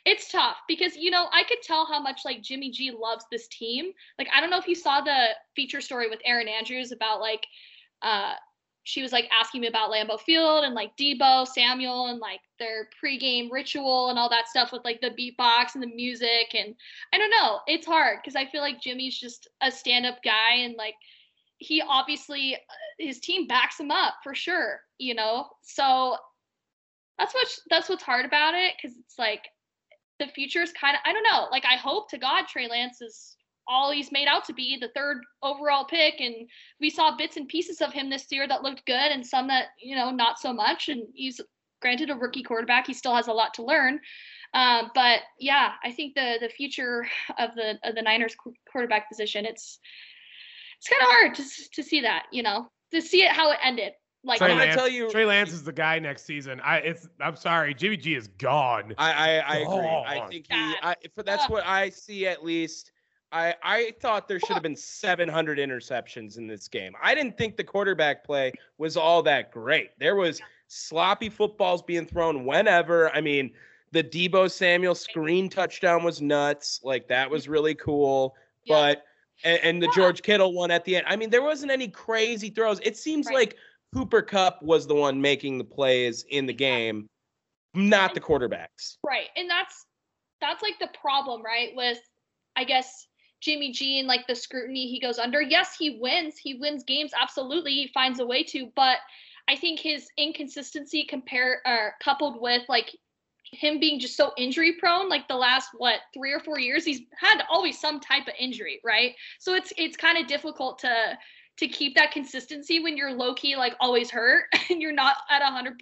it's 0.05 0.30
tough 0.30 0.57
because 0.68 0.97
you 0.97 1.11
know 1.11 1.28
I 1.33 1.45
could 1.45 1.62
tell 1.62 1.87
how 1.87 2.01
much 2.01 2.22
like 2.24 2.43
Jimmy 2.43 2.70
G 2.70 2.91
loves 2.91 3.24
this 3.30 3.49
team. 3.49 3.93
Like 4.18 4.28
I 4.35 4.41
don't 4.41 4.51
know 4.51 4.59
if 4.59 4.68
you 4.68 4.74
saw 4.74 5.01
the 5.01 5.28
feature 5.55 5.80
story 5.80 6.09
with 6.09 6.20
Erin 6.24 6.49
Andrews 6.49 6.93
about 6.93 7.20
like 7.20 7.47
uh 8.03 8.35
she 8.85 9.01
was 9.01 9.12
like 9.12 9.28
asking 9.30 9.61
me 9.61 9.68
about 9.68 9.93
Lambeau 9.93 10.18
Field 10.18 10.64
and 10.64 10.74
like 10.74 10.97
Deebo 10.97 11.47
Samuel 11.47 12.09
and 12.09 12.18
like 12.18 12.41
their 12.59 12.89
pregame 13.03 13.49
ritual 13.49 14.11
and 14.11 14.18
all 14.18 14.28
that 14.28 14.49
stuff 14.49 14.72
with 14.72 14.85
like 14.85 15.01
the 15.01 15.11
beatbox 15.11 15.74
and 15.74 15.83
the 15.83 15.95
music. 15.95 16.53
And 16.53 16.74
I 17.12 17.18
don't 17.18 17.30
know. 17.30 17.61
It's 17.68 17.87
hard 17.87 18.18
because 18.20 18.35
I 18.35 18.47
feel 18.47 18.61
like 18.61 18.83
Jimmy's 18.83 19.16
just 19.16 19.47
a 19.61 19.70
stand-up 19.70 20.18
guy 20.24 20.55
and 20.62 20.74
like 20.74 20.97
he 21.59 21.80
obviously 21.80 22.57
uh, 22.57 22.59
his 22.99 23.20
team 23.20 23.47
backs 23.47 23.78
him 23.78 23.93
up 23.93 24.14
for 24.24 24.35
sure 24.35 24.80
you 25.03 25.14
know? 25.14 25.47
So 25.62 26.16
that's 27.18 27.35
what 27.35 27.49
that's 27.68 27.89
what's 27.89 28.03
hard 28.03 28.24
about 28.24 28.55
it 28.55 28.74
because 28.76 28.97
it's 28.97 29.18
like 29.18 29.45
the 30.23 30.33
future 30.33 30.62
is 30.62 30.73
kind 30.73 30.95
of 30.95 31.01
I 31.05 31.12
don't 31.12 31.25
know. 31.25 31.49
Like 31.51 31.64
I 31.64 31.77
hope 31.77 32.11
to 32.11 32.18
God 32.18 32.47
Trey 32.47 32.68
Lance 32.68 33.01
is 33.01 33.37
all 33.68 33.93
he's 33.93 34.12
made 34.12 34.27
out 34.27 34.45
to 34.47 34.53
be, 34.53 34.77
the 34.77 34.91
third 34.95 35.18
overall 35.43 35.85
pick, 35.85 36.20
and 36.20 36.35
we 36.81 36.91
saw 36.91 37.16
bits 37.16 37.37
and 37.37 37.49
pieces 37.49 37.81
of 37.81 37.93
him 37.93 38.11
this 38.11 38.27
year 38.31 38.49
that 38.49 38.62
looked 38.62 38.85
good, 38.87 39.12
and 39.12 39.27
some 39.27 39.49
that 39.49 39.66
you 39.81 39.97
know 39.97 40.11
not 40.11 40.39
so 40.39 40.53
much. 40.53 40.89
And 40.89 41.05
he's 41.14 41.41
granted 41.81 42.11
a 42.11 42.14
rookie 42.14 42.43
quarterback; 42.43 42.87
he 42.87 42.95
still 42.95 43.14
has 43.14 43.29
a 43.29 43.33
lot 43.33 43.55
to 43.55 43.64
learn. 43.64 44.01
Um, 44.55 44.91
but 44.95 45.20
yeah, 45.39 45.73
I 45.85 45.93
think 45.93 46.14
the 46.14 46.37
the 46.41 46.49
future 46.49 47.07
of 47.39 47.55
the 47.55 47.79
of 47.85 47.95
the 47.95 48.03
Niners 48.03 48.37
quarterback 48.70 49.09
position 49.09 49.45
it's 49.45 49.79
it's 50.79 50.89
kind 50.89 51.03
of 51.03 51.09
hard 51.09 51.35
to 51.37 51.45
to 51.75 51.83
see 51.83 52.01
that 52.03 52.27
you 52.33 52.43
know 52.43 52.68
to 52.93 53.01
see 53.01 53.23
it 53.23 53.33
how 53.33 53.53
it 53.53 53.59
ended. 53.62 53.93
Like 54.25 54.39
Trey 54.39 54.55
Lance, 54.55 54.77
tell 54.77 54.89
you, 54.89 55.11
Trey 55.11 55.25
Lance 55.25 55.53
is 55.53 55.64
the 55.64 55.73
guy 55.73 55.99
next 55.99 56.25
season. 56.25 56.61
I 56.61 56.79
it's 56.79 57.09
I'm 57.20 57.35
sorry, 57.35 57.75
Jimmy 57.75 57.97
G 57.97 58.14
is 58.14 58.29
gone. 58.29 58.95
I 58.97 59.12
I, 59.12 59.29
I 59.39 59.57
agree. 59.59 60.05
I 60.07 60.27
think 60.29 60.47
he. 60.49 60.75
I, 60.83 60.95
for 61.14 61.25
that's 61.25 61.49
what 61.51 61.66
I 61.66 61.91
see 61.91 62.27
at 62.27 62.45
least. 62.45 62.93
I 63.33 63.55
I 63.64 63.95
thought 64.01 64.29
there 64.29 64.39
should 64.39 64.55
have 64.55 64.62
been 64.62 64.77
700 64.77 65.59
interceptions 65.59 66.39
in 66.39 66.47
this 66.47 66.68
game. 66.68 66.93
I 67.03 67.16
didn't 67.16 67.37
think 67.37 67.57
the 67.57 67.64
quarterback 67.64 68.25
play 68.25 68.53
was 68.79 68.97
all 68.97 69.23
that 69.25 69.51
great. 69.51 69.91
There 69.99 70.14
was 70.14 70.41
sloppy 70.68 71.29
footballs 71.29 71.83
being 71.83 72.07
thrown 72.07 72.45
whenever. 72.45 73.12
I 73.14 73.20
mean, 73.20 73.53
the 73.91 74.05
Deebo 74.05 74.51
Samuel 74.51 74.95
screen 74.95 75.49
touchdown 75.49 76.05
was 76.05 76.23
nuts. 76.23 76.81
Like 76.85 77.09
that 77.09 77.29
was 77.29 77.49
really 77.49 77.75
cool. 77.75 78.37
Yeah. 78.64 78.75
But 78.77 79.05
and, 79.45 79.61
and, 79.62 79.83
the. 79.83 79.89
George 79.95 80.23
Kittle 80.23 80.53
one 80.53 80.70
at 80.70 80.85
the 80.85 80.97
end. 80.97 81.07
I 81.09 81.16
mean, 81.16 81.31
there 81.31 81.43
wasn't 81.43 81.73
any 81.73 81.89
crazy 81.89 82.51
throws. 82.51 82.79
It 82.81 82.97
seems 82.97 83.27
right. 83.27 83.35
like 83.35 83.57
Cooper 83.95 84.22
Kupp 84.22 84.62
was 84.62 84.86
the 84.86 84.95
one 84.95 85.20
making 85.20 85.59
the 85.59 85.64
plays 85.64 86.24
in 86.30 86.47
the 86.47 86.53
game, 86.53 87.09
not 87.74 88.14
the 88.14 88.20
quarterbacks. 88.20 88.97
Right. 89.05 89.28
And 89.36 89.49
that's 89.49 89.86
that's 90.40 90.62
like 90.62 90.78
the 90.78 90.90
problem, 90.99 91.43
right? 91.43 91.70
With 91.74 91.99
I 92.57 92.64
guess 92.64 93.07
Jimmy 93.40 93.72
G 93.72 93.99
and 93.99 94.09
like 94.09 94.26
the 94.26 94.34
scrutiny 94.34 94.88
he 94.88 95.01
goes 95.01 95.18
under. 95.18 95.43
Yes, 95.43 95.76
he 95.78 95.99
wins. 96.01 96.38
He 96.38 96.55
wins 96.55 96.84
games 96.84 97.12
absolutely. 97.20 97.72
He 97.72 97.90
finds 97.93 98.20
a 98.20 98.26
way 98.26 98.43
to, 98.45 98.70
but 98.74 98.99
I 99.49 99.57
think 99.57 99.80
his 99.80 100.09
inconsistency 100.16 101.05
compare 101.05 101.61
uh, 101.66 101.90
coupled 102.03 102.40
with 102.40 102.62
like 102.68 102.97
him 103.53 103.78
being 103.80 104.01
just 104.01 104.16
so 104.16 104.32
injury 104.38 104.76
prone 104.78 105.11
like 105.11 105.28
the 105.28 105.36
last 105.36 105.68
what 105.76 106.01
3 106.14 106.32
or 106.32 106.40
4 106.40 106.59
years 106.59 106.86
he's 106.86 107.01
had 107.18 107.43
always 107.51 107.78
some 107.78 108.01
type 108.01 108.26
of 108.26 108.34
injury, 108.38 108.80
right? 108.84 109.14
So 109.38 109.55
it's 109.55 109.72
it's 109.76 109.97
kind 109.97 110.16
of 110.16 110.26
difficult 110.26 110.78
to 110.80 111.18
to 111.59 111.68
keep 111.68 111.94
that 111.94 112.12
consistency 112.12 112.80
when 112.80 112.96
you're 112.96 113.12
low 113.12 113.34
key 113.34 113.57
like 113.57 113.74
always 113.80 114.11
hurt 114.11 114.44
and 114.70 114.80
you're 114.80 114.92
not 114.92 115.16
at 115.30 115.42
100%. 115.42 115.74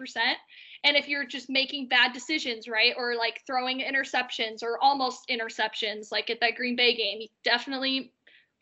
And 0.83 0.97
if 0.97 1.09
you're 1.09 1.27
just 1.27 1.51
making 1.51 1.89
bad 1.89 2.13
decisions, 2.13 2.67
right? 2.67 2.95
Or 2.97 3.15
like 3.15 3.43
throwing 3.47 3.81
interceptions 3.81 4.63
or 4.63 4.83
almost 4.83 5.29
interceptions, 5.29 6.11
like 6.11 6.31
at 6.31 6.41
that 6.41 6.55
Green 6.57 6.75
Bay 6.75 6.95
game, 6.95 7.19
he 7.19 7.31
definitely, 7.45 8.13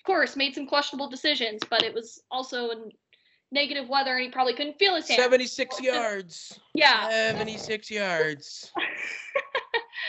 of 0.00 0.04
course, 0.04 0.34
made 0.36 0.54
some 0.54 0.66
questionable 0.66 1.08
decisions, 1.08 1.60
but 1.70 1.82
it 1.82 1.94
was 1.94 2.20
also 2.30 2.70
in 2.70 2.90
negative 3.52 3.88
weather 3.88 4.16
and 4.16 4.24
he 4.24 4.30
probably 4.30 4.52
couldn't 4.52 4.78
feel 4.78 4.96
his 4.96 5.08
hands. 5.08 5.22
76 5.22 5.80
yards. 5.82 6.58
Yeah. 6.74 7.08
76 7.08 7.90
yards. 7.90 8.72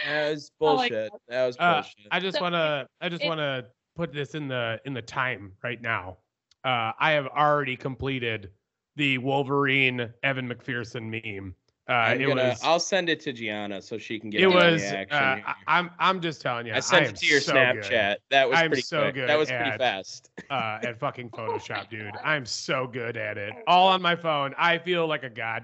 That 0.06 0.32
was 0.32 0.52
Oh 0.62 0.76
bullshit. 0.78 1.12
that 1.28 1.46
was 1.46 1.58
Uh, 1.60 1.74
bullshit. 1.82 2.08
I 2.12 2.20
just 2.20 2.38
So 2.38 2.42
want 2.42 2.54
to 2.54 2.88
I 3.02 3.10
just 3.10 3.26
want 3.26 3.40
to 3.40 3.66
put 3.96 4.14
this 4.14 4.34
in 4.34 4.48
the 4.48 4.80
in 4.86 4.94
the 4.94 5.02
time 5.02 5.52
right 5.64 5.82
now. 5.82 6.18
Uh, 6.64 6.92
I 7.00 7.12
have 7.12 7.28
already 7.28 7.76
completed 7.76 8.52
the 8.96 9.18
Wolverine 9.18 10.14
Evan 10.24 10.50
McPherson 10.50 11.10
meme. 11.10 11.56
Uh, 11.90 12.14
it 12.14 12.28
gonna, 12.28 12.50
was 12.50 12.60
I'll 12.64 12.80
send 12.80 13.10
it 13.10 13.20
to 13.22 13.34
Gianna 13.34 13.82
so 13.82 13.98
she 13.98 14.20
can 14.20 14.30
get 14.30 14.42
it 14.42 14.48
was 14.48 14.84
uh. 14.84 15.06
I, 15.12 15.56
I'm 15.66 15.90
I'm 15.98 16.22
just 16.22 16.40
telling 16.40 16.68
you. 16.68 16.74
I 16.74 16.82
sent 16.82 17.08
am 17.08 17.10
it 17.14 17.16
to 17.16 17.26
your 17.26 17.42
so 17.42 17.54
good, 17.54 17.84
Snapchat. 17.84 18.18
That 18.30 18.48
was 18.48 18.60
I'm 18.60 18.68
pretty 18.68 18.84
so 18.84 19.02
quick. 19.02 19.16
good 19.16 19.30
That 19.30 19.40
was 19.40 19.50
pretty 19.50 19.76
fast. 19.76 20.30
uh, 20.52 20.78
at 20.84 21.00
fucking 21.00 21.32
Photoshop, 21.32 21.90
dude. 21.90 22.12
I'm 22.24 22.46
so 22.46 22.86
good 22.86 23.18
at 23.18 23.40
it. 23.40 23.56
All 23.66 23.88
on 23.88 24.04
my 24.04 24.16
phone. 24.16 24.54
I 24.56 24.78
feel 24.78 25.08
like 25.08 25.24
a 25.24 25.32
god. 25.32 25.64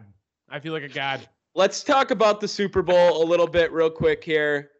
I 0.50 0.60
feel 0.60 0.74
like 0.74 0.82
a 0.82 0.90
god. 0.90 1.30
Let's 1.54 1.84
talk 1.84 2.10
about 2.10 2.42
the 2.42 2.48
Super 2.48 2.82
Bowl 2.82 3.22
a 3.22 3.26
little 3.26 3.48
bit 3.48 3.72
real 3.72 3.92
quick 3.92 4.24
here. 4.24 4.72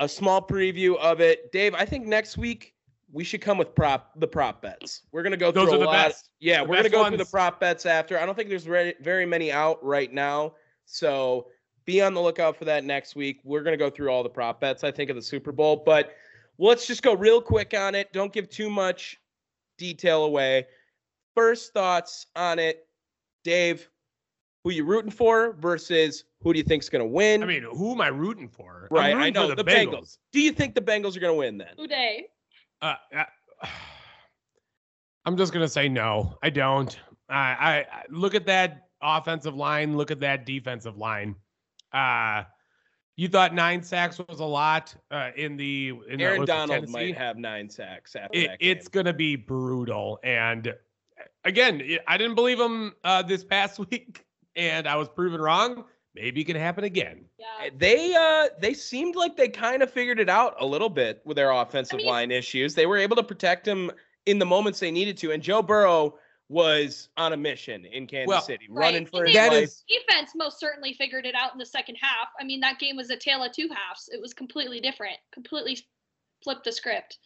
A 0.00 0.08
small 0.08 0.42
preview 0.42 0.96
of 0.98 1.20
it. 1.20 1.52
Dave, 1.52 1.74
I 1.74 1.84
think 1.84 2.06
next 2.06 2.36
week 2.36 2.74
we 3.12 3.24
should 3.24 3.40
come 3.40 3.56
with 3.58 3.74
prop 3.74 4.12
the 4.18 4.26
prop 4.26 4.60
bets. 4.62 5.02
We're 5.12 5.22
gonna 5.22 5.36
go 5.36 5.50
Those 5.52 5.64
through 5.68 5.74
are 5.74 5.76
a 5.76 5.80
the 5.80 5.86
lot. 5.86 6.08
best. 6.08 6.30
Yeah, 6.40 6.58
The 6.58 6.64
we're 6.64 6.76
gonna 6.76 6.82
best 6.84 6.92
go 6.94 7.08
through 7.08 7.16
the 7.18 7.24
prop 7.26 7.60
bets 7.60 7.86
after. 7.86 8.18
I 8.18 8.26
don't 8.26 8.34
think 8.34 8.48
there's 8.48 8.64
very, 8.64 8.94
very 9.00 9.26
many 9.26 9.52
out 9.52 9.82
right 9.84 10.12
now, 10.12 10.54
so 10.84 11.48
be 11.84 12.02
on 12.02 12.14
the 12.14 12.20
lookout 12.20 12.56
for 12.56 12.64
that 12.64 12.84
next 12.84 13.14
week. 13.14 13.40
We're 13.44 13.62
gonna 13.62 13.76
go 13.76 13.90
through 13.90 14.08
all 14.10 14.22
the 14.22 14.28
prop 14.28 14.60
bets. 14.60 14.82
I 14.84 14.90
think 14.90 15.08
of 15.10 15.16
the 15.16 15.22
Super 15.22 15.52
Bowl, 15.52 15.76
but 15.86 16.16
let's 16.58 16.86
just 16.86 17.02
go 17.02 17.14
real 17.14 17.40
quick 17.40 17.74
on 17.74 17.94
it. 17.94 18.12
Don't 18.12 18.32
give 18.32 18.48
too 18.50 18.68
much 18.68 19.18
detail 19.78 20.24
away. 20.24 20.66
First 21.34 21.72
thoughts 21.72 22.26
on 22.34 22.58
it, 22.58 22.86
Dave. 23.44 23.88
Who 24.64 24.72
you 24.72 24.84
rooting 24.84 25.12
for 25.12 25.52
versus 25.60 26.24
who 26.42 26.52
do 26.52 26.58
you 26.58 26.64
think's 26.64 26.88
gonna 26.88 27.06
win? 27.06 27.40
I 27.44 27.46
mean, 27.46 27.62
who 27.62 27.92
am 27.92 28.00
I 28.00 28.08
rooting 28.08 28.48
for? 28.48 28.88
I'm 28.90 28.96
right? 28.96 29.14
I 29.14 29.18
rooting 29.18 29.34
for 29.34 29.40
know 29.40 29.48
the, 29.54 29.62
the 29.62 29.64
Bengals. 29.64 29.92
Bengals. 29.92 30.18
Do 30.32 30.40
you 30.40 30.50
think 30.50 30.74
the 30.74 30.80
Bengals 30.80 31.16
are 31.16 31.20
gonna 31.20 31.34
win 31.34 31.56
then? 31.56 31.68
Uday. 31.78 32.22
Uh, 32.82 32.94
uh, 33.16 33.24
I'm 35.24 35.36
just 35.36 35.52
gonna 35.52 35.68
say 35.68 35.88
no. 35.88 36.38
I 36.42 36.50
don't. 36.50 36.96
I, 37.28 37.36
I 37.36 37.76
I- 37.78 38.04
look 38.10 38.34
at 38.34 38.46
that 38.46 38.88
offensive 39.02 39.54
line. 39.54 39.96
Look 39.96 40.10
at 40.10 40.20
that 40.20 40.46
defensive 40.46 40.96
line. 40.96 41.34
Uh 41.92 42.44
you 43.16 43.28
thought 43.28 43.54
nine 43.54 43.82
sacks 43.82 44.18
was 44.18 44.40
a 44.40 44.44
lot 44.44 44.94
uh, 45.10 45.30
in 45.36 45.56
the 45.56 45.94
in 46.08 46.20
Aaron 46.20 46.44
Donald 46.44 46.88
might 46.90 47.16
have 47.16 47.38
nine 47.38 47.68
sacks 47.68 48.14
after 48.14 48.38
it, 48.38 48.48
that 48.48 48.58
game. 48.58 48.70
it's 48.70 48.88
going 48.88 49.06
to 49.06 49.14
be 49.14 49.36
brutal. 49.36 50.18
And 50.22 50.74
again, 51.44 51.82
I 52.06 52.18
didn't 52.18 52.34
believe 52.34 52.60
him 52.60 52.94
uh, 53.04 53.22
this 53.22 53.42
past 53.42 53.78
week, 53.90 54.24
and 54.54 54.86
I 54.86 54.96
was 54.96 55.08
proven 55.08 55.40
wrong. 55.40 55.84
Maybe 56.16 56.40
it 56.40 56.44
can 56.44 56.56
happen 56.56 56.84
again. 56.84 57.26
Yeah. 57.38 57.68
they 57.76 58.14
uh 58.14 58.48
they 58.58 58.72
seemed 58.74 59.14
like 59.16 59.36
they 59.36 59.48
kind 59.48 59.82
of 59.82 59.90
figured 59.92 60.18
it 60.18 60.28
out 60.30 60.56
a 60.58 60.64
little 60.66 60.88
bit 60.88 61.20
with 61.26 61.36
their 61.36 61.50
offensive 61.50 61.98
mean- 61.98 62.06
line 62.06 62.30
issues. 62.30 62.74
They 62.74 62.86
were 62.86 62.96
able 62.96 63.16
to 63.16 63.22
protect 63.22 63.68
him 63.68 63.90
in 64.24 64.38
the 64.38 64.46
moments 64.46 64.80
they 64.80 64.90
needed 64.90 65.16
to, 65.18 65.30
and 65.32 65.42
Joe 65.42 65.62
Burrow 65.62 66.18
was 66.48 67.08
on 67.16 67.32
a 67.32 67.36
mission 67.36 67.84
in 67.84 68.06
Kansas 68.06 68.28
Well, 68.28 68.40
City, 68.40 68.66
Right. 68.70 68.86
running 68.86 69.06
for 69.06 69.18
And 69.24 69.28
his 69.28 69.34
That 69.36 69.52
life. 69.52 69.64
is- 69.64 69.84
defense 69.88 70.30
most 70.34 70.58
certainly 70.58 70.94
figured 70.94 71.26
it 71.26 71.34
out 71.34 71.52
in 71.52 71.58
the 71.58 71.66
second 71.66 71.96
half. 72.00 72.28
I 72.40 72.44
mean, 72.44 72.60
that 72.60 72.78
game 72.78 72.96
was 72.96 73.10
a 73.10 73.16
tale 73.16 73.42
of 73.42 73.52
two 73.52 73.68
halves. 73.68 74.08
It 74.12 74.20
was 74.20 74.32
completely 74.32 74.80
different, 74.80 75.16
completely 75.32 75.78
flipped 76.42 76.64
the 76.64 76.72
script. 76.72 77.18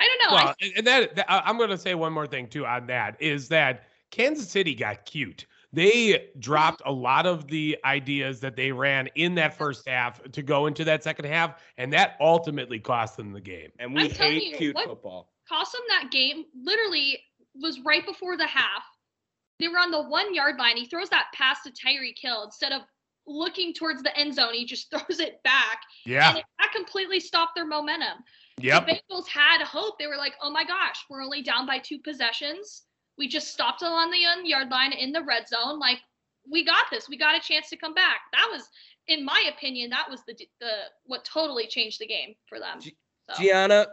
I 0.00 0.06
don't 0.06 0.28
know. 0.30 0.34
Well, 0.36 0.54
and- 0.60 0.72
and 0.78 0.86
that, 0.88 1.14
that 1.16 1.26
I'm 1.28 1.56
going 1.56 1.70
to 1.70 1.78
say 1.78 1.94
one 1.94 2.12
more 2.12 2.26
thing 2.26 2.48
too 2.48 2.66
on 2.66 2.86
that 2.88 3.16
is 3.22 3.48
that 3.48 3.88
Kansas 4.10 4.48
City 4.48 4.74
got 4.74 5.06
cute. 5.06 5.46
They 5.74 6.30
dropped 6.38 6.82
a 6.86 6.92
lot 6.92 7.26
of 7.26 7.48
the 7.48 7.76
ideas 7.84 8.40
that 8.40 8.54
they 8.56 8.70
ran 8.72 9.08
in 9.16 9.34
that 9.36 9.56
first 9.56 9.88
half 9.88 10.22
to 10.32 10.42
go 10.42 10.66
into 10.66 10.84
that 10.84 11.02
second 11.02 11.24
half, 11.26 11.60
and 11.78 11.92
that 11.92 12.16
ultimately 12.20 12.78
cost 12.78 13.16
them 13.16 13.32
the 13.32 13.40
game. 13.40 13.70
and 13.78 13.94
we 13.94 14.04
I'm 14.04 14.10
telling 14.10 14.32
hate 14.34 14.50
you, 14.52 14.56
cute 14.56 14.74
what- 14.76 14.86
football. 14.86 15.32
cost 15.48 15.72
them 15.72 15.82
that 15.88 16.10
game 16.10 16.44
literally 16.54 17.18
was 17.56 17.80
right 17.80 18.04
before 18.06 18.36
the 18.36 18.46
half. 18.46 18.82
They 19.58 19.68
were 19.68 19.78
on 19.78 19.90
the 19.90 20.02
one 20.02 20.34
yard 20.34 20.56
line. 20.58 20.76
He 20.76 20.86
throws 20.86 21.08
that 21.10 21.26
pass 21.34 21.62
to 21.62 21.70
Tyreek 21.70 22.18
Hill 22.20 22.42
instead 22.44 22.72
of 22.72 22.82
looking 23.26 23.72
towards 23.72 24.02
the 24.02 24.16
end 24.16 24.34
zone. 24.34 24.52
He 24.54 24.64
just 24.66 24.90
throws 24.90 25.18
it 25.20 25.42
back, 25.42 25.80
Yeah. 26.06 26.28
and 26.30 26.38
it, 26.38 26.44
that 26.60 26.72
completely 26.74 27.18
stopped 27.20 27.54
their 27.56 27.66
momentum. 27.66 28.18
Yep. 28.60 28.86
The 28.86 28.92
Bengals 29.10 29.26
had 29.28 29.62
hope. 29.62 29.98
They 29.98 30.06
were 30.06 30.16
like, 30.16 30.34
"Oh 30.40 30.50
my 30.50 30.64
gosh, 30.64 31.04
we're 31.10 31.22
only 31.22 31.42
down 31.42 31.66
by 31.66 31.78
two 31.78 31.98
possessions. 31.98 32.82
We 33.18 33.28
just 33.28 33.52
stopped 33.52 33.82
it 33.82 33.86
on 33.86 34.10
the 34.10 34.24
one 34.24 34.46
yard 34.46 34.70
line 34.70 34.92
in 34.92 35.12
the 35.12 35.22
red 35.22 35.48
zone. 35.48 35.78
Like, 35.78 35.98
we 36.50 36.64
got 36.64 36.86
this. 36.90 37.08
We 37.08 37.16
got 37.16 37.36
a 37.36 37.40
chance 37.40 37.68
to 37.70 37.76
come 37.76 37.94
back." 37.94 38.20
That 38.32 38.48
was, 38.50 38.68
in 39.08 39.24
my 39.24 39.50
opinion, 39.54 39.90
that 39.90 40.10
was 40.10 40.20
the 40.26 40.34
the 40.60 40.72
what 41.06 41.24
totally 41.24 41.66
changed 41.66 42.00
the 42.00 42.06
game 42.06 42.34
for 42.48 42.58
them. 42.58 42.80
So, 42.80 42.90
Gianna, 43.38 43.86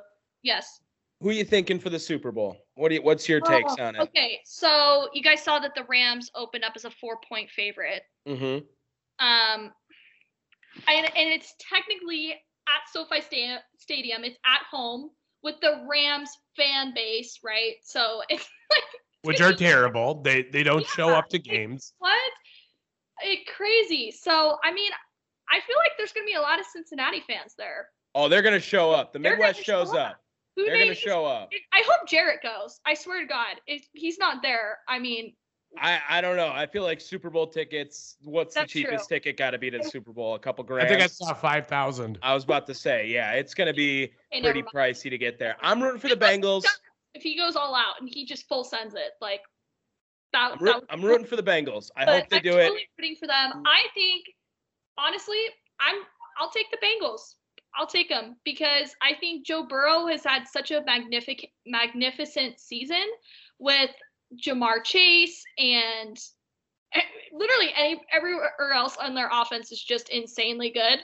yes. 0.44 0.80
who 1.22 1.32
you 1.32 1.46
thinking 1.46 1.80
for 1.80 1.90
the 1.90 2.00
Super 2.00 2.32
Bowl? 2.32 2.58
What 2.76 2.90
do 2.90 2.96
you, 2.96 3.02
what's 3.04 3.30
your 3.30 3.40
takes 3.42 3.74
Oh, 3.80 3.84
on 3.84 3.96
it? 3.96 4.02
Okay, 4.02 4.40
so 4.44 5.08
you 5.14 5.22
guys 5.22 5.42
saw 5.44 5.60
that 5.60 5.76
the 5.76 5.84
Rams 5.88 6.32
opened 6.36 6.64
up 6.64 6.74
as 6.76 6.86
a 6.86 6.92
four 6.92 7.18
point 7.30 7.50
favorite. 7.50 8.04
Mm-hmm. 8.28 8.66
Um, 9.26 9.72
and, 10.88 11.06
and 11.06 11.30
it's 11.30 11.54
technically 11.60 12.32
at 12.68 12.90
SoFi 12.92 13.22
sta- 13.22 13.62
Stadium. 13.78 14.24
It's 14.24 14.38
at 14.46 14.62
home 14.70 15.12
with 15.44 15.56
the 15.62 15.86
Rams 15.90 16.30
fan 16.56 16.94
base, 16.94 17.40
right? 17.44 17.76
So 17.84 18.22
it's 18.30 18.48
like 18.72 18.84
Which 19.24 19.42
are 19.42 19.54
terrible. 19.54 20.22
They 20.22 20.44
they 20.44 20.64
don't 20.64 20.86
show 20.86 21.10
up 21.10 21.30
to 21.30 21.40
games. 21.40 21.94
what? 22.00 22.32
It 23.24 23.48
crazy. 23.56 24.12
So 24.12 24.58
I 24.64 24.74
mean, 24.74 24.92
I 25.50 25.60
feel 25.62 25.78
like 25.78 25.92
there's 25.98 26.12
gonna 26.12 26.26
be 26.26 26.34
a 26.34 26.42
lot 26.42 26.60
of 26.60 26.66
Cincinnati 26.66 27.22
fans 27.28 27.54
there. 27.58 27.90
Oh, 28.16 28.28
they're 28.28 28.42
gonna 28.42 28.60
show 28.60 28.92
up. 28.92 29.14
The 29.14 29.20
They're 29.20 29.34
gonna 29.38 29.48
Midwest 29.50 29.66
shows 29.66 29.90
show 29.90 29.98
up. 29.98 30.12
up. 30.12 30.22
Who 30.56 30.66
They're 30.66 30.78
gonna 30.80 30.96
show 30.96 31.26
up. 31.26 31.50
I 31.72 31.84
hope 31.88 32.08
Jarrett 32.08 32.42
goes. 32.42 32.80
I 32.86 32.94
swear 32.94 33.22
to 33.22 33.28
God, 33.28 33.62
if 33.68 33.88
he's 33.94 34.18
not 34.18 34.42
there, 34.42 34.80
I 34.88 35.00
mean, 35.00 35.34
I, 35.78 36.00
I 36.10 36.22
don't 36.22 36.36
know. 36.36 36.50
I 36.50 36.66
feel 36.66 36.84
like 36.84 37.00
Super 37.00 37.30
Bowl 37.30 37.48
tickets. 37.48 38.18
What's 38.24 38.56
That's 38.56 38.74
the 38.74 38.82
cheapest 38.82 39.08
true. 39.08 39.16
ticket 39.18 39.38
got 39.38 39.52
to 39.52 39.58
be 39.58 39.72
to 39.72 39.78
the 39.78 39.86
Super 39.86 40.12
Bowl? 40.12 40.36
A 40.36 40.40
couple 40.40 40.64
grand. 40.66 40.86
I 40.86 40.90
think 40.90 41.02
I 41.02 41.08
saw 41.08 41.34
five 41.34 41.68
thousand. 41.68 42.20
I 42.22 42.34
was 42.34 42.44
about 42.44 42.68
to 42.68 42.74
say, 42.74 43.08
yeah, 43.08 43.32
it's 43.34 43.54
gonna 43.54 43.74
be 43.74 44.12
okay, 44.34 44.42
pretty 44.42 44.64
pricey 44.64 45.10
to 45.10 45.18
get 45.18 45.40
there. 45.40 45.56
I'm 45.62 45.82
rooting 45.82 46.00
for 46.02 46.10
the 46.10 46.18
Bengals. 46.18 46.66
If 47.14 47.24
he 47.24 47.38
goes 47.38 47.56
all 47.56 47.76
out 47.76 48.00
and 48.00 48.10
he 48.10 48.26
just 48.26 48.48
full 48.48 48.64
sends 48.64 48.94
it, 48.96 49.12
like 49.22 49.42
that. 50.34 50.52
I'm, 50.54 50.58
that 50.60 50.62
root- 50.62 50.76
would- 50.76 50.86
I'm 50.90 51.02
rooting 51.04 51.28
for 51.28 51.36
the 51.36 51.44
Bengals. 51.44 51.90
I 51.96 52.06
hope 52.06 52.30
they 52.30 52.38
I'm 52.38 52.44
do 52.44 52.58
it. 52.58 52.64
totally 52.68 52.88
rooting 52.98 53.16
for 53.20 53.28
them. 53.28 53.64
I 53.66 53.82
think, 53.94 54.26
honestly, 54.98 55.40
I'm. 55.80 55.96
I'll 56.40 56.50
take 56.52 56.68
the 56.72 56.78
Bengals. 56.78 57.36
I'll 57.76 57.88
take 57.88 58.10
them 58.10 58.36
because 58.44 58.94
I 59.02 59.14
think 59.20 59.46
Joe 59.46 59.64
Burrow 59.64 60.08
has 60.08 60.24
had 60.24 60.46
such 60.48 60.72
a 60.72 60.82
magnificent, 60.86 61.46
magnificent 61.66 62.60
season 62.60 63.04
with 63.60 63.92
Ja'Marr 64.46 64.84
Chase 64.84 65.42
and 65.58 66.18
literally 67.32 67.72
any 67.76 68.02
everywhere 68.12 68.74
else 68.74 68.98
on 68.98 69.14
their 69.16 69.30
offense 69.32 69.72
is 69.72 69.82
just 69.82 70.10
insanely 70.10 70.70
good. 70.72 71.00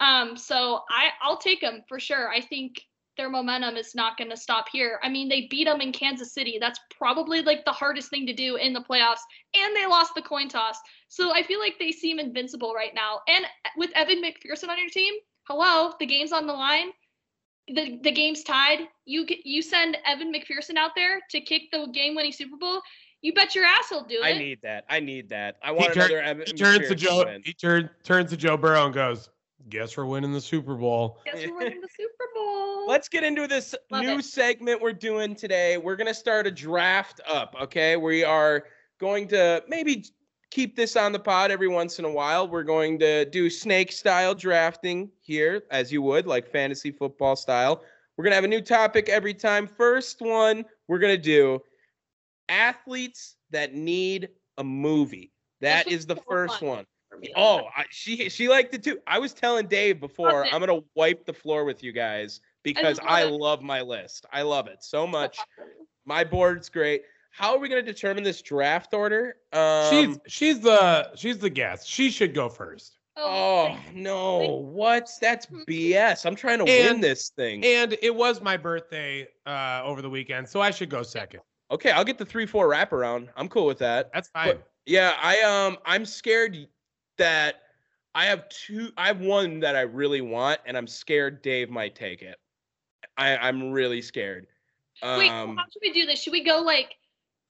Um, 0.00 0.36
so 0.36 0.82
I 0.90 1.10
I'll 1.22 1.38
take 1.38 1.60
them 1.60 1.82
for 1.88 1.98
sure. 1.98 2.28
I 2.30 2.40
think 2.40 2.80
their 3.16 3.28
momentum 3.28 3.76
is 3.76 3.94
not 3.94 4.16
going 4.16 4.30
to 4.30 4.36
stop 4.36 4.66
here. 4.72 4.98
I 5.02 5.08
mean, 5.08 5.28
they 5.28 5.46
beat 5.50 5.64
them 5.64 5.80
in 5.80 5.92
Kansas 5.92 6.32
City. 6.32 6.56
That's 6.60 6.80
probably 6.96 7.42
like 7.42 7.64
the 7.64 7.72
hardest 7.72 8.10
thing 8.10 8.26
to 8.26 8.32
do 8.32 8.56
in 8.56 8.72
the 8.72 8.80
playoffs, 8.80 9.20
and 9.54 9.76
they 9.76 9.86
lost 9.86 10.14
the 10.14 10.22
coin 10.22 10.48
toss. 10.48 10.76
So 11.08 11.32
I 11.32 11.42
feel 11.42 11.60
like 11.60 11.74
they 11.78 11.92
seem 11.92 12.18
invincible 12.18 12.72
right 12.74 12.94
now. 12.94 13.20
And 13.28 13.44
uh, 13.44 13.68
with 13.76 13.90
Evan 13.94 14.22
McPherson 14.22 14.68
on 14.68 14.78
your 14.78 14.88
team, 14.88 15.12
hello, 15.44 15.92
the 16.00 16.06
game's 16.06 16.32
on 16.32 16.46
the 16.46 16.52
line. 16.54 16.88
The 17.68 18.00
the 18.02 18.12
game's 18.12 18.42
tied. 18.42 18.88
You 19.04 19.24
get 19.26 19.44
you 19.44 19.62
send 19.62 19.96
Evan 20.06 20.32
McPherson 20.32 20.76
out 20.76 20.92
there 20.96 21.20
to 21.30 21.40
kick 21.40 21.62
the 21.70 21.86
game-winning 21.92 22.32
Super 22.32 22.56
Bowl. 22.56 22.80
You 23.20 23.32
bet 23.34 23.54
your 23.54 23.64
ass 23.64 23.88
he'll 23.88 24.02
do 24.02 24.20
it. 24.20 24.24
I 24.24 24.36
need 24.36 24.58
that. 24.64 24.84
I 24.88 24.98
need 24.98 25.28
that. 25.28 25.56
I 25.62 25.70
want 25.70 25.94
turn- 25.94 26.06
another. 26.10 26.22
Evan 26.22 26.44
He 26.46 26.54
turns 26.54 26.88
to 26.88 26.94
Joe. 26.96 27.24
win. 27.24 27.42
He 27.44 27.52
turn, 27.52 27.88
turns 28.02 28.30
to 28.30 28.36
Joe 28.36 28.56
Burrow 28.56 28.86
and 28.86 28.92
goes, 28.92 29.30
"Guess 29.68 29.96
we're 29.96 30.06
winning 30.06 30.32
the 30.32 30.40
Super 30.40 30.74
Bowl." 30.74 31.20
Guess 31.24 31.46
we're 31.46 31.58
winning 31.58 31.80
the 31.80 31.88
Super 31.96 32.24
Bowl. 32.34 32.86
Let's 32.88 33.08
get 33.08 33.24
into 33.24 33.46
this 33.46 33.74
Love 33.90 34.02
new 34.02 34.18
it. 34.18 34.24
segment 34.24 34.80
we're 34.80 34.92
doing 34.92 35.34
today. 35.34 35.78
We're 35.78 35.96
going 35.96 36.08
to 36.08 36.14
start 36.14 36.46
a 36.46 36.50
draft 36.50 37.20
up, 37.30 37.54
okay? 37.60 37.96
We 37.96 38.24
are 38.24 38.64
going 38.98 39.28
to 39.28 39.62
maybe 39.68 40.04
keep 40.50 40.76
this 40.76 40.96
on 40.96 41.12
the 41.12 41.18
pod 41.18 41.50
every 41.50 41.68
once 41.68 41.98
in 41.98 42.04
a 42.04 42.10
while. 42.10 42.48
We're 42.48 42.64
going 42.64 42.98
to 42.98 43.24
do 43.26 43.48
snake 43.48 43.92
style 43.92 44.34
drafting 44.34 45.10
here, 45.20 45.62
as 45.70 45.92
you 45.92 46.02
would, 46.02 46.26
like 46.26 46.50
fantasy 46.50 46.90
football 46.90 47.36
style. 47.36 47.82
We're 48.16 48.24
gonna 48.24 48.34
have 48.34 48.44
a 48.44 48.48
new 48.48 48.60
topic 48.60 49.08
every 49.08 49.34
time. 49.34 49.66
First 49.66 50.20
one 50.20 50.64
we're 50.86 50.98
gonna 50.98 51.16
do 51.16 51.60
athletes 52.48 53.36
that 53.50 53.74
need 53.74 54.28
a 54.58 54.64
movie. 54.64 55.32
That 55.60 55.86
This 55.86 55.92
was 55.94 56.00
is 56.00 56.06
the 56.06 56.16
first 56.16 56.60
fun 56.60 56.68
one. 56.68 56.86
For. 57.26 57.32
Oh, 57.36 57.68
I, 57.76 57.84
she 57.90 58.28
she 58.28 58.48
liked 58.48 58.74
it 58.74 58.82
too. 58.82 58.98
I 59.06 59.18
was 59.18 59.32
telling 59.32 59.66
Dave 59.66 60.00
before 60.00 60.44
it. 60.44 60.52
I'm 60.54 60.60
gonna 60.60 60.80
wipe 60.94 61.24
the 61.24 61.32
floor 61.32 61.64
with 61.64 61.82
you 61.82 61.92
guys 61.92 62.40
because 62.62 62.98
love 62.98 63.06
I 63.08 63.24
love 63.24 63.62
my 63.62 63.80
list. 63.82 64.26
I 64.32 64.42
love 64.42 64.66
it 64.68 64.82
so 64.82 65.06
much. 65.06 65.38
My 66.04 66.24
board's 66.24 66.68
great. 66.68 67.02
How 67.30 67.54
are 67.54 67.58
we 67.58 67.68
gonna 67.68 67.82
determine 67.82 68.24
this 68.24 68.42
draft 68.42 68.92
order? 68.92 69.36
Um, 69.52 69.90
she's 69.90 70.18
she's 70.26 70.60
the 70.60 71.10
she's 71.16 71.38
the 71.38 71.50
guest. 71.50 71.88
She 71.88 72.10
should 72.10 72.34
go 72.34 72.48
first. 72.48 72.98
oh 73.16 73.76
no, 73.94 74.38
what? 74.72 75.08
That's 75.20 75.46
BS. 75.46 76.24
I'm 76.26 76.34
trying 76.34 76.58
to 76.58 76.64
win 76.64 77.00
this 77.00 77.28
thing. 77.30 77.64
And 77.64 77.96
it 78.02 78.14
was 78.14 78.40
my 78.40 78.56
birthday 78.56 79.28
uh, 79.46 79.82
over 79.84 80.00
the 80.02 80.10
weekend, 80.10 80.48
so 80.48 80.60
I 80.60 80.70
should 80.70 80.88
go 80.88 81.02
second. 81.02 81.40
Okay, 81.70 81.90
I'll 81.90 82.04
get 82.04 82.18
the 82.18 82.24
three 82.24 82.46
four 82.46 82.68
wraparound. 82.68 83.28
I'm 83.36 83.48
cool 83.48 83.66
with 83.66 83.78
that. 83.78 84.10
That's 84.12 84.28
fine. 84.28 84.48
But- 84.56 84.68
Yeah, 84.86 85.12
I 85.22 85.40
um 85.40 85.78
I'm 85.86 86.04
scared 86.04 86.56
that 87.18 87.62
I 88.14 88.26
have 88.26 88.48
two 88.48 88.90
I 88.96 89.06
have 89.06 89.20
one 89.20 89.60
that 89.60 89.76
I 89.76 89.82
really 89.82 90.20
want 90.20 90.60
and 90.66 90.76
I'm 90.76 90.86
scared 90.86 91.42
Dave 91.42 91.70
might 91.70 91.94
take 91.94 92.22
it. 92.22 92.38
I 93.16 93.36
I'm 93.36 93.70
really 93.70 94.02
scared. 94.02 94.46
Wait, 95.02 95.30
Um 95.30 95.56
how 95.56 95.64
should 95.72 95.82
we 95.82 95.92
do 95.92 96.06
this? 96.06 96.20
Should 96.20 96.32
we 96.32 96.44
go 96.44 96.58
like 96.58 96.96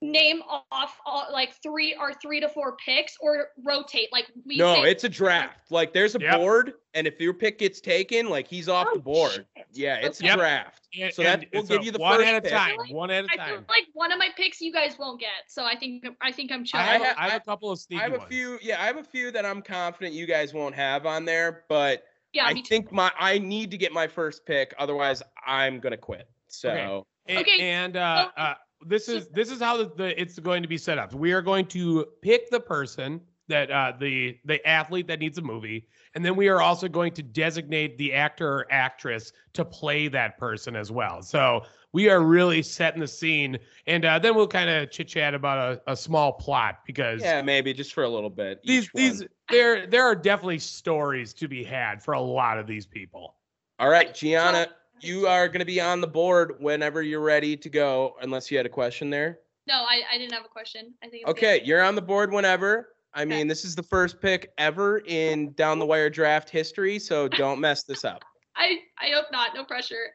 name 0.02 0.42
off 0.72 1.00
all, 1.06 1.26
like 1.32 1.54
three 1.62 1.94
or 1.98 2.12
three 2.14 2.40
to 2.40 2.48
four 2.48 2.76
picks 2.84 3.16
or 3.20 3.48
rotate? 3.64 4.08
Like 4.12 4.26
we 4.44 4.56
no, 4.56 4.74
say- 4.82 4.90
it's 4.90 5.04
a 5.04 5.08
draft. 5.08 5.70
Like 5.70 5.92
there's 5.94 6.14
a 6.16 6.20
Yep. 6.20 6.36
board 6.38 6.72
and 6.94 7.06
if 7.06 7.18
your 7.20 7.32
pick 7.32 7.58
gets 7.58 7.80
taken, 7.80 8.28
like 8.28 8.46
he's 8.48 8.68
off 8.68 8.88
Oh, 8.90 8.94
the 8.96 9.00
board. 9.00 9.30
shit. 9.32 9.46
Yeah, 9.72 9.96
it's 9.96 10.20
a 10.20 10.24
Yep. 10.24 10.38
draft. 10.38 10.88
And- 11.00 11.14
So 11.14 11.22
that 11.22 11.46
will 11.54 11.62
give 11.62 11.84
you 11.84 11.92
the 11.92 11.98
one 12.00 12.18
first 12.18 12.28
at 12.28 12.44
a 12.44 12.50
time. 12.50 12.76
Really? 12.78 12.92
One 12.94 13.10
at 13.10 13.24
a 13.24 13.28
I 13.30 13.46
feel 13.46 13.56
time. 13.56 13.66
like 13.68 13.86
one 13.94 14.10
of 14.12 14.18
my 14.18 14.28
picks 14.36 14.60
you 14.60 14.72
guys 14.72 14.98
won't 14.98 15.20
get, 15.20 15.30
so 15.48 15.64
I 15.64 15.76
think 15.76 16.04
I 16.20 16.32
think 16.32 16.50
I'm 16.52 16.64
chill. 16.64 16.80
I 16.80 16.82
have, 16.84 17.02
I 17.02 17.06
ha- 17.06 17.14
I 17.16 17.22
have 17.24 17.32
I- 17.32 17.36
a 17.36 17.40
couple 17.40 17.70
of 17.70 17.78
sneaky 17.78 18.00
I 18.00 18.04
have 18.04 18.14
a 18.14 18.18
ones. 18.18 18.28
few 18.28 18.58
yeah, 18.60 18.82
I 18.82 18.86
have 18.86 18.96
a 18.96 19.04
few 19.04 19.30
that 19.30 19.46
I'm 19.46 19.62
confident 19.62 20.14
you 20.14 20.26
guys 20.26 20.52
won't 20.52 20.74
have 20.74 21.06
on 21.06 21.24
there, 21.24 21.64
but 21.68 22.04
yeah, 22.32 22.46
I 22.46 22.54
me 22.54 22.62
too. 22.62 22.68
think 22.68 22.90
my 22.92 23.12
I 23.18 23.38
need 23.38 23.70
to 23.70 23.78
get 23.78 23.92
my 23.92 24.08
first 24.08 24.44
pick, 24.46 24.74
otherwise 24.78 25.22
I'm 25.46 25.78
gonna 25.78 25.96
quit. 25.96 26.28
So 26.48 27.06
A- 27.28 27.38
Okay, 27.38 27.60
And 27.60 27.96
uh, 27.96 28.24
so- 28.36 28.42
uh, 28.42 28.54
this 28.86 29.08
is 29.08 29.28
this 29.28 29.50
is 29.50 29.60
how 29.60 29.76
the, 29.76 29.92
the 29.96 30.20
it's 30.20 30.38
going 30.38 30.62
to 30.62 30.68
be 30.68 30.78
set 30.78 30.98
up. 30.98 31.14
We 31.14 31.32
are 31.32 31.42
going 31.42 31.66
to 31.66 32.06
pick 32.20 32.50
the 32.50 32.60
person 32.60 33.20
that 33.48 33.70
uh, 33.70 33.92
the 33.98 34.38
the 34.44 34.66
athlete 34.66 35.06
that 35.08 35.18
needs 35.18 35.38
a 35.38 35.42
movie, 35.42 35.88
and 36.14 36.24
then 36.24 36.36
we 36.36 36.48
are 36.48 36.60
also 36.60 36.88
going 36.88 37.12
to 37.14 37.22
designate 37.22 37.98
the 37.98 38.12
actor 38.12 38.48
or 38.48 38.66
actress 38.70 39.32
to 39.54 39.64
play 39.64 40.08
that 40.08 40.38
person 40.38 40.76
as 40.76 40.90
well. 40.90 41.22
So 41.22 41.62
we 41.92 42.08
are 42.08 42.20
really 42.20 42.62
setting 42.62 43.00
the 43.00 43.08
scene, 43.08 43.58
and 43.86 44.04
uh, 44.04 44.18
then 44.18 44.34
we'll 44.34 44.48
kind 44.48 44.70
of 44.70 44.90
chit 44.90 45.08
chat 45.08 45.34
about 45.34 45.80
a, 45.86 45.92
a 45.92 45.96
small 45.96 46.32
plot 46.32 46.80
because 46.86 47.20
yeah, 47.20 47.42
maybe 47.42 47.72
just 47.72 47.92
for 47.92 48.04
a 48.04 48.08
little 48.08 48.30
bit. 48.30 48.60
these 48.64 48.84
each 48.84 48.92
these 48.94 49.24
there 49.50 49.86
there 49.86 50.04
are 50.04 50.14
definitely 50.14 50.58
stories 50.58 51.34
to 51.34 51.48
be 51.48 51.62
had 51.62 52.02
for 52.02 52.14
a 52.14 52.20
lot 52.20 52.58
of 52.58 52.66
these 52.66 52.86
people. 52.86 53.36
All 53.78 53.88
right, 53.88 54.14
Gianna, 54.14 54.68
you 55.02 55.26
are 55.26 55.48
going 55.48 55.58
to 55.60 55.64
be 55.66 55.80
on 55.80 56.00
the 56.00 56.06
board 56.06 56.54
whenever 56.60 57.02
you're 57.02 57.20
ready 57.20 57.56
to 57.56 57.68
go, 57.68 58.14
unless 58.22 58.50
you 58.50 58.56
had 58.56 58.66
a 58.66 58.70
question 58.70 59.10
there. 59.10 59.40
No, 59.66 59.74
I, 59.74 60.02
I 60.12 60.18
didn't 60.18 60.32
have 60.32 60.44
a 60.44 60.48
question. 60.48 60.94
I 61.02 61.08
think 61.08 61.24
I'm 61.26 61.34
good. 61.34 61.38
Okay, 61.38 61.62
you're 61.64 61.82
on 61.82 61.94
the 61.94 62.02
board 62.02 62.32
whenever. 62.32 62.88
I 63.14 63.22
Okay. 63.22 63.28
mean, 63.30 63.46
this 63.48 63.64
is 63.64 63.74
the 63.74 63.82
first 63.82 64.20
pick 64.20 64.52
ever 64.58 65.02
in 65.06 65.52
down 65.52 65.78
the 65.78 65.86
wire 65.86 66.08
draft 66.10 66.48
history, 66.48 66.98
so 66.98 67.28
don't 67.42 67.60
mess 67.60 67.82
this 67.84 68.04
up. 68.04 68.24
I 68.56 68.78
I 69.00 69.10
hope 69.14 69.26
not. 69.32 69.54
No 69.54 69.64
pressure. 69.64 70.14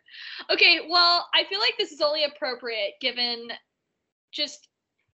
Okay, 0.51 0.81
well, 0.89 1.27
I 1.33 1.43
feel 1.45 1.59
like 1.59 1.75
this 1.77 1.91
is 1.91 2.01
only 2.01 2.23
appropriate 2.23 2.93
given 3.01 3.49
just 4.31 4.67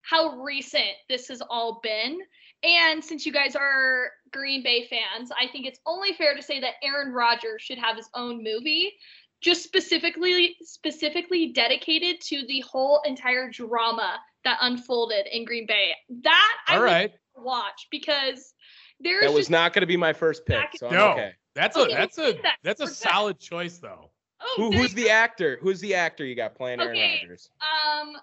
how 0.03 0.39
recent 0.41 0.97
this 1.09 1.29
has 1.29 1.43
all 1.49 1.81
been. 1.83 2.19
And 2.63 3.03
since 3.03 3.25
you 3.25 3.33
guys 3.33 3.57
are 3.57 4.11
Green 4.33 4.63
Bay 4.63 4.87
fans, 4.87 5.31
I 5.39 5.47
think 5.51 5.67
it's 5.67 5.81
only 5.87 6.13
fair 6.13 6.35
to 6.35 6.43
say 6.43 6.61
that 6.61 6.75
Aaron 6.83 7.13
Rodgers 7.13 7.63
should 7.63 7.79
have 7.79 7.97
his 7.97 8.09
own 8.15 8.43
movie, 8.43 8.93
just 9.41 9.63
specifically 9.63 10.57
specifically 10.63 11.53
dedicated 11.53 12.21
to 12.23 12.45
the 12.47 12.61
whole 12.61 13.01
entire 13.05 13.51
drama 13.51 14.19
that 14.45 14.59
unfolded 14.63 15.27
in 15.33 15.45
Green 15.45 15.67
Bay. 15.67 15.95
That 16.23 16.57
I 16.69 16.77
All 16.77 16.83
would 16.83 17.13
watch 17.37 17.89
because 17.91 18.55
there's 19.01 19.23
That 19.23 19.33
was 19.33 19.43
just 19.43 19.51
not 19.51 19.73
going 19.73 19.81
to 19.83 19.87
be 19.87 19.97
my 19.97 20.13
first 20.13 20.45
pick, 20.47 20.67
so 20.77 20.89
I'm 20.89 20.95
no, 20.95 21.13
okay. 21.13 21.33
that's 21.55 21.77
a 21.77 21.81
Okay, 21.83 21.95
that's 21.95 22.19
a 22.19 22.33
that. 22.43 22.57
that's 22.63 22.81
a 22.81 22.85
We're 22.85 22.91
solid 22.91 23.39
choice 23.39 23.79
though. 23.79 24.11
oh, 24.41 24.55
Who, 24.57 24.73
who's 24.73 24.95
the 24.95 25.09
actor? 25.11 25.59
Who's 25.63 25.81
the 25.81 25.95
actor 25.95 26.25
you 26.25 26.35
got 26.35 26.55
playing 26.55 26.81
Aaron 26.81 26.97
Okay, 26.97 27.21
Rodgers? 27.23 27.51
Um, 27.61 28.17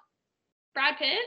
Brad 0.74 0.98
Pitt. 0.98 1.18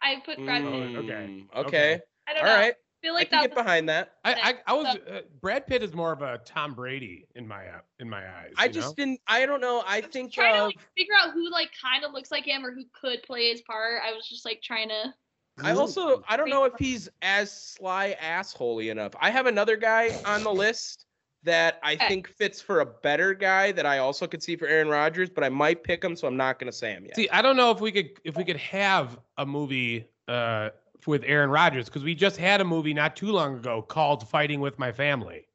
I 0.00 0.16
put 0.24 0.42
Brad 0.44 0.62
Pitt. 0.62 0.72
Mm. 0.72 0.96
okay, 0.98 1.12
Mm, 1.12 1.46
okay. 1.56 1.66
Okay. 1.66 2.00
I 2.28 2.32
don't 2.34 2.42
All 2.42 2.48
know. 2.48 2.54
right. 2.60 2.74
I 2.98 3.06
feel 3.06 3.14
I 3.14 3.18
like 3.18 3.30
can 3.30 3.40
that 3.40 3.50
get 3.50 3.56
behind 3.56 3.88
that. 3.88 4.14
I, 4.24 4.34
I, 4.34 4.54
I 4.66 4.72
was 4.74 4.86
uh, 4.86 5.20
Brad 5.40 5.66
Pitt 5.66 5.82
is 5.82 5.94
more 5.94 6.12
of 6.12 6.22
a 6.22 6.38
Tom 6.44 6.74
Brady 6.74 7.26
in 7.36 7.46
my 7.46 7.66
uh, 7.66 7.80
in 8.00 8.08
my 8.10 8.28
eyes. 8.28 8.54
I 8.56 8.68
just 8.68 8.90
know? 8.90 9.04
didn't. 9.04 9.20
I 9.26 9.46
don't 9.46 9.60
know. 9.60 9.82
I 9.86 9.98
I 9.98 10.00
was 10.00 10.06
think 10.12 10.32
trying 10.32 10.54
to 10.54 10.64
like 10.64 10.78
figure 10.96 11.14
out 11.20 11.32
who 11.32 11.48
like 11.50 11.70
kind 11.80 12.04
of 12.04 12.12
looks 12.12 12.30
like 12.30 12.44
him 12.44 12.64
or 12.64 12.72
who 12.72 12.82
could 13.00 13.22
play 13.22 13.50
his 13.50 13.60
part. 13.62 14.02
I 14.04 14.12
was 14.12 14.28
just 14.28 14.44
like 14.44 14.62
trying 14.62 14.88
to. 14.88 15.14
I 15.62 15.72
also 15.72 16.22
I 16.28 16.36
don't 16.36 16.50
know 16.50 16.64
if 16.64 16.72
he's 16.78 17.08
as 17.22 17.52
sly 17.52 18.16
assholey 18.20 18.90
enough. 18.90 19.12
I 19.20 19.30
have 19.30 19.46
another 19.46 19.76
guy 19.76 20.16
on 20.24 20.42
the 20.42 20.52
list 20.52 21.06
that 21.44 21.78
I 21.84 21.94
Okay. 21.94 22.08
think 22.08 22.28
fits 22.28 22.60
for 22.60 22.80
a 22.80 22.86
better 22.86 23.32
guy 23.32 23.72
that 23.72 23.86
I 23.86 23.98
also 23.98 24.26
could 24.26 24.42
see 24.42 24.56
for 24.56 24.66
Aaron 24.66 24.88
Rodgers, 24.88 25.30
but 25.30 25.44
I 25.44 25.48
might 25.48 25.84
pick 25.84 26.02
him, 26.02 26.16
so 26.16 26.26
I'm 26.26 26.36
not 26.36 26.58
gonna 26.58 26.72
say 26.72 26.92
him 26.92 27.04
yet. 27.06 27.14
see. 27.16 27.28
I 27.30 27.42
don't 27.42 27.56
know 27.56 27.70
if 27.70 27.80
we 27.80 27.92
could 27.92 28.10
if 28.24 28.36
we 28.36 28.44
could 28.44 28.56
have 28.56 29.18
a 29.36 29.46
movie 29.46 30.06
uh, 30.26 30.70
with 31.06 31.22
Aaron 31.26 31.50
Rodgers 31.50 31.86
because 31.86 32.04
we 32.04 32.14
just 32.14 32.36
had 32.36 32.60
a 32.60 32.64
movie 32.64 32.94
not 32.94 33.16
too 33.16 33.32
long 33.32 33.56
ago 33.56 33.82
called 33.82 34.28
Fighting 34.28 34.60
with 34.60 34.78
My 34.78 34.92
Family. 34.92 35.46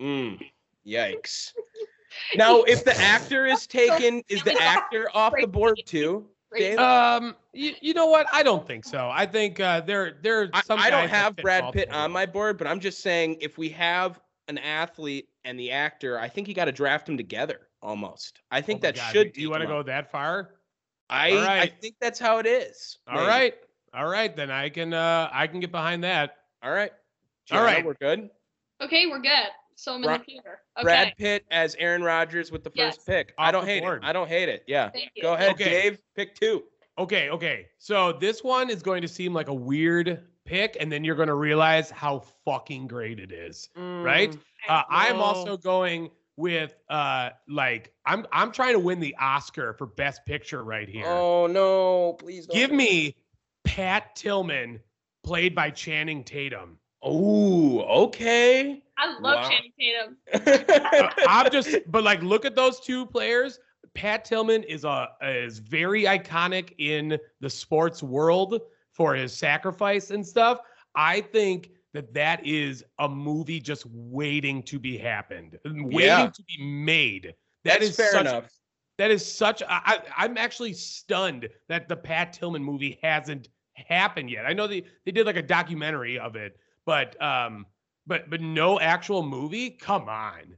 Mm, 0.00 0.40
yikes. 0.86 1.52
Now, 2.36 2.62
if 2.64 2.84
the 2.84 2.94
actor 3.00 3.46
is 3.46 3.66
taken, 3.66 4.22
is 4.28 4.42
the 4.42 4.60
actor 4.60 5.08
off 5.14 5.32
the 5.40 5.46
board 5.46 5.80
too? 5.86 6.26
Dave? 6.54 6.78
Um, 6.78 7.34
you, 7.52 7.74
you 7.80 7.94
know 7.94 8.06
what? 8.06 8.26
I 8.32 8.42
don't 8.42 8.66
think 8.66 8.84
so. 8.84 9.10
I 9.10 9.26
think 9.26 9.60
uh, 9.60 9.80
there 9.80 10.18
there 10.22 10.42
are 10.42 10.50
I, 10.52 10.62
some. 10.62 10.78
I 10.78 10.90
don't 10.90 11.08
have 11.08 11.36
Brad 11.36 11.72
Pitt 11.72 11.90
on 11.90 12.12
my 12.12 12.26
board, 12.26 12.58
but 12.58 12.66
I'm 12.66 12.80
just 12.80 13.00
saying 13.00 13.38
if 13.40 13.58
we 13.58 13.70
have 13.70 14.20
an 14.48 14.58
athlete 14.58 15.28
and 15.44 15.58
the 15.58 15.70
actor, 15.70 16.18
I 16.18 16.28
think 16.28 16.48
you 16.48 16.54
got 16.54 16.66
to 16.66 16.72
draft 16.72 17.06
them 17.06 17.16
together 17.16 17.68
almost. 17.82 18.40
I 18.50 18.60
think 18.60 18.80
Oh 18.80 18.88
that 18.88 18.96
God, 18.96 19.12
should. 19.12 19.32
Do 19.32 19.40
you 19.40 19.50
want 19.50 19.62
to 19.62 19.66
go 19.66 19.82
that 19.82 20.10
far? 20.10 20.50
I 21.10 21.32
All 21.32 21.38
I 21.38 21.66
think 21.66 21.96
that's 22.00 22.18
how 22.18 22.38
it 22.38 22.46
is. 22.46 22.98
All 23.06 23.16
maybe. 23.16 23.26
right, 23.26 23.54
all 23.94 24.06
right. 24.08 24.34
Then 24.34 24.50
I 24.50 24.68
can 24.68 24.92
uh 24.94 25.28
I 25.32 25.46
can 25.46 25.60
get 25.60 25.70
behind 25.72 26.04
that. 26.04 26.36
All 26.62 26.70
right. 26.72 26.90
All 26.92 27.58
Gianna, 27.58 27.64
right. 27.64 27.84
We're 27.84 27.94
good. 27.94 28.30
Okay, 28.82 29.06
we're 29.06 29.20
good. 29.20 29.48
So 29.74 29.92
I'm 29.92 29.98
in 30.02 30.02
Bra- 30.04 30.18
the 30.18 30.24
theater. 30.24 30.60
Okay. 30.78 30.82
Brad 30.84 31.12
Pitt 31.18 31.44
as 31.50 31.74
Aaron 31.78 32.02
Rodgers 32.02 32.52
with 32.52 32.62
the 32.62 32.70
Yes. 32.74 32.96
first 32.96 33.06
pick. 33.06 33.34
I 33.38 33.50
don't 33.50 33.64
hate 33.64 33.82
board. 33.82 34.02
it. 34.02 34.06
I 34.06 34.12
don't 34.12 34.28
hate 34.28 34.48
it. 34.48 34.64
Yeah. 34.66 34.90
Thank 34.90 35.10
you. 35.16 35.22
Go 35.22 35.34
ahead, 35.34 35.52
Okay. 35.52 35.64
Dave. 35.64 35.98
Pick 36.14 36.34
two. 36.38 36.64
Okay, 36.98 37.30
okay. 37.30 37.68
So 37.78 38.12
this 38.12 38.44
one 38.44 38.68
is 38.70 38.82
going 38.82 39.02
to 39.02 39.08
seem 39.08 39.32
like 39.32 39.48
a 39.48 39.54
weird 39.54 40.24
pick, 40.44 40.76
and 40.78 40.92
then 40.92 41.04
you're 41.04 41.16
going 41.16 41.28
to 41.28 41.34
realize 41.34 41.90
how 41.90 42.20
fucking 42.44 42.86
great 42.86 43.18
it 43.18 43.32
is. 43.32 43.70
Right? 43.76 44.30
Mm, 44.30 44.38
Uh, 44.68 44.82
I'm 44.88 45.16
also 45.20 45.56
going 45.56 46.10
with 46.36 46.74
uh 46.88 47.30
like 47.48 47.92
I'm 48.06 48.26
I'm 48.32 48.52
trying 48.52 48.72
to 48.74 48.78
win 48.78 49.00
the 49.00 49.14
Oscar 49.20 49.72
for 49.74 49.86
Best 49.86 50.24
Picture 50.26 50.62
right 50.64 50.88
here. 50.88 51.04
Oh 51.06 51.46
no! 51.46 52.14
Please 52.14 52.46
don't. 52.46 52.56
Give 52.56 52.70
me 52.72 53.16
Pat 53.64 54.14
Tillman, 54.16 54.80
played 55.24 55.54
by 55.54 55.70
Channing 55.70 56.24
Tatum. 56.24 56.78
Oh, 57.02 57.80
okay. 58.04 58.82
I 58.98 59.18
love 59.18 59.22
Wow. 59.42 59.48
Channing 59.50 59.72
Tatum. 59.78 61.08
I'm 61.28 61.50
just, 61.50 61.76
but 61.88 62.04
like, 62.04 62.22
look 62.22 62.44
at 62.44 62.54
those 62.54 62.80
two 62.80 63.06
players. 63.06 63.58
Pat 63.94 64.24
Tillman 64.24 64.62
is 64.64 64.84
a 64.84 65.08
is 65.22 65.58
very 65.58 66.04
iconic 66.04 66.72
in 66.78 67.18
the 67.40 67.50
sports 67.50 68.02
world 68.02 68.60
for 68.92 69.14
his 69.14 69.32
sacrifice 69.32 70.10
and 70.10 70.26
stuff. 70.26 70.60
I 70.94 71.20
think 71.20 71.70
that 71.92 72.14
that 72.14 72.46
is 72.46 72.84
a 73.00 73.08
movie 73.08 73.60
just 73.60 73.84
waiting 73.86 74.62
to 74.64 74.78
be 74.78 74.96
happened, 74.96 75.58
waiting 75.64 75.90
Yeah. 76.00 76.30
to 76.32 76.42
be 76.44 76.62
made. 76.64 77.34
That's 77.64 77.78
That 77.78 77.82
is 77.84 77.96
fair 77.96 78.12
such, 78.12 78.20
enough. 78.22 78.50
That 79.02 79.10
is 79.10 79.26
such. 79.26 79.64
I, 79.68 79.98
I'm 80.16 80.38
actually 80.38 80.74
stunned 80.74 81.48
that 81.66 81.88
the 81.88 81.96
Pat 81.96 82.32
Tillman 82.32 82.62
movie 82.62 83.00
hasn't 83.02 83.48
happened 83.74 84.30
yet. 84.30 84.46
I 84.46 84.52
know 84.52 84.68
they 84.68 84.84
they 85.04 85.10
did 85.10 85.26
like 85.26 85.34
a 85.34 85.42
documentary 85.42 86.20
of 86.20 86.36
it, 86.36 86.56
but 86.86 87.20
um, 87.20 87.66
but 88.06 88.30
but 88.30 88.40
no 88.40 88.78
actual 88.78 89.24
movie. 89.24 89.70
Come 89.70 90.08
on, 90.08 90.56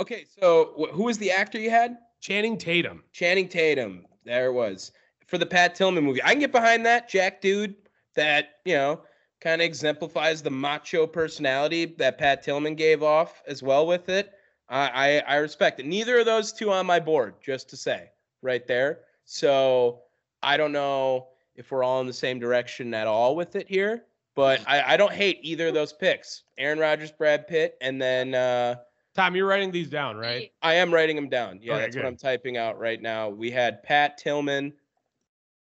Okay, 0.00 0.24
so 0.28 0.74
wh- 0.76 0.92
who 0.92 1.04
was 1.04 1.18
the 1.18 1.30
actor 1.30 1.56
you 1.60 1.70
had? 1.70 1.96
Channing 2.20 2.58
Tatum. 2.58 3.04
Channing 3.12 3.48
Tatum. 3.48 4.06
There 4.24 4.46
it 4.46 4.52
was 4.54 4.90
for 5.28 5.38
the 5.38 5.46
Pat 5.46 5.76
Tillman 5.76 6.02
movie. 6.02 6.20
I 6.24 6.30
can 6.30 6.40
get 6.40 6.50
behind 6.50 6.84
that 6.86 7.08
Jack 7.08 7.40
dude. 7.40 7.76
That 8.16 8.56
you 8.64 8.74
know, 8.74 9.02
kind 9.40 9.62
of 9.62 9.66
exemplifies 9.66 10.42
the 10.42 10.50
macho 10.50 11.06
personality 11.06 11.94
that 11.98 12.18
Pat 12.18 12.42
Tillman 12.42 12.74
gave 12.74 13.04
off 13.04 13.40
as 13.46 13.62
well 13.62 13.86
with 13.86 14.08
it. 14.08 14.32
I, 14.68 14.88
I 14.88 15.34
I 15.34 15.36
respect 15.36 15.80
it. 15.80 15.86
Neither 15.86 16.18
of 16.18 16.26
those 16.26 16.52
two 16.52 16.70
on 16.72 16.86
my 16.86 16.98
board, 17.00 17.34
just 17.42 17.68
to 17.70 17.76
say, 17.76 18.10
right 18.42 18.66
there. 18.66 19.00
So 19.24 20.00
I 20.42 20.56
don't 20.56 20.72
know 20.72 21.28
if 21.56 21.70
we're 21.70 21.82
all 21.84 22.00
in 22.00 22.06
the 22.06 22.12
same 22.12 22.38
direction 22.38 22.92
at 22.94 23.06
all 23.06 23.36
with 23.36 23.56
it 23.56 23.68
here, 23.68 24.04
but 24.34 24.60
I, 24.66 24.94
I 24.94 24.96
don't 24.96 25.12
hate 25.12 25.38
either 25.42 25.68
of 25.68 25.74
those 25.74 25.92
picks. 25.92 26.42
Aaron 26.58 26.78
Rodgers, 26.78 27.12
Brad 27.12 27.46
Pitt, 27.46 27.76
and 27.80 28.00
then 28.02 28.34
uh, 28.34 28.76
Tom, 29.14 29.36
you're 29.36 29.46
writing 29.46 29.70
these 29.70 29.88
down, 29.88 30.16
right? 30.16 30.50
I 30.62 30.74
am 30.74 30.92
writing 30.92 31.14
them 31.16 31.28
down. 31.28 31.60
Yeah, 31.62 31.74
Okay, 31.74 31.82
that's 31.82 31.94
good. 31.94 32.02
what 32.02 32.08
I'm 32.08 32.16
typing 32.16 32.56
out 32.56 32.78
right 32.78 33.00
now. 33.00 33.28
We 33.28 33.50
had 33.50 33.82
Pat 33.82 34.18
Tillman 34.18 34.72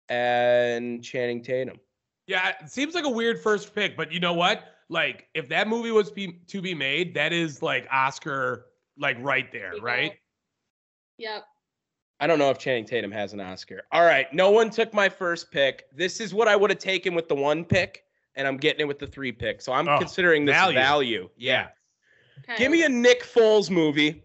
and 0.09 1.03
Channing 1.03 1.41
Tatum. 1.41 1.79
Yeah, 2.27 2.53
it 2.61 2.69
seems 2.69 2.93
like 2.93 3.05
a 3.05 3.09
weird 3.09 3.41
first 3.41 3.73
pick, 3.73 3.97
but 3.97 4.11
you 4.11 4.19
know 4.19 4.33
what? 4.33 4.63
Like, 4.89 5.27
if 5.33 5.49
that 5.49 5.67
movie 5.67 5.91
was 5.91 6.11
be, 6.11 6.33
to 6.47 6.61
be 6.61 6.73
made, 6.75 7.13
that 7.15 7.33
is 7.33 7.61
like 7.61 7.87
Oscar, 7.91 8.65
like 9.01 9.17
right 9.19 9.51
there, 9.51 9.71
People. 9.73 9.85
right? 9.85 10.13
Yep. 11.17 11.43
I 12.19 12.27
don't 12.27 12.37
know 12.39 12.51
if 12.51 12.59
Channing 12.59 12.85
Tatum 12.85 13.11
has 13.11 13.33
an 13.33 13.39
Oscar. 13.41 13.81
All 13.91 14.03
right, 14.05 14.31
no 14.33 14.51
one 14.51 14.69
took 14.69 14.93
my 14.93 15.09
first 15.09 15.51
pick. 15.51 15.85
This 15.93 16.19
is 16.21 16.33
what 16.33 16.47
I 16.47 16.55
would 16.55 16.69
have 16.69 16.79
taken 16.79 17.15
with 17.15 17.27
the 17.27 17.35
one 17.35 17.65
pick, 17.65 18.03
and 18.35 18.47
I'm 18.47 18.57
getting 18.57 18.81
it 18.81 18.87
with 18.87 18.99
the 18.99 19.07
three 19.07 19.31
pick. 19.31 19.59
So 19.61 19.73
I'm 19.73 19.87
Oh, 19.87 19.97
considering 19.97 20.45
this 20.45 20.53
value. 20.55 20.75
value. 20.77 21.29
Yeah. 21.35 21.69
Okay. 22.43 22.57
Give 22.57 22.71
me 22.71 22.83
a 22.83 22.89
Nick 22.89 23.23
Foles 23.23 23.69
movie. 23.71 24.23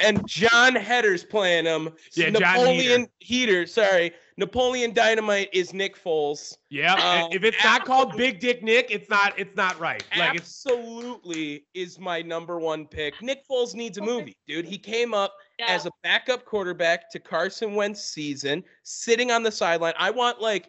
And 0.00 0.26
Jon 0.26 0.74
Heder's 0.74 1.24
playing 1.24 1.64
him. 1.64 1.90
Yeah, 2.14 2.30
John 2.30 2.42
Napoleon 2.42 3.08
Heater. 3.20 3.66
Sorry. 3.66 4.12
Napoleon 4.36 4.92
Dynamite 4.92 5.48
is 5.52 5.72
Nick 5.74 6.02
Foles. 6.02 6.56
Yeah. 6.70 6.94
Uh, 6.94 7.28
if 7.32 7.44
it's 7.44 7.62
not 7.62 7.84
called 7.84 8.16
Big 8.16 8.40
Dick 8.40 8.62
Nick, 8.62 8.86
it's 8.90 9.08
not. 9.10 9.38
It's 9.38 9.54
not 9.56 9.78
right. 9.78 10.04
Like 10.16 10.40
Absolutely 10.40 11.64
is 11.74 11.98
my 11.98 12.22
number 12.22 12.58
one 12.58 12.86
pick. 12.86 13.20
Nick 13.22 13.46
Foles 13.48 13.74
needs 13.74 13.98
a 13.98 14.02
movie, 14.02 14.36
dude. 14.46 14.64
He 14.64 14.78
came 14.78 15.12
up 15.14 15.34
Yeah. 15.58 15.66
as 15.68 15.86
a 15.86 15.90
backup 16.02 16.44
quarterback 16.44 17.10
to 17.12 17.18
Carson 17.18 17.74
Wentz 17.74 18.02
season, 18.04 18.64
sitting 18.82 19.30
on 19.30 19.42
the 19.42 19.52
sideline. 19.52 19.94
I 19.98 20.10
want 20.10 20.40
like 20.40 20.68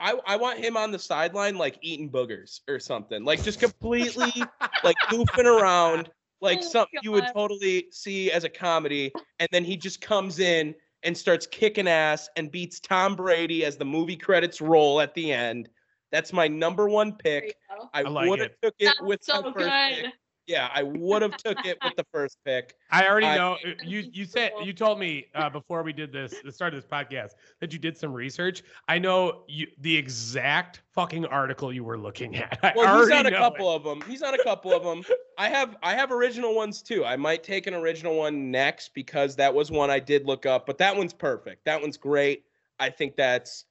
I, 0.00 0.14
I 0.26 0.36
want 0.36 0.58
him 0.60 0.76
on 0.76 0.92
the 0.92 0.98
sideline 0.98 1.56
like 1.56 1.78
eating 1.82 2.10
boogers 2.10 2.60
or 2.68 2.78
something. 2.78 3.24
Like 3.24 3.42
just 3.42 3.60
completely 3.60 4.32
like 4.84 4.96
goofing 5.10 5.44
around 5.44 6.10
like 6.40 6.58
Oh, 6.60 6.62
something 6.62 7.00
you 7.02 7.10
would 7.12 7.24
totally 7.34 7.86
see 7.90 8.30
as 8.30 8.44
a 8.44 8.48
comedy 8.48 9.12
and 9.40 9.48
then 9.50 9.64
he 9.64 9.76
just 9.76 10.00
comes 10.00 10.38
in 10.38 10.72
and 11.02 11.16
starts 11.16 11.46
kicking 11.46 11.88
ass 11.88 12.28
and 12.36 12.50
beats 12.50 12.80
Tom 12.80 13.16
Brady 13.16 13.64
as 13.64 13.76
the 13.76 13.84
movie 13.84 14.16
credits 14.16 14.60
roll 14.60 15.00
at 15.00 15.14
the 15.14 15.32
end. 15.32 15.68
That's 16.10 16.32
my 16.32 16.48
number 16.48 16.88
one 16.88 17.12
pick. 17.12 17.54
I, 17.92 18.00
I 18.00 18.02
like 18.02 18.28
would 18.28 18.40
have 18.40 18.60
took 18.62 18.74
it 18.78 18.86
That's 18.86 19.00
with 19.02 19.22
so 19.22 19.42
my 19.42 19.52
good. 19.52 19.54
first 19.54 20.02
pick. 20.02 20.12
Yeah, 20.48 20.70
I 20.74 20.82
would 20.82 21.20
have 21.20 21.36
took 21.36 21.64
it 21.66 21.76
with 21.84 21.94
the 21.94 22.06
first 22.10 22.38
pick. 22.42 22.74
I 22.90 23.06
already 23.06 23.26
I- 23.26 23.36
know. 23.36 23.58
uh, 23.66 23.72
You 23.84 24.08
you 24.12 24.24
said 24.24 24.52
you 24.64 24.72
told 24.72 24.98
me 24.98 25.26
uh, 25.34 25.50
before 25.50 25.82
we 25.82 25.92
did 25.92 26.10
this, 26.10 26.34
the 26.42 26.50
start 26.50 26.72
of 26.72 26.80
this 26.82 26.90
podcast, 26.90 27.32
that 27.60 27.70
you 27.70 27.78
did 27.78 27.98
some 27.98 28.14
research. 28.14 28.62
I 28.88 28.98
know 28.98 29.42
you 29.46 29.66
the 29.80 29.94
exact 29.94 30.80
fucking 30.94 31.26
article 31.26 31.70
you 31.70 31.84
were 31.84 31.98
looking 31.98 32.36
at. 32.36 32.58
I 32.62 32.72
Well, 32.74 32.98
he's 32.98 33.10
on 33.12 33.26
a 33.26 33.30
couple 33.30 33.70
it. 33.72 33.76
of 33.76 33.84
them. 33.84 34.00
He's 34.08 34.22
on 34.22 34.32
a 34.34 34.42
couple 34.42 34.72
of 34.72 34.82
them. 34.82 35.04
I 35.36 35.50
have 35.50 35.76
I 35.82 35.94
have 35.94 36.10
original 36.10 36.54
ones 36.54 36.80
too. 36.80 37.04
I 37.04 37.14
might 37.16 37.44
take 37.44 37.66
an 37.66 37.74
original 37.74 38.16
one 38.16 38.50
next 38.50 38.94
because 38.94 39.36
that 39.36 39.52
was 39.54 39.70
one 39.70 39.90
I 39.90 39.98
did 40.00 40.24
look 40.24 40.46
up, 40.46 40.64
but 40.66 40.78
that 40.78 40.96
one's 40.96 41.12
perfect. 41.12 41.66
That 41.66 41.78
one's 41.80 41.98
great. 41.98 42.44
I 42.80 42.88
think 42.88 43.16
that's 43.16 43.66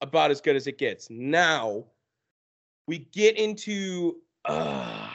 about 0.00 0.32
as 0.32 0.40
good 0.40 0.56
as 0.56 0.66
it 0.66 0.76
gets. 0.76 1.08
Now 1.08 1.84
we 2.88 2.98
get 2.98 3.38
into 3.38 4.16
uh, 4.44 5.08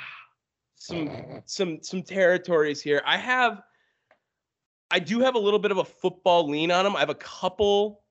some 0.82 1.44
some 1.46 1.82
some 1.84 2.02
territories 2.02 2.82
here. 2.82 3.02
I 3.06 3.18
have 3.18 3.62
I 4.90 5.00
do 5.00 5.20
have 5.20 5.36
a 5.36 5.40
little 5.40 5.60
bit 5.60 5.72
of 5.72 5.78
a 5.78 5.86
football 5.86 6.50
lean 6.50 6.72
on 6.72 6.84
them. 6.84 6.96
I 6.96 7.00
have 7.00 7.10
a 7.10 7.16
couple 7.16 8.02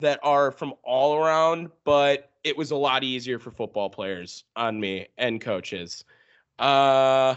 that 0.00 0.18
are 0.22 0.50
from 0.50 0.74
all 0.82 1.16
around, 1.16 1.70
but 1.84 2.32
it 2.44 2.56
was 2.56 2.72
a 2.72 2.76
lot 2.76 3.04
easier 3.04 3.38
for 3.38 3.50
football 3.50 3.88
players 3.88 4.44
on 4.56 4.78
me 4.78 5.06
and 5.18 5.40
coaches. 5.40 6.04
Uh 6.58 7.36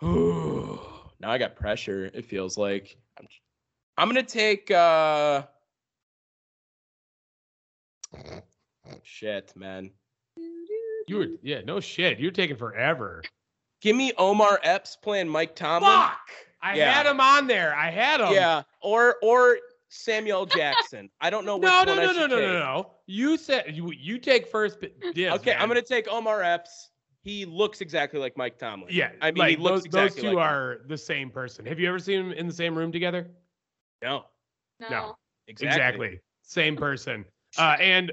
now 0.02 0.80
I 1.22 1.38
got 1.38 1.56
pressure, 1.56 2.10
it 2.14 2.24
feels 2.24 2.56
like. 2.56 2.96
I'm, 3.18 3.26
I'm 3.98 4.08
gonna 4.08 4.22
take 4.22 4.70
uh 4.70 5.42
shit, 9.02 9.52
man. 9.54 9.90
You 11.08 11.16
were 11.16 11.26
yeah, 11.42 11.60
no 11.64 11.80
shit. 11.80 12.18
You're 12.18 12.30
taking 12.30 12.56
forever. 12.56 13.22
Give 13.80 13.94
me 13.96 14.12
Omar 14.16 14.60
Epps 14.62 14.96
playing 14.96 15.28
Mike 15.28 15.54
Tomlin. 15.54 15.90
Fuck! 15.90 16.18
I 16.62 16.76
Yeah. 16.76 16.90
had 16.92 17.06
him 17.06 17.20
on 17.20 17.46
there. 17.46 17.74
I 17.74 17.90
had 17.90 18.20
him. 18.20 18.32
Yeah, 18.32 18.62
or 18.80 19.16
or 19.22 19.58
Samuel 19.90 20.46
Jackson. 20.56 21.10
I 21.20 21.28
don't 21.30 21.44
know 21.44 21.56
which 21.58 21.68
No, 21.70 21.78
one 21.78 21.86
no, 21.88 21.92
I 21.92 21.96
no, 21.96 22.06
no, 22.06 22.12
should 22.12 22.30
no, 22.30 22.40
no, 22.40 22.52
no. 22.58 22.90
You 23.06 23.36
said 23.36 23.76
you 23.76 23.92
you 23.92 24.18
take 24.18 24.46
first. 24.48 24.80
pi- 24.80 24.90
Dibs, 25.12 25.34
Okay, 25.40 25.54
I'm 25.54 25.68
gonna 25.68 25.82
take 25.82 26.08
Omar 26.08 26.42
Epps. 26.42 26.90
He 27.22 27.46
looks 27.46 27.80
exactly 27.80 28.20
like 28.20 28.36
Mike 28.36 28.58
Tomlin. 28.58 28.88
Yeah, 28.92 29.10
I 29.22 29.30
mean, 29.30 29.38
like 29.38 29.50
he 29.58 29.62
looks 29.62 29.76
those, 29.80 29.84
exactly 29.86 30.22
those 30.22 30.30
two 30.32 30.36
like 30.36 30.46
him. 30.46 30.54
are 30.54 30.78
the 30.88 30.98
same 30.98 31.30
person. 31.30 31.64
Have 31.66 31.80
you 31.80 31.88
ever 31.88 31.98
seen 31.98 32.22
them 32.28 32.32
in 32.32 32.46
the 32.46 32.52
same 32.52 32.76
room 32.76 32.92
together? 32.92 33.28
no, 34.02 34.24
No. 34.80 34.88
No. 34.90 35.14
exactly. 35.48 35.76
Exactly. 36.08 36.20
Same 36.42 36.76
person. 36.76 37.24
Uh, 37.58 37.76
and 37.80 38.12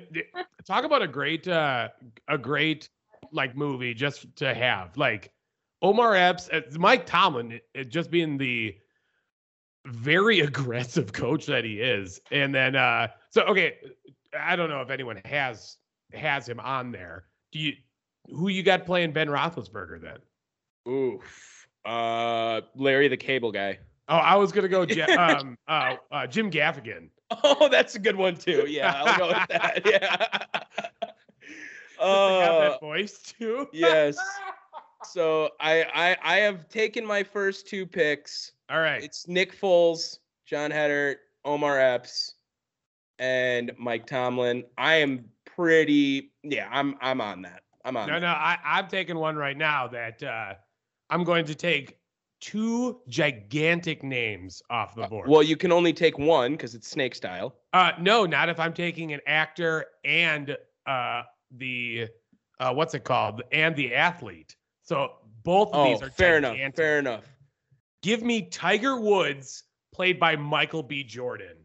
talk 0.65 0.83
about 0.83 1.01
a 1.01 1.07
great, 1.07 1.47
uh, 1.47 1.89
a 2.27 2.37
great 2.37 2.89
like 3.31 3.55
movie 3.55 3.93
just 3.93 4.35
to 4.37 4.53
have. 4.53 4.95
Like 4.97 5.31
Omar 5.81 6.15
Epps, 6.15 6.49
uh, 6.49 6.61
Mike 6.77 7.05
Tomlin, 7.05 7.53
it, 7.53 7.67
it 7.73 7.89
just 7.89 8.11
being 8.11 8.37
the 8.37 8.75
very 9.85 10.39
aggressive 10.41 11.13
coach 11.13 11.45
that 11.47 11.63
he 11.63 11.81
is, 11.81 12.21
and 12.31 12.53
then 12.53 12.75
uh, 12.75 13.07
so 13.29 13.43
okay, 13.43 13.77
I 14.37 14.55
don't 14.55 14.69
know 14.69 14.81
if 14.81 14.89
anyone 14.89 15.21
has 15.25 15.77
has 16.13 16.47
him 16.47 16.59
on 16.59 16.91
there. 16.91 17.25
Do 17.51 17.59
you? 17.59 17.73
Who 18.29 18.49
you 18.49 18.63
got 18.63 18.85
playing 18.85 19.11
Ben 19.11 19.27
Roethlisberger 19.27 19.99
then? 20.01 20.19
Oof. 20.87 21.67
Uh, 21.83 22.61
Larry 22.75 23.07
the 23.07 23.17
Cable 23.17 23.51
Guy. 23.51 23.79
Oh, 24.07 24.17
I 24.17 24.35
was 24.35 24.51
gonna 24.51 24.67
go 24.67 24.85
Je- 24.85 25.01
um, 25.01 25.57
uh, 25.67 25.95
uh, 26.11 26.27
Jim 26.27 26.51
Gaffigan. 26.51 27.09
Oh, 27.43 27.69
that's 27.69 27.95
a 27.95 27.99
good 27.99 28.15
one 28.15 28.35
too. 28.35 28.65
Yeah, 28.67 28.93
I'll 28.95 29.17
go 29.17 29.27
with 29.29 29.47
that. 29.49 29.81
Yeah. 29.85 30.27
Uh, 31.99 32.69
that 32.71 32.79
voice 32.79 33.19
too? 33.37 33.67
yes. 33.73 34.17
So 35.05 35.49
I, 35.59 35.83
I 35.93 36.17
I 36.23 36.37
have 36.37 36.67
taken 36.67 37.05
my 37.05 37.23
first 37.23 37.67
two 37.67 37.85
picks. 37.85 38.53
All 38.69 38.79
right. 38.79 39.03
It's 39.03 39.27
Nick 39.27 39.59
Foles, 39.59 40.17
Jon 40.45 40.71
Heder, 40.71 41.17
Omar 41.45 41.79
Epps, 41.79 42.35
and 43.19 43.71
Mike 43.77 44.07
Tomlin. 44.07 44.63
I 44.77 44.95
am 44.95 45.25
pretty 45.45 46.31
yeah, 46.43 46.67
I'm 46.71 46.95
I'm 47.01 47.21
on 47.21 47.43
that. 47.43 47.61
I'm 47.85 47.95
on 47.97 48.07
No, 48.07 48.15
that. 48.15 48.21
no, 48.21 48.27
I, 48.27 48.57
I'm 48.63 48.87
taking 48.87 49.17
one 49.17 49.35
right 49.35 49.57
now 49.57 49.87
that 49.87 50.21
uh, 50.23 50.53
I'm 51.09 51.23
going 51.23 51.45
to 51.45 51.55
take 51.55 51.97
two 52.41 52.99
gigantic 53.07 54.03
names 54.03 54.61
off 54.69 54.95
the 54.95 55.07
board. 55.07 55.29
Well, 55.29 55.43
you 55.43 55.55
can 55.55 55.71
only 55.71 55.93
take 55.93 56.17
one 56.17 56.51
because 56.53 56.75
it's 56.75 56.89
snake 56.89 57.15
style. 57.15 57.55
uh, 57.73 57.91
no, 57.99 58.25
not 58.25 58.49
if 58.49 58.59
I'm 58.59 58.73
taking 58.73 59.13
an 59.13 59.21
actor 59.27 59.85
and 60.03 60.57
uh, 60.85 61.21
the 61.57 62.07
uh, 62.59 62.73
what's 62.73 62.93
it 62.93 63.03
called, 63.03 63.41
and 63.51 63.75
the 63.75 63.95
athlete. 63.95 64.55
So 64.83 65.13
both 65.43 65.69
of 65.69 65.75
Oh, 65.75 65.83
these 65.85 66.01
are 66.01 66.09
fair 66.11 66.37
enough. 66.37 66.53
gigantic. 66.53 66.75
Fair 66.77 66.99
enough. 66.99 67.23
Give 68.03 68.21
me 68.23 68.43
Tiger 68.49 68.99
Woods, 68.99 69.63
played 69.93 70.19
by 70.19 70.35
Michael 70.35 70.83
B. 70.83 71.03
Jordan. 71.03 71.57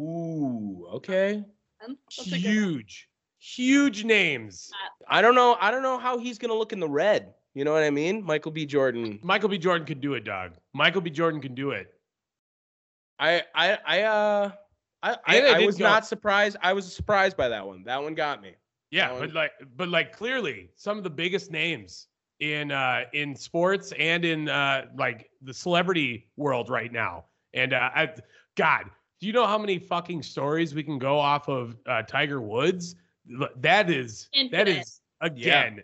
Ooh, 0.00 0.86
okay. 0.94 1.44
That's 1.80 2.26
a 2.26 2.30
good 2.30 2.32
one. 2.32 2.40
Huge, 2.40 3.08
huge 3.38 4.04
names. 4.04 4.70
I 5.08 5.22
don't 5.22 5.34
know. 5.34 5.56
I 5.60 5.70
don't 5.70 5.82
know 5.82 5.98
how 5.98 6.18
he's 6.18 6.38
gonna 6.38 6.54
look 6.54 6.72
in 6.72 6.80
the 6.80 6.88
red. 6.88 7.34
You 7.56 7.64
know 7.64 7.72
what 7.72 7.82
I 7.84 7.90
mean? 7.90 8.22
Michael 8.22 8.52
B. 8.52 8.66
Jordan. 8.66 9.18
Michael 9.22 9.48
B. 9.48 9.56
Jordan 9.56 9.86
could 9.86 10.02
do 10.02 10.12
it, 10.12 10.24
dog. 10.24 10.52
Michael 10.74 11.00
B. 11.00 11.08
Jordan 11.08 11.40
can 11.40 11.54
do 11.54 11.70
it. 11.70 11.90
I 13.18 13.42
I 13.54 13.78
I 13.86 14.02
uh 14.02 14.50
I 15.02 15.16
I, 15.26 15.40
I 15.62 15.64
was 15.64 15.78
go- 15.78 15.84
not 15.84 16.06
surprised. 16.06 16.58
I 16.60 16.74
was 16.74 16.94
surprised 16.94 17.36
by 17.36 17.48
that 17.48 17.66
one. 17.66 17.82
That 17.84 18.02
one 18.02 18.14
got 18.14 18.42
me. 18.42 18.56
Yeah, 18.90 19.10
Um, 19.10 19.20
but 19.20 19.32
like, 19.32 19.52
but 19.76 19.88
like, 19.88 20.12
clearly, 20.12 20.70
some 20.76 20.98
of 20.98 21.02
the 21.04 21.10
biggest 21.10 21.50
names 21.50 22.08
in 22.40 22.70
uh 22.70 23.04
in 23.14 23.34
sports 23.34 23.92
and 23.98 24.24
in 24.24 24.48
uh 24.50 24.86
like 24.96 25.30
the 25.40 25.54
celebrity 25.54 26.28
world 26.36 26.68
right 26.68 26.92
now. 26.92 27.24
And 27.54 27.72
uh, 27.72 27.88
I, 27.94 28.10
God, 28.56 28.84
do 29.18 29.26
you 29.26 29.32
know 29.32 29.46
how 29.46 29.56
many 29.56 29.78
fucking 29.78 30.22
stories 30.22 30.74
we 30.74 30.82
can 30.82 30.98
go 30.98 31.18
off 31.18 31.48
of 31.48 31.78
uh, 31.86 32.02
Tiger 32.02 32.42
Woods? 32.42 32.96
L- 33.40 33.48
That 33.56 33.88
is 33.88 34.28
Infinite. 34.34 34.68
is 34.68 35.00
again 35.22 35.82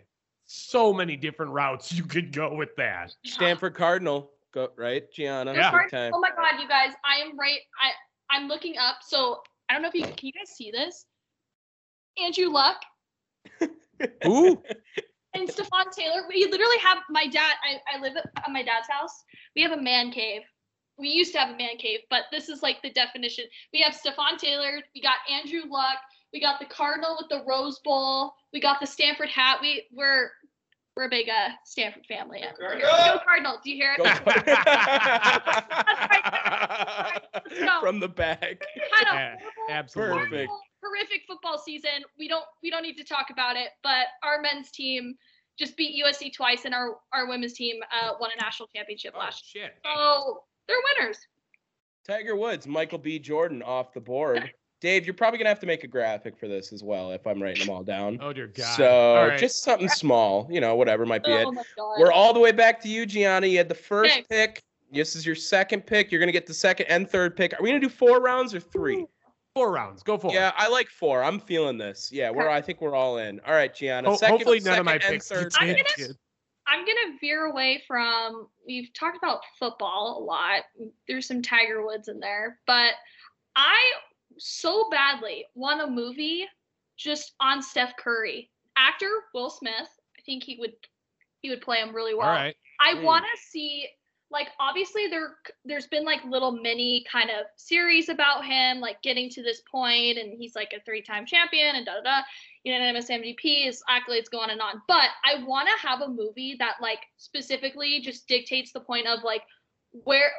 so 0.53 0.93
many 0.93 1.15
different 1.15 1.51
routes 1.51 1.91
you 1.91 2.03
could 2.03 2.31
go 2.31 2.53
with 2.53 2.75
that. 2.77 3.13
Stanford 3.25 3.73
Cardinal. 3.73 4.31
Go 4.53 4.69
right, 4.77 5.11
Gianna. 5.11 5.51
Yeah. 5.53 5.71
big 5.71 5.89
time. 5.89 6.11
Oh 6.13 6.19
my 6.19 6.29
god, 6.29 6.61
you 6.61 6.67
guys! 6.67 6.93
I 7.03 7.21
am 7.21 7.37
right. 7.37 7.59
I 7.81 8.35
I'm 8.35 8.47
looking 8.47 8.77
up. 8.77 8.97
So 9.01 9.41
I 9.67 9.73
don't 9.73 9.81
know 9.81 9.87
if 9.87 9.95
you 9.95 10.03
can 10.03 10.15
you 10.21 10.31
guys 10.31 10.55
see 10.55 10.69
this. 10.69 11.05
Andrew 12.23 12.49
Luck. 12.49 12.77
Ooh. 14.27 14.61
And 15.33 15.49
Stepfan 15.49 15.91
Taylor, 15.91 16.25
we 16.29 16.45
literally 16.51 16.77
have 16.83 16.99
my 17.09 17.25
dad. 17.25 17.55
I, 17.67 17.97
I 17.97 17.99
live 17.99 18.15
at 18.15 18.29
at 18.37 18.51
my 18.51 18.61
dad's 18.61 18.87
house. 18.87 19.23
We 19.55 19.63
have 19.63 19.71
a 19.71 19.81
man 19.81 20.11
cave. 20.11 20.41
We 20.99 21.09
used 21.09 21.33
to 21.33 21.39
have 21.39 21.49
a 21.49 21.57
man 21.57 21.77
cave, 21.79 22.01
but 22.11 22.25
this 22.31 22.49
is 22.49 22.61
like 22.61 22.79
the 22.83 22.91
definition. 22.91 23.45
We 23.73 23.81
have 23.81 23.95
Stepfan 23.95 24.37
Taylor. 24.37 24.79
We 24.93 25.01
got 25.01 25.15
Andrew 25.31 25.61
Luck. 25.67 25.97
We 26.31 26.39
got 26.39 26.59
the 26.59 26.65
Cardinal 26.65 27.17
with 27.19 27.29
the 27.29 27.43
Rose 27.47 27.79
Bowl. 27.83 28.33
We 28.53 28.59
got 28.59 28.79
the 28.79 28.87
Stanford 28.87 29.29
hat. 29.29 29.57
We 29.61 29.87
we're 29.91 30.29
we're 30.95 31.05
a 31.05 31.09
big 31.09 31.27
uh, 31.29 31.49
Stanford 31.65 32.05
family. 32.05 32.43
Go 32.59 32.79
Go 32.79 33.19
Cardinal! 33.25 33.57
Do 33.63 33.71
you 33.71 33.77
hear 33.77 33.95
it? 33.97 33.97
Go- 33.97 34.03
go. 37.65 37.79
From 37.81 37.99
the 37.99 38.07
back. 38.07 38.61
Yeah, 39.01 39.35
absolutely. 39.69 40.17
Perfect. 40.17 40.49
horrible, 40.49 40.59
horrific 40.83 41.21
football 41.27 41.57
season. 41.57 42.03
We 42.17 42.27
don't 42.27 42.45
we 42.61 42.69
don't 42.69 42.83
need 42.83 42.97
to 42.97 43.03
talk 43.03 43.27
about 43.31 43.55
it, 43.55 43.69
but 43.83 44.07
our 44.23 44.41
men's 44.41 44.71
team 44.71 45.15
just 45.57 45.77
beat 45.77 46.03
USC 46.03 46.33
twice, 46.33 46.65
and 46.65 46.73
our 46.73 46.97
our 47.13 47.27
women's 47.27 47.53
team 47.53 47.77
uh, 47.91 48.11
won 48.19 48.31
a 48.37 48.41
national 48.41 48.69
championship 48.75 49.13
Oh, 49.15 49.19
last 49.19 49.53
year. 49.55 49.65
shit. 49.65 49.73
So 49.85 50.39
they're 50.67 50.77
winners. 50.99 51.17
Tiger 52.07 52.35
Woods, 52.35 52.67
Michael 52.67 52.97
B. 52.97 53.17
Jordan 53.19 53.61
off 53.63 53.93
the 53.93 54.01
board. 54.01 54.51
Dave, 54.83 55.05
you're 55.05 55.13
probably 55.13 55.37
gonna 55.37 55.47
have 55.49 55.61
to 55.61 55.65
make 55.65 55.85
a 55.85 55.87
graphic 55.87 56.37
for 56.37 56.49
this 56.49 56.73
as 56.73 56.83
well 56.83 57.11
if 57.13 57.25
I'm 57.25 57.41
writing 57.41 57.65
them 57.65 57.73
all 57.73 57.83
down. 57.83 58.19
Oh 58.21 58.33
dear 58.33 58.47
God. 58.47 58.75
So 58.75 59.15
All 59.15 59.27
right. 59.29 59.39
just 59.39 59.63
something 59.63 59.87
small, 59.87 60.45
you 60.51 60.59
know, 60.59 60.75
whatever 60.75 61.05
might 61.05 61.23
be 61.23 61.31
it. 61.31 61.45
Oh 61.47 61.53
my 61.53 61.63
god. 61.77 61.95
We're 62.01 62.11
all 62.11 62.33
the 62.33 62.41
way 62.41 62.51
back 62.51 62.81
to 62.81 62.89
you, 62.89 63.05
Gianna. 63.05 63.47
You 63.47 63.57
had 63.59 63.69
the 63.69 63.75
first 63.75 64.11
Okay. 64.13 64.25
pick. 64.29 64.61
This 64.91 65.15
is 65.15 65.25
your 65.25 65.35
second 65.35 65.85
pick. 65.87 66.11
You're 66.11 66.19
gonna 66.19 66.33
get 66.33 66.45
the 66.45 66.53
second 66.53 66.87
and 66.87 67.09
third 67.09 67.37
pick. 67.37 67.53
Are 67.57 67.63
we 67.63 67.69
gonna 67.69 67.79
do 67.79 67.87
four 67.87 68.19
rounds 68.19 68.53
or 68.53 68.59
three? 68.59 69.05
four 69.55 69.71
rounds. 69.71 70.03
Go 70.03 70.17
for 70.17 70.31
it. 70.31 70.33
Yeah, 70.33 70.51
I 70.57 70.67
like 70.67 70.89
four. 70.89 71.23
I'm 71.23 71.39
feeling 71.39 71.77
this. 71.77 72.09
Yeah, 72.11 72.29
we're. 72.31 72.49
I 72.49 72.59
think 72.59 72.81
we're 72.81 72.95
all 72.95 73.19
in. 73.19 73.39
All 73.47 73.53
right, 73.53 73.73
Gianna. 73.73 74.09
Ho- 74.09 74.17
second, 74.17 74.35
hopefully 74.37 74.59
none 74.59 74.79
of 74.79 74.85
my 74.85 74.93
second 74.93 75.05
and 75.05 75.13
picks. 75.13 75.29
third 75.29 75.53
I'm 75.59 75.67
gonna- 75.67 76.13
I'm 76.67 76.79
gonna 76.85 77.17
veer 77.21 77.45
away 77.45 77.81
from. 77.87 78.49
We've 78.67 78.91
talked 78.93 79.15
about 79.15 79.39
football 79.59 80.17
a 80.19 80.23
lot. 80.23 80.63
There's 81.07 81.25
some 81.27 81.41
Tiger 81.41 81.85
Woods 81.85 82.09
in 82.09 82.19
there, 82.19 82.59
but 82.67 82.95
I 83.55 83.79
so 84.37 84.89
badly 84.89 85.45
want 85.55 85.81
a 85.81 85.87
movie 85.87 86.45
just 86.97 87.33
on 87.39 87.61
Steph 87.61 87.95
Curry. 87.97 88.49
Actor 88.77 89.09
Will 89.33 89.49
Smith. 89.49 89.89
I 90.17 90.21
think 90.25 90.43
he 90.43 90.57
would 90.59 90.73
he 91.41 91.49
would 91.49 91.61
play 91.61 91.77
him 91.77 91.93
really 91.93 92.13
well. 92.13 92.27
All 92.27 92.33
right. 92.33 92.55
I 92.79 92.93
Mm. 92.95 93.03
want 93.03 93.25
to 93.25 93.41
see 93.41 93.87
like 94.31 94.49
obviously 94.59 95.07
there 95.07 95.37
there's 95.63 95.87
been 95.87 96.03
like 96.03 96.23
little 96.25 96.51
mini 96.51 97.05
kind 97.11 97.29
of 97.29 97.45
series 97.55 98.09
about 98.09 98.43
him 98.43 98.79
like 98.79 98.99
getting 99.03 99.29
to 99.29 99.43
this 99.43 99.61
point 99.69 100.17
and 100.17 100.33
he's 100.33 100.55
like 100.55 100.73
a 100.75 100.81
three-time 100.83 101.25
champion 101.25 101.75
and 101.75 101.85
da 101.85 101.93
da 101.95 102.01
da 102.01 102.21
unanimous 102.63 103.09
MVP 103.09 103.65
his 103.65 103.83
accolades 103.87 104.31
go 104.31 104.39
on 104.39 104.49
and 104.49 104.59
on 104.59 104.81
but 104.87 105.09
I 105.23 105.43
want 105.43 105.67
to 105.69 105.87
have 105.87 106.01
a 106.01 106.07
movie 106.07 106.55
that 106.57 106.77
like 106.81 107.01
specifically 107.17 107.99
just 108.01 108.27
dictates 108.27 108.71
the 108.71 108.79
point 108.79 109.05
of 109.05 109.23
like 109.23 109.43
where 109.91 110.31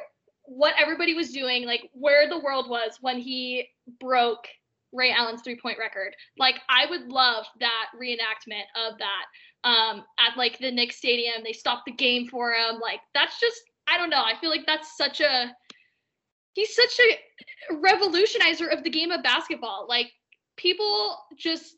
what 0.47 0.73
everybody 0.79 1.13
was 1.13 1.31
doing 1.31 1.65
like 1.65 1.89
where 1.93 2.29
the 2.29 2.39
world 2.39 2.69
was 2.69 2.97
when 3.01 3.19
he 3.19 3.67
broke 3.99 4.47
Ray 4.93 5.11
Allen's 5.11 5.41
three-point 5.41 5.77
record 5.77 6.15
like 6.37 6.55
I 6.69 6.85
would 6.89 7.07
love 7.07 7.45
that 7.59 7.87
reenactment 7.99 8.65
of 8.75 8.97
that 8.99 9.25
um, 9.65 10.03
at 10.19 10.37
like 10.37 10.59
the 10.59 10.71
Knicks 10.71 10.95
stadium. 10.95 11.43
They 11.43 11.51
stopped 11.51 11.85
the 11.85 11.91
game 11.91 12.27
for 12.27 12.53
him. 12.53 12.79
Like 12.79 13.01
that's 13.13 13.39
just 13.39 13.59
I 13.87 13.97
don't 13.97 14.09
know. 14.09 14.23
I 14.23 14.39
feel 14.39 14.49
like 14.49 14.65
that's 14.65 14.95
such 14.95 15.19
a 15.19 15.51
he's 16.53 16.73
such 16.73 16.99
a 16.99 17.75
revolutionizer 17.75 18.71
of 18.71 18.83
the 18.83 18.89
game 18.89 19.11
of 19.11 19.23
basketball. 19.23 19.87
Like 19.89 20.11
people 20.55 21.17
just 21.35 21.75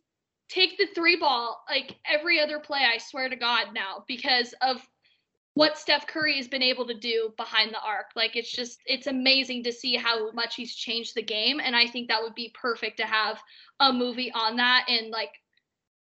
take 0.50 0.78
the 0.78 0.88
three 0.94 1.16
ball 1.16 1.64
like 1.70 1.96
every 2.06 2.40
other 2.40 2.60
play. 2.60 2.80
I 2.80 2.98
swear 3.00 3.30
to 3.30 3.36
God 3.36 3.68
now 3.74 4.04
because 4.08 4.54
of 4.62 4.82
what 5.58 5.78
Steph 5.78 6.08
Curry 6.08 6.38
has 6.38 6.48
been 6.48 6.62
able 6.64 6.86
to 6.88 6.94
do 6.94 7.34
behind 7.38 7.72
the 7.72 7.82
arc. 7.82 8.08
Like 8.16 8.36
it's 8.36 8.52
just 8.52 8.80
it's 8.86 9.08
amazing 9.08 9.64
to 9.64 9.72
see 9.74 9.96
how 9.96 10.32
much 10.32 10.56
he's 10.56 10.76
changed 10.76 11.16
the 11.16 11.22
game 11.22 11.60
and 11.64 11.76
I 11.76 11.88
think 11.88 12.08
that 12.10 12.22
would 12.22 12.36
be 12.36 12.54
perfect 12.54 12.98
to 12.98 13.06
have 13.06 13.40
a 13.80 13.92
movie 13.92 14.32
on 14.34 14.56
that 14.58 14.86
and 14.88 15.10
like 15.12 15.32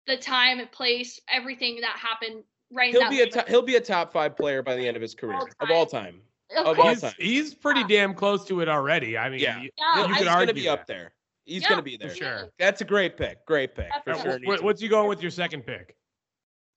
the 0.08 0.18
time 0.18 0.60
and 0.60 0.72
place, 0.72 1.20
everything 1.30 1.80
that 1.82 1.96
happened 1.98 2.44
right 2.72 2.90
in 2.90 2.92
He'll 2.94 3.02
that 3.02 3.10
be 3.12 3.18
a 3.18 3.20
moment. 3.22 3.34
top, 3.34 3.48
he'll 3.48 3.62
be 3.62 3.76
a 3.76 3.82
top 3.82 4.12
five 4.12 4.36
player 4.36 4.62
by 4.64 4.76
the 4.76 4.88
end 4.88 4.96
of 4.96 5.02
his 5.02 5.14
career 5.16 5.36
All 5.38 5.48
of 5.60 5.72
all 5.72 5.86
time. 5.86 6.22
Of 6.58 6.66
of 6.66 6.80
all 6.80 6.96
time. 6.96 7.14
He's, 7.18 7.46
he's 7.48 7.54
pretty 7.54 7.84
damn 7.84 8.14
close 8.16 8.44
to 8.46 8.62
it 8.62 8.68
already. 8.70 9.18
I 9.18 9.30
mean, 9.30 9.40
Yeah. 9.40 9.62
you- 9.62 9.70
Yeah, 9.78 9.96
you 9.98 10.02
I- 10.04 10.08
could 10.08 10.16
He's 10.18 10.26
gonna 10.26 10.54
be 10.54 10.64
that. 10.64 10.72
up 10.72 10.88
there. 10.88 11.14
He's 11.46 11.62
Yeah, 11.64 11.70
gonna 11.70 11.82
be 11.84 11.98
there. 11.98 12.10
For 12.10 12.16
sure. 12.16 12.50
That's 12.60 12.82
a 12.82 12.86
great 12.86 13.18
pick. 13.18 13.46
Great 13.46 13.76
pick 13.76 13.90
for 14.04 14.16
sure. 14.16 14.40
What, 14.44 14.64
what's 14.64 14.82
you 14.82 14.90
going 14.90 15.08
with 15.08 15.22
your 15.22 15.32
second 15.32 15.66
pick? 15.66 15.96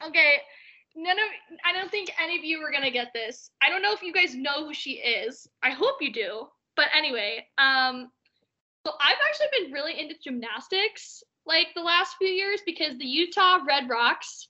Okay. 0.06 0.36
None 0.94 1.18
of 1.18 1.24
I 1.64 1.72
don't 1.72 1.90
think 1.90 2.10
any 2.22 2.38
of 2.38 2.44
you 2.44 2.58
are 2.60 2.70
gonna 2.70 2.90
get 2.90 3.12
this. 3.14 3.50
I 3.62 3.70
don't 3.70 3.82
know 3.82 3.92
if 3.92 4.02
you 4.02 4.12
guys 4.12 4.34
know 4.34 4.66
who 4.66 4.74
she 4.74 4.92
is. 4.92 5.46
I 5.62 5.70
hope 5.70 5.96
you 6.00 6.12
do. 6.12 6.46
But 6.76 6.86
anyway, 6.94 7.46
um 7.58 8.10
so 8.86 8.92
I've 9.00 9.16
actually 9.28 9.46
been 9.62 9.72
really 9.72 9.98
into 9.98 10.16
gymnastics 10.22 11.22
like 11.46 11.68
the 11.74 11.82
last 11.82 12.16
few 12.18 12.28
years 12.28 12.60
because 12.66 12.98
the 12.98 13.06
Utah 13.06 13.58
Red 13.66 13.88
Rocks 13.88 14.48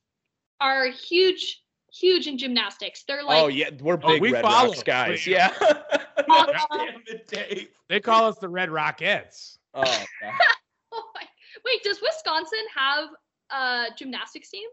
are 0.61 0.87
huge, 0.89 1.63
huge 1.93 2.27
in 2.27 2.39
gymnastics. 2.39 3.05
They're 3.07 3.23
like 3.25 3.43
oh 3.43 3.49
yeah, 3.49 3.71
we're 3.81 3.95
Oh, 4.03 4.09
big 4.09 4.23
we 4.23 4.33
Red 4.33 4.43
follow. 4.43 4.69
Rocks 4.71 4.83
guys. 4.83 5.25
We- 5.27 5.33
Yeah. 5.35 5.53
Um, 6.31 6.47
Damn 6.71 7.03
it, 7.07 7.27
Dave. 7.29 7.69
They 7.89 7.99
call 7.99 8.27
us 8.27 8.39
the 8.39 8.49
Red 8.49 8.69
Rockettes. 8.69 9.59
Oh, 9.75 9.83
God. 9.83 10.33
oh 10.93 11.05
my, 11.15 11.23
wait, 11.65 11.83
does 11.83 12.01
Wisconsin 12.01 12.61
have 12.77 13.09
a 13.51 13.87
gymnastics 13.97 14.51
team? 14.51 14.69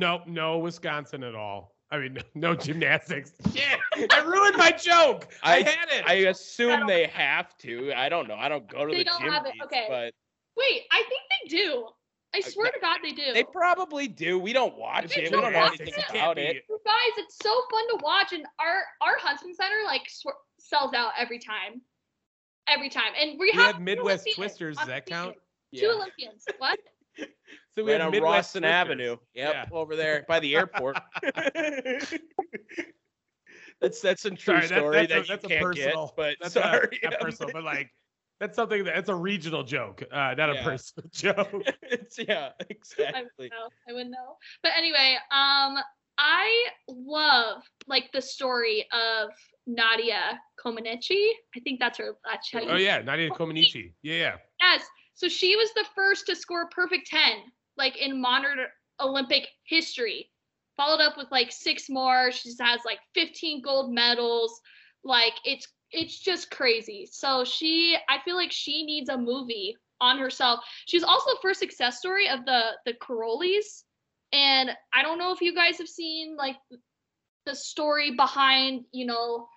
No, 0.00 0.22
no 0.26 0.58
Wisconsin 0.58 1.22
at 1.22 1.34
all. 1.34 1.76
I 1.90 1.98
mean, 1.98 2.18
no 2.34 2.54
gymnastics. 2.66 3.32
Shit, 3.54 3.78
I 4.12 4.20
ruined 4.20 4.56
my 4.56 4.70
joke. 4.72 5.28
I, 5.42 5.56
I- 5.58 5.62
had 5.62 5.88
it. 5.90 6.04
I 6.06 6.14
assume 6.30 6.86
they 6.86 7.06
have 7.12 7.56
to. 7.58 7.92
I 7.94 8.08
don't 8.08 8.26
know. 8.26 8.34
I 8.36 8.48
don't 8.48 8.66
go 8.66 8.86
to 8.86 8.92
They 8.92 8.98
the 8.98 9.04
don't 9.04 9.20
gym. 9.20 9.32
have 9.32 9.46
it, 9.46 9.52
beats, 9.52 9.64
okay. 9.66 9.86
But 9.88 10.14
Wait, 10.56 10.82
I 10.90 11.02
think 11.08 11.20
they 11.42 11.48
do. 11.56 11.86
I 12.34 12.40
swear 12.40 12.70
to 12.70 12.78
God 12.80 12.98
they 13.02 13.10
do. 13.10 13.32
they 13.34 13.42
probably 13.42 14.06
do. 14.06 14.38
We 14.38 14.52
don't 14.52 14.76
watch 14.78 15.16
it. 15.16 15.24
We 15.24 15.30
don't 15.30 15.52
know 15.52 15.64
anything 15.64 15.88
it. 15.88 16.04
about 16.10 16.38
it. 16.38 16.62
You 16.68 16.78
guys, 16.86 17.12
it's 17.18 17.36
so 17.42 17.50
fun 17.70 17.88
to 17.88 18.04
watch, 18.04 18.32
and 18.32 18.44
our 18.60 18.82
our 19.00 19.18
Huntsman 19.18 19.52
Center 19.54 19.74
like 19.84 20.02
sw- 20.08 20.26
sells 20.60 20.94
out 20.94 21.10
every 21.18 21.40
time, 21.40 21.80
every 22.68 22.88
time. 22.88 23.12
And 23.20 23.32
we, 23.38 23.46
We 23.46 23.52
have, 23.60 23.74
have 23.74 23.82
Midwest 23.82 24.28
Twisters. 24.36 24.76
Does 24.76 24.86
that 24.86 25.06
the 25.06 25.10
team. 25.10 25.18
count? 25.24 25.36
Two 25.74 25.86
Yeah. 25.86 25.92
Olympians. 25.92 26.44
What? 26.58 26.78
So 27.76 27.84
we 27.84 27.92
Right 27.92 28.00
have 28.00 28.08
on 28.08 28.12
Midwest 28.12 28.56
Rawson 28.56 28.64
Avenue. 28.64 29.16
Yep, 29.34 29.54
Yeah. 29.54 29.64
over 29.70 29.94
there 30.02 30.24
by 30.26 30.40
the 30.40 30.56
airport. 30.56 30.98
that's 33.80 34.00
that's 34.00 34.24
a 34.24 34.30
true 34.30 34.38
Sorry, 34.38 34.60
that's, 34.66 34.72
story 34.72 35.06
that's, 35.06 35.12
that 35.12 35.18
a, 35.18 35.26
that's 35.28 35.42
you 35.44 35.46
a 35.46 35.48
can't 35.48 35.62
personal. 35.62 36.06
get. 36.06 36.16
But 36.16 36.36
that's 36.40 36.54
sorry, 36.54 36.98
not, 37.02 37.12
not 37.12 37.20
personal, 37.20 37.52
but 37.52 37.62
like 37.62 37.88
that's 38.40 38.56
something 38.56 38.84
that, 38.84 38.94
that's 38.96 39.08
a 39.08 39.14
regional 39.14 39.62
joke, 39.62 40.02
uh, 40.10 40.34
not 40.36 40.52
Yeah. 40.54 40.60
a 40.60 40.64
personal 40.64 41.08
joke. 41.12 41.62
it's 41.82 42.18
yeah, 42.18 42.50
I 42.60 42.64
exactly. 42.70 43.22
wouldn't 43.38 43.52
know. 43.52 43.68
I 43.88 43.92
wouldn't 43.92 44.10
know. 44.10 44.36
But 44.62 44.72
anyway, 44.76 45.16
um, 45.30 45.78
I 46.18 46.66
love 46.88 47.62
like 47.86 48.10
the 48.12 48.20
story 48.20 48.86
of 48.92 49.30
Nadia 49.66 50.40
Comaneci. 50.64 51.28
I 51.56 51.60
think 51.62 51.78
that's 51.80 51.98
her. 51.98 52.16
That's 52.24 52.50
how 52.52 52.60
you 52.60 52.68
oh 52.70 52.76
yeah, 52.76 52.98
Nadia 53.00 53.30
Comaneci. 53.30 53.92
Yeah, 54.02 54.14
yeah. 54.16 54.34
Yes. 54.60 54.82
So 55.20 55.28
she 55.28 55.54
was 55.54 55.70
the 55.74 55.84
first 55.94 56.24
to 56.26 56.34
score 56.34 56.62
a 56.62 56.68
perfect 56.68 57.08
10, 57.08 57.20
like 57.76 57.98
in 57.98 58.22
modern 58.22 58.60
Olympic 58.98 59.46
history. 59.64 60.30
Followed 60.78 61.02
up 61.02 61.18
with 61.18 61.26
like 61.30 61.52
six 61.52 61.90
more. 61.90 62.32
She 62.32 62.48
has 62.58 62.80
like 62.86 63.00
15 63.14 63.60
gold 63.60 63.92
medals. 63.92 64.58
Like 65.04 65.34
it's 65.44 65.68
it's 65.90 66.18
just 66.18 66.50
crazy. 66.50 67.06
So 67.12 67.44
she 67.44 67.98
I 68.08 68.20
feel 68.24 68.34
like 68.34 68.50
she 68.50 68.82
needs 68.86 69.10
a 69.10 69.18
movie 69.18 69.76
on 70.00 70.18
herself. 70.18 70.60
She's 70.86 71.04
also 71.04 71.32
the 71.32 71.38
first 71.42 71.60
success 71.60 71.98
story 71.98 72.26
of 72.26 72.46
the 72.46 72.70
the 72.86 72.94
Karolyis. 72.94 73.84
And 74.32 74.70
I 74.94 75.02
don't 75.02 75.18
know 75.18 75.34
if 75.34 75.42
you 75.42 75.54
guys 75.54 75.76
have 75.76 75.88
seen 75.88 76.34
like 76.34 76.56
the 77.44 77.54
story 77.54 78.12
behind, 78.12 78.86
you 78.90 79.04
know, 79.04 79.48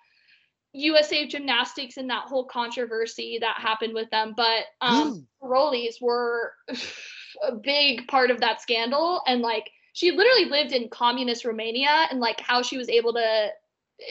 USA 0.74 1.26
Gymnastics 1.26 1.96
and 1.96 2.10
that 2.10 2.24
whole 2.24 2.44
controversy 2.44 3.38
that 3.40 3.56
happened 3.58 3.94
with 3.94 4.10
them, 4.10 4.34
but 4.36 4.64
um 4.80 5.26
Rollies 5.42 6.00
were 6.00 6.52
a 7.42 7.52
big 7.54 8.06
part 8.08 8.30
of 8.30 8.40
that 8.40 8.60
scandal 8.60 9.22
and 9.26 9.40
like 9.40 9.70
she 9.92 10.10
literally 10.10 10.46
lived 10.46 10.72
in 10.72 10.88
communist 10.88 11.44
Romania 11.44 12.06
and 12.10 12.20
like 12.20 12.40
how 12.40 12.62
she 12.62 12.76
was 12.76 12.88
able 12.88 13.12
to 13.14 13.48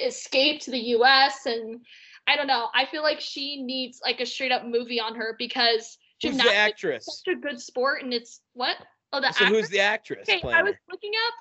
escape 0.05 0.61
to 0.61 0.71
the 0.71 0.79
US 0.79 1.45
and 1.45 1.81
I 2.27 2.37
don't 2.37 2.47
know. 2.47 2.69
I 2.73 2.85
feel 2.85 3.03
like 3.03 3.19
she 3.19 3.61
needs 3.61 3.99
like 4.01 4.21
a 4.21 4.25
straight 4.25 4.51
up 4.51 4.65
movie 4.65 4.99
on 4.99 5.15
her 5.15 5.35
because 5.37 5.97
Who's 6.21 6.37
the 6.37 6.37
gymnastics 6.37 6.55
is 6.55 6.55
actress? 6.55 7.05
such 7.25 7.33
a 7.33 7.39
good 7.39 7.59
sport 7.59 8.01
and 8.03 8.13
it's 8.13 8.41
what? 8.53 8.77
Oh, 9.11 9.19
the 9.19 9.33
So 9.33 9.45
actress? 9.45 9.49
who's 9.49 9.69
the 9.69 9.79
actress 9.81 10.29
Okay. 10.29 10.41
I 10.53 10.63
was 10.63 10.75
looking 10.89 11.11
up 11.27 11.33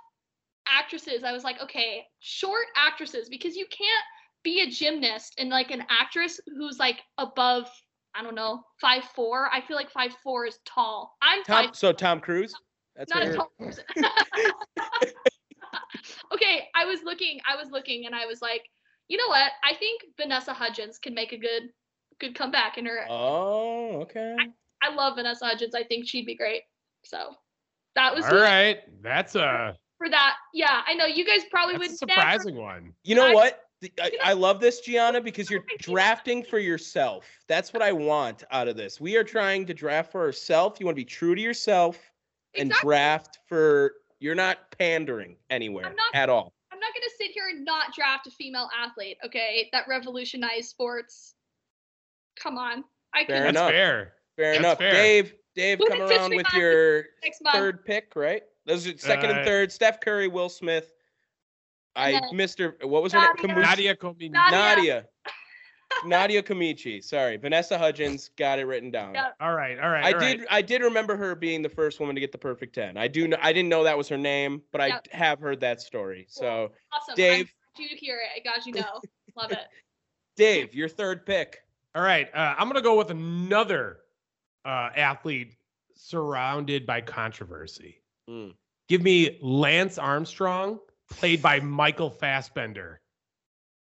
actresses. 0.66 1.22
I 1.22 1.32
was 1.32 1.44
like, 1.44 1.62
okay, 1.62 2.04
short 2.18 2.66
actresses 2.76 3.28
because 3.28 3.54
you 3.56 3.66
can't 3.70 4.04
be 4.42 4.60
a 4.60 4.66
gymnast 4.70 5.34
and 5.38 5.50
like 5.50 5.70
an 5.70 5.84
actress 5.88 6.40
who's 6.46 6.78
like 6.78 7.00
above, 7.18 7.68
I 8.14 8.22
don't 8.22 8.34
know, 8.34 8.62
five 8.80 9.04
four. 9.14 9.48
I 9.52 9.60
feel 9.60 9.76
like 9.76 9.90
five 9.90 10.12
four 10.22 10.46
is 10.46 10.58
tall. 10.66 11.16
I'm 11.22 11.42
Tom, 11.44 11.66
five. 11.66 11.76
so 11.76 11.92
Tom 11.92 12.20
Cruise. 12.20 12.54
That's 12.96 13.12
not 13.14 13.22
a 13.22 13.34
tall 13.34 13.50
person. 13.58 13.84
okay, 16.32 16.68
I 16.74 16.84
was 16.84 17.00
looking, 17.04 17.40
I 17.50 17.56
was 17.56 17.70
looking, 17.70 18.06
and 18.06 18.14
I 18.14 18.26
was 18.26 18.42
like, 18.42 18.62
you 19.08 19.16
know 19.16 19.28
what? 19.28 19.50
I 19.64 19.74
think 19.74 20.02
Vanessa 20.18 20.52
Hudgens 20.52 20.98
can 20.98 21.14
make 21.14 21.32
a 21.32 21.38
good, 21.38 21.70
good 22.20 22.34
comeback 22.34 22.78
in 22.78 22.86
her. 22.86 23.06
Oh, 23.08 24.00
okay. 24.02 24.36
I 24.82 24.94
love 24.94 25.16
Vanessa 25.16 25.46
Hudgens. 25.46 25.74
I 25.74 25.84
think 25.84 26.08
she'd 26.08 26.26
be 26.26 26.36
great. 26.36 26.62
So 27.04 27.30
that 27.94 28.14
was 28.14 28.24
All 28.24 28.30
who- 28.32 28.40
right, 28.42 28.80
that's 29.02 29.34
a 29.36 29.76
for 29.98 30.08
that. 30.10 30.36
Yeah, 30.52 30.82
I 30.86 30.94
know 30.94 31.06
you 31.06 31.24
guys 31.24 31.42
probably 31.50 31.74
that's 31.78 32.02
a 32.02 32.04
would 32.04 32.08
never. 32.08 32.20
surprising 32.20 32.56
one. 32.56 32.92
You 33.04 33.14
know 33.14 33.26
I- 33.28 33.34
what? 33.34 33.60
The- 33.82 33.92
I, 34.00 34.10
I 34.22 34.32
love 34.32 34.60
this, 34.60 34.80
Gianna, 34.80 35.20
because 35.20 35.50
you're 35.50 35.64
drafting 35.80 36.42
for 36.44 36.58
yourself. 36.60 37.26
That's 37.48 37.72
what 37.72 37.82
I 37.82 37.90
want 37.92 38.44
out 38.52 38.68
of 38.68 38.76
this. 38.76 39.00
We 39.00 39.16
are 39.16 39.24
trying 39.24 39.66
to 39.66 39.74
draft 39.74 40.12
for 40.12 40.20
ourselves. 40.22 40.78
You 40.80 40.86
want 40.86 40.94
to 40.96 41.00
be 41.00 41.04
true 41.04 41.34
to 41.34 41.40
yourself 41.42 41.98
and 42.56 42.70
Exactly. 42.70 42.88
draft 42.88 43.38
for. 43.48 43.94
You're 44.20 44.36
not 44.36 44.70
pandering 44.78 45.36
anywhere 45.50 45.86
I'm 45.86 45.96
not- 45.96 46.14
at 46.14 46.28
all. 46.30 46.52
I'm 46.70 46.78
not 46.78 46.94
gonna 46.94 47.10
sit 47.18 47.32
here 47.32 47.48
and 47.48 47.64
not 47.64 47.92
draft 47.92 48.28
a 48.28 48.30
female 48.30 48.68
athlete. 48.80 49.18
Okay, 49.26 49.68
that 49.72 49.86
revolutionized 49.88 50.68
sports. 50.70 51.34
Come 52.36 52.56
on, 52.56 52.84
I 53.12 53.24
Fair 53.24 53.38
could 53.38 53.44
That's 53.46 53.50
enough. 53.56 53.70
fair. 53.72 54.14
Fair 54.36 54.46
That's 54.52 54.58
enough. 54.60 54.78
fair. 54.78 54.92
Dave, 54.92 55.34
Dave, 55.56 55.78
Who 55.78 55.88
come 55.88 56.02
around 56.02 56.34
with 56.36 56.46
your 56.54 57.06
third 57.52 57.84
pick, 57.84 58.12
right? 58.14 58.44
Those 58.64 58.86
are 58.86 58.96
second 58.96 59.30
Uh, 59.30 59.34
and 59.34 59.44
third. 59.44 59.72
Steph 59.72 60.00
Curry, 60.00 60.28
Will 60.28 60.48
Smith. 60.48 60.92
I 61.96 62.12
then 62.12 62.22
missed 62.32 62.58
her. 62.58 62.76
What 62.82 63.02
was 63.02 63.12
her 63.12 63.20
name? 63.20 63.56
Nadia. 63.56 63.94
Kamushi- 63.94 64.30
Nadia 64.30 64.50
Nadia. 64.50 65.06
Nadia. 66.04 66.42
Nadia 66.42 67.02
Sorry, 67.02 67.36
Vanessa 67.36 67.76
Hudgens. 67.76 68.30
Got 68.36 68.58
it 68.58 68.64
written 68.64 68.90
down. 68.90 69.14
Yeah. 69.14 69.28
All 69.40 69.54
right, 69.54 69.78
all 69.78 69.90
right. 69.90 70.04
I 70.04 70.12
all 70.12 70.18
right. 70.18 70.38
did. 70.38 70.46
I 70.50 70.62
did 70.62 70.80
remember 70.82 71.16
her 71.16 71.34
being 71.34 71.62
the 71.62 71.68
first 71.68 72.00
woman 72.00 72.14
to 72.14 72.20
get 72.20 72.32
the 72.32 72.38
perfect 72.38 72.74
ten. 72.74 72.96
I 72.96 73.08
do. 73.08 73.28
Know, 73.28 73.36
I 73.40 73.52
didn't 73.52 73.68
know 73.68 73.84
that 73.84 73.96
was 73.96 74.08
her 74.08 74.16
name, 74.16 74.62
but 74.72 74.80
I 74.80 75.00
have 75.12 75.38
heard 75.38 75.60
that 75.60 75.80
story. 75.80 76.26
So, 76.28 76.72
Awesome. 76.92 77.14
Dave. 77.14 77.52
I'm 77.76 77.84
you 77.84 77.96
hear 77.96 78.18
it. 78.18 78.28
I 78.34 78.40
got 78.42 78.66
you 78.66 78.72
know. 78.72 79.00
Love 79.36 79.52
it. 79.52 79.58
Dave, 80.36 80.74
your 80.74 80.88
third 80.88 81.26
pick. 81.26 81.62
All 81.94 82.02
right, 82.02 82.28
uh, 82.34 82.54
I'm 82.56 82.68
gonna 82.68 82.80
go 82.80 82.96
with 82.96 83.10
another 83.10 83.98
uh, 84.64 84.90
athlete 84.96 85.56
surrounded 85.94 86.86
by 86.86 87.00
controversy. 87.00 88.02
Mm. 88.28 88.54
Give 88.88 89.02
me 89.02 89.38
Lance 89.42 89.98
Armstrong, 89.98 90.80
played 91.12 91.40
by 91.42 91.60
Michael 91.60 92.10
Fassbender. 92.10 93.00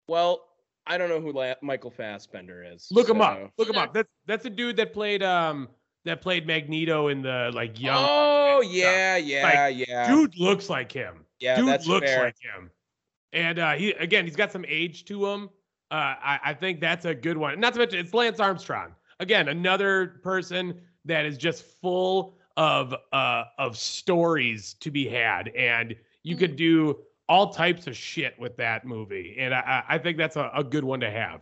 Well, 0.08 0.40
I 0.86 0.98
don't 0.98 1.08
know 1.08 1.20
who 1.20 1.32
La- 1.32 1.54
Michael 1.62 1.90
Fassbender 1.90 2.64
is. 2.64 2.88
Look 2.90 3.08
him 3.08 3.20
up. 3.20 3.50
Look 3.58 3.68
him 3.68 3.76
up. 3.76 3.92
That's 3.92 4.08
that's 4.26 4.44
a 4.44 4.50
dude 4.50 4.76
that 4.76 4.92
played 4.92 5.22
um 5.22 5.68
that 6.04 6.20
played 6.22 6.46
Magneto 6.46 7.08
in 7.08 7.22
the 7.22 7.50
like 7.52 7.80
young. 7.80 8.04
Oh 8.08 8.60
stuff. 8.62 8.72
yeah, 8.72 9.16
yeah, 9.16 9.42
Like, 9.66 9.88
yeah. 9.88 10.06
Dude 10.08 10.38
looks 10.38 10.70
like 10.70 10.92
him. 10.92 11.24
yeah, 11.40 11.56
dude 11.56 11.68
that's 11.68 11.86
looks 11.86 12.06
fair. 12.10 12.24
like 12.24 12.36
him. 12.40 12.70
And 13.32 13.58
uh, 13.58 13.72
he 13.72 13.90
again, 13.92 14.24
he's 14.24 14.36
got 14.36 14.52
some 14.52 14.64
age 14.68 15.04
to 15.06 15.26
him. 15.26 15.50
Uh, 15.90 16.14
I, 16.20 16.40
I 16.46 16.54
think 16.54 16.80
that's 16.80 17.04
a 17.04 17.14
good 17.14 17.36
one. 17.36 17.58
Not 17.60 17.72
to 17.74 17.78
mention, 17.80 17.98
it's 18.00 18.14
Lance 18.14 18.40
Armstrong. 18.40 18.94
Again, 19.20 19.48
another 19.48 20.20
person 20.22 20.80
that 21.04 21.24
is 21.26 21.36
just 21.38 21.64
full 21.80 22.36
of 22.56 22.94
uh, 23.12 23.44
of 23.58 23.76
stories 23.76 24.74
to 24.80 24.90
be 24.90 25.08
had, 25.08 25.48
and 25.48 25.94
you 26.22 26.36
could 26.36 26.54
do 26.56 26.98
all 27.28 27.52
types 27.52 27.86
of 27.86 27.96
shit 27.96 28.38
with 28.38 28.56
that 28.56 28.84
movie. 28.84 29.36
And 29.38 29.54
I, 29.54 29.84
I 29.88 29.98
think 29.98 30.16
that's 30.18 30.36
a, 30.36 30.50
a 30.54 30.62
good 30.64 30.84
one 30.84 31.00
to 31.00 31.10
have. 31.10 31.40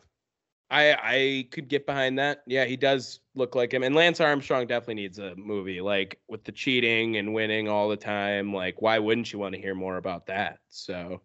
I 0.70 0.94
I 1.02 1.48
could 1.50 1.68
get 1.68 1.86
behind 1.86 2.18
that. 2.18 2.42
Yeah, 2.46 2.64
he 2.64 2.76
does 2.76 3.20
look 3.34 3.54
like 3.54 3.72
him. 3.72 3.82
And 3.82 3.94
Lance 3.94 4.20
Armstrong 4.20 4.66
definitely 4.66 4.94
needs 4.94 5.18
a 5.18 5.34
movie 5.36 5.80
like 5.80 6.18
with 6.28 6.44
the 6.44 6.52
cheating 6.52 7.16
and 7.18 7.34
winning 7.34 7.68
all 7.68 7.88
the 7.88 7.96
time. 7.96 8.52
Like, 8.52 8.80
why 8.80 8.98
wouldn't 8.98 9.32
you 9.32 9.38
want 9.38 9.54
to 9.54 9.60
hear 9.60 9.74
more 9.74 9.98
about 9.98 10.26
that? 10.26 10.60
So, 10.68 11.20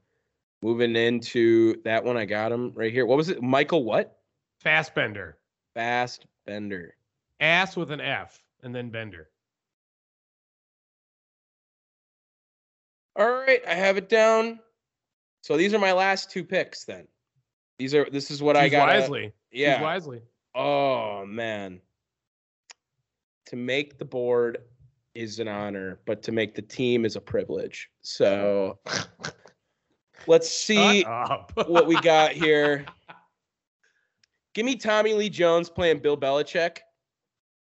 moving 0.61 0.95
into 0.95 1.81
that 1.83 2.03
one, 2.03 2.17
I 2.17 2.25
got 2.25 2.51
him 2.51 2.73
right 2.75 2.91
here. 2.91 3.05
What 3.05 3.17
was 3.17 3.29
it? 3.29 3.41
Michael 3.41 3.85
what? 3.85 4.19
Fassbender, 4.59 5.37
Fast 5.73 6.25
Bender. 6.45 6.95
ass 7.39 7.77
with 7.77 7.91
an 7.91 8.01
F, 8.01 8.43
and 8.61 8.75
then 8.75 8.89
Bender. 8.89 9.29
All 13.19 13.29
right, 13.31 13.59
I 13.67 13.73
have 13.75 13.97
it 13.97 14.07
down. 14.07 14.59
So 15.41 15.57
these 15.57 15.73
are 15.73 15.79
my 15.79 15.91
last 15.91 16.31
two 16.31 16.43
picks. 16.43 16.85
Then 16.85 17.05
these 17.77 17.93
are 17.93 18.07
this 18.09 18.31
is 18.31 18.41
what 18.41 18.55
I 18.55 18.63
Choose 18.69 18.71
got. 18.71 18.87
wisely. 18.87 19.21
Choose 19.23 19.33
Yeah. 19.51 19.81
wisely. 19.81 20.21
Oh 20.55 21.25
man. 21.25 21.81
To 23.47 23.55
make 23.55 23.97
the 23.97 24.05
board 24.05 24.59
is 25.15 25.39
an 25.39 25.47
honor, 25.49 25.99
but 26.05 26.21
to 26.23 26.31
make 26.31 26.55
the 26.55 26.61
team 26.61 27.03
is 27.03 27.15
a 27.17 27.21
privilege. 27.21 27.89
So 28.01 28.79
let's 30.27 30.49
see 30.49 31.03
what 31.03 31.87
we 31.87 31.99
got 31.99 32.31
here. 32.45 32.85
Give 34.53 34.65
me 34.65 34.75
Tommy 34.75 35.13
Lee 35.13 35.29
Jones 35.29 35.69
playing 35.69 35.99
Bill 35.99 36.15
Belichick. 36.17 36.77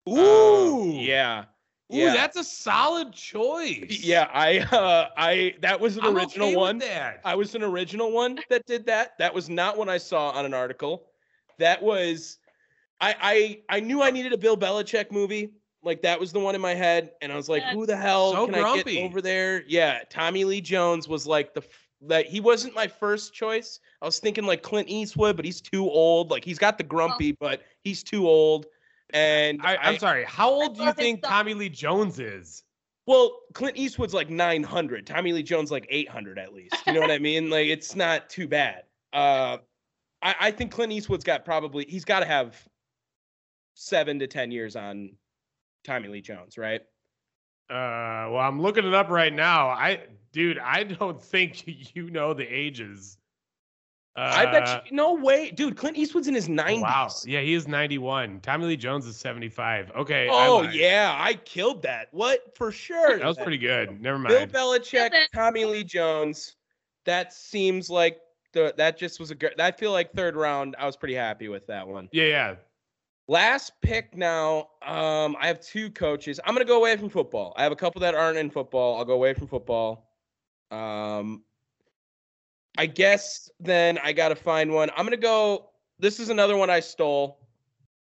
Ooh. 0.10 0.82
Um, 0.84 0.90
yeah. 0.92 1.46
Ooh, 1.94 1.98
yeah. 1.98 2.14
that's 2.14 2.36
a 2.36 2.44
solid 2.44 3.14
choice. 3.14 3.86
Yeah, 4.04 4.30
I 4.34 4.60
uh 4.60 5.10
I 5.18 5.56
that 5.62 5.80
was 5.80 5.98
an 5.98 6.06
I'm 6.06 6.18
original 6.18 6.48
okay 6.48 6.56
one. 6.56 6.78
that. 6.80 7.22
I 7.24 7.36
was 7.36 7.56
an 7.56 7.64
original 7.64 8.12
one 8.12 8.40
that 8.50 8.66
did 8.66 8.86
that. 8.88 9.18
That 9.20 9.34
was 9.34 9.50
not 9.50 9.78
one 9.78 9.90
I 9.90 9.98
saw 9.98 10.30
on 10.32 10.46
an 10.46 10.54
article. 10.54 11.08
That 11.60 11.82
was 11.82 12.40
I 13.00 13.16
I 13.70 13.78
I 13.78 13.80
knew 13.80 14.02
I 14.02 14.12
needed 14.12 14.34
a 14.34 14.38
Bill 14.38 14.58
Belichick 14.58 15.12
movie. 15.12 15.52
Like 15.84 16.02
that 16.02 16.20
was 16.20 16.34
the 16.34 16.40
one 16.40 16.56
in 16.56 16.60
my 16.60 16.74
head, 16.74 17.12
and 17.22 17.32
I 17.32 17.36
was 17.36 17.48
like, 17.48 17.64
"Who 17.64 17.86
the 17.86 17.96
hell 17.96 18.34
So 18.34 18.46
can 18.48 18.56
I 18.56 18.82
get 18.82 18.98
over 18.98 19.22
there?" 19.22 19.64
Yeah, 19.68 20.00
Tommy 20.10 20.44
Lee 20.44 20.60
Jones 20.60 21.08
was 21.08 21.26
like 21.26 21.54
the 21.54 21.64
that 22.02 22.26
he 22.26 22.40
wasn't 22.40 22.76
my 22.76 22.88
first 22.88 23.34
choice. 23.34 23.80
I 24.02 24.06
was 24.06 24.20
thinking 24.20 24.46
like 24.46 24.62
Clint 24.62 24.90
Eastwood, 24.90 25.36
but 25.36 25.46
he's 25.46 25.62
too 25.62 25.90
old. 25.90 26.30
Like 26.30 26.44
he's 26.44 26.60
got 26.60 26.78
the 26.78 26.84
grumpy, 26.84 27.32
but 27.32 27.62
he's 27.84 28.04
too 28.04 28.28
old. 28.28 28.66
And 29.12 29.62
I, 29.64 29.78
I'm 29.78 30.00
sorry. 30.00 30.26
How 30.26 30.50
old 30.50 30.76
do 30.76 30.84
you 30.84 30.94
think 30.94 31.24
song. 31.24 31.32
Tommy 31.32 31.54
Lee 31.54 31.70
Jones 31.70 32.20
is? 32.20 32.64
Well, 33.06 33.40
Clint 33.54 33.78
Eastwood's 33.78 34.14
like 34.14 34.30
900. 34.30 35.08
Tommy 35.08 35.32
Lee 35.32 35.44
Jones 35.44 35.72
like 35.72 35.88
800 35.90 36.38
at 36.38 36.54
least. 36.54 36.76
You 36.86 36.94
know 36.94 37.00
what 37.00 37.12
I 37.12 37.20
mean? 37.20 37.50
Like 37.58 37.68
it's 37.68 37.96
not 37.96 38.30
too 38.30 38.48
bad. 38.48 38.84
Uh, 39.14 39.58
I, 40.22 40.36
I 40.40 40.52
think 40.52 40.72
Clint 40.72 40.92
Eastwood's 40.92 41.24
got 41.24 41.46
probably 41.46 41.86
he's 41.88 42.06
got 42.06 42.20
to 42.20 42.26
have 42.26 42.56
seven 43.76 44.20
to 44.20 44.28
ten 44.28 44.52
years 44.52 44.76
on 44.76 45.12
Tommy 45.84 46.10
Lee 46.10 46.22
Jones, 46.22 46.58
right? 46.58 46.82
Uh, 47.70 48.32
well, 48.32 48.40
I'm 48.40 48.62
looking 48.62 48.86
it 48.86 48.94
up 48.94 49.10
right 49.10 49.34
now. 49.34 49.70
I, 49.70 50.02
dude, 50.32 50.60
I 50.60 50.84
don't 50.84 51.22
think 51.32 51.96
you 51.96 52.10
know 52.10 52.34
the 52.34 52.46
ages. 52.46 53.18
Uh, 54.18 54.34
I 54.36 54.46
bet 54.48 54.86
you. 54.86 54.96
No 54.96 55.14
way, 55.14 55.52
dude. 55.52 55.78
Clint 55.78 55.96
Eastwood's 55.96 56.28
in 56.28 56.34
his 56.34 56.48
90s. 56.48 56.82
Wow. 56.82 57.08
Yeah, 57.24 57.42
he 57.42 57.54
is 57.54 57.68
91. 57.68 58.40
Tommy 58.40 58.66
Lee 58.66 58.76
Jones 58.76 59.06
is 59.06 59.16
75. 59.16 59.92
Okay. 59.96 60.28
Oh 60.28 60.58
lied. 60.58 60.74
yeah, 60.74 61.16
I 61.20 61.36
killed 61.36 61.84
that. 61.84 62.08
What 62.12 62.56
for 62.58 62.72
sure? 62.72 63.20
That 63.20 63.28
was 63.28 63.38
pretty 63.38 63.60
good. 63.60 64.02
Never 64.02 64.18
mind. 64.18 64.52
Bill. 64.52 64.80
Belichick, 64.80 65.12
Tommy 65.36 65.66
Lee 65.66 65.84
Jones. 65.84 66.56
That 67.06 67.32
seems 67.32 67.92
like 67.92 68.18
the 68.54 68.74
that 68.78 68.98
just 68.98 69.20
was 69.20 69.30
a 69.30 69.36
good. 69.36 69.62
I 69.62 69.72
feel 69.72 69.92
like 69.92 70.12
third 70.14 70.36
round. 70.36 70.76
I 70.80 70.88
was 70.88 70.98
pretty 70.98 71.16
happy 71.16 71.48
with 71.48 71.68
that 71.68 71.88
one. 71.88 72.10
Yeah, 72.12 72.26
yeah. 72.26 72.56
Last 73.28 73.74
pick 73.84 74.18
now. 74.18 74.70
Um, 74.84 75.36
I 75.40 75.46
have 75.46 75.60
two 75.60 75.92
coaches. 75.92 76.40
I'm 76.44 76.56
gonna 76.56 76.66
go 76.66 76.78
away 76.78 76.98
from 76.98 77.10
football. 77.10 77.54
I 77.56 77.62
have 77.62 77.72
a 77.72 77.76
couple 77.76 78.02
that 78.02 78.16
aren't 78.16 78.40
in 78.40 78.50
football. 78.50 78.98
I'll 78.98 79.06
go 79.06 79.14
away 79.14 79.36
from 79.36 79.48
football. 79.48 80.10
Um, 80.72 81.44
I 82.78 82.86
guess 82.86 83.50
then 83.60 83.98
I 84.04 84.14
gotta 84.14 84.36
find 84.36 84.72
one. 84.72 84.90
I'm 84.96 85.06
gonna 85.06 85.18
go. 85.18 85.72
This 86.00 86.20
is 86.20 86.30
another 86.30 86.56
one 86.56 86.70
I 86.70 86.80
stole 86.80 87.40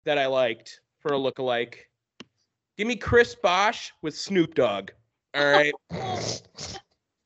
that 0.05 0.17
I 0.17 0.27
liked 0.27 0.79
for 0.99 1.13
a 1.13 1.17
lookalike. 1.17 1.75
Give 2.77 2.87
me 2.87 2.95
Chris 2.95 3.35
Bosh 3.35 3.91
with 4.01 4.15
Snoop 4.17 4.55
Dogg. 4.55 4.91
All 5.35 5.45
right. 5.45 5.73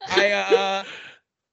I 0.08 0.32
uh 0.32 0.84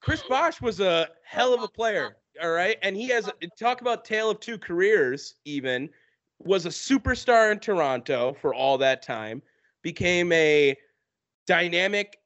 Chris 0.01 0.23
Bosh 0.29 0.61
was 0.61 0.81
a 0.81 1.09
hell 1.25 1.55
of 1.55 1.63
a 1.63 1.69
player, 1.69 2.17
all 2.43 2.51
right? 2.51 2.79
And 2.83 2.97
he 2.97 3.09
has 3.09 3.31
talk 3.59 3.83
about 3.83 4.05
tale 4.05 4.31
of 4.31 4.41
two 4.41 4.59
careers 4.59 5.37
even 5.45 5.91
was 6.39 6.67
a 6.67 6.71
superstar 6.71 7.53
in 7.53 7.59
Toronto 7.59 8.35
for 8.41 8.55
all 8.55 8.79
that 8.79 9.03
time, 9.03 9.43
became 9.83 10.33
a 10.33 10.77
dynamic 11.47 12.19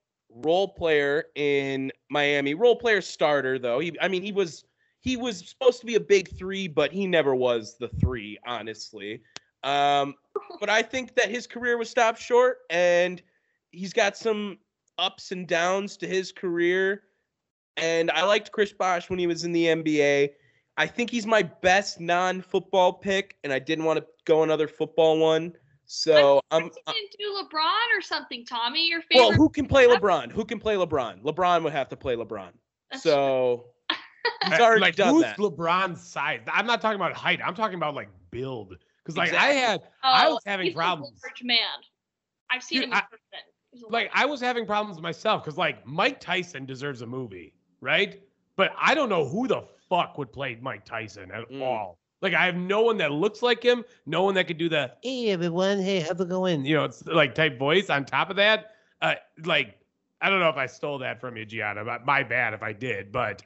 role 0.45 0.69
player 0.69 1.25
in 1.35 1.91
Miami. 2.11 2.55
Role 2.55 2.77
player 2.77 3.01
starter 3.01 3.59
though. 3.59 3.79
He 3.79 3.97
I 4.01 4.09
mean 4.09 4.23
he 4.23 4.33
was 4.33 4.65
he 5.01 5.17
was 5.17 5.49
supposed 5.49 5.81
to 5.81 5.87
be 5.87 5.95
a 5.95 6.01
big 6.01 6.29
3, 6.37 6.69
but 6.69 6.93
he 6.93 7.07
never 7.07 7.35
was 7.35 7.77
the 7.79 7.89
3, 7.89 8.39
honestly. 8.47 9.23
Um 9.63 10.15
but 10.61 10.69
I 10.69 10.83
think 10.83 11.15
that 11.17 11.31
his 11.31 11.47
career 11.47 11.79
was 11.79 11.91
stopped 11.91 12.21
short 12.21 12.59
and 12.71 13.23
he's 13.71 13.93
got 13.93 14.17
some 14.17 14.59
ups 14.99 15.33
and 15.33 15.47
downs 15.47 15.97
to 15.99 16.07
his 16.07 16.33
career. 16.33 17.03
And 17.77 18.11
I 18.11 18.25
liked 18.25 18.53
Chris 18.53 18.73
Bosh 18.73 19.11
when 19.11 19.19
he 19.19 19.27
was 19.27 19.45
in 19.45 19.53
the 19.53 19.67
NBA. 19.67 20.31
I 20.79 20.87
think 20.87 21.11
he's 21.11 21.27
my 21.27 21.43
best 21.43 22.01
non-football 22.01 22.95
pick, 22.95 23.37
and 23.45 23.53
I 23.53 23.59
didn't 23.59 23.85
want 23.85 23.99
to 23.99 24.07
go 24.25 24.43
another 24.43 24.69
football 24.69 25.19
one. 25.19 25.55
So 25.87 26.41
I'm 26.51 26.65
I'm. 26.65 26.73
surprised 26.73 26.99
you 27.19 27.27
do 27.27 27.45
LeBron 27.57 27.99
or 27.99 28.01
something, 28.01 28.45
Tommy. 28.45 28.89
Your 28.89 29.03
favorite. 29.03 29.29
well, 29.29 29.33
who 29.33 29.49
can 29.49 29.67
play 29.67 29.87
LeBron? 29.87 30.31
Who 30.33 30.45
can 30.45 30.59
play 30.59 30.75
LeBron? 30.75 31.23
LeBron 31.23 31.63
would 31.63 31.73
have 31.73 31.89
to 31.91 31.97
play 31.97 32.17
LeBron. 32.17 32.51
That's 32.91 33.03
So 33.03 33.67
he's 34.45 34.59
Uh, 34.59 34.63
already 34.63 34.81
like 34.81 34.97
done 34.97 35.15
who's 35.15 35.23
that. 35.23 35.39
LeBron's 35.39 36.03
size? 36.07 36.41
I'm 36.53 36.67
not 36.67 36.81
talking 36.81 36.97
about 36.97 37.13
height. 37.15 37.41
I'm 37.45 37.55
talking 37.55 37.77
about 37.77 37.95
like 37.95 38.09
build. 38.31 38.77
Because 39.05 39.17
like 39.17 39.33
I 39.33 39.51
Exactly. 39.53 39.61
had, 39.61 39.83
I 40.03 40.27
Oh, 40.27 40.35
was 40.35 40.43
having 40.45 40.67
he's 40.67 40.75
a 40.75 40.77
problems. 40.77 41.21
large 41.25 41.43
man. 41.45 41.59
I've 42.51 42.63
seen 42.63 42.79
Dude, 42.81 42.85
him 42.89 42.93
in 42.93 42.97
I- 42.99 43.01
person. 43.03 43.91
Like 43.91 44.11
I 44.15 44.25
was 44.25 44.41
having 44.41 44.65
problems 44.67 45.01
myself 45.01 45.45
because 45.45 45.59
like 45.59 45.87
Mike 45.87 46.19
Tyson 46.19 46.65
deserves 46.67 47.03
a 47.03 47.07
movie, 47.07 47.53
right? 47.81 48.23
But 48.57 48.73
I 48.81 48.95
don't 48.95 49.11
know 49.11 49.29
who 49.29 49.47
the 49.47 49.63
fuck 49.89 50.17
would 50.19 50.33
play 50.33 50.59
Mike 50.63 50.85
Tyson 50.87 51.31
at 51.31 51.49
Mm. 51.51 51.61
all. 51.63 51.99
Like 52.23 52.35
I 52.35 52.47
have 52.47 52.57
no 52.57 52.83
one 52.83 52.97
that 52.99 53.13
looks 53.13 53.43
like 53.43 53.63
him, 53.63 53.85
no 54.07 54.23
one 54.23 54.35
that 54.35 54.47
could 54.47 54.59
do 54.59 54.69
the 54.69 54.93
hey 55.03 55.31
everyone, 55.31 55.81
hey 55.81 56.01
how's 56.01 56.21
it 56.21 56.29
going? 56.29 56.65
You 56.65 56.77
know, 56.77 56.85
it's 56.85 57.05
like 57.07 57.35
type 57.35 57.59
voice. 57.59 57.91
On 57.91 58.05
top 58.05 58.31
of 58.31 58.37
that, 58.37 58.73
uh, 59.03 59.15
like 59.45 59.79
I 60.21 60.31
don't 60.31 60.41
know 60.41 60.49
if 60.49 60.57
I 60.57 60.67
stole 60.67 60.99
that 60.99 61.21
from 61.21 61.37
you, 61.37 61.45
Gianna. 61.45 61.85
But 61.85 62.07
my 62.07 62.23
bad 62.23 62.55
if 62.55 62.63
I 62.63 62.73
did. 62.73 63.13
But 63.13 63.43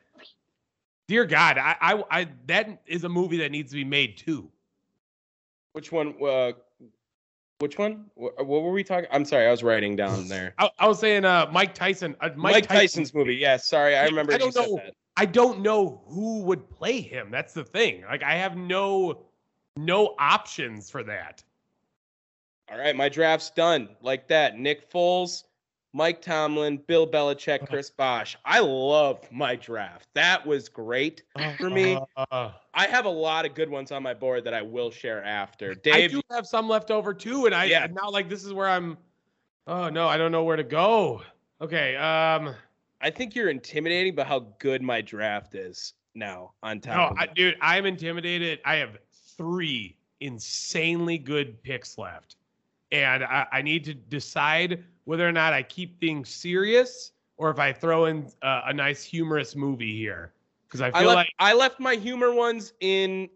dear 1.09 1.25
God, 1.25 1.59
I, 1.59 1.77
I, 1.81 2.05
I 2.11 2.29
that 2.47 2.83
is 2.87 3.05
a 3.05 3.09
movie 3.09 3.39
that 3.39 3.51
needs 3.51 3.71
to 3.71 3.77
be 3.77 3.85
made 3.85 4.17
too. 4.17 4.49
Which 5.73 5.91
one? 5.91 6.15
Uh, 6.23 6.53
which 7.61 7.79
one? 7.79 8.07
What, 8.15 8.47
what 8.47 8.63
were 8.63 8.73
we 8.73 8.83
talking? 8.83 9.09
I'm 9.13 9.25
sorry, 9.25 9.47
I 9.47 9.51
was 9.51 9.63
writing 9.63 9.95
down 9.95 10.29
there. 10.29 10.55
I, 10.59 10.71
I 10.79 10.89
was 10.89 10.99
saying, 10.99 11.25
uh, 11.25 11.49
Mike 11.53 11.75
Tyson, 11.75 12.17
uh, 12.21 12.31
Mike, 12.35 12.37
Mike, 12.37 12.67
Tyson- 12.67 12.81
Tyson's 12.81 13.15
movie. 13.15 13.37
Yeah, 13.37 13.59
sorry, 13.59 13.97
I 13.97 14.07
remember 14.07 14.33
I 14.33 14.39
don't 14.39 14.55
know. 14.55 14.81
I 15.17 15.27
don't 15.27 15.61
know 15.61 16.03
who 16.07 16.41
would 16.43 16.71
play 16.71 17.01
him. 17.01 17.31
That's 17.31 17.53
the 17.53 17.65
thing. 17.65 18.03
Like 18.03 18.23
I 18.23 18.35
have 18.37 18.57
no 18.57 19.27
no 19.77 20.15
options 20.19 20.91
for 20.91 21.03
that. 21.05 21.45
All 22.71 22.79
right, 22.79 22.97
my 22.97 23.09
draft's 23.09 23.51
done. 23.51 23.91
Like 24.01 24.29
that. 24.29 24.59
Nick 24.59 24.91
Foles, 24.91 25.45
Mike 25.93 26.23
Tomlin, 26.23 26.77
Bill 26.87 27.07
Belichick, 27.07 27.67
Chris 27.69 27.91
Bosh. 27.91 28.37
I 28.45 28.61
love 28.61 29.21
my 29.33 29.57
draft. 29.57 30.09
That 30.15 30.47
was 30.47 30.69
great 30.69 31.25
for 31.59 31.69
me. 31.69 31.99
Uh, 32.17 32.53
I 32.75 32.87
have 32.87 33.07
a 33.07 33.11
lot 33.11 33.45
of 33.45 33.55
good 33.55 33.69
ones 33.69 33.91
on 33.91 34.03
my 34.03 34.15
board 34.15 34.45
that 34.45 34.55
I 34.55 34.63
will 34.63 34.91
share 34.91 35.25
after. 35.25 35.75
Dave, 35.75 35.95
I 35.95 36.07
do 36.07 36.23
have 36.31 36.47
some 36.47 36.69
left 36.69 36.91
over 36.91 37.13
too, 37.13 37.47
and 37.47 37.55
I 37.55 37.65
Yeah. 37.65 37.85
and 37.85 37.95
now 37.95 38.11
like 38.11 38.29
this 38.29 38.45
is 38.45 38.53
where 38.53 38.69
I'm. 38.69 38.99
Oh 39.67 39.89
no, 39.89 40.07
I 40.07 40.17
don't 40.17 40.33
know 40.33 40.45
where 40.45 40.57
to 40.57 40.65
go. 40.65 41.23
Okay, 41.61 41.97
um, 41.97 42.55
I 43.01 43.11
think 43.11 43.35
you're 43.35 43.51
intimidating 43.51 44.15
by 44.15 44.25
how 44.25 44.41
good 44.59 44.83
my 44.83 45.01
draft 45.01 45.55
is 45.55 45.95
now 46.15 46.53
on 46.63 46.81
top 46.81 47.15
no, 47.15 47.21
I, 47.21 47.27
dude, 47.27 47.57
I'm 47.61 47.87
intimidated. 47.87 48.61
I 48.65 48.77
have 48.77 48.99
three 49.37 49.97
insanely 50.21 51.19
good 51.19 51.63
picks 51.63 51.99
left, 51.99 52.37
and 52.93 53.25
I, 53.25 53.47
I 53.53 53.63
need 53.63 53.85
to 53.85 53.95
decide 53.95 54.85
whether 55.05 55.27
or 55.29 55.33
not 55.33 55.53
I 55.53 55.63
keep 55.63 55.99
things 56.01 56.29
serious 56.29 57.13
or 57.37 57.51
if 57.51 57.59
I 57.59 57.73
throw 57.73 58.07
in 58.07 58.31
uh, 58.43 58.63
a 58.67 58.73
nice 58.73 59.03
humorous 59.03 59.57
movie 59.57 59.97
here 59.97 60.33
because 60.69 60.81
I 60.81 60.89
I 60.89 60.91
feel 60.93 61.09
left, 61.09 61.17
like 61.17 61.31
I 61.39 61.53
left 61.55 61.81
my 61.81 61.95
humor 61.97 62.33
ones 62.33 62.73
in 62.81 63.29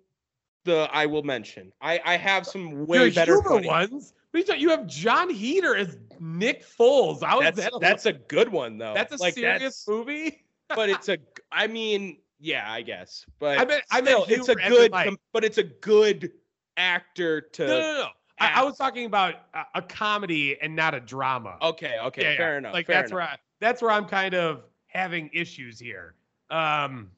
the 0.65 0.89
I 0.93 1.07
will 1.07 1.23
mention. 1.23 1.73
I, 1.81 2.01
I 2.05 2.17
have 2.17 2.47
some 2.47 2.87
way 2.87 3.11
better 3.11 3.35
humor 3.35 3.49
funny. 3.51 3.67
ones. 3.69 4.15
But 4.33 4.59
you 4.59 4.71
have 4.71 4.87
Jon 4.89 5.31
Heder 5.31 5.77
as 5.77 5.97
Nick 6.19 6.65
Foles. 6.67 7.23
How 7.23 7.41
is 7.41 7.55
That's 7.55 7.71
that? 7.71 7.79
that's 7.81 8.07
a 8.07 8.13
good 8.13 8.49
one 8.49 8.79
though. 8.79 8.93
that's 8.95 9.13
a 9.15 9.17
Like, 9.23 9.35
serious 9.35 9.85
that's- 9.85 9.89
movie. 9.89 10.45
but 10.75 10.89
it's 10.89 11.09
a. 11.09 11.19
I 11.53 11.67
mean, 11.69 12.19
yeah, 12.41 12.65
I 12.71 12.83
guess. 12.83 13.25
But 13.39 13.59
I 13.59 13.65
meant- 13.65 13.85
I 13.93 14.01
still, 14.03 14.25
it's 14.29 14.49
a 14.49 14.53
humor 14.55 14.61
as 14.63 14.73
in, 14.73 14.79
good. 14.79 14.93
com- 14.93 15.19
but 15.33 15.45
it's 15.45 15.59
a 15.59 15.63
good 15.63 16.33
actor 16.77 17.43
to. 17.43 17.67
No, 17.67 17.79
no, 17.81 17.93
no. 17.99 18.09
I, 18.41 18.61
I 18.61 18.65
was 18.65 18.77
talking 18.77 19.07
about 19.07 19.35
a, 19.55 19.65
a 19.77 19.83
comedy 19.83 20.61
and 20.61 20.75
not 20.75 20.95
a 20.95 21.01
drama. 21.01 21.57
Okay, 21.63 21.97
okay, 22.05 22.23
Yeah, 22.23 22.31
yeah. 22.33 22.37
fair 22.37 22.59
enough. 22.59 22.75
Like 22.75 22.87
fair 22.87 22.97
that's 22.97 23.11
enough. 23.11 23.17
where 23.17 23.29
I, 23.29 23.37
that's 23.61 23.81
where 23.83 23.91
I'm 23.91 24.07
kind 24.07 24.35
of 24.35 24.65
having 24.87 25.31
issues 25.33 25.79
here. 25.79 26.15
Um. 26.51 27.11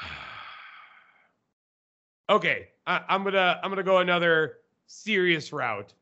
Okay, 2.30 2.68
I, 2.86 3.00
I'm 3.08 3.24
gonna 3.24 3.58
I'm 3.62 3.70
gonna 3.70 3.82
go 3.82 3.98
another 3.98 4.58
serious 4.86 5.50
route. 5.50 5.94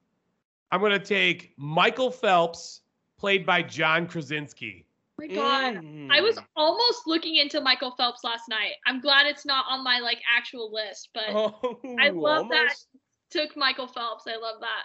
I'm 0.72 0.80
gonna 0.80 0.98
take 0.98 1.52
Michael 1.56 2.10
Phelps, 2.10 2.80
played 3.16 3.46
by 3.46 3.62
John 3.62 4.08
Krasinski. 4.08 4.86
Oh 5.20 5.22
my 5.22 5.26
god. 5.28 5.76
I 6.10 6.20
was 6.20 6.36
Mm. 6.36 6.44
almost 6.56 7.06
looking 7.06 7.36
into 7.36 7.60
Michael 7.60 7.92
Phelps 7.92 8.24
last 8.24 8.48
night. 8.48 8.72
I'm 8.86 9.00
glad 9.00 9.26
it's 9.26 9.46
not 9.46 9.66
on 9.68 9.84
my 9.84 10.00
like 10.00 10.20
actual 10.36 10.72
list, 10.72 11.10
but 11.14 11.26
Oh, 11.28 11.78
I 11.98 12.08
love 12.08 12.48
that. 12.50 12.74
Almost. 13.34 13.48
took 13.50 13.56
Michael 13.56 13.86
Phelps. 13.86 14.24
I 14.26 14.36
love 14.36 14.60
that. 14.60 14.82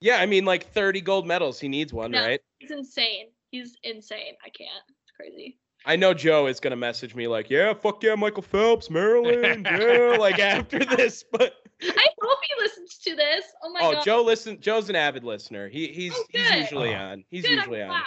Yeah, 0.00 0.16
I 0.16 0.26
mean, 0.26 0.44
like 0.44 0.72
30 0.72 1.00
gold 1.02 1.26
medals. 1.26 1.60
He 1.60 1.68
needs 1.68 1.92
one, 1.92 2.10
No. 2.12 2.22
right? 2.22 2.40
He's 2.58 2.70
insane. 2.70 3.26
He's 3.50 3.76
insane. 3.82 4.34
I 4.44 4.48
can't. 4.48 4.70
It's 4.88 5.12
crazy. 5.16 5.58
I 5.86 5.96
know 5.96 6.12
Joe 6.12 6.46
is 6.46 6.60
gonna 6.60 6.76
message 6.76 7.14
me 7.14 7.26
like, 7.26 7.48
"Yeah, 7.48 7.72
fuck 7.72 8.02
yeah, 8.02 8.14
Michael 8.14 8.42
Phelps, 8.42 8.90
Maryland, 8.90 9.66
yeah," 9.70 10.16
like 10.18 10.38
after 10.38 10.78
this. 10.78 11.24
But 11.32 11.54
I 11.82 12.06
hope 12.20 12.38
he 12.42 12.62
listens 12.62 12.98
to 12.98 13.16
this. 13.16 13.44
Oh 13.62 13.70
my 13.72 13.80
oh, 13.82 13.92
god. 13.92 14.04
Joe, 14.04 14.22
listen. 14.22 14.60
Joe's 14.60 14.90
an 14.90 14.96
avid 14.96 15.24
listener. 15.24 15.68
He 15.70 15.88
he's 15.88 16.12
Oh, 16.14 16.24
he's 16.30 16.50
usually 16.50 16.94
Oh. 16.94 16.98
on. 16.98 17.24
He's 17.30 17.42
Good, 17.44 17.52
I'm 17.52 17.56
usually 17.58 17.80
on. 17.82 17.88
glad. 17.88 18.02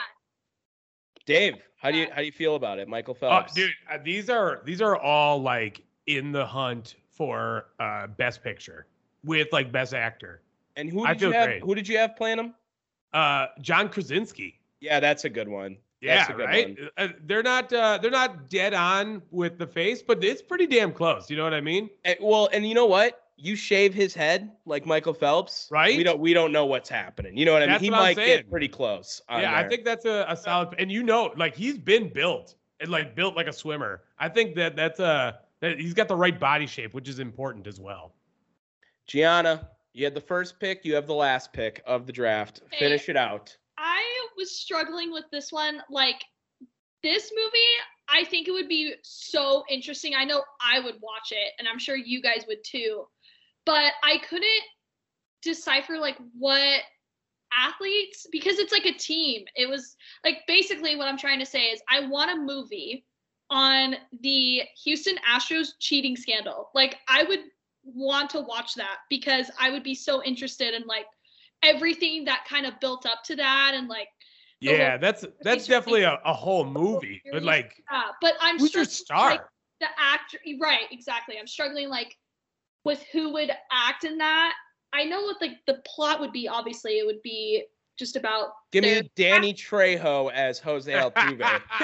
Dave, 1.26 1.56
how 1.78 1.90
do 1.90 1.98
you 1.98 2.08
how 2.12 2.18
do 2.20 2.26
you 2.26 2.32
feel 2.32 2.56
about 2.56 2.78
it, 2.78 2.88
Michael 2.88 3.16
Oh, 3.18 3.20
Phelps? 3.20 3.54
dude, 3.56 3.72
uh, 3.92 3.98
these 4.04 4.30
are 4.30 4.62
these 4.66 4.82
are 4.82 4.96
all 4.96 5.42
like 5.42 5.82
in 6.06 6.32
the 6.32 6.46
hunt 6.46 6.96
for 7.10 7.68
uh 7.80 8.06
best 8.08 8.44
picture 8.44 8.86
with 9.24 9.48
like 9.52 9.72
best 9.72 9.94
actor. 9.94 10.42
and 10.76 10.90
who 10.90 11.06
did 11.08 11.22
you 11.22 11.32
have? 11.32 11.48
great. 11.48 11.62
Who 11.64 11.76
did 11.76 11.88
you 11.88 11.98
have 11.98 12.16
playing 12.16 12.40
him? 12.40 12.54
Uh, 13.14 13.48
John 13.62 13.90
Krasinski. 13.90 14.60
Yeah, 14.80 15.00
that's 15.00 15.24
a 15.26 15.30
good 15.30 15.48
one. 15.48 15.78
Yeah, 16.02 16.18
That's 16.18 16.30
a 16.32 16.34
good 16.34 16.46
right. 16.46 16.78
one. 16.78 16.90
Uh, 16.98 17.08
they're 17.26 17.44
not 17.44 17.72
uh, 17.72 17.98
they're 18.02 18.12
not 18.12 18.50
dead 18.50 18.74
on 18.74 19.22
with 19.32 19.58
the 19.58 19.66
face, 19.68 20.02
but 20.02 20.22
it's 20.22 20.42
pretty 20.42 20.68
damn 20.68 20.92
close. 20.92 21.30
You 21.30 21.38
know 21.38 21.46
what 21.46 21.54
I 21.54 21.62
mean? 21.62 21.90
And- 22.04 22.18
well, 22.20 22.50
and 22.52 22.68
you 22.68 22.74
know 22.76 22.86
what? 22.88 23.22
You 23.38 23.56
shave 23.56 23.94
his 23.94 24.14
head 24.14 24.52
like 24.66 24.86
Michael 24.86 25.14
Phelps, 25.14 25.68
Right? 25.72 25.96
We 25.98 26.04
don't 26.04 26.20
we 26.20 26.34
don't 26.34 26.52
know 26.52 26.66
what's 26.66 26.90
happening. 26.90 27.38
You 27.38 27.46
know 27.46 27.54
what 27.54 27.64
I 27.64 27.68
mean? 27.68 27.80
He 27.80 27.90
might 27.90 28.18
get 28.18 28.50
pretty 28.50 28.68
close. 28.68 29.22
yeah, 29.30 29.56
I 29.58 29.68
think 29.68 29.86
that's 29.86 30.04
a, 30.06 30.26
a 30.28 30.36
solid. 30.36 30.76
And 30.78 30.92
you 30.92 31.04
know, 31.04 31.34
like 31.38 31.56
he's 31.56 31.78
been 31.78 32.10
built 32.10 32.56
and 32.82 32.90
like 32.90 33.16
built 33.16 33.36
like 33.38 33.48
a 33.48 33.54
swimmer. 33.54 34.02
I 34.20 34.28
think 34.28 34.56
that 34.56 34.76
that's 34.76 35.00
a 35.00 35.40
that 35.62 35.80
he's 35.80 35.94
got 35.94 36.10
the 36.10 36.16
right 36.16 36.38
body 36.38 36.68
shape, 36.68 36.94
which 36.94 37.08
is 37.08 37.20
important 37.20 37.66
as 37.66 37.80
well. 37.80 38.14
Gianna, 39.08 39.70
you 39.94 40.06
had 40.06 40.16
the 40.16 40.22
first 40.22 40.60
pick. 40.60 40.86
You 40.86 40.96
have 40.96 41.08
the 41.08 41.14
last 41.14 41.54
pick 41.54 41.82
of 41.86 42.06
the 42.06 42.14
draft. 42.14 42.62
Hey. 42.72 42.80
Finish 42.80 43.10
it 43.10 43.18
out. 43.18 43.56
I 43.78 44.02
was 44.38 44.58
struggling 44.58 45.12
with 45.12 45.26
this 45.32 45.52
one. 45.52 45.82
Like 45.90 46.24
this 47.02 47.32
movie, 47.36 47.58
I 48.10 48.24
think 48.26 48.48
it 48.48 48.52
would 48.52 48.70
be 48.70 48.96
so 49.04 49.64
interesting. 49.70 50.14
I 50.16 50.26
know 50.26 50.44
I 50.62 50.80
would 50.80 50.96
watch 51.02 51.32
it, 51.32 51.54
and 51.60 51.68
I'm 51.68 51.80
sure 51.80 51.96
you 51.96 52.22
guys 52.22 52.46
would 52.48 52.64
too. 52.64 53.06
But 53.66 53.94
I 54.04 54.18
couldn't 54.30 54.64
decipher 55.42 55.98
like 55.98 56.18
what 56.38 56.82
athletes 57.56 58.28
because 58.32 58.60
it's 58.60 58.72
like 58.72 58.86
a 58.86 58.94
team. 58.94 59.44
It 59.56 59.70
was 59.70 59.96
like 60.24 60.40
basically 60.48 60.96
what 60.96 61.08
I'm 61.08 61.18
trying 61.18 61.40
to 61.40 61.46
say 61.46 61.66
is 61.66 61.82
I 61.90 62.08
want 62.08 62.32
a 62.32 62.36
movie 62.36 63.06
on 63.50 63.96
the 64.22 64.64
Houston 64.84 65.16
Astros 65.30 65.74
cheating 65.80 66.16
scandal. 66.16 66.70
Like 66.74 66.98
I 67.08 67.24
would 67.24 67.42
want 67.84 68.30
to 68.32 68.42
watch 68.42 68.76
that 68.76 68.98
because 69.10 69.50
I 69.60 69.70
would 69.72 69.84
be 69.84 69.96
so 69.96 70.24
interested 70.24 70.74
in 70.74 70.86
like 70.88 71.06
everything 71.64 72.26
that 72.26 72.46
kind 72.50 72.66
of 72.66 72.80
built 72.80 73.06
up 73.06 73.24
to 73.26 73.36
that 73.36 73.72
and 73.76 73.88
like 73.88 74.08
the 74.62 74.70
whole- 74.70 74.78
Yeah, 74.78 74.98
that's 74.98 75.26
that's 75.42 75.68
definitely 75.68 76.04
a, 76.04 76.20
a 76.26 76.34
whole 76.34 76.66
movie. 76.66 77.22
But 77.32 77.44
like, 77.44 77.82
yeah, 77.92 78.04
but 78.22 78.34
I'm 78.42 78.58
who's 78.60 78.74
your 78.74 78.86
struggling, 78.86 79.30
like, 79.30 79.40
star? 79.40 79.50
the 79.82 79.88
actor 80.00 80.38
right 80.62 80.86
exactly 80.92 81.36
i'm 81.38 81.48
struggling 81.48 81.90
like 81.90 82.16
with 82.86 83.04
who 83.12 83.34
would 83.34 83.52
act 83.72 84.06
in 84.06 84.18
that 84.18 84.54
i 84.94 85.04
know 85.04 85.22
what 85.24 85.42
like 85.42 85.58
the 85.68 85.82
plot 85.86 86.22
would 86.22 86.32
be 86.32 86.48
obviously 86.48 87.00
it 87.00 87.06
would 87.06 87.22
be 87.22 87.66
just 88.00 88.16
about 88.16 88.50
Give 88.72 88.84
their- 88.84 89.04
me 89.04 89.12
Danny 89.16 89.54
Trejo 89.54 90.32
as 90.32 90.58
Jose 90.60 90.92
Altuve. 90.92 91.62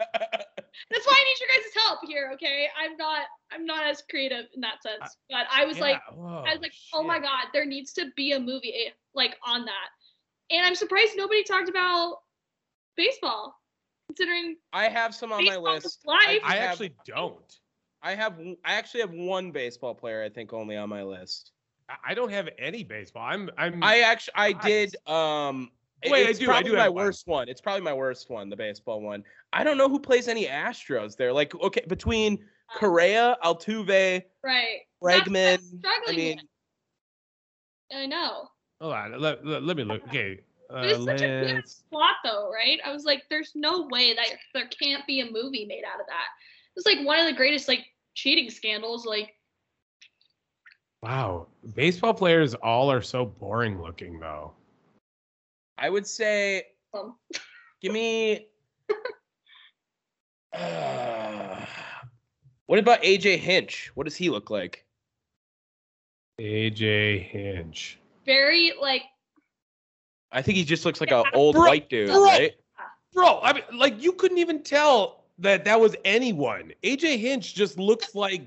that's 0.90 1.06
why 1.06 1.14
i 1.18 1.24
need 1.24 1.40
your 1.40 1.48
guys' 1.48 1.84
help 1.86 1.98
here 2.06 2.30
okay 2.34 2.68
i'm 2.82 2.96
not 2.96 3.26
i'm 3.52 3.64
not 3.64 3.84
as 3.86 4.02
creative 4.10 4.46
in 4.54 4.60
that 4.60 4.82
sense 4.82 5.16
but 5.30 5.46
i 5.52 5.64
was 5.64 5.78
like 5.78 5.98
whoa, 6.12 6.44
i 6.46 6.52
was 6.52 6.60
like 6.60 6.72
oh 6.94 7.02
my 7.02 7.18
god 7.18 7.46
there 7.52 7.64
needs 7.64 7.92
to 7.92 8.06
be 8.16 8.32
a 8.32 8.40
movie 8.40 8.72
eh, 8.86 8.90
like 9.14 9.36
on 9.46 9.64
that 9.64 9.88
and 10.50 10.66
i'm 10.66 10.74
surprised 10.74 11.12
nobody 11.16 11.42
talked 11.44 11.68
about 11.68 12.16
baseball 12.96 13.54
considering 14.10 14.56
I 14.72 14.88
have 14.88 15.14
some 15.14 15.32
on 15.32 15.44
my 15.44 15.56
list. 15.56 16.00
life. 16.04 16.22
do 16.24 16.40
I 16.44 16.56
have- 16.56 16.70
actually 16.70 16.94
don't. 17.06 17.60
I 18.02 18.14
have 18.14 18.40
I 18.64 18.74
actually 18.74 19.02
have 19.02 19.12
one 19.12 19.52
baseball 19.52 19.94
player 19.94 20.22
I 20.22 20.28
think 20.28 20.52
only 20.52 20.76
on 20.76 20.88
my 20.88 21.02
list. 21.02 21.52
I- 21.88 21.96
I 22.08 22.14
don't 22.14 22.32
have 22.32 22.48
any 22.58 22.82
baseball. 22.82 23.22
I'm 23.24 23.50
I'm 23.56 23.82
I 23.84 24.00
actually 24.00 24.32
I 24.36 24.52
did 24.52 24.96
um 25.06 25.70
it- 26.02 26.10
Wait, 26.12 26.26
I 26.26 26.30
it's 26.30 26.38
do- 26.38 26.46
I 26.46 26.48
probably 26.48 26.70
do 26.70 26.76
my 26.76 26.82
have 26.84 26.92
one. 26.94 27.04
worst 27.04 27.26
one. 27.26 27.48
It's 27.48 27.60
probably 27.60 27.82
my 27.82 27.92
worst 27.92 28.30
one, 28.30 28.48
the 28.48 28.56
baseball 28.56 29.00
one. 29.00 29.22
I 29.52 29.64
don't 29.64 29.76
know 29.78 29.88
who 29.88 29.98
plays 30.00 30.28
any 30.28 30.46
Astros 30.46 31.16
there. 31.16 31.32
Like 31.32 31.54
okay, 31.54 31.84
between 31.88 32.34
um, 32.34 32.78
Correa, 32.78 33.36
Altuve, 33.44 34.22
right 34.44 34.78
That's 35.02 35.02
what 35.02 35.12
I'm 35.14 35.20
Bregman, 35.24 35.54
I 35.54 35.56
struggling 35.78 36.16
mean 36.16 36.36
with. 36.36 37.98
I 37.98 38.06
know. 38.06 38.48
Hold 38.80 38.94
on. 38.94 39.20
Let, 39.20 39.44
let, 39.44 39.62
let 39.62 39.76
me 39.76 39.84
look. 39.84 40.02
Okay. 40.08 40.40
Uh, 40.72 40.82
It 40.82 40.96
was 40.98 41.04
such 41.06 41.20
a 41.22 41.26
good 41.26 41.64
plot 41.90 42.14
though, 42.24 42.50
right? 42.52 42.78
I 42.84 42.92
was 42.92 43.04
like, 43.04 43.24
there's 43.28 43.52
no 43.56 43.88
way 43.90 44.14
that 44.14 44.26
there 44.54 44.68
can't 44.68 45.04
be 45.06 45.20
a 45.20 45.30
movie 45.30 45.66
made 45.66 45.82
out 45.84 46.00
of 46.00 46.06
that. 46.06 46.26
It 46.68 46.76
was 46.76 46.86
like 46.86 47.04
one 47.04 47.18
of 47.18 47.26
the 47.26 47.32
greatest 47.32 47.66
like 47.66 47.84
cheating 48.14 48.48
scandals. 48.50 49.04
Like, 49.04 49.34
Wow. 51.02 51.48
Baseball 51.74 52.14
players 52.14 52.54
all 52.54 52.90
are 52.92 53.02
so 53.02 53.24
boring 53.24 53.82
looking 53.82 54.20
though. 54.20 54.52
I 55.80 55.88
would 55.88 56.06
say, 56.06 56.64
um, 56.94 57.16
give 57.80 57.92
me. 57.92 58.46
Uh, 60.52 61.64
what 62.66 62.80
about 62.80 63.00
AJ 63.02 63.38
Hinch? 63.38 63.92
What 63.94 64.02
does 64.04 64.16
he 64.16 64.30
look 64.30 64.50
like? 64.50 64.84
AJ 66.40 67.22
Hinch. 67.28 68.00
very 68.26 68.72
like 68.80 69.02
I 70.32 70.42
think 70.42 70.56
he 70.56 70.64
just 70.64 70.84
looks 70.84 71.00
like 71.00 71.10
Yeah, 71.10 71.20
an 71.20 71.26
old 71.34 71.54
bro- 71.54 71.66
white 71.66 71.88
dude, 71.88 72.08
bro. 72.08 72.24
right? 72.24 72.52
Bro, 73.12 73.40
I 73.42 73.52
mean, 73.52 73.62
like 73.74 74.02
you 74.02 74.10
couldn't 74.12 74.38
even 74.38 74.62
tell 74.64 75.24
that 75.38 75.64
that 75.66 75.80
was 75.80 75.94
anyone. 76.04 76.72
AJ 76.82 77.18
Hinch 77.20 77.54
just 77.54 77.78
looks 77.78 78.14
like 78.16 78.42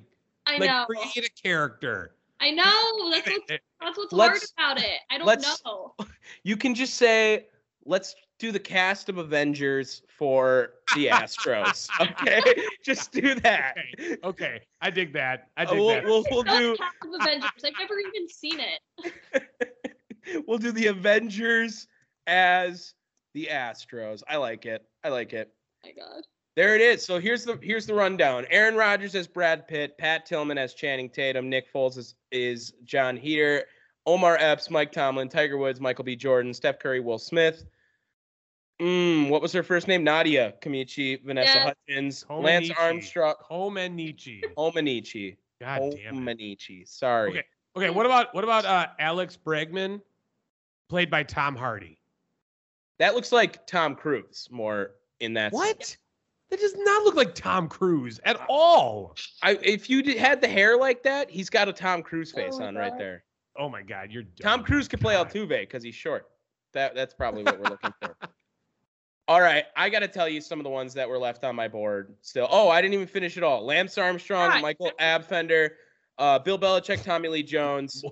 I 0.46 0.58
like 0.58 0.70
know. 0.70 0.86
create 0.86 1.26
a 1.26 1.42
character. 1.42 2.16
I 2.44 2.52
know. 2.52 3.10
That's 3.12 3.28
what's 3.28 3.48
that's 3.82 3.98
what's 3.98 4.14
Let's- 4.14 4.54
hard 4.58 4.76
about 4.78 4.86
it. 4.86 5.00
I 5.10 5.18
don't 5.18 5.28
let's- 5.28 5.64
know. 5.66 5.96
You 6.44 6.58
can 6.58 6.76
just 6.76 6.96
say, 6.96 7.48
let's 7.86 8.16
do 8.40 8.52
the 8.52 8.60
cast 8.60 9.08
of 9.08 9.18
Avengers 9.18 10.02
for 10.18 10.72
the 10.96 11.08
Astros. 11.12 11.88
okay, 12.02 12.42
just 12.84 13.12
do 13.14 13.36
that. 13.36 13.76
Okay, 13.78 14.18
okay, 14.24 14.62
I 14.82 14.90
dig 14.90 15.14
that. 15.14 15.50
I 15.56 15.64
Uh, 15.64 15.70
dig 15.70 15.80
we'll, 15.80 15.88
that. 15.90 16.04
we'll, 16.04 16.26
we'll 16.32 16.44
do 16.44 16.76
cast 16.76 16.96
of 17.04 17.22
Avengers. 17.22 17.50
I've 17.64 17.74
never 17.80 18.00
even 18.00 18.28
seen 18.28 18.60
it. 18.60 20.44
we'll 20.48 20.58
do 20.58 20.72
the 20.74 20.88
Avengers 20.88 21.88
as 22.28 22.94
the 23.34 23.48
Astros. 23.52 24.22
I 24.28 24.38
like 24.38 24.66
it. 24.66 24.86
I 25.04 25.10
like 25.10 25.32
it. 25.34 25.54
my 25.86 25.92
God. 25.92 26.24
There 26.56 26.76
it 26.76 26.82
is. 26.82 27.04
So 27.04 27.20
here's 27.20 27.46
the 27.46 27.58
here's 27.64 27.88
the 27.88 27.96
rundown. 27.96 28.46
Aaron 28.50 28.76
Rodgers 28.76 29.16
as 29.16 29.28
Brad 29.28 29.68
Pitt, 29.68 29.98
Pat 29.98 30.26
Tillman 30.26 30.58
as 30.58 30.74
Channing 30.74 31.10
Tatum, 31.10 31.50
Nick 31.50 31.72
Foles 31.74 31.98
is, 31.98 32.16
is 32.32 32.74
Jon 32.84 33.18
Heder, 33.18 33.64
Omar 34.06 34.38
Epps, 34.40 34.70
Mike 34.70 34.92
Tomlin, 34.92 35.30
Tiger 35.30 35.58
Woods, 35.58 35.80
Michael 35.80 36.04
B. 36.04 36.16
Jordan, 36.16 36.54
Steph 36.54 36.78
Curry, 36.80 37.00
Will 37.00 37.18
Smith. 37.18 37.66
Mm, 38.82 39.30
what 39.30 39.42
was 39.42 39.52
her 39.54 39.64
first 39.64 39.88
name? 39.88 40.04
Nadia 40.04 40.54
Kamichi, 40.62 41.24
Vanessa 41.24 41.54
Yes. 41.54 41.74
Hutchins, 41.88 42.26
Lance 42.30 42.70
Hominici. 42.70 42.80
Armstrong, 42.80 43.36
Homenichi. 43.50 44.42
Omanichi. 44.58 45.38
God 45.62 45.96
damn 45.96 46.28
it. 46.28 46.38
Omanichi. 46.38 46.88
Sorry. 46.88 47.30
Okay. 47.32 47.44
Okay, 47.76 47.90
what 47.90 48.06
about 48.06 48.34
what 48.36 48.44
about 48.44 48.66
uh 48.66 48.88
Alex 49.00 49.38
Bregman, 49.44 50.02
played 50.90 51.10
by 51.10 51.24
Tom 51.24 51.56
Hardy? 51.56 52.00
That 53.00 53.16
looks 53.16 53.32
like 53.32 53.66
Tom 53.66 53.96
Cruise 53.96 54.48
more 54.52 54.92
in 55.20 55.34
that. 55.34 55.52
What? 55.52 55.98
That 56.54 56.60
does 56.60 56.76
not 56.78 57.04
look 57.04 57.16
like 57.16 57.34
Tom 57.34 57.68
Cruise 57.68 58.20
at 58.26 58.40
all. 58.48 59.16
I 59.42 59.58
if 59.64 59.90
you 59.90 60.04
did, 60.04 60.18
had 60.18 60.40
the 60.40 60.48
hair 60.48 60.78
like 60.78 61.02
that, 61.02 61.28
he's 61.32 61.50
got 61.50 61.68
a 61.68 61.74
Tom 61.74 62.04
Cruise 62.04 62.32
face 62.32 62.54
Oh 62.54 62.60
my 62.60 62.68
on 62.68 62.76
right 62.76 62.96
there. 62.96 63.24
Oh 63.58 63.68
my 63.68 63.82
God, 63.82 64.12
you're 64.12 64.22
dumb. 64.22 64.60
Tom 64.60 64.64
Cruise 64.64 64.88
could 64.88 65.02
play 65.02 65.16
Altuve 65.16 65.62
because 65.62 65.82
he's 65.82 65.96
short. 65.96 66.28
That 66.74 66.94
that's 66.94 67.16
probably 67.16 67.42
what 67.42 67.58
we're 67.58 67.72
looking 67.72 67.92
for. 68.00 68.16
All 69.28 69.42
right, 69.42 69.64
I 69.76 69.90
got 69.90 70.02
to 70.02 70.08
tell 70.08 70.30
you 70.30 70.42
some 70.42 70.60
of 70.60 70.64
the 70.64 70.70
ones 70.70 70.94
that 70.94 71.10
were 71.10 71.18
left 71.18 71.44
on 71.44 71.56
my 71.56 71.68
board 71.68 72.14
still. 72.22 72.48
Oh, 72.52 72.70
I 72.70 72.84
didn't 72.84 72.94
even 72.94 73.08
finish 73.08 73.36
it 73.36 73.42
all. 73.42 73.66
Lance 73.66 73.98
Armstrong, 73.98 74.52
God. 74.52 74.62
Michael 74.62 74.92
Abfender, 75.02 75.72
uh, 76.20 76.38
Bill 76.38 76.60
Belichick, 76.60 77.04
Tommy 77.04 77.30
Lee 77.30 77.42
Jones, 77.42 78.04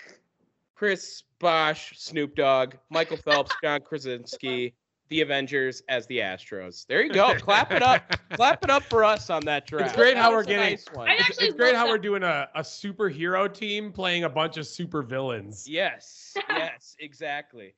Chris 0.74 1.22
Bosh, 1.38 1.94
Snoop 1.96 2.34
Dogg, 2.34 2.74
Michael 2.90 3.16
Phelps, 3.16 3.54
John 3.64 3.80
Krasinski, 3.80 4.74
the 5.10 5.20
Avengers 5.20 5.82
as 5.88 6.06
the 6.06 6.18
Astros. 6.18 6.86
There 6.86 7.02
you 7.02 7.12
go. 7.12 7.34
Clap 7.34 7.72
it 7.72 7.82
up. 7.82 8.16
Clap 8.32 8.64
it 8.64 8.70
up 8.70 8.84
for 8.84 9.04
us 9.04 9.28
on 9.28 9.44
that 9.44 9.66
draft. 9.66 9.88
It's 9.88 9.96
great 9.96 10.16
how 10.16 10.30
we're 10.30 10.44
getting. 10.44 10.70
nice 10.70 10.86
one. 10.92 11.08
It's, 11.10 11.38
it's 11.38 11.54
great 11.54 11.74
how 11.74 11.84
that. 11.84 11.90
we're 11.90 11.98
doing 11.98 12.22
a, 12.22 12.48
a 12.54 12.60
superhero 12.60 13.52
team 13.52 13.92
playing 13.92 14.24
a 14.24 14.28
bunch 14.28 14.56
of 14.56 14.66
super 14.66 15.02
villains. 15.02 15.68
Yes, 15.68 16.34
yes, 16.48 16.96
exactly. 17.00 17.74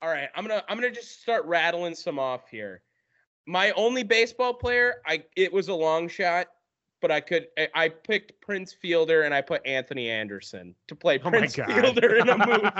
All 0.00 0.08
right, 0.08 0.28
I'm 0.36 0.46
gonna 0.46 0.62
I'm 0.68 0.76
gonna 0.78 0.92
just 0.92 1.20
start 1.20 1.44
rattling 1.44 1.94
some 1.94 2.18
off 2.18 2.48
here. 2.48 2.82
My 3.46 3.72
only 3.72 4.04
baseball 4.04 4.54
player, 4.54 4.96
I 5.06 5.24
it 5.36 5.52
was 5.52 5.68
a 5.68 5.74
long 5.74 6.08
shot, 6.08 6.46
but 7.00 7.10
I 7.10 7.20
could 7.20 7.48
I, 7.58 7.68
I 7.74 7.88
picked 7.88 8.40
Prince 8.40 8.72
Fielder 8.72 9.22
and 9.22 9.34
I 9.34 9.40
put 9.40 9.66
Anthony 9.66 10.08
Anderson 10.08 10.74
to 10.86 10.94
play 10.94 11.18
Oh 11.24 11.30
Prince 11.30 11.56
God. 11.56 11.66
Fielder 11.66 12.16
in 12.16 12.28
a 12.28 12.38
movie. 12.46 12.70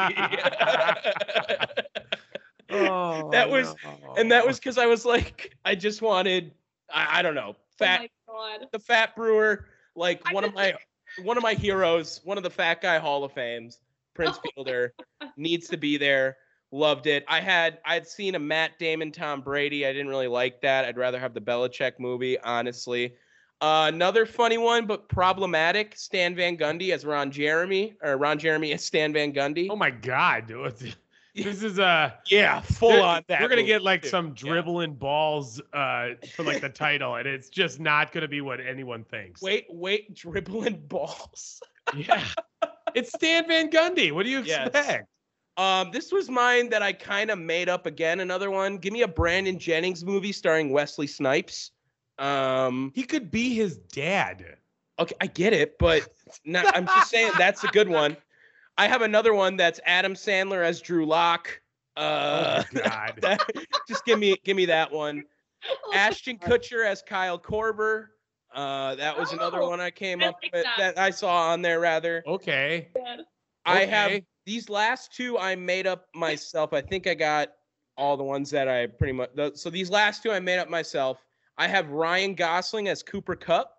Oh, 2.78 3.30
That 3.30 3.48
was- 3.50 3.74
no. 3.84 4.14
and 4.16 4.30
that 4.32 4.46
was 4.46 4.58
because 4.58 4.78
I 4.78 4.86
was 4.86 5.04
like, 5.04 5.54
I 5.64 5.74
just 5.74 6.02
wanted 6.02 6.52
I, 6.92 7.18
I 7.18 7.22
don't 7.22 7.34
know, 7.34 7.56
fat 7.78 8.08
Oh 8.28 8.34
my 8.34 8.58
God. 8.58 8.68
the 8.72 8.78
fat 8.78 9.14
brewer, 9.16 9.66
like 9.94 10.20
I 10.24 10.32
one 10.32 10.44
of 10.44 10.54
my 10.54 10.74
one 11.22 11.36
of 11.36 11.42
my 11.42 11.54
heroes, 11.54 12.20
one 12.24 12.36
of 12.36 12.42
the 12.44 12.50
fat 12.50 12.80
guy 12.82 12.98
Hall 12.98 13.24
of 13.24 13.32
Fames, 13.32 13.80
Prince 14.14 14.38
Fielder, 14.54 14.94
needs 15.36 15.68
to 15.68 15.76
be 15.76 15.96
there. 15.96 16.36
Loved 16.72 17.06
it. 17.06 17.24
I 17.28 17.40
had 17.40 17.78
I'd 17.84 18.06
seen 18.06 18.34
a 18.34 18.38
Matt 18.38 18.78
Damon 18.78 19.12
Tom 19.12 19.40
Brady. 19.40 19.86
I 19.86 19.92
didn't 19.92 20.08
really 20.08 20.26
like 20.28 20.60
that. 20.62 20.84
I'd 20.84 20.96
rather 20.98 21.18
have 21.18 21.32
the 21.32 21.40
Belichick 21.40 21.92
movie, 21.98 22.38
honestly. 22.40 23.14
Uh, 23.62 23.86
another 23.88 24.26
funny 24.26 24.58
one, 24.58 24.84
but 24.84 25.08
problematic. 25.08 25.96
Stan 25.96 26.34
Van 26.34 26.56
Gundy 26.58 26.90
as 26.92 27.06
Ron 27.06 27.30
Jeremy, 27.30 27.94
or 28.02 28.16
Ron 28.18 28.38
Jeremy 28.38 28.72
as 28.72 28.84
Stan 28.84 29.12
Van 29.12 29.32
Gundy. 29.32 29.68
Oh 29.70 29.76
my 29.76 29.90
God, 29.90 30.46
dude. 30.48 30.94
This 31.36 31.62
is 31.62 31.78
a 31.78 32.18
yeah, 32.30 32.60
full 32.60 33.02
on 33.02 33.22
that. 33.28 33.40
We're 33.42 33.48
gonna 33.48 33.62
get 33.62 33.82
like 33.82 34.02
too. 34.02 34.08
some 34.08 34.28
Yeah. 34.28 34.32
dribbling 34.36 34.94
balls 34.94 35.60
uh 35.72 36.10
for 36.34 36.42
like 36.42 36.60
the 36.60 36.68
title, 36.68 37.16
and 37.16 37.26
it's 37.28 37.48
just 37.48 37.78
not 37.80 38.12
gonna 38.12 38.28
be 38.28 38.40
what 38.40 38.60
anyone 38.60 39.04
thinks. 39.04 39.42
Wait, 39.42 39.66
wait, 39.68 40.14
dribbling 40.14 40.80
balls. 40.88 41.60
yeah, 41.96 42.24
it's 42.94 43.12
Stan 43.12 43.46
Van 43.46 43.70
Gundy. 43.70 44.12
What 44.12 44.24
do 44.24 44.30
you 44.30 44.40
Yes. 44.42 44.68
expect? 44.68 45.08
Um, 45.58 45.90
this 45.90 46.12
was 46.12 46.28
mine 46.28 46.68
that 46.68 46.82
I 46.82 46.92
kind 46.92 47.30
of 47.30 47.38
made 47.38 47.68
up 47.70 47.86
again. 47.86 48.20
Another 48.20 48.50
one. 48.50 48.76
Give 48.76 48.92
me 48.92 49.02
a 49.02 49.08
Brandon 49.08 49.58
Jennings 49.58 50.04
movie 50.04 50.32
starring 50.32 50.70
Wesley 50.70 51.06
Snipes. 51.06 51.70
Um, 52.18 52.92
He 52.94 53.02
could 53.04 53.30
be 53.30 53.54
his 53.54 53.78
dad. 53.78 54.56
okay, 54.98 55.14
I 55.20 55.26
get 55.26 55.52
it, 55.54 55.78
but 55.78 56.08
not, 56.44 56.76
I'm 56.76 56.86
just 56.86 57.10
saying 57.10 57.30
that's 57.38 57.64
a 57.64 57.68
good 57.68 57.88
one. 57.88 58.16
I 58.78 58.88
have 58.88 59.02
another 59.02 59.34
one 59.34 59.56
that's 59.56 59.80
Adam 59.86 60.14
Sandler 60.14 60.62
as 60.64 60.80
Drew 60.80 61.06
Lock. 61.06 61.60
Uh, 61.96 62.62
oh 62.74 62.80
God. 62.84 63.14
that, 63.22 63.40
just 63.88 64.04
give 64.04 64.18
me 64.18 64.36
give 64.44 64.56
me 64.56 64.66
that 64.66 64.92
one. 64.92 65.24
Oh 65.84 65.92
Ashton 65.94 66.36
God. 66.40 66.50
Kutcher 66.50 66.84
as 66.86 67.02
Kyle 67.02 67.38
Korver. 67.38 68.08
Uh, 68.54 68.94
that 68.94 69.18
was 69.18 69.32
another 69.32 69.60
one 69.62 69.80
I 69.80 69.90
came 69.90 70.22
I 70.22 70.26
up 70.28 70.36
like 70.42 70.52
with 70.52 70.64
that. 70.64 70.94
that 70.94 70.98
I 70.98 71.10
saw 71.10 71.50
on 71.52 71.62
there 71.62 71.80
rather. 71.80 72.22
okay. 72.26 72.88
God. 72.94 73.20
I 73.64 73.84
have 73.84 74.12
these 74.44 74.68
last 74.70 75.12
two 75.12 75.38
I 75.38 75.56
made 75.56 75.86
up 75.86 76.06
myself. 76.14 76.72
I 76.72 76.80
think 76.80 77.06
I 77.06 77.14
got 77.14 77.48
all 77.96 78.16
the 78.16 78.22
ones 78.24 78.48
that 78.50 78.68
I 78.68 78.86
pretty 78.86 79.12
much. 79.12 79.30
the- 79.34 79.52
So 79.54 79.70
these 79.70 79.90
last 79.90 80.22
two 80.22 80.30
I 80.30 80.38
made 80.38 80.58
up 80.58 80.68
myself. 80.68 81.24
I 81.58 81.66
have 81.66 81.88
Ryan 81.90 82.34
Gosling 82.34 82.88
as 82.88 83.02
Cooper 83.02 83.34
Kupp. 83.34 83.72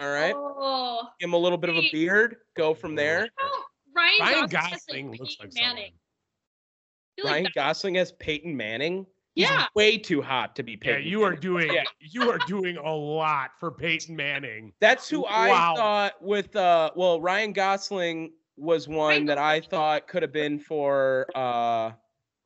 All 0.00 0.08
right, 0.10 0.34
Oh, 0.36 1.08
give 1.18 1.28
him 1.28 1.34
a 1.34 1.38
little 1.38 1.58
bit 1.58 1.70
of 1.70 1.76
a 1.76 1.88
beard. 1.92 2.36
Go 2.56 2.72
from 2.74 2.94
there. 2.94 3.28
how 3.36 3.57
Ryan, 3.98 4.20
Ryan 4.20 4.48
Gosling, 4.48 4.70
has, 4.70 4.80
Gosling 4.86 5.10
like, 5.10 5.20
looks 5.20 5.36
Peyton 5.36 5.50
like 5.56 5.62
Manning. 5.62 5.76
someone. 5.84 5.92
I 5.92 7.20
feel 7.20 7.24
like 7.24 7.32
Ryan 7.34 7.46
Gosling 7.54 7.96
as 7.98 8.12
Peyton 8.12 8.56
Manning. 8.56 9.06
He's 9.34 9.48
Yeah. 9.48 9.66
way 9.74 9.98
too 9.98 10.20
hot 10.22 10.56
to 10.56 10.62
be 10.62 10.76
Peyton. 10.76 10.90
Yeah, 10.90 10.96
Peyton. 10.98 11.10
you 11.10 11.22
are 11.24 11.34
doing 11.36 11.72
Yeah. 11.72 11.84
you 12.00 12.30
are 12.30 12.38
doing 12.38 12.76
a 12.76 12.92
lot 12.94 13.50
for 13.60 13.70
Peyton 13.70 14.14
Manning. 14.16 14.72
That's 14.80 15.08
who 15.08 15.24
I 15.26 15.48
Wow. 15.50 15.74
thought 15.76 16.22
with. 16.22 16.54
uh 16.56 16.90
Well, 16.96 17.20
Ryan 17.20 17.52
Gosling 17.52 18.32
was 18.56 18.88
one 18.88 19.08
Ryan 19.08 19.26
that 19.26 19.38
I 19.38 19.60
thought 19.60 20.08
could 20.08 20.22
have 20.22 20.32
been 20.32 20.58
for. 20.58 21.26
uh 21.34 21.92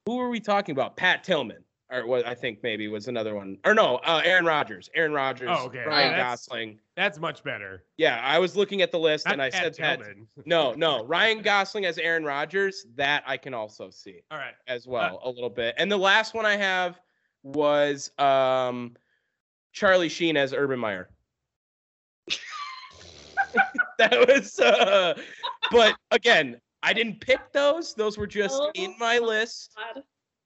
Who 0.06 0.16
were 0.16 0.28
we 0.30 0.40
talking 0.40 0.72
about? 0.72 0.96
Pat 0.96 1.22
Tillman. 1.24 1.64
Or 1.92 2.06
what 2.06 2.26
I 2.26 2.34
think 2.34 2.60
maybe 2.62 2.88
was 2.88 3.06
another 3.08 3.34
one. 3.34 3.58
Or 3.66 3.74
no, 3.74 3.96
uh, 3.96 4.22
Aaron 4.24 4.46
Rodgers. 4.46 4.88
Aaron 4.94 5.12
Rodgers. 5.12 5.48
Oh, 5.52 5.66
okay. 5.66 5.84
Ryan 5.86 6.12
That's- 6.12 6.46
Gosling. 6.46 6.78
That's 6.96 7.18
much 7.18 7.44
better. 7.44 7.84
Yeah, 7.98 8.18
I 8.22 8.38
was 8.38 8.56
looking 8.56 8.80
at 8.82 8.90
the 8.90 8.98
list 8.98 9.26
Not 9.26 9.34
and 9.34 9.42
I 9.42 9.50
Pat 9.50 9.76
said 9.76 9.76
Pat. 10.00 10.00
No, 10.46 10.72
no. 10.72 11.04
Ryan 11.04 11.42
Gosling 11.42 11.84
as 11.84 11.98
Aaron 11.98 12.24
Rodgers. 12.24 12.86
That 12.96 13.22
I 13.26 13.36
can 13.36 13.52
also 13.54 13.90
see 13.90 14.20
All 14.30 14.38
right. 14.38 14.54
as 14.68 14.86
well 14.86 15.20
a 15.22 15.28
little 15.30 15.50
bit. 15.50 15.74
And 15.78 15.92
the 15.92 15.96
last 15.98 16.32
one 16.34 16.46
I 16.46 16.56
have 16.56 16.98
was 17.42 18.10
um 18.18 18.96
Charlie 19.72 20.08
Sheen 20.08 20.36
as 20.36 20.52
Urban 20.54 20.78
Meyer. 20.78 21.10
that 23.98 24.26
was 24.28 24.58
uh 24.60 25.14
but 25.70 25.94
again, 26.10 26.60
I 26.82 26.92
didn't 26.92 27.20
pick 27.20 27.52
those. 27.52 27.94
Those 27.94 28.16
were 28.18 28.26
just 28.26 28.54
Oh 28.60 28.70
in 28.74 28.94
my 28.98 29.18
list. 29.18 29.74
God. 29.94 30.02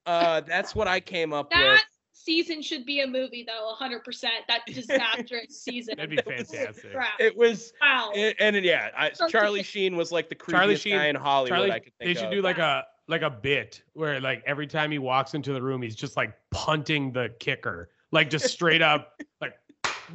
Uh 0.07 0.41
that's 0.41 0.73
what 0.73 0.87
I 0.87 0.99
came 0.99 1.33
up 1.33 1.47
with. 1.47 1.59
That 1.59 1.71
with. 1.73 1.81
season 2.13 2.61
should 2.61 2.85
be 2.85 3.01
a 3.01 3.07
movie, 3.07 3.45
though. 3.47 3.73
100%. 3.79 4.23
That 4.47 4.61
disastrous 4.65 5.61
season. 5.63 5.95
That'd 5.97 6.09
be 6.09 6.19
Holy 6.23 6.37
fantastic. 6.43 6.93
crap. 6.93 7.19
It 7.19 7.37
was, 7.37 7.73
wow. 7.81 8.11
and, 8.15 8.33
and 8.39 8.65
yeah, 8.65 8.89
I, 8.97 9.09
Charlie 9.29 9.63
Sheen 9.63 9.95
was 9.95 10.11
like 10.11 10.29
the 10.29 10.35
Charlie 10.35 10.73
creepiest 10.75 10.81
Sheen- 10.81 10.95
guy 10.97 11.07
in 11.07 11.15
Hollywood. 11.15 11.49
Charlie, 11.57 11.71
I 11.71 11.79
could 11.79 11.93
they 11.99 12.13
should 12.13 12.25
of. 12.25 12.31
do 12.31 12.41
like 12.41 12.57
a 12.57 12.85
like 13.09 13.21
a 13.21 13.29
bit 13.29 13.81
where 13.93 14.19
like 14.19 14.43
every 14.45 14.67
time 14.67 14.91
he 14.91 14.99
walks 14.99 15.33
into 15.33 15.53
the 15.53 15.61
room, 15.61 15.81
he's 15.81 15.95
just 15.95 16.17
like 16.17 16.33
punting 16.51 17.11
the 17.13 17.33
kicker, 17.39 17.89
like 18.11 18.29
just 18.29 18.47
straight 18.47 18.81
up, 18.81 19.21
like 19.41 19.53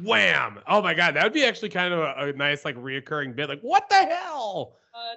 wham! 0.03 0.59
Oh 0.67 0.81
my 0.81 0.93
god, 0.93 1.15
that 1.15 1.23
would 1.23 1.33
be 1.33 1.43
actually 1.43 1.69
kind 1.69 1.93
of 1.93 1.99
a, 2.01 2.13
a 2.29 2.33
nice 2.33 2.65
like 2.65 2.75
reoccurring 2.77 3.35
bit. 3.35 3.49
Like 3.49 3.61
what 3.61 3.89
the 3.89 3.95
hell? 3.95 4.75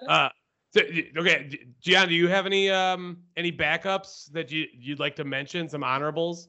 Uh, 0.09 0.31
so, 0.77 1.21
okay, 1.21 1.47
G- 1.49 1.67
Gian, 1.81 2.09
do 2.09 2.15
you 2.15 2.29
have 2.29 2.47
any 2.47 2.71
um 2.71 3.19
any 3.37 3.51
backups 3.53 4.31
that 4.33 4.51
you 4.51 4.67
you'd 4.73 4.99
like 4.99 5.17
to 5.17 5.25
mention? 5.25 5.69
Some 5.69 5.83
honorables? 5.83 6.49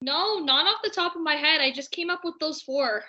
no, 0.00 0.38
not 0.38 0.64
off 0.66 0.80
the 0.84 0.90
top 0.90 1.16
of 1.16 1.22
my 1.22 1.34
head. 1.34 1.60
I 1.60 1.72
just 1.72 1.90
came 1.90 2.08
up 2.10 2.20
with 2.24 2.34
those 2.38 2.62
four. 2.62 3.02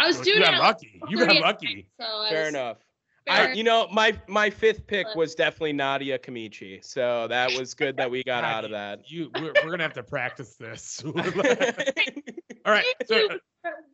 I 0.00 0.06
was 0.08 0.18
You 0.18 0.24
doing 0.24 0.38
You 0.38 0.44
got 0.44 0.54
it. 0.54 0.58
lucky. 0.58 1.00
You 1.08 1.18
got 1.18 1.36
lucky. 1.40 1.88
So 2.00 2.26
Fair 2.28 2.40
was- 2.40 2.48
enough. 2.48 2.78
fair- 3.26 3.48
I, 3.48 3.52
you 3.52 3.62
know, 3.64 3.86
my 3.92 4.18
my 4.28 4.50
fifth 4.50 4.86
pick 4.86 5.06
But- 5.06 5.16
was 5.16 5.34
definitely 5.34 5.72
Nadia 5.74 6.18
Kamichi, 6.18 6.84
so 6.84 7.26
that 7.28 7.56
was 7.58 7.74
good 7.74 7.96
that 7.98 8.10
we 8.10 8.22
got 8.24 8.42
God, 8.42 8.54
out 8.54 8.64
of 8.64 8.70
that. 8.72 9.10
You, 9.10 9.30
we're, 9.36 9.52
we're 9.64 9.70
gonna 9.70 9.82
have 9.84 9.94
to 9.94 10.02
practice 10.02 10.56
this. 10.56 11.02
All 11.06 12.72
right, 12.72 12.84
so 13.06 13.16
You- 13.16 13.40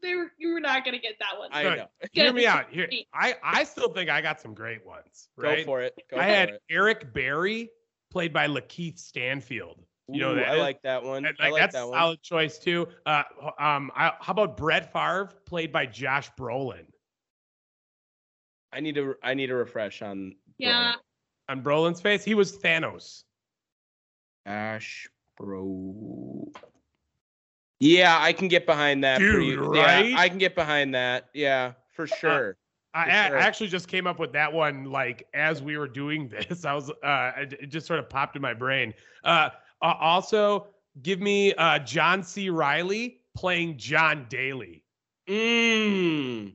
they 0.03 0.15
were, 0.15 0.32
you 0.39 0.53
were 0.55 0.61
not 0.61 0.85
gonna 0.85 0.99
get 0.99 1.15
that 1.20 1.39
one. 1.39 1.51
I 1.53 1.62
Good. 1.62 1.78
know. 1.78 1.86
hear 2.12 2.32
me 2.32 2.47
out. 2.47 2.66
Here. 2.70 2.89
I 3.15 3.35
I 3.43 3.65
still 3.65 3.89
think 3.93 4.11
I 4.11 4.20
got 4.20 4.40
some 4.40 4.55
great 4.55 4.85
ones. 4.86 5.28
Right? 5.36 5.59
Go 5.59 5.65
for 5.65 5.82
it. 5.82 5.94
Go 6.11 6.16
I 6.16 6.20
for 6.20 6.24
had 6.24 6.49
it. 6.51 6.62
Eric 6.70 7.12
Berry, 7.12 7.70
played 8.11 8.32
by 8.32 8.47
Lakeith 8.49 8.99
Stanfield. 8.99 9.82
You 10.09 10.20
know 10.20 10.32
Ooh, 10.32 10.36
that 10.36 10.49
I 10.49 10.57
like 10.57 10.82
that 10.82 11.03
one. 11.03 11.24
and, 11.24 11.36
I 11.40 11.44
like, 11.44 11.53
like 11.53 11.62
that's 11.62 11.74
that 11.74 11.82
a 11.85 11.86
one. 11.86 11.99
solid 11.99 12.23
choice 12.23 12.59
too. 12.59 12.89
Uh, 13.07 13.23
um, 13.59 13.90
I, 13.94 14.12
how 14.20 14.32
about 14.32 14.57
Brett 14.57 14.93
Favre, 14.93 15.31
played 15.47 15.73
by 15.73 15.86
Josh 15.86 16.31
Brolin? 16.39 16.86
I 18.73 18.81
need 18.81 18.94
to 18.97 19.15
I 19.23 19.35
need 19.35 19.51
a 19.51 19.55
refresh 19.55 20.03
on 20.03 20.35
Yeah. 20.59 20.94
On 21.49 21.62
Brolin's 21.62 22.01
face, 22.01 22.24
he 22.24 22.35
was 22.35 22.59
Thanos. 22.59 23.23
Ash 24.47 25.09
Bro. 25.36 26.51
Yeah, 27.83 28.17
I 28.21 28.33
can 28.33 28.47
get 28.47 28.65
behind 28.65 29.03
that. 29.03 29.19
Dude, 29.19 29.35
pretty- 29.35 29.57
right? 29.57 30.11
Yeah, 30.11 30.19
I 30.21 30.29
can 30.29 30.39
get 30.39 30.55
behind 30.55 30.95
that. 30.95 31.29
Yeah, 31.35 31.73
for 31.93 32.07
sure. 32.07 32.57
I, 32.95 33.05
For 33.07 33.11
I 33.11 33.29
sure. 33.29 33.39
actually 33.39 33.69
just 33.71 33.89
came 33.89 34.07
up 34.07 34.21
with 34.21 34.33
that 34.35 34.53
one 34.53 34.85
like 34.85 35.27
as 35.35 35.63
we 35.63 35.77
were 35.77 35.89
doing 35.89 36.29
this. 36.49 36.65
I 36.65 36.75
was 36.75 36.91
uh, 37.03 37.33
it 37.39 37.55
it 37.55 37.67
just 37.71 37.87
sort 37.89 37.99
of 37.99 38.09
popped 38.09 38.37
in 38.37 38.43
my 38.43 38.55
brain. 38.55 38.95
Uh, 39.25 39.49
uh, 39.81 39.95
also, 39.99 40.69
give 41.03 41.21
me 41.21 41.55
uh, 41.55 41.81
John 41.81 42.23
C. 42.23 42.51
Reilly 42.51 43.19
playing 43.35 43.79
John 43.79 44.27
Daly. 44.29 44.85
Mmm. 45.29 46.53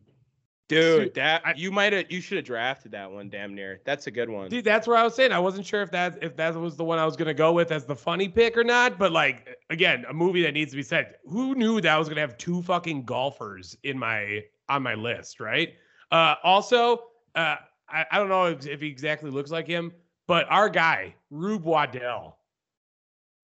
Dude, 0.70 1.14
that 1.14 1.42
I- 1.46 1.54
you 1.56 1.72
might 1.72 1.94
have 1.94 2.12
you 2.12 2.20
should 2.20 2.36
have 2.38 2.46
drafted 2.46 2.92
that 2.92 3.10
one 3.10 3.30
damn 3.30 3.56
near. 3.56 3.80
That's 3.86 4.08
a 4.08 4.12
good 4.12 4.30
one. 4.30 4.50
Dude, 4.50 4.66
that's 4.66 4.86
where 4.86 4.98
I 4.98 5.04
was 5.04 5.16
saying. 5.16 5.32
I 5.32 5.40
wasn't 5.40 5.66
sure 5.66 5.82
if 5.82 5.92
that 5.92 6.22
if 6.22 6.36
that 6.36 6.56
was 6.56 6.76
the 6.76 6.84
one 6.84 7.00
I 7.00 7.06
was 7.06 7.16
gonna 7.16 7.34
go 7.34 7.54
with 7.54 7.72
as 7.72 7.86
the 7.86 7.96
funny 7.96 8.28
pick 8.28 8.58
or 8.58 8.66
not. 8.66 9.00
But 9.00 9.14
like 9.14 9.58
again, 9.70 10.06
a 10.10 10.14
movie 10.14 10.42
that 10.44 10.54
needs 10.54 10.72
to 10.72 10.78
be 10.78 10.84
said. 10.84 11.16
Who 11.30 11.56
knew 11.56 11.80
that 11.80 11.94
I 11.96 11.98
was 11.98 12.10
gonna 12.10 12.20
have 12.22 12.38
two 12.38 12.62
fucking 12.64 13.06
golfers 13.06 13.78
in 13.84 13.98
my 13.98 14.44
on 14.68 14.84
my 14.84 14.94
list, 14.96 15.40
right? 15.40 15.74
Uh, 16.12 16.36
also, 16.44 16.98
uh, 17.36 17.56
I, 17.90 18.06
I 18.12 18.18
don't 18.18 18.28
know 18.28 18.46
if, 18.48 18.66
if 18.68 18.82
he 18.82 18.88
exactly 18.88 19.32
looks 19.32 19.52
like 19.52 19.68
him, 19.68 19.94
but 20.28 20.46
our 20.50 20.68
guy 20.68 21.16
Rube 21.30 21.64
Waddell, 21.64 22.40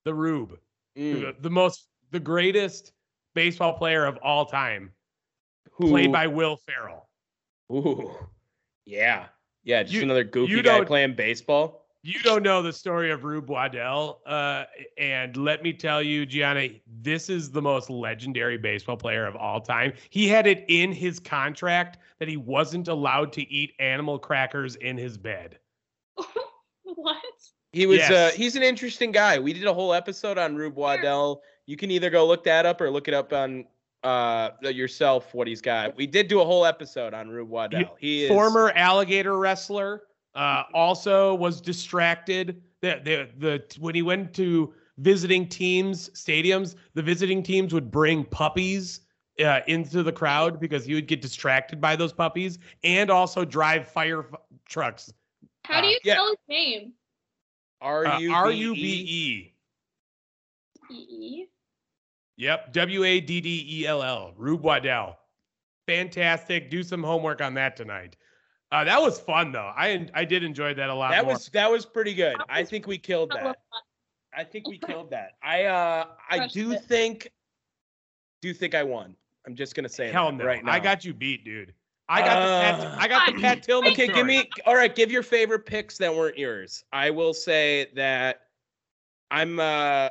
the 0.04 0.14
Rube, 0.14 0.58
Mm. 0.98 1.22
the, 1.22 1.36
the 1.42 1.50
most, 1.50 1.88
the 2.12 2.20
greatest 2.20 2.92
baseball 3.34 3.74
player 3.74 4.06
of 4.06 4.18
all 4.18 4.46
time, 4.46 4.92
Who, 5.72 5.90
played 5.90 6.12
by 6.12 6.28
Will 6.28 6.56
Ferrell. 6.58 7.08
Ooh. 7.74 8.12
Yeah. 8.86 9.26
Yeah, 9.64 9.84
just 9.84 9.96
You- 9.96 10.02
another 10.04 10.24
goofy 10.24 10.52
you 10.52 10.62
guy 10.64 10.84
playing 10.84 11.16
baseball. 11.16 11.80
You 12.06 12.20
don't 12.20 12.44
know 12.44 12.62
the 12.62 12.74
story 12.74 13.12
of 13.12 13.24
Rube 13.24 13.50
Waddell, 13.50 14.20
uh, 14.26 14.66
and 14.98 15.38
let 15.38 15.64
me 15.64 15.72
tell 15.72 16.02
you, 16.04 16.26
Gianna, 16.26 16.68
this 17.02 17.30
is 17.30 17.50
the 17.50 17.62
most 17.62 17.90
legendary 17.90 18.58
baseball 18.58 18.98
player 18.98 19.26
of 19.26 19.38
all 19.38 19.62
time. 19.62 19.94
He 20.10 20.28
had 20.28 20.46
it 20.46 20.66
in 20.68 20.92
his 20.92 21.18
contract 21.18 22.00
that 22.20 22.28
he 22.28 22.36
wasn't 22.36 22.90
allowed 22.90 23.32
to 23.34 23.50
eat 23.50 23.72
animal 23.80 24.20
crackers 24.20 24.76
in 24.76 24.98
his 24.98 25.18
bed. 25.18 25.60
what? 26.84 27.18
He 27.72 27.86
was 27.86 28.00
Yes. 28.00 28.12
uh 28.12 28.38
he's 28.38 28.58
an 28.58 28.64
interesting 28.64 29.14
guy. 29.14 29.40
We 29.40 29.54
did 29.54 29.66
a 29.66 29.74
whole 29.74 29.94
episode 29.94 30.38
on 30.38 30.56
Rube 30.58 30.76
Waddell. 30.76 31.42
You 31.68 31.78
can 31.78 31.90
either 31.90 32.10
go 32.10 32.28
look 32.28 32.44
that 32.44 32.66
up 32.66 32.82
or 32.82 32.92
look 32.92 33.08
it 33.08 33.14
up 33.14 33.32
on 33.32 33.66
uh 34.04 34.52
yourself 34.62 35.34
what 35.34 35.48
he's 35.48 35.62
got. 35.62 35.96
We 35.96 36.08
did 36.08 36.28
do 36.28 36.42
a 36.42 36.46
whole 36.46 36.66
episode 36.66 37.14
on 37.14 37.30
Rube 37.30 37.50
Waddell. 37.50 37.96
He 38.00 38.24
is 38.26 38.30
Former 38.30 38.72
alligator 38.76 39.38
wrestler, 39.38 40.04
uh, 40.36 40.64
also 40.74 41.36
was 41.36 41.62
distracted. 41.62 42.62
The, 42.82 43.00
the 43.04 43.30
the 43.38 43.80
when 43.80 43.96
he 43.96 44.02
went 44.02 44.34
to 44.36 44.74
visiting 44.98 45.48
teams 45.48 46.10
stadiums, 46.10 46.76
the 46.94 47.02
visiting 47.02 47.42
teams 47.42 47.74
would 47.74 47.90
bring 47.90 48.26
puppies 48.26 49.02
uh, 49.44 49.62
into 49.68 50.04
the 50.04 50.12
crowd 50.12 50.60
because 50.60 50.86
he 50.86 50.94
would 50.94 51.08
get 51.08 51.22
distracted 51.22 51.80
by 51.80 51.96
those 51.96 52.12
puppies, 52.14 52.60
and 52.84 53.10
also 53.10 53.46
drive 53.46 53.88
fire 53.88 54.26
f- 54.32 54.40
trucks. 54.68 55.14
How 55.66 55.80
do 55.82 55.88
Uh, 55.88 55.92
you 55.92 56.00
yeah. 56.04 56.14
spell 56.16 56.28
his 56.28 56.38
name? 56.50 56.94
R 57.82 58.06
Uh, 58.06 58.20
U 58.20 58.34
R 58.34 58.52
U 58.52 58.74
B 58.74 59.54
E. 60.90 61.50
Yep, 62.38 62.74
W 62.74 63.04
A 63.04 63.20
D 63.20 63.42
D 63.42 63.68
E 63.70 63.86
L 63.88 64.02
L. 64.04 64.34
Rube 64.38 64.62
Waddell. 64.62 65.18
Fantastic. 65.88 66.70
Do 66.70 66.84
some 66.84 67.04
homework 67.04 67.42
on 67.42 67.54
that 67.56 67.76
tonight. 67.76 68.16
Uh, 68.72 68.84
that 68.84 69.00
was 69.00 69.20
fun 69.20 69.52
though. 69.52 69.72
I 69.76 70.08
I 70.16 70.26
did 70.26 70.44
enjoy 70.44 70.74
that 70.74 70.90
a 70.90 70.94
lot. 70.94 71.12
That 71.12 71.26
more. 71.26 71.34
was 71.34 71.48
that 71.50 71.70
was 71.70 71.86
pretty 71.86 72.14
good. 72.16 72.36
That 72.38 72.46
I 72.50 72.64
think 72.64 72.88
we 72.88 72.98
killed 72.98 73.32
That 73.32 73.44
that. 73.44 73.58
I 74.36 74.44
think 74.44 74.68
we 74.68 74.78
killed 74.88 75.12
that. 75.12 75.34
I 75.44 75.66
uh 75.66 76.06
I 76.30 76.48
do 76.48 76.72
it. 76.72 76.84
think 76.86 77.32
do 78.42 78.54
think 78.54 78.74
I 78.74 78.84
won. 78.84 79.16
I'm 79.46 79.56
just 79.56 79.76
gonna 79.76 79.90
say 79.90 80.10
hell 80.10 80.32
that 80.32 80.38
no. 80.38 80.46
right 80.46 80.64
now. 80.64 80.72
I 80.72 80.80
got 80.80 81.06
you 81.06 81.14
beat, 81.14 81.46
dude. 81.46 81.74
I 82.10 82.22
got 82.22 82.40
the 82.40 82.62
Pat, 82.62 82.80
Uh, 82.80 82.96
I 83.00 83.08
got 83.08 83.26
the 83.28 83.40
Pat 83.40 83.64
Tillman. 83.64 83.94
Okay, 83.94 84.08
give 84.08 84.26
me 84.26 84.50
all 84.66 84.76
right, 84.76 84.94
give 84.94 85.12
your 85.12 85.24
favorite 85.24 85.66
picks 85.66 85.98
that 86.00 86.14
weren't 86.14 86.38
yours. 86.38 86.84
I 86.92 87.12
will 87.12 87.34
say 87.34 87.90
that 87.96 88.42
I'm 89.30 89.60
uh 89.60 90.10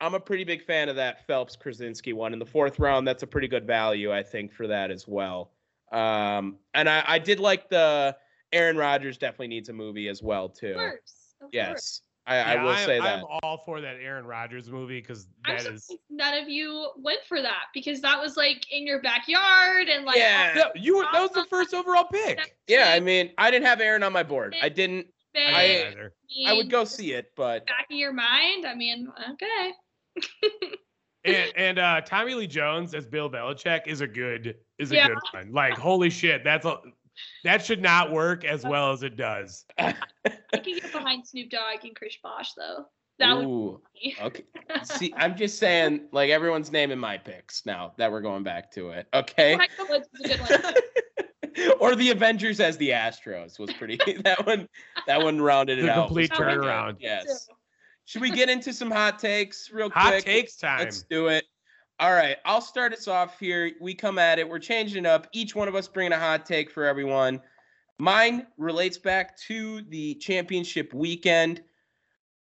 I'm 0.00 0.14
a 0.14 0.20
pretty 0.20 0.44
big 0.44 0.64
fan 0.64 0.88
of 0.88 0.96
that 0.96 1.26
Phelps 1.26 1.56
Krasinski 1.56 2.12
one 2.12 2.32
in 2.32 2.38
the 2.38 2.46
fourth 2.46 2.78
round. 2.78 3.06
That's 3.06 3.22
a 3.22 3.26
pretty 3.26 3.48
good 3.48 3.66
value, 3.66 4.12
I 4.12 4.22
think, 4.22 4.52
for 4.52 4.66
that 4.66 4.90
as 4.90 5.06
well. 5.08 5.52
Um 5.92 6.58
and 6.74 6.88
I, 6.88 7.02
I 7.06 7.18
did 7.18 7.40
like 7.40 7.68
the 7.70 8.16
Aaron 8.52 8.76
Rodgers 8.76 9.16
definitely 9.18 9.48
needs 9.48 9.68
a 9.70 9.72
movie 9.72 10.08
as 10.08 10.22
well 10.22 10.48
too. 10.48 10.68
Of 10.70 10.76
course. 10.76 11.34
Of 11.36 11.40
course. 11.40 11.50
Yes. 11.52 12.02
I, 12.26 12.36
I 12.36 12.54
Yeah, 12.54 12.62
will 12.62 12.70
I'm- 12.72 12.86
say 12.86 12.98
that. 13.00 13.18
I'm 13.20 13.24
all 13.42 13.62
for 13.64 13.80
that 13.80 13.96
Aaron 13.96 14.26
Rodgers 14.26 14.70
movie 14.70 15.00
because 15.00 15.28
I'm 15.46 15.56
that 15.56 15.66
is. 15.66 15.90
none 16.10 16.34
of 16.34 16.46
you 16.48 16.90
went 16.98 17.20
for 17.26 17.40
that 17.40 17.64
because 17.72 18.02
that 18.02 18.20
was 18.20 18.36
like 18.36 18.70
in 18.70 18.86
your 18.86 19.00
backyard 19.00 19.88
and 19.88 20.04
like 20.04 20.18
Yeah. 20.18 20.52
No, 20.54 20.70
you 20.74 20.98
were 20.98 21.06
that 21.10 21.22
was 21.22 21.30
the 21.30 21.46
first 21.48 21.72
overall 21.72 22.04
pick. 22.12 22.54
Yeah, 22.66 22.90
I 22.92 23.00
mean, 23.00 23.30
I 23.38 23.50
didn't 23.50 23.64
have 23.66 23.80
Aaron 23.80 24.02
on 24.02 24.12
my 24.12 24.22
board. 24.22 24.54
I 24.60 24.68
didn't 24.68 25.06
I 25.34 25.40
I- 25.54 25.66
didn't. 25.66 26.12
I 26.46 26.52
would 26.52 26.68
go 26.70 26.84
see 26.84 27.12
it, 27.14 27.32
but 27.34 27.66
back 27.66 27.86
of 27.90 27.96
your 27.96 28.12
mind. 28.12 28.66
I 28.66 28.74
mean, 28.74 29.08
okay. 29.32 29.72
and 31.24 31.52
and 31.56 31.78
uh, 31.78 32.00
Tommy 32.02 32.34
Lee 32.34 32.46
Jones 32.46 32.94
as 32.94 33.06
Bill 33.06 33.30
Belichick 33.30 33.86
is 33.86 34.00
a 34.00 34.06
good 34.06 34.56
is 34.78 34.92
a 34.92 34.96
Yeah. 34.96 35.08
good 35.08 35.18
one. 35.32 35.52
Like 35.52 35.74
holy 35.76 36.10
shit, 36.10 36.44
that's 36.44 36.64
a 36.66 36.78
that 37.44 37.64
should 37.64 37.82
not 37.82 38.12
work 38.12 38.44
as 38.44 38.62
well 38.64 38.92
as 38.92 39.02
it 39.02 39.16
does. 39.16 39.64
I 39.78 39.94
can 40.52 40.62
get 40.78 40.92
behind 40.92 41.26
Snoop 41.26 41.50
Dogg 41.50 41.84
and 41.84 41.94
Chris 41.96 42.16
Bosh 42.22 42.52
though. 42.54 42.86
That 43.18 43.36
would 43.36 43.46
Ooh, 43.46 43.80
be 44.00 44.14
okay. 44.22 44.44
See, 44.84 45.12
I'm 45.16 45.36
just 45.36 45.58
saying, 45.58 46.02
like 46.12 46.30
everyone's 46.30 46.70
naming 46.70 46.98
my 47.00 47.18
picks 47.18 47.66
now 47.66 47.92
that 47.98 48.12
we're 48.12 48.20
going 48.20 48.44
back 48.44 48.70
to 48.72 48.90
it. 48.90 49.08
Okay. 49.12 49.56
Michael 49.56 49.86
Woods 49.88 50.06
is 50.20 50.30
a 50.30 50.36
good 50.36 50.40
one. 50.62 51.74
or 51.80 51.96
the 51.96 52.10
Avengers 52.10 52.60
as 52.60 52.76
the 52.76 52.90
Astros 52.90 53.58
was 53.58 53.72
pretty. 53.72 53.98
that 54.22 54.46
one, 54.46 54.68
that 55.08 55.20
one 55.20 55.40
rounded 55.40 55.80
it 55.80 55.82
The 55.82 55.90
out. 55.90 56.06
complete 56.06 56.30
was 56.30 56.38
pretty 56.38 56.58
turnaround. 56.58 56.98
Yes. 57.00 57.48
Should 58.08 58.22
we 58.22 58.30
get 58.30 58.48
into 58.48 58.72
some 58.72 58.90
hot 58.90 59.18
takes 59.18 59.70
real 59.70 59.90
Hot 59.90 60.06
quick? 60.06 60.14
Hot 60.14 60.22
takes 60.24 60.56
time. 60.56 60.78
Let's 60.78 61.02
do 61.02 61.26
it. 61.28 61.44
All 62.00 62.14
right, 62.14 62.38
I'll 62.46 62.62
start 62.62 62.94
us 62.94 63.06
off 63.06 63.38
here. 63.38 63.72
We 63.82 63.92
come 63.92 64.18
at 64.18 64.38
it. 64.38 64.48
We're 64.48 64.60
changing 64.60 65.04
it 65.04 65.06
up. 65.06 65.26
Each 65.32 65.54
one 65.54 65.68
of 65.68 65.74
us 65.74 65.88
bringing 65.88 66.14
a 66.14 66.18
hot 66.18 66.46
take 66.46 66.70
for 66.70 66.86
everyone. 66.86 67.38
Mine 67.98 68.46
relates 68.56 68.96
back 68.96 69.36
to 69.40 69.82
the 69.90 70.14
championship 70.14 70.94
weekend. 70.94 71.60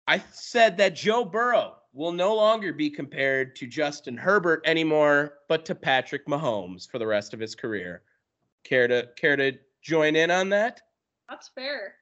I 0.08 0.20
said 0.32 0.76
that 0.78 0.96
Joe 0.96 1.24
Burrow 1.24 1.76
will 1.92 2.10
no 2.10 2.34
longer 2.34 2.72
be 2.72 2.90
compared 2.90 3.54
to 3.54 3.68
Justin 3.68 4.16
Herbert 4.16 4.62
anymore, 4.64 5.34
but 5.48 5.64
to 5.66 5.76
Patrick 5.76 6.26
Mahomes 6.26 6.90
for 6.90 6.98
the 6.98 7.06
rest 7.06 7.34
of 7.34 7.38
his 7.38 7.54
career. 7.54 8.02
Care 8.64 8.88
to 8.88 9.10
care 9.14 9.36
to 9.36 9.52
join 9.80 10.16
in 10.16 10.32
on 10.32 10.48
that? 10.48 10.80
That's 11.28 11.46
fair. 11.46 11.94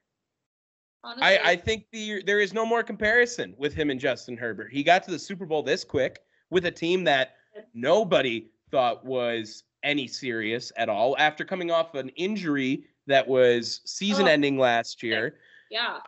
Honestly, 1.03 1.39
I, 1.39 1.53
I 1.53 1.57
think 1.57 1.87
the 1.93 2.23
there 2.25 2.41
is 2.41 2.53
no 2.53 2.67
more 2.67 2.83
comparison 2.83 3.55
with 3.57 3.75
him 3.75 3.91
and 3.91 3.99
Justin 3.99 4.37
Herbert. 4.37 4.71
He 4.71 4.83
got 4.83 5.03
to 5.05 5.11
the 5.11 5.19
Super 5.19 5.47
Bowl 5.47 5.63
this 5.63 5.83
quick, 5.83 6.21
with 6.51 6.67
a 6.67 6.71
team 6.71 7.05
that 7.05 7.37
nobody 7.75 8.51
thought 8.71 9.05
was 9.05 9.65
any 9.83 10.07
serious 10.07 10.73
at 10.77 10.89
all 10.89 11.17
after 11.19 11.45
coming 11.45 11.71
off 11.71 11.95
an 11.95 12.11
injury 12.11 12.85
that 13.07 13.27
was 13.27 13.81
season 13.85 14.29
ending 14.29 14.59
last 14.59 15.03
year. 15.03 15.37
Yeah. 15.71 15.99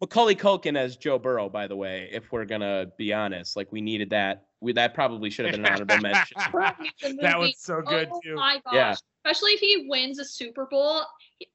Macaulay 0.00 0.34
Culkin 0.34 0.76
as 0.76 0.96
Joe 0.96 1.18
Burrow, 1.18 1.48
by 1.48 1.68
the 1.68 1.76
way, 1.76 2.08
if 2.12 2.32
we're 2.32 2.44
gonna 2.44 2.86
be 2.98 3.12
honest, 3.12 3.56
like 3.56 3.70
we 3.70 3.80
needed 3.80 4.10
that. 4.10 4.46
We 4.60 4.72
that 4.74 4.94
probably 4.94 5.30
should 5.30 5.46
have 5.46 5.52
been 5.54 5.64
an 5.64 5.72
honorable 5.72 5.98
mention. 6.00 6.36
That 7.20 7.38
was 7.38 7.54
so 7.58 7.80
good 7.80 8.08
oh 8.12 8.20
too. 8.22 8.34
my 8.34 8.60
gosh. 8.64 8.74
Yeah. 8.74 8.94
Especially 9.24 9.52
if 9.52 9.60
he 9.60 9.86
wins 9.88 10.18
a 10.18 10.24
Super 10.24 10.66
Bowl, 10.66 11.02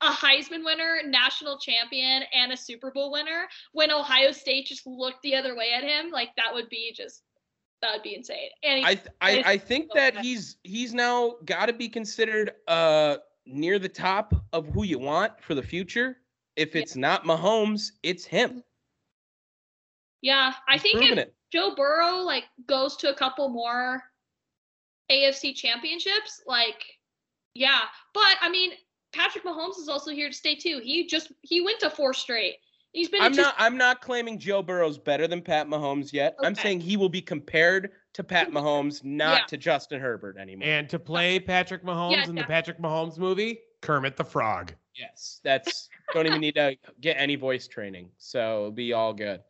a 0.01 0.09
Heisman 0.11 0.63
winner, 0.65 0.99
national 1.05 1.57
champion, 1.59 2.23
and 2.33 2.51
a 2.51 2.57
Super 2.57 2.91
Bowl 2.91 3.11
winner, 3.11 3.47
when 3.73 3.91
Ohio 3.91 4.31
State 4.31 4.65
just 4.67 4.85
looked 4.87 5.21
the 5.23 5.35
other 5.35 5.55
way 5.55 5.71
at 5.73 5.83
him, 5.83 6.11
like 6.11 6.29
that 6.37 6.53
would 6.53 6.69
be 6.69 6.93
just 6.95 7.23
that 7.81 7.91
would 7.93 8.01
be 8.03 8.15
insane. 8.15 8.49
And 8.63 8.79
he, 8.79 8.85
I 8.85 8.95
th- 8.95 9.07
I, 9.21 9.43
I 9.53 9.57
think 9.57 9.89
that 9.93 10.15
good. 10.15 10.23
he's 10.23 10.57
he's 10.63 10.93
now 10.93 11.35
got 11.45 11.67
to 11.67 11.73
be 11.73 11.87
considered 11.89 12.51
uh 12.67 13.17
near 13.45 13.79
the 13.79 13.89
top 13.89 14.33
of 14.53 14.67
who 14.67 14.83
you 14.83 14.99
want 14.99 15.33
for 15.41 15.55
the 15.55 15.63
future. 15.63 16.17
If 16.55 16.73
Yeah. 16.75 16.81
it's 16.81 16.95
not 16.95 17.23
Mahomes, 17.23 17.91
it's 18.03 18.25
him. 18.25 18.63
yeah, 20.21 20.53
I 20.67 20.73
He's 20.73 20.81
think 20.81 21.03
if 21.03 21.17
it. 21.17 21.33
Joe 21.51 21.73
Burrow 21.75 22.17
like 22.17 22.45
goes 22.67 22.97
to 22.97 23.09
a 23.09 23.15
couple 23.15 23.47
more 23.49 24.01
AFC 25.11 25.55
championships, 25.55 26.41
like 26.45 26.83
yeah. 27.53 27.81
But 28.13 28.35
I 28.41 28.49
mean, 28.49 28.71
Patrick 29.17 29.43
Mahomes 29.43 29.77
is 29.79 29.89
also 29.89 30.11
here 30.11 30.29
to 30.29 30.33
stay 30.35 30.55
too. 30.55 30.79
He 30.83 31.07
just 31.07 31.31
he 31.41 31.61
went 31.61 31.79
to 31.79 31.89
four 31.89 32.13
straight. 32.13 32.57
He's 32.93 33.09
been 33.09 33.21
I'm 33.21 33.33
to 33.33 33.41
not 33.41 33.55
I'm 33.57 33.77
not 33.77 34.01
claiming 34.01 34.39
Joe 34.39 34.61
Burrow's 34.61 34.97
better 34.97 35.27
than 35.27 35.41
Pat 35.41 35.67
Mahomes 35.67 36.13
yet. 36.13 36.35
I'm 36.41 36.55
saying 36.55 36.79
he 36.79 36.97
will 36.97 37.09
be 37.09 37.21
compared 37.21 37.91
to 38.13 38.23
Pat 38.23 38.51
Mahomes, 38.51 39.03
not 39.03 39.41
Yeah. 39.41 39.45
to 39.47 39.57
Justin 39.57 39.99
Herbert 39.99 40.37
anymore. 40.37 40.67
And 40.67 40.87
to 40.89 40.99
play 40.99 41.39
Patrick 41.39 41.83
Mahomes 41.83 42.11
Yeah, 42.11 42.29
in 42.29 42.35
the. 42.35 42.43
Patrick 42.43 42.79
Mahomes 42.79 43.17
movie, 43.17 43.59
Kermit 43.81 44.15
the 44.17 44.23
Frog. 44.23 44.73
Yes, 44.95 45.41
that's 45.43 45.89
don't 46.13 46.25
even 46.25 46.41
need 46.41 46.55
to 46.55 46.75
get 47.01 47.17
any 47.19 47.35
voice 47.35 47.67
training, 47.67 48.09
so 48.17 48.57
it'll 48.59 48.71
be 48.71 48.93
all 48.93 49.13
good. 49.13 49.41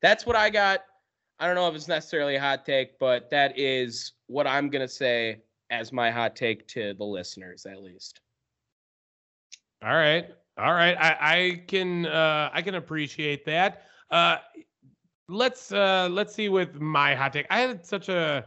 That's 0.00 0.24
what 0.24 0.36
I 0.36 0.48
got. 0.50 0.84
I 1.40 1.46
don't 1.46 1.56
know 1.56 1.68
if 1.68 1.74
it's 1.74 1.88
necessarily 1.88 2.36
a 2.36 2.40
hot 2.40 2.64
take, 2.64 2.98
but 2.98 3.28
that 3.30 3.58
is 3.58 4.12
what 4.28 4.46
I'm 4.46 4.70
gonna 4.70 4.88
say 4.88 5.42
as 5.70 5.92
my 5.92 6.10
hot 6.10 6.36
take 6.36 6.66
to 6.68 6.94
the 6.94 7.04
listeners, 7.04 7.66
at 7.66 7.82
least. 7.82 8.20
All 9.84 9.94
right. 9.94 10.26
All 10.56 10.72
right. 10.72 10.96
I, 10.98 11.16
I 11.20 11.62
can 11.66 12.06
uh 12.06 12.50
I 12.52 12.62
can 12.62 12.76
appreciate 12.76 13.44
that. 13.46 13.82
Uh 14.10 14.38
let's 15.28 15.72
uh 15.72 16.08
let's 16.10 16.34
see 16.34 16.48
with 16.48 16.80
my 16.80 17.14
hot 17.14 17.32
take. 17.32 17.46
I 17.50 17.60
had 17.60 17.84
such 17.84 18.08
a 18.08 18.46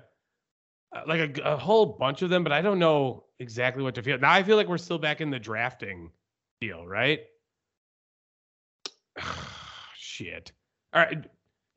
uh, 0.95 1.01
like 1.05 1.38
a, 1.39 1.57
whole 1.57 1.85
bunch 1.85 2.22
of 2.22 2.30
them, 2.30 2.43
but 2.43 2.53
I 2.53 2.61
don't 2.61 2.80
know 2.80 3.26
exactly 3.39 3.84
what 3.84 3.93
to 3.95 4.03
feel. 4.03 4.18
Now 4.18 4.31
I 4.31 4.41
feel 4.41 4.55
like 4.55 4.68
we're 4.68 4.77
still 4.77 4.97
back 4.97 5.19
in 5.19 5.30
the 5.30 5.39
drafting 5.39 6.11
deal, 6.61 6.88
right? 6.88 7.19
Shit. 9.97 10.51
All 10.93 11.01
right. 11.01 11.23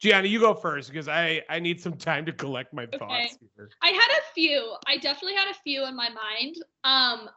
Gianna, 0.00 0.28
you 0.28 0.40
go 0.40 0.54
first 0.54 0.88
because 0.88 1.08
I 1.08 1.42
I 1.50 1.58
need 1.58 1.80
some 1.80 1.94
time 1.94 2.24
to 2.24 2.32
collect 2.32 2.72
my 2.72 2.86
thoughts 2.86 3.36
here. 3.56 3.68
I 3.82 3.88
had 3.88 4.08
a 4.08 4.22
few. 4.34 4.74
I 4.86 4.96
definitely 4.96 5.34
had 5.34 5.50
a 5.50 5.54
few 5.62 5.84
in 5.84 5.94
my 5.94 6.08
mind. 6.08 6.56
Um, 6.84 7.28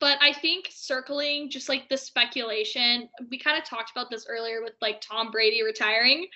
but 0.00 0.18
I 0.20 0.32
think 0.32 0.68
circling 0.70 1.50
just 1.50 1.68
like 1.68 1.88
the 1.88 1.96
speculation, 1.96 3.08
we 3.30 3.38
kind 3.38 3.58
of 3.58 3.64
talked 3.64 3.90
about 3.90 4.10
this 4.10 4.26
earlier 4.28 4.62
with 4.62 4.74
like 4.82 5.00
Tom 5.00 5.30
Brady 5.30 5.62
retiring. 5.62 6.26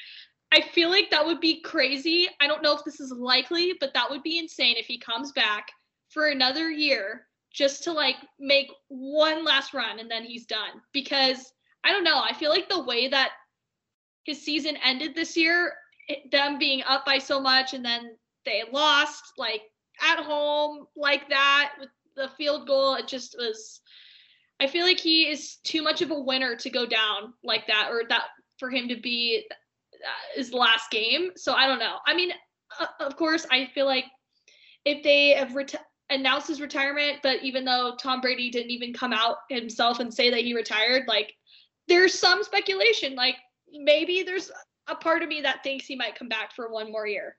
I 0.53 0.61
feel 0.61 0.89
like 0.89 1.11
that 1.11 1.25
would 1.25 1.41
be 1.41 1.61
crazy. 1.61 2.29
I 2.41 2.47
don't 2.47 2.63
know 2.63 2.75
if 2.75 2.85
this 2.85 3.01
is 3.01 3.13
likely, 3.13 3.75
but 3.79 3.95
that 3.95 4.11
would 4.11 4.23
be 4.23 4.39
insane 4.39 4.77
if 4.77 4.87
he 4.87 4.99
comes 4.99 5.33
back 5.33 5.69
for 6.09 6.27
another 6.27 6.71
year 6.71 7.27
just 7.53 7.85
to 7.85 7.93
like 7.93 8.17
make 8.39 8.69
one 8.89 9.45
last 9.45 9.75
run 9.75 9.99
and 9.99 10.11
then 10.11 10.25
he's 10.25 10.47
done. 10.47 10.81
Because 10.93 11.53
I 11.85 11.93
don't 11.93 12.05
know. 12.05 12.21
I 12.23 12.33
feel 12.33 12.51
like 12.51 12.69
the 12.69 12.83
way 12.83 13.09
that 13.09 13.31
his 14.25 14.43
season 14.43 14.77
ended 14.85 15.15
this 15.15 15.37
year, 15.37 15.75
it, 16.09 16.31
them 16.31 16.59
being 16.59 16.83
up 16.87 17.05
by 17.05 17.19
so 17.19 17.41
much 17.41 17.75
and 17.75 17.85
then 17.85 18.17
they 18.45 18.65
lost 18.73 19.35
like 19.39 19.63
at 20.01 20.19
home 20.19 20.87
like 20.97 21.29
that 21.29 21.73
with 21.79 21.91
the 22.17 22.29
field 22.37 22.67
goal. 22.67 22.95
It 22.95 23.09
just 23.09 23.37
was. 23.39 23.81
I 24.61 24.67
feel 24.67 24.85
like 24.85 25.01
he 25.01 25.29
is 25.29 25.57
too 25.65 25.83
much 25.83 26.03
of 26.03 26.11
a 26.11 26.21
winner 26.21 26.55
to 26.57 26.71
go 26.71 26.87
down 26.87 27.33
like 27.43 27.67
that, 27.69 27.89
or 27.91 28.03
that 28.09 28.25
for 28.59 28.71
him 28.71 28.89
to 28.89 29.01
be 29.01 29.47
uh, 29.95 30.37
his 30.37 30.53
last 30.53 30.91
game. 30.91 31.31
So 31.37 31.55
I 31.55 31.67
don't 31.67 31.79
know. 31.79 31.97
I 32.07 32.15
mean, 32.15 32.31
uh, 32.79 32.87
of 33.01 33.17
course, 33.17 33.47
I 33.51 33.71
feel 33.75 33.87
like 33.87 34.05
if 34.85 35.03
they 35.03 35.31
have 35.31 35.57
announced 36.11 36.49
his 36.49 36.61
retirement, 36.61 37.19
but 37.23 37.43
even 37.43 37.65
though 37.65 37.97
Tom 37.99 38.21
Brady 38.21 38.51
didn't 38.51 38.71
even 38.71 38.93
come 38.93 39.13
out 39.13 39.37
himself 39.49 40.01
and 40.01 40.13
say 40.13 40.31
that 40.31 40.41
he 40.41 40.55
retired, 40.55 41.05
like 41.07 41.33
there's 41.89 42.19
some 42.19 42.43
speculation, 42.43 43.15
like 43.15 43.37
maybe 43.73 44.23
there's 44.23 44.51
a 44.89 44.95
part 44.95 45.23
of 45.23 45.29
me 45.29 45.41
that 45.43 45.63
thinks 45.63 45.87
he 45.87 45.97
might 45.97 46.17
come 46.17 46.29
back 46.29 46.55
for 46.55 46.71
one 46.71 46.91
more 46.91 47.07
year. 47.07 47.37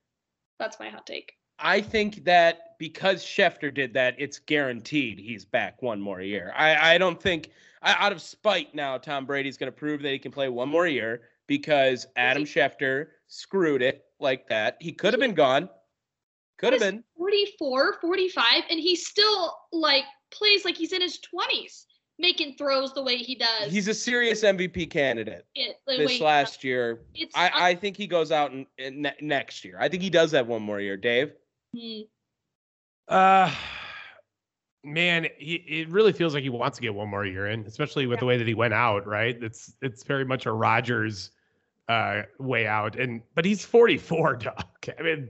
That's 0.60 0.80
my 0.80 0.90
hot 0.90 1.06
take. 1.06 1.34
I 1.62 1.82
think 1.82 2.24
that 2.26 2.78
because 2.80 3.24
Schefter 3.24 3.74
did 3.74 3.94
that, 3.94 4.16
it's 4.18 4.40
guaranteed 4.40 5.20
he's 5.20 5.46
back 5.46 5.82
one 5.82 6.02
more 6.02 6.22
year. 6.22 6.52
I, 6.56 6.96
I 6.96 6.98
don't 6.98 7.22
think, 7.22 7.52
I, 7.82 7.94
out 8.04 8.12
of 8.12 8.22
spite 8.22 8.74
now, 8.74 8.98
Tom 8.98 9.26
Brady's 9.26 9.58
going 9.58 9.72
to 9.72 9.78
prove 9.78 10.02
that 10.02 10.10
he 10.10 10.20
can 10.20 10.32
play 10.32 10.50
one 10.50 10.68
more 10.68 10.88
year 10.88 11.22
because 11.48 12.08
Adam 12.16 12.44
Schefter 12.44 13.08
screwed 13.28 13.82
it 13.82 14.06
like 14.20 14.48
that. 14.48 14.78
He 14.80 14.92
could 14.92 15.14
have 15.14 15.20
been 15.20 15.36
gone. 15.36 15.70
Could 16.58 16.74
have 16.74 16.82
been. 16.82 17.04
44, 17.18 17.98
45, 18.02 18.46
and 18.70 18.80
he 18.80 18.96
still 18.96 19.56
like 19.72 20.06
plays 20.32 20.66
like 20.66 20.76
he's 20.76 20.92
in 20.92 21.02
his 21.02 21.20
20s, 21.20 21.86
making 22.18 22.56
throws 22.56 22.94
the 22.94 23.04
way 23.04 23.18
he 23.18 23.36
does. 23.36 23.72
He's 23.72 23.88
a 23.88 23.94
serious 23.94 24.44
MVP 24.44 24.90
candidate 24.90 25.46
it, 25.56 25.78
this 25.88 26.20
last 26.20 26.64
year. 26.64 27.02
I, 27.36 27.52
I 27.54 27.76
think 27.76 27.98
he 27.98 28.08
goes 28.08 28.32
out 28.32 28.52
in, 28.54 28.66
in 28.78 29.04
ne- 29.04 29.16
next 29.22 29.66
year. 29.66 29.78
I 29.80 29.90
think 29.90 30.02
he 30.02 30.10
does 30.10 30.32
have 30.32 30.48
one 30.48 30.62
more 30.62 30.80
year. 30.80 30.98
Dave? 30.98 31.34
Uh, 33.08 33.52
man, 34.84 35.28
he, 35.38 35.56
it 35.56 35.90
really 35.90 36.14
feels 36.14 36.34
like 36.34 36.44
he 36.44 36.50
wants 36.50 36.78
to 36.78 36.82
get 36.82 36.94
one 36.94 37.10
more 37.10 37.26
year 37.26 37.48
in, 37.48 37.66
especially 37.66 38.08
with 38.08 38.20
the 38.20 38.26
way 38.26 38.38
that 38.38 38.48
he 38.48 38.54
went 38.54 38.74
out. 38.74 39.06
Right? 39.06 39.42
It's 39.42 39.74
it's 39.82 40.04
very 40.04 40.26
much 40.26 40.46
a 40.46 40.52
Rodgers 40.52 41.32
uh, 41.90 42.24
way 42.40 42.68
out, 42.68 42.96
and 42.98 43.22
but 43.36 43.46
he's 43.46 43.66
44, 43.66 44.36
Doc. 44.38 44.86
I 44.98 45.02
mean, 45.02 45.30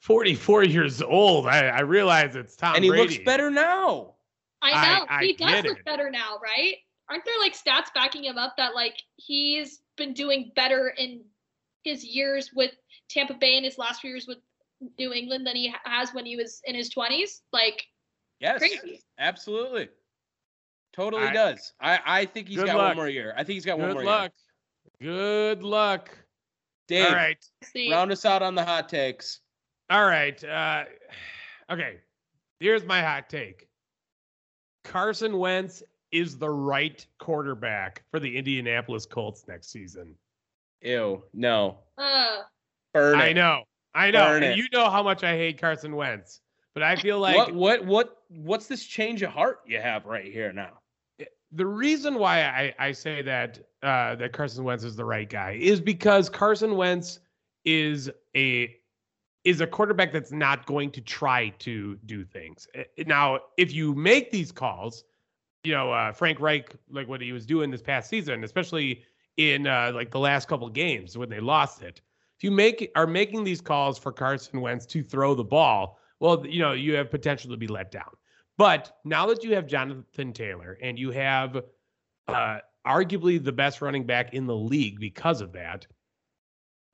44 0.00 0.64
years 0.64 1.02
old. 1.02 1.46
I, 1.46 1.66
I 1.68 1.80
realize 1.80 2.36
it's 2.36 2.56
Tom 2.56 2.76
and 2.76 2.84
he 2.84 2.90
Brady. 2.90 3.14
looks 3.14 3.24
better 3.24 3.50
now. 3.50 4.14
I 4.62 4.70
I- 4.72 4.98
know 4.98 5.06
I 5.08 5.24
he 5.24 5.32
does 5.34 5.64
look 5.64 5.78
it. 5.78 5.84
better 5.84 6.10
now, 6.10 6.38
right? 6.42 6.74
Aren't 7.10 7.24
there 7.24 7.38
like 7.40 7.54
stats 7.56 7.92
backing 7.94 8.24
him 8.24 8.36
up 8.36 8.54
that 8.58 8.74
like 8.74 8.94
he's 9.16 9.80
been 9.96 10.12
doing 10.12 10.52
better 10.54 10.92
in 10.98 11.22
his 11.82 12.04
years 12.04 12.50
with 12.54 12.72
Tampa 13.08 13.34
Bay 13.34 13.56
and 13.56 13.64
his 13.64 13.78
last 13.78 14.00
few 14.02 14.10
years 14.10 14.26
with 14.26 14.38
New 14.98 15.12
England 15.12 15.46
than 15.46 15.56
he 15.56 15.74
has 15.84 16.12
when 16.14 16.24
he 16.26 16.36
was 16.36 16.60
in 16.64 16.74
his 16.74 16.90
20s? 16.94 17.40
Like 17.52 17.84
Yes, 18.40 18.58
crazy. 18.58 19.02
absolutely. 19.18 19.88
Totally 20.92 21.24
I- 21.24 21.32
does. 21.32 21.72
I, 21.80 22.00
I 22.04 22.24
think 22.24 22.48
he's 22.48 22.58
got 22.58 22.76
luck. 22.76 22.88
one 22.88 22.96
more 22.96 23.08
year. 23.08 23.32
I 23.36 23.44
think 23.44 23.54
he's 23.54 23.64
got 23.64 23.78
one 23.78 23.92
more 23.92 24.02
year. 24.02 24.04
Good 24.04 24.08
luck. 24.08 24.32
Good 25.00 25.62
luck. 25.62 26.18
Dave, 26.88 27.06
All 27.06 27.12
right. 27.14 27.44
See, 27.64 27.90
round 27.92 28.10
us 28.12 28.24
out 28.24 28.42
on 28.42 28.54
the 28.54 28.64
hot 28.64 28.88
takes. 28.88 29.40
All 29.90 30.04
right. 30.06 30.42
Uh, 30.42 30.84
okay. 31.72 31.98
Here's 32.60 32.84
my 32.84 33.02
hot 33.02 33.28
take 33.28 33.68
Carson 34.84 35.38
Wentz 35.38 35.82
is 36.10 36.38
the 36.38 36.48
right 36.48 37.06
quarterback 37.18 38.02
for 38.10 38.18
the 38.18 38.36
Indianapolis 38.36 39.04
Colts 39.06 39.44
next 39.46 39.70
season. 39.70 40.14
Ew, 40.80 41.22
no. 41.34 41.78
uh, 41.98 42.38
Burn 42.94 43.20
it. 43.20 43.22
I 43.22 43.32
know. 43.32 43.64
I 43.94 44.10
know. 44.10 44.24
Burn 44.26 44.42
And 44.42 44.52
it. 44.52 44.58
you 44.58 44.66
know 44.72 44.90
how 44.90 45.02
much 45.02 45.24
I 45.24 45.36
hate 45.36 45.60
Carson 45.60 45.96
Wentz. 45.96 46.40
But 46.74 46.82
I 46.82 46.96
feel 46.96 47.18
like 47.18 47.36
what 47.36 47.54
what 47.54 47.84
what 47.84 48.22
what's 48.28 48.66
this 48.66 48.84
change 48.84 49.22
of 49.22 49.30
heart 49.30 49.60
you 49.66 49.80
have 49.80 50.04
right 50.06 50.30
here 50.32 50.52
now? 50.52 50.80
the 51.52 51.66
reason 51.66 52.18
why 52.18 52.42
I, 52.42 52.74
I 52.78 52.92
say 52.92 53.22
that 53.22 53.58
uh, 53.82 54.14
that 54.16 54.32
Carson 54.32 54.64
Wentz 54.64 54.84
is 54.84 54.96
the 54.96 55.04
right 55.04 55.28
guy 55.28 55.58
is 55.60 55.80
because 55.80 56.28
Carson 56.28 56.76
Wentz 56.76 57.20
is 57.64 58.10
a 58.36 58.74
is 59.44 59.60
a 59.60 59.66
quarterback 59.66 60.12
that's 60.12 60.30
not 60.32 60.66
going 60.66 60.90
to 60.90 61.00
try 61.00 61.48
to 61.60 61.96
do 62.04 62.24
things. 62.24 62.68
Eh, 62.74 62.84
Now, 63.06 63.40
if 63.56 63.72
you 63.72 63.94
make 63.94 64.30
these 64.30 64.52
calls, 64.52 65.04
you 65.64 65.72
know 65.72 65.90
uh, 65.90 66.12
Frank 66.12 66.38
Reich, 66.38 66.74
like 66.90 67.08
what 67.08 67.20
he 67.20 67.32
was 67.32 67.46
doing 67.46 67.70
this 67.70 67.82
past 67.82 68.10
season, 68.10 68.44
especially 68.44 69.02
in 69.38 69.66
uh, 69.66 69.92
like 69.94 70.10
the 70.10 70.18
last 70.20 70.48
couple 70.48 70.68
games 70.68 71.16
when 71.16 71.28
they 71.30 71.40
lost 71.40 71.82
it. 71.82 72.00
If 72.38 72.44
you 72.44 72.52
make 72.52 72.90
are 72.94 73.06
making 73.06 73.42
these 73.42 73.60
calls 73.60 73.98
for 73.98 74.12
Carson 74.12 74.60
Wentz 74.60 74.86
to 74.86 75.02
throw 75.02 75.34
the 75.34 75.42
ball, 75.42 75.98
well, 76.20 76.46
you 76.46 76.60
know 76.60 76.72
you 76.72 76.94
have 76.94 77.10
potential 77.10 77.50
to 77.50 77.56
be 77.56 77.66
let 77.66 77.90
down. 77.90 78.10
But 78.56 78.96
now 79.04 79.26
that 79.26 79.42
you 79.42 79.54
have 79.54 79.66
Jonathan 79.66 80.32
Taylor 80.32 80.78
and 80.80 80.98
you 80.98 81.10
have 81.10 81.62
uh, 82.28 82.58
arguably 82.86 83.42
the 83.42 83.52
best 83.52 83.82
running 83.82 84.04
back 84.04 84.34
in 84.34 84.46
the 84.46 84.54
league 84.54 85.00
because 85.00 85.40
of 85.40 85.52
that, 85.52 85.86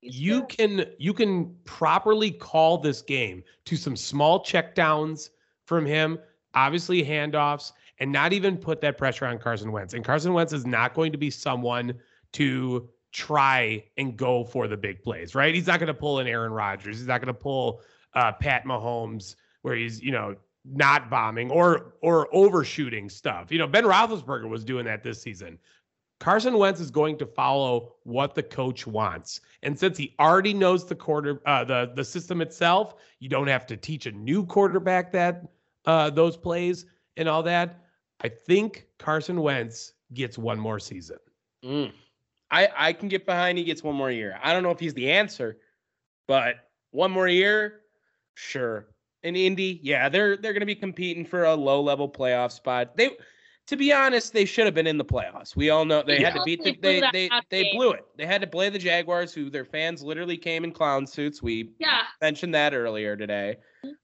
He's 0.00 0.18
you 0.18 0.40
good. 0.40 0.48
can 0.48 0.86
you 0.98 1.12
can 1.12 1.54
properly 1.64 2.30
call 2.30 2.78
this 2.78 3.02
game 3.02 3.42
to 3.66 3.76
some 3.76 3.96
small 3.96 4.42
checkdowns 4.42 5.28
from 5.66 5.84
him, 5.84 6.18
obviously 6.54 7.02
handoffs, 7.04 7.72
and 7.98 8.10
not 8.10 8.32
even 8.32 8.56
put 8.56 8.80
that 8.80 8.96
pressure 8.96 9.26
on 9.26 9.38
Carson 9.38 9.72
Wentz. 9.72 9.92
And 9.92 10.02
Carson 10.02 10.32
Wentz 10.32 10.54
is 10.54 10.64
not 10.64 10.94
going 10.94 11.12
to 11.12 11.18
be 11.18 11.30
someone 11.30 11.94
to 12.32 12.88
try 13.14 13.84
and 13.96 14.16
go 14.16 14.44
for 14.44 14.66
the 14.66 14.76
big 14.76 15.02
plays, 15.02 15.34
right? 15.34 15.54
He's 15.54 15.68
not 15.68 15.78
going 15.78 15.86
to 15.86 15.94
pull 15.94 16.18
an 16.18 16.26
Aaron 16.26 16.52
Rodgers. 16.52 16.98
He's 16.98 17.06
not 17.06 17.20
going 17.20 17.32
to 17.32 17.40
pull 17.40 17.80
uh, 18.12 18.32
Pat 18.32 18.64
Mahomes 18.64 19.36
where 19.62 19.76
he's 19.76 20.02
you 20.02 20.10
know 20.10 20.36
not 20.64 21.08
bombing 21.08 21.50
or 21.50 21.94
or 22.02 22.28
overshooting 22.34 23.08
stuff. 23.08 23.50
You 23.52 23.58
know, 23.58 23.66
Ben 23.66 23.84
Roethlisberger 23.84 24.48
was 24.48 24.64
doing 24.64 24.84
that 24.86 25.02
this 25.02 25.22
season. 25.22 25.58
Carson 26.20 26.58
Wentz 26.58 26.80
is 26.80 26.90
going 26.90 27.16
to 27.18 27.26
follow 27.26 27.94
what 28.02 28.34
the 28.34 28.42
coach 28.42 28.86
wants. 28.86 29.40
And 29.62 29.78
since 29.78 29.96
he 29.96 30.14
already 30.18 30.54
knows 30.54 30.84
the 30.84 30.94
quarter 30.96 31.40
uh, 31.46 31.64
the 31.64 31.92
the 31.94 32.04
system 32.04 32.42
itself, 32.42 32.96
you 33.20 33.28
don't 33.28 33.48
have 33.48 33.64
to 33.66 33.76
teach 33.76 34.06
a 34.06 34.12
new 34.12 34.44
quarterback 34.44 35.12
that 35.12 35.44
uh, 35.86 36.10
those 36.10 36.36
plays 36.36 36.86
and 37.16 37.28
all 37.28 37.44
that. 37.44 37.80
I 38.22 38.28
think 38.28 38.86
Carson 38.98 39.40
Wentz 39.40 39.92
gets 40.14 40.36
one 40.36 40.58
more 40.58 40.80
season. 40.80 41.18
Mm. 41.64 41.92
I 42.54 42.68
I 42.76 42.92
can 42.92 43.08
get 43.08 43.26
behind 43.26 43.58
he 43.58 43.64
gets 43.64 43.82
one 43.82 43.96
more 43.96 44.10
year. 44.10 44.38
I 44.42 44.52
don't 44.52 44.62
know 44.62 44.70
if 44.70 44.78
he's 44.78 44.94
the 44.94 45.10
answer, 45.10 45.58
but 46.28 46.56
one 46.92 47.10
more 47.10 47.26
year, 47.26 47.80
sure. 48.34 48.86
In 49.24 49.34
Indy, 49.34 49.80
yeah, 49.82 50.08
they're 50.08 50.36
they're 50.36 50.52
going 50.52 50.60
to 50.60 50.66
be 50.66 50.74
competing 50.76 51.24
for 51.24 51.44
a 51.44 51.54
low 51.54 51.80
level 51.82 52.08
playoff 52.08 52.52
spot. 52.52 52.96
They, 52.96 53.10
to 53.66 53.76
be 53.76 53.92
honest, 53.92 54.32
they 54.32 54.44
should 54.44 54.66
have 54.66 54.74
been 54.74 54.86
in 54.86 54.98
the 54.98 55.04
playoffs. 55.04 55.56
We 55.56 55.70
all 55.70 55.84
know 55.84 56.02
they 56.02 56.22
had 56.22 56.34
to 56.34 56.42
beat 56.44 56.62
They 56.62 56.72
the 56.72 57.00
blew 57.00 57.00
they 57.12 57.28
they 57.28 57.40
they 57.50 57.72
blew 57.72 57.90
it. 57.92 58.04
They 58.16 58.26
had 58.26 58.40
to 58.42 58.46
play 58.46 58.68
the 58.68 58.78
Jaguars, 58.78 59.34
who 59.34 59.50
their 59.50 59.64
fans 59.64 60.02
literally 60.02 60.36
came 60.36 60.62
in 60.62 60.70
clown 60.70 61.06
suits. 61.06 61.42
We 61.42 61.70
Yeah. 61.80 62.02
mentioned 62.20 62.54
that 62.54 62.72
earlier 62.74 63.16
today. 63.16 63.56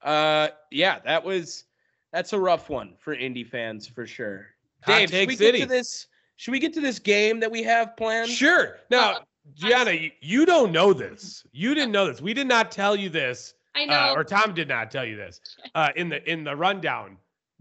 Uh, 0.02 0.48
yeah, 0.72 0.98
that 1.04 1.22
was 1.22 1.66
that's 2.12 2.32
a 2.32 2.40
rough 2.40 2.68
one 2.68 2.96
for 2.98 3.14
Indy 3.14 3.44
fans 3.44 3.86
for 3.86 4.06
sure. 4.06 4.46
Hot 4.82 4.96
Dave, 4.96 5.10
should 5.10 5.14
take 5.14 5.28
we 5.28 5.36
city. 5.36 5.58
get 5.58 5.64
to 5.64 5.68
this? 5.68 6.08
Should 6.40 6.52
we 6.52 6.58
get 6.58 6.72
to 6.72 6.80
this 6.80 6.98
game 6.98 7.38
that 7.40 7.50
we 7.50 7.62
have 7.64 7.94
planned? 7.98 8.30
Sure. 8.30 8.78
Now, 8.88 9.10
Uh, 9.12 9.18
Gianna, 9.56 9.90
you, 9.90 10.10
you 10.22 10.46
don't 10.46 10.72
know 10.72 10.94
this. 10.94 11.44
You 11.52 11.74
didn't 11.74 11.92
know 11.92 12.06
this. 12.06 12.22
We 12.22 12.32
did 12.32 12.46
not 12.46 12.70
tell 12.70 12.96
you 12.96 13.10
this 13.10 13.52
I 13.74 13.84
know. 13.84 13.92
uh, 13.94 14.14
or 14.16 14.24
Tom 14.24 14.54
did 14.54 14.66
not 14.66 14.90
tell 14.90 15.04
you 15.04 15.16
this 15.16 15.38
uh, 15.74 15.90
in 15.96 16.08
the 16.08 16.26
in 16.30 16.42
the 16.44 16.56
rundown. 16.56 17.18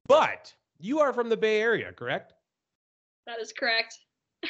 But 0.08 0.54
you 0.80 1.00
are 1.00 1.12
from 1.12 1.28
the 1.28 1.36
Bay 1.36 1.60
Area, 1.60 1.92
correct? 1.92 2.32
that 3.28 3.42
is 3.42 3.52
correct. 3.52 3.98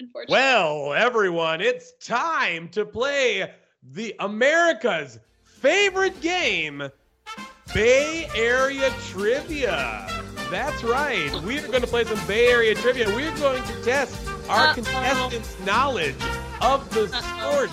Unfortunately. 0.00 0.32
Well, 0.32 0.92
everyone, 0.92 1.60
it's 1.60 1.92
time 2.00 2.68
to 2.68 2.84
play 2.86 3.52
the 3.82 4.14
America's 4.20 5.18
favorite 5.42 6.20
game, 6.20 6.88
Bay 7.74 8.28
Area 8.36 8.90
Trivia. 9.08 10.15
That's 10.50 10.82
right. 10.84 11.32
We 11.42 11.58
are 11.58 11.66
going 11.68 11.80
to 11.80 11.86
play 11.88 12.04
some 12.04 12.24
Bay 12.26 12.46
Area 12.48 12.74
trivia. 12.74 13.06
We're 13.08 13.34
going 13.36 13.62
to 13.64 13.82
test 13.82 14.16
our 14.48 14.68
Uh-oh. 14.68 14.74
contestants' 14.74 15.58
knowledge 15.66 16.14
of 16.62 16.88
the 16.94 17.08
sports 17.08 17.72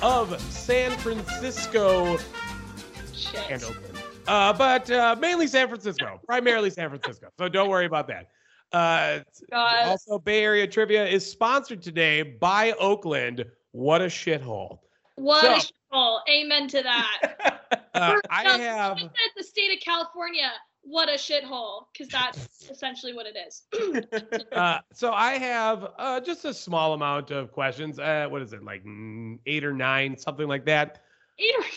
of 0.00 0.40
San 0.40 0.92
Francisco 0.98 2.18
Shit. 3.12 3.50
and 3.50 3.62
Oakland. 3.64 3.98
Uh, 4.28 4.52
but 4.52 4.88
uh, 4.90 5.16
mainly 5.18 5.46
San 5.48 5.68
Francisco, 5.68 6.20
primarily 6.26 6.70
San 6.70 6.88
Francisco. 6.88 7.28
So 7.38 7.48
don't 7.48 7.68
worry 7.68 7.86
about 7.86 8.06
that. 8.08 8.28
Uh, 8.72 9.20
also, 9.52 10.18
Bay 10.18 10.42
Area 10.44 10.66
Trivia 10.66 11.04
is 11.06 11.28
sponsored 11.28 11.82
today 11.82 12.22
by 12.22 12.72
Oakland. 12.78 13.44
What 13.72 14.00
a 14.02 14.06
shithole. 14.06 14.78
What 15.16 15.40
So- 15.42 15.52
a 15.54 15.94
shithole. 15.96 16.18
Amen 16.30 16.68
to 16.68 16.82
that. 16.82 17.60
Uh, 17.94 18.16
I 18.28 18.42
have. 18.58 18.98
The 19.36 19.44
state 19.44 19.72
of 19.72 19.78
California. 19.80 20.50
What 20.84 21.08
a 21.08 21.14
shithole. 21.14 21.86
Because 21.92 22.08
that's 22.12 22.70
essentially 22.70 23.12
what 23.14 23.26
it 23.26 23.36
is. 23.36 23.62
Uh, 24.52 24.78
so 24.92 25.12
I 25.12 25.32
have 25.32 25.88
uh, 25.98 26.20
just 26.20 26.44
a 26.44 26.54
small 26.54 26.94
amount 26.94 27.30
of 27.32 27.50
questions. 27.50 27.98
Uh, 27.98 28.26
what 28.30 28.40
is 28.42 28.52
it, 28.52 28.62
like 28.62 28.84
mm, 28.84 29.38
eight 29.46 29.64
or 29.64 29.72
nine, 29.72 30.16
something 30.16 30.46
like 30.46 30.64
that? 30.66 31.02
Eight 31.40 31.54
or 31.56 31.62
nine 31.62 31.70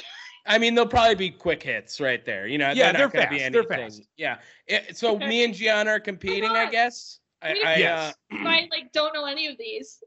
I 0.48 0.58
mean, 0.58 0.76
they'll 0.76 0.88
probably 0.88 1.16
be 1.16 1.30
quick 1.30 1.62
hits 1.62 2.00
right 2.00 2.26
there. 2.26 2.48
You 2.48 2.58
know, 2.58 2.72
Yeah, 2.72 2.92
they're 2.92 3.10
they're 3.10 3.10
going 3.10 3.26
to 3.26 3.30
be 3.30 3.40
fast, 3.40 3.54
they're 3.54 3.64
fast. 3.64 4.02
Yeah. 4.16 4.38
It- 4.66 4.98
so 4.98 5.18
me 5.18 5.44
and 5.44 5.54
Gian 5.54 5.88
are 5.88 6.00
competing, 6.00 6.52
I 6.52 6.70
guess. 6.70 7.20
I, 7.42 7.50
I, 7.50 7.76
Yes. 7.78 8.16
uh, 8.32 8.36
I 8.48 8.68
like 8.72 8.92
don't 8.94 9.14
know 9.14 9.26
any 9.26 9.48
of 9.48 9.58
these. 9.58 10.02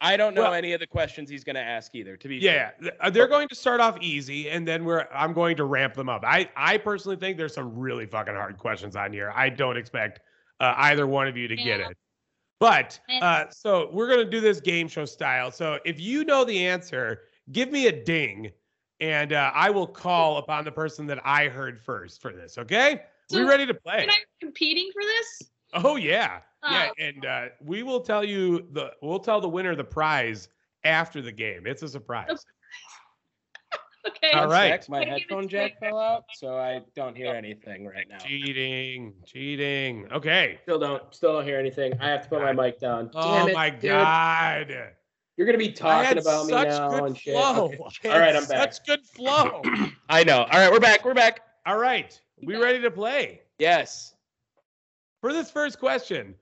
I 0.00 0.16
don't 0.16 0.34
know 0.34 0.42
Well- 0.42 0.54
any 0.54 0.72
of 0.72 0.80
the 0.80 0.86
questions 0.86 1.28
he's 1.28 1.44
going 1.44 1.56
to 1.56 1.62
ask 1.62 1.94
either. 1.94 2.16
To 2.16 2.28
be 2.28 2.36
Yeah, 2.36 2.70
fair. 2.80 2.92
uh, 3.00 3.10
they're 3.10 3.28
going 3.28 3.48
to 3.48 3.54
start 3.54 3.80
off 3.80 3.98
easy, 4.00 4.48
and 4.50 4.66
then 4.66 4.84
we're 4.84 5.06
I'm 5.12 5.32
going 5.32 5.56
to 5.58 5.64
ramp 5.64 5.94
them 5.94 6.08
up. 6.08 6.22
I 6.24 6.50
I 6.56 6.78
personally 6.78 7.16
think 7.16 7.36
there's 7.36 7.54
some 7.54 7.78
really 7.78 8.06
fucking 8.06 8.34
hard 8.34 8.56
questions 8.58 8.96
on 8.96 9.12
here. 9.12 9.32
I 9.34 9.48
don't 9.50 9.76
expect 9.76 10.20
uh, 10.60 10.74
either 10.76 11.06
one 11.06 11.26
of 11.28 11.36
you 11.36 11.48
to 11.48 11.56
get 11.56 11.80
it. 11.80 11.96
But 12.58 13.00
uh, 13.22 13.46
so 13.50 13.88
we're 13.92 14.08
gonna 14.08 14.28
do 14.28 14.40
this 14.40 14.60
game 14.60 14.86
show 14.88 15.06
style. 15.06 15.50
So 15.50 15.78
if 15.84 15.98
you 15.98 16.24
know 16.24 16.44
the 16.44 16.66
answer, 16.66 17.22
give 17.52 17.70
me 17.70 17.86
a 17.86 18.04
ding, 18.04 18.50
and 19.00 19.32
uh, 19.32 19.50
I 19.54 19.70
will 19.70 19.86
call 19.86 20.36
upon 20.38 20.64
the 20.64 20.72
person 20.72 21.06
that 21.06 21.20
I 21.24 21.48
heard 21.48 21.80
first 21.80 22.20
for 22.20 22.32
this. 22.32 22.58
Okay? 22.58 23.02
we 23.32 23.42
ready 23.42 23.64
to 23.64 23.74
play? 23.74 24.02
Am 24.02 24.10
I 24.10 24.18
competing 24.40 24.90
for 24.92 25.02
this? 25.02 25.50
Oh 25.72 25.96
yeah, 25.96 26.40
yeah, 26.68 26.88
Oh. 26.90 26.92
and 26.98 27.24
uh, 27.24 27.46
we 27.62 27.82
will 27.82 28.00
tell 28.00 28.24
you 28.24 28.66
the 28.72 28.92
we'll 29.02 29.18
tell 29.20 29.40
the 29.40 29.48
winner 29.48 29.74
the 29.74 29.84
prize 29.84 30.48
after 30.84 31.22
the 31.22 31.32
game. 31.32 31.66
It's 31.66 31.82
a 31.82 31.88
surprise. 31.88 32.44
Okay. 34.06 34.32
All 34.32 34.42
One 34.46 34.50
right. 34.50 34.88
My 34.88 35.00
Gotta 35.00 35.06
give 35.10 35.14
it 35.16 35.20
headphone 35.20 35.48
jack 35.48 35.78
fell 35.78 35.98
out, 35.98 36.24
so 36.34 36.56
I 36.56 36.80
don't 36.96 37.14
hear 37.14 37.34
anything 37.34 37.84
right 37.86 38.06
now. 38.08 38.16
Cheating, 38.16 39.12
cheating. 39.26 40.08
Okay. 40.10 40.58
Still 40.62 40.78
don't, 40.78 41.02
still 41.14 41.34
don't 41.34 41.44
hear 41.44 41.58
anything. 41.58 41.92
I 42.00 42.08
have 42.08 42.22
to 42.22 42.28
put 42.30 42.40
my 42.40 42.52
mic 42.54 42.78
down. 42.80 43.10
Oh 43.14 43.46
it, 43.46 43.52
my 43.54 43.68
dude. 43.68 43.90
god. 43.90 44.74
You're 45.36 45.46
gonna 45.46 45.58
be 45.58 45.68
I 45.68 45.72
talking 45.72 46.08
had 46.08 46.18
about 46.18 46.46
me 46.46 46.52
now 46.52 46.88
good 46.90 47.04
and 47.04 47.18
shit. 47.18 47.34
flow. 47.34 47.72
Okay. 47.88 48.08
I 48.08 48.12
All 48.12 48.18
had 48.20 48.20
right, 48.20 48.36
I'm 48.36 48.46
back. 48.46 48.72
Such 48.72 48.86
good 48.86 49.04
flow. 49.04 49.60
I 50.08 50.24
know. 50.24 50.38
All 50.50 50.58
right, 50.58 50.72
we're 50.72 50.80
back. 50.80 51.04
We're 51.04 51.12
back. 51.14 51.40
All 51.66 51.78
right. 51.78 52.18
We 52.42 52.56
ready 52.56 52.80
to 52.80 52.90
play? 52.90 53.42
Yes. 53.58 54.14
For 55.20 55.32
this 55.32 55.50
first 55.50 55.78
question, 55.78 56.34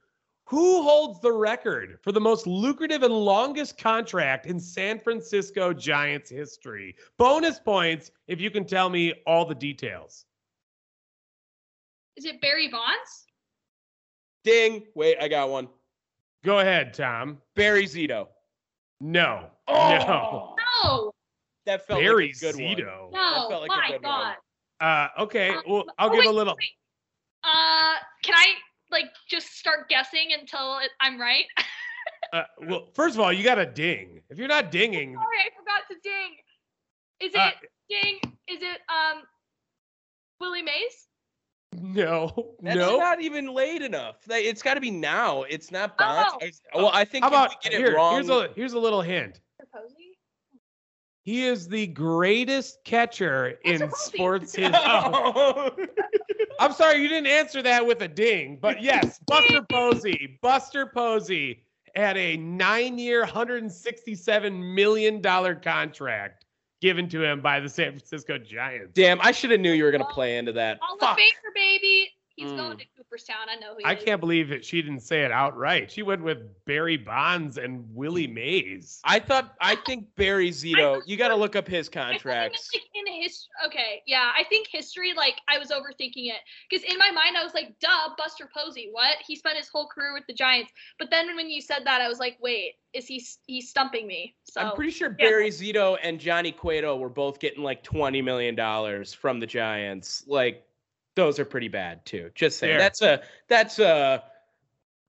who 0.44 0.82
holds 0.82 1.20
the 1.20 1.32
record 1.32 1.98
for 2.02 2.12
the 2.12 2.20
most 2.20 2.46
lucrative 2.46 3.02
and 3.02 3.12
longest 3.12 3.76
contract 3.76 4.46
in 4.46 4.58
San 4.58 4.98
Francisco 5.00 5.72
Giants 5.72 6.30
history? 6.30 6.94
Bonus 7.18 7.58
points 7.58 8.10
if 8.28 8.40
you 8.40 8.50
can 8.50 8.64
tell 8.64 8.88
me 8.88 9.12
all 9.26 9.44
the 9.44 9.54
details. 9.54 10.24
Is 12.16 12.24
it 12.24 12.40
Barry 12.40 12.68
Bonds? 12.68 13.26
Ding. 14.44 14.84
Wait, 14.94 15.16
I 15.20 15.28
got 15.28 15.50
one. 15.50 15.68
Go 16.44 16.60
ahead, 16.60 16.94
Tom. 16.94 17.38
Barry 17.54 17.84
Zito. 17.84 18.28
No. 19.00 19.50
No. 19.68 19.74
Oh, 19.74 20.54
No. 20.82 21.12
That 21.66 21.86
felt 21.86 22.00
Barry 22.00 22.28
like 22.28 22.36
a 22.36 22.40
good 22.40 22.64
one. 22.64 22.76
Zito. 22.76 23.12
No. 23.12 23.46
felt 23.50 23.68
like 23.68 23.70
a 23.70 23.76
my 23.76 23.88
good 23.88 24.02
one. 24.02 24.34
God. 24.80 25.08
Uh, 25.18 25.22
okay. 25.24 25.50
Um, 25.50 25.62
Well, 25.68 25.84
I'll 25.98 26.08
oh, 26.08 26.12
give 26.12 26.20
wait, 26.20 26.28
a 26.28 26.32
little. 26.32 26.54
wait. 26.54 26.72
Uh, 27.44 27.94
can 28.22 28.34
I 28.34 28.46
like 28.90 29.06
just 29.30 29.56
start 29.58 29.88
guessing 29.88 30.28
until 30.38 30.78
it, 30.78 30.90
I'm 31.00 31.20
right? 31.20 31.44
Uh, 32.32 32.42
well, 32.66 32.88
first 32.94 33.14
of 33.14 33.20
all, 33.20 33.32
you 33.32 33.42
got 33.44 33.58
a 33.58 33.64
ding. 33.64 34.20
If 34.28 34.38
you're 34.38 34.48
not 34.48 34.70
dinging, 34.70 35.14
Sorry, 35.22 35.36
I 35.38 35.50
forgot 35.56 35.82
to 35.88 35.96
ding. 36.02 36.36
Is 37.20 37.34
it 37.34 37.38
Uh, 37.38 37.50
ding? 37.88 38.18
Is 38.48 38.60
it 38.62 38.80
um 38.90 39.22
Willie 40.40 40.62
Mays? 40.62 41.06
no, 41.80 42.26
no. 42.34 42.54
That's 42.62 42.76
no. 42.76 42.98
not 42.98 43.20
even 43.22 43.46
late 43.54 43.82
enough. 43.82 44.16
Like, 44.26 44.44
It's 44.44 44.62
got 44.62 44.74
to 44.74 44.80
be 44.80 44.90
now. 44.90 45.42
It's 45.44 45.70
not 45.70 45.96
Bonds. 45.98 46.32
Oh. 46.74 46.78
I- 46.78 46.82
Well, 46.82 46.90
I 46.92 47.04
think 47.04 47.24
How 47.24 47.28
if 47.28 47.32
about 47.34 47.50
we 47.64 47.70
get 47.70 47.78
here? 47.78 47.90
it 47.92 47.94
wrong. 47.96 48.14
Here's 48.14 48.28
a 48.30 48.48
here's 48.56 48.72
a 48.74 48.78
little 48.78 49.02
hint. 49.02 49.40
Posey? 49.74 50.18
He 51.24 51.44
is 51.44 51.68
the 51.68 51.86
greatest 51.88 52.78
catcher 52.84 53.58
in 53.64 53.90
sports 53.92 54.54
history. 54.56 54.74
Oh, 54.74 55.70
I'm 56.58 56.72
sorry, 56.72 57.00
you 57.02 57.08
didn't 57.08 57.28
answer 57.28 57.62
that 57.62 57.86
with 57.86 58.02
a 58.02 58.08
ding, 58.08 58.58
but 58.60 58.82
yes, 58.82 59.18
Buster 59.26 59.62
Posey. 59.62 60.38
Buster 60.42 60.86
Posey 60.86 61.62
had 61.94 62.16
a 62.16 62.36
nine-year, 62.36 63.20
167 63.20 64.74
million 64.74 65.20
dollar 65.20 65.54
contract 65.54 66.44
given 66.80 67.08
to 67.08 67.24
him 67.24 67.40
by 67.40 67.58
the 67.60 67.68
San 67.68 67.90
Francisco 67.92 68.38
Giants. 68.38 68.92
Damn, 68.94 69.20
I 69.20 69.32
should 69.32 69.50
have 69.50 69.60
knew 69.60 69.72
you 69.72 69.84
were 69.84 69.90
gonna 69.90 70.04
play 70.04 70.36
into 70.38 70.52
that. 70.52 70.78
Hall 70.80 70.94
of 70.94 71.00
Fuck. 71.00 71.18
Famer, 71.18 71.54
baby. 71.54 72.10
He's 72.36 72.52
Mm. 72.52 72.56
going 72.56 72.78
to 72.78 72.84
Cooperstown. 73.08 73.46
I 73.48 73.56
know 73.56 73.72
who 73.72 73.78
he 73.78 73.84
I 73.84 73.94
is. 73.94 74.04
can't 74.04 74.20
believe 74.20 74.48
that 74.48 74.64
she 74.64 74.82
didn't 74.82 75.00
say 75.00 75.24
it 75.24 75.32
outright. 75.32 75.90
She 75.90 76.02
went 76.02 76.22
with 76.22 76.38
Barry 76.66 76.96
Bonds 76.96 77.56
and 77.58 77.84
Willie 77.94 78.26
Mays. 78.26 79.00
I 79.04 79.18
thought. 79.18 79.54
I 79.60 79.76
think 79.76 80.06
Barry 80.16 80.50
Zito. 80.50 81.00
You 81.06 81.16
got 81.16 81.28
to 81.28 81.36
look 81.36 81.56
up 81.56 81.66
his 81.66 81.88
I 81.88 81.92
thought 81.92 82.00
he 82.06 82.10
meant, 82.12 82.22
contracts. 82.22 82.70
like 82.74 82.82
in 82.94 83.12
history. 83.22 83.48
Okay, 83.66 84.02
yeah, 84.06 84.32
I 84.36 84.44
think 84.44 84.68
history. 84.70 85.12
Like 85.16 85.36
I 85.48 85.58
was 85.58 85.70
overthinking 85.70 86.26
it 86.30 86.40
because 86.68 86.84
in 86.84 86.98
my 86.98 87.10
mind 87.10 87.36
I 87.36 87.44
was 87.44 87.54
like, 87.54 87.74
"Duh, 87.80 88.10
Buster 88.16 88.48
Posey. 88.54 88.88
What? 88.92 89.16
He 89.26 89.36
spent 89.36 89.56
his 89.56 89.68
whole 89.68 89.86
career 89.88 90.12
with 90.12 90.24
the 90.26 90.34
Giants." 90.34 90.72
But 90.98 91.10
then 91.10 91.34
when 91.36 91.48
you 91.50 91.60
said 91.60 91.80
that, 91.84 92.00
I 92.00 92.08
was 92.08 92.18
like, 92.18 92.36
"Wait, 92.40 92.74
is 92.92 93.06
he? 93.06 93.24
He's 93.46 93.68
stumping 93.70 94.06
me." 94.06 94.34
So 94.44 94.60
I'm 94.60 94.74
pretty 94.74 94.92
sure 94.92 95.14
yeah. 95.18 95.26
Barry 95.28 95.48
Zito 95.50 95.96
and 96.02 96.18
Johnny 96.20 96.52
Cueto 96.52 96.96
were 96.96 97.08
both 97.08 97.38
getting 97.40 97.62
like 97.62 97.82
twenty 97.82 98.20
million 98.22 98.54
dollars 98.54 99.14
from 99.14 99.40
the 99.40 99.46
Giants. 99.46 100.24
Like 100.26 100.64
those 101.18 101.40
are 101.40 101.44
pretty 101.44 101.66
bad 101.66 102.06
too. 102.06 102.30
Just 102.36 102.58
saying. 102.60 102.74
Fair. 102.74 102.78
That's 102.78 103.02
a 103.02 103.20
that's 103.48 103.80
a 103.80 104.22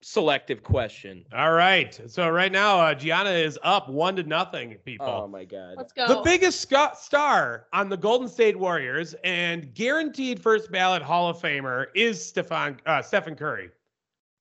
selective 0.02 0.64
question. 0.64 1.23
All 1.31 1.52
right. 1.52 1.99
So 2.07 2.27
right 2.30 2.52
now, 2.52 2.80
uh, 2.80 2.95
Gianna 2.95 3.30
is 3.30 3.60
up 3.61 3.90
one 3.90 4.15
to 4.15 4.23
nothing, 4.23 4.76
people. 4.84 5.06
Oh 5.06 5.27
my 5.27 5.45
god. 5.45 5.76
let's 5.77 5.94
go. 5.94 6.07
The 6.07 6.22
biggest 6.22 6.61
sc- 6.61 6.95
star 6.95 7.68
on 7.73 7.90
the 7.90 7.98
Golden 7.98 8.27
State 8.27 8.57
Warriors 8.57 9.14
and 9.23 9.72
guaranteed 9.76 10.41
first 10.41 10.72
ballot 10.72 11.03
Hall 11.03 11.30
of 11.30 11.38
Famer 11.38 11.86
is 11.94 12.26
Stefan 12.26 12.80
uh, 12.88 13.03
Stephen 13.03 13.36
Curry. 13.36 13.69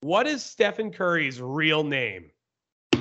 What 0.00 0.26
is 0.26 0.42
Stephen 0.42 0.90
Curry's 0.90 1.38
real 1.38 1.84
name? 1.84 2.30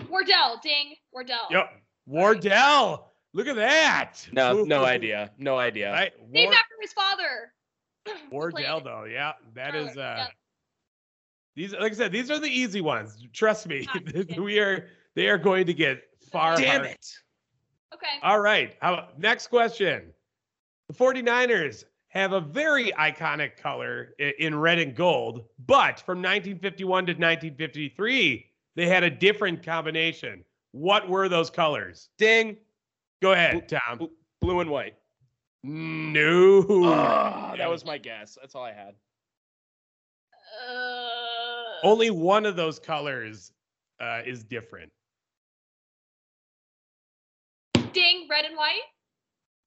Wardell, 0.10 0.60
ding, 0.62 0.96
Wardell. 1.14 1.48
Yep, 1.52 1.72
Wardell. 2.06 3.14
Look 3.34 3.48
at 3.48 3.56
that. 3.56 4.28
No, 4.34 4.58
Ooh. 4.58 4.66
no 4.66 4.84
idea. 4.84 5.32
No 5.38 5.58
idea. 5.58 5.92
Right, 5.92 6.12
Named 6.30 6.48
War- 6.50 6.56
after 6.56 6.76
his 6.82 6.92
father. 6.92 7.54
Wardell 8.32 8.82
though. 8.82 9.06
Yeah, 9.06 9.34
that 9.56 9.76
Oh, 9.76 9.80
is. 9.86 9.98
uh 9.98 10.16
yeah. 10.18 10.28
These, 11.56 11.74
like 11.74 11.92
I 11.92 11.96
said, 11.96 12.12
these 12.12 12.30
are 12.30 12.38
the 12.40 12.48
easy 12.48 12.82
ones. 12.82 13.18
Trust 13.34 13.68
me, 13.68 13.88
Ah, 13.90 14.00
we 14.40 14.60
are. 14.60 14.88
They 15.16 15.28
are 15.28 15.40
going 15.40 15.66
to 15.66 15.74
get 15.74 16.04
far. 16.32 16.56
Damn 16.56 16.68
harder. 16.68 16.86
it. 16.90 17.08
Okay. 17.94 18.06
All 18.22 18.40
right. 18.40 18.76
How, 18.80 19.08
next 19.18 19.48
question. 19.48 20.14
The 20.88 20.94
49ers 20.94 21.86
have 22.10 22.34
a 22.34 22.40
very 22.40 22.92
iconic 22.92 23.58
color 23.58 24.14
in 24.20 24.54
red 24.54 24.78
and 24.78 24.94
gold, 24.96 25.46
but 25.66 26.00
from 26.02 26.20
1951 26.20 27.08
to 27.08 27.12
1953, 27.14 28.46
they 28.76 28.88
had 28.88 29.04
a 29.04 29.10
different 29.10 29.64
combination. 29.66 30.46
What 30.74 31.10
were 31.10 31.28
those 31.28 31.50
colors? 31.50 32.10
Ding. 32.20 32.58
Go 33.22 33.32
ahead, 33.32 33.68
Tom. 33.68 33.98
Bl- 33.98 34.06
Blue 34.42 34.60
and 34.60 34.70
white. 34.70 34.94
No. 35.64 36.66
Ah, 36.86 37.56
that 37.58 37.70
was 37.70 37.84
my 37.86 37.98
guess. 37.98 38.38
That's 38.40 38.56
all 38.56 38.64
I 38.64 38.74
had. 38.74 38.94
Uh, 40.70 41.86
Only 41.88 42.10
one 42.10 42.46
of 42.46 42.56
those 42.56 42.80
colors 42.80 43.52
uh, 44.00 44.22
is 44.26 44.44
different. 44.44 44.92
ding, 47.94 48.28
red 48.30 48.46
and 48.46 48.56
white. 48.56 48.82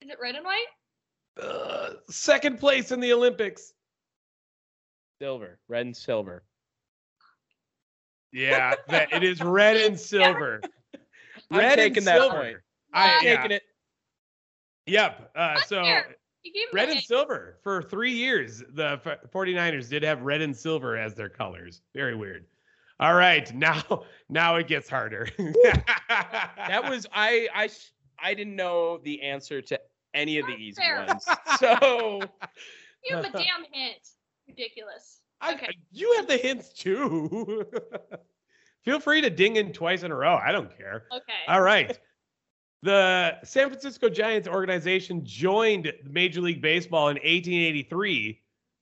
Is 0.02 0.08
it 0.10 0.18
red 0.22 0.36
and 0.36 0.44
white? 0.44 0.66
Uh, 1.40 1.94
second 2.08 2.58
place 2.58 2.92
in 2.92 3.00
the 3.00 3.12
Olympics. 3.12 3.72
Silver. 5.20 5.58
Red 5.68 5.86
and 5.86 5.96
silver. 5.96 6.44
Yeah, 8.32 8.74
that, 8.88 9.12
it 9.12 9.24
is 9.24 9.42
red 9.42 9.76
and 9.76 9.98
silver. 10.00 10.60
red 10.62 10.70
I'm 11.50 11.58
Red 11.58 11.78
and 11.80 11.94
taking 11.94 12.04
that 12.04 12.18
silver. 12.18 12.36
point. 12.36 12.56
I, 12.94 13.16
I'm 13.18 13.24
yeah. 13.24 13.36
Taking 13.36 13.50
it. 13.56 13.62
Yep. 14.90 15.30
Uh, 15.36 15.60
so 15.66 15.78
Unfair. 15.78 16.16
You 16.42 16.52
gave 16.54 16.72
me 16.72 16.80
red 16.80 16.88
and 16.88 17.00
silver 17.00 17.58
for 17.62 17.82
three 17.82 18.12
years. 18.12 18.62
The 18.74 18.98
f- 19.04 19.18
49ers 19.30 19.90
did 19.90 20.02
have 20.02 20.22
red 20.22 20.40
and 20.40 20.56
silver 20.56 20.96
as 20.96 21.14
their 21.14 21.28
colors. 21.28 21.82
Very 21.94 22.14
weird. 22.16 22.46
All 22.98 23.14
right, 23.14 23.52
now 23.54 24.04
now 24.28 24.56
it 24.56 24.66
gets 24.66 24.88
harder. 24.88 25.28
That 26.08 26.88
was 26.88 27.06
I 27.12 27.48
I 27.54 27.68
I 28.22 28.34
didn't 28.34 28.56
know 28.56 28.98
the 29.04 29.20
answer 29.22 29.60
to 29.62 29.80
any 30.14 30.38
of 30.38 30.46
the 30.46 30.52
easy 30.54 30.80
Fair. 30.80 31.04
ones. 31.06 31.24
So 31.58 32.20
You 33.04 33.16
have 33.16 33.24
a 33.26 33.30
damn 33.32 33.64
hint. 33.72 34.08
Ridiculous. 34.48 35.20
I- 35.40 35.54
Okay. 35.54 35.68
you 35.90 36.14
have 36.16 36.26
the 36.26 36.36
hints 36.36 36.72
too. 36.72 37.64
Feel 38.84 39.00
free 39.00 39.20
to 39.22 39.30
ding 39.30 39.56
in 39.56 39.72
twice 39.72 40.02
in 40.02 40.10
a 40.10 40.14
row. 40.16 40.36
I 40.36 40.52
don't 40.52 40.74
care. 40.76 41.04
Okay. 41.12 41.32
All 41.48 41.60
right. 41.62 41.98
The 42.82 43.36
San 43.44 43.68
Francisco 43.68 44.08
Giants 44.08 44.48
organization 44.48 45.22
joined 45.24 45.92
Major 46.08 46.40
League 46.40 46.62
Baseball 46.62 47.08
in 47.08 47.16
1883, 47.16 48.40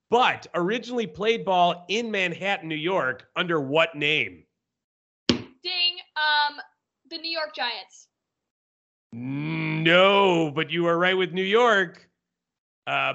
but 0.09 0.47
originally 0.55 1.07
played 1.07 1.45
ball 1.45 1.85
in 1.89 2.11
Manhattan, 2.11 2.69
New 2.69 2.77
York, 2.77 3.27
under 3.35 3.61
what 3.61 3.97
name? 3.97 4.45
Ding. 5.29 5.97
Um, 6.17 6.59
the 7.11 7.19
New 7.19 7.31
York 7.31 7.55
Giants. 7.57 8.07
No, 9.13 10.51
but 10.55 10.71
you 10.71 10.85
were 10.85 10.97
right 10.97 11.17
with 11.17 11.33
New 11.33 11.43
York. 11.43 12.09
Uh, 12.87 13.15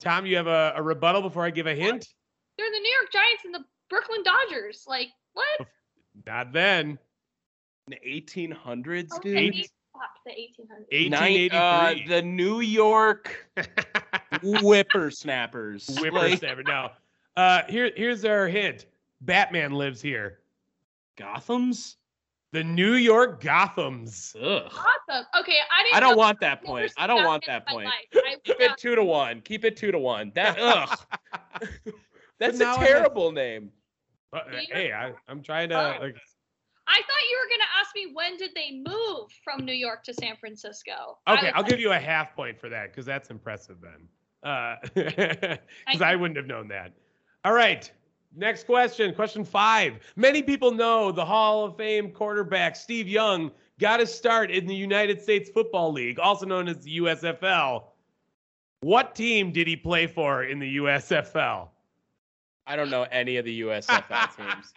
Tom, 0.00 0.24
you 0.24 0.36
have 0.36 0.46
a, 0.46 0.72
a 0.76 0.82
rebuttal 0.82 1.20
before 1.20 1.44
I 1.44 1.50
give 1.50 1.66
a 1.66 1.74
hint? 1.74 2.08
They're 2.56 2.70
the 2.70 2.80
New 2.80 2.92
York 3.00 3.12
Giants 3.12 3.44
and 3.44 3.54
the 3.54 3.64
Brooklyn 3.90 4.22
Dodgers. 4.24 4.84
Like 4.86 5.08
what? 5.34 5.66
Not 6.26 6.52
then. 6.52 6.98
in 7.88 7.98
the 8.02 8.20
1800s, 8.22 9.08
Oh, 9.12 9.18
dude. 9.20 9.34
maybe- 9.34 9.68
fuck, 9.92 10.10
the 10.24 10.30
1800s. 10.32 11.10
Nine- 11.10 11.50
1883. 11.50 11.58
uh, 11.58 12.08
the 12.08 12.22
New 12.22 12.60
York 12.60 13.46
whippersnappers. 14.42 15.88
Like, 16.00 16.12
Whippersnapper. 16.12 16.62
No. 16.64 16.90
Uh, 17.36 17.62
here, 17.68 17.90
here's 17.96 18.24
our 18.24 18.48
hint. 18.48 18.86
Batman 19.20 19.72
lives 19.72 20.00
here. 20.02 20.40
Gotham's? 21.16 21.96
The 22.52 22.62
New 22.62 22.94
York 22.94 23.42
Gothams. 23.42 24.36
Ugh. 24.36 24.70
Awesome. 24.70 25.24
Okay, 25.40 25.56
I 25.74 25.84
didn't. 25.84 25.96
I 25.96 26.00
don't 26.00 26.18
want 26.18 26.38
that 26.40 26.62
point. 26.62 26.92
I 26.98 27.06
don't 27.06 27.24
want 27.24 27.44
that 27.46 27.66
point. 27.66 27.88
Keep 28.44 28.60
it 28.60 28.76
two 28.76 28.94
to 28.94 29.02
one. 29.02 29.40
Keep 29.40 29.64
it 29.64 29.74
two 29.76 29.90
to 29.90 29.98
one. 29.98 30.32
That 30.34 30.58
ugh. 30.60 30.98
That's 32.38 32.60
a 32.60 32.64
a 32.64 32.66
I 32.66 32.70
have- 32.74 32.86
terrible 32.86 33.32
name. 33.32 33.70
Uh, 34.34 34.40
hey, 34.70 34.92
I, 34.92 35.12
I'm 35.28 35.42
trying 35.42 35.70
to 35.70 35.96
like. 36.00 36.16
I 36.92 36.96
thought 36.96 37.22
you 37.30 37.38
were 37.38 37.48
gonna 37.48 37.70
ask 37.80 37.94
me 37.94 38.12
when 38.12 38.36
did 38.36 38.50
they 38.54 38.82
move 38.86 39.30
from 39.42 39.64
New 39.64 39.72
York 39.72 40.04
to 40.04 40.14
San 40.14 40.36
Francisco. 40.36 41.18
Okay, 41.26 41.50
I'll 41.54 41.62
like, 41.62 41.70
give 41.70 41.80
you 41.80 41.92
a 41.92 41.98
half 41.98 42.36
point 42.36 42.60
for 42.60 42.68
that 42.68 42.90
because 42.90 43.06
that's 43.06 43.30
impressive 43.30 43.78
then. 43.80 44.08
Uh, 44.42 44.76
because 44.94 46.02
I 46.02 46.16
wouldn't 46.16 46.36
have 46.36 46.46
known 46.46 46.68
that. 46.68 46.92
All 47.44 47.54
right, 47.54 47.90
next 48.36 48.66
question. 48.66 49.14
Question 49.14 49.42
five. 49.42 50.00
Many 50.16 50.42
people 50.42 50.70
know 50.70 51.10
the 51.12 51.24
Hall 51.24 51.64
of 51.64 51.78
Fame 51.78 52.10
quarterback 52.10 52.76
Steve 52.76 53.08
Young 53.08 53.50
got 53.80 54.00
his 54.00 54.12
start 54.14 54.50
in 54.50 54.66
the 54.66 54.74
United 54.74 55.22
States 55.22 55.48
Football 55.48 55.92
League, 55.92 56.18
also 56.18 56.44
known 56.44 56.68
as 56.68 56.84
the 56.84 56.98
USFL. 56.98 57.84
What 58.82 59.14
team 59.14 59.50
did 59.50 59.66
he 59.66 59.76
play 59.76 60.06
for 60.06 60.44
in 60.44 60.58
the 60.58 60.76
USFL? 60.76 61.68
I 62.66 62.76
don't 62.76 62.90
know 62.90 63.06
any 63.10 63.38
of 63.38 63.44
the 63.44 63.62
USFL 63.62 64.36
teams. 64.36 64.74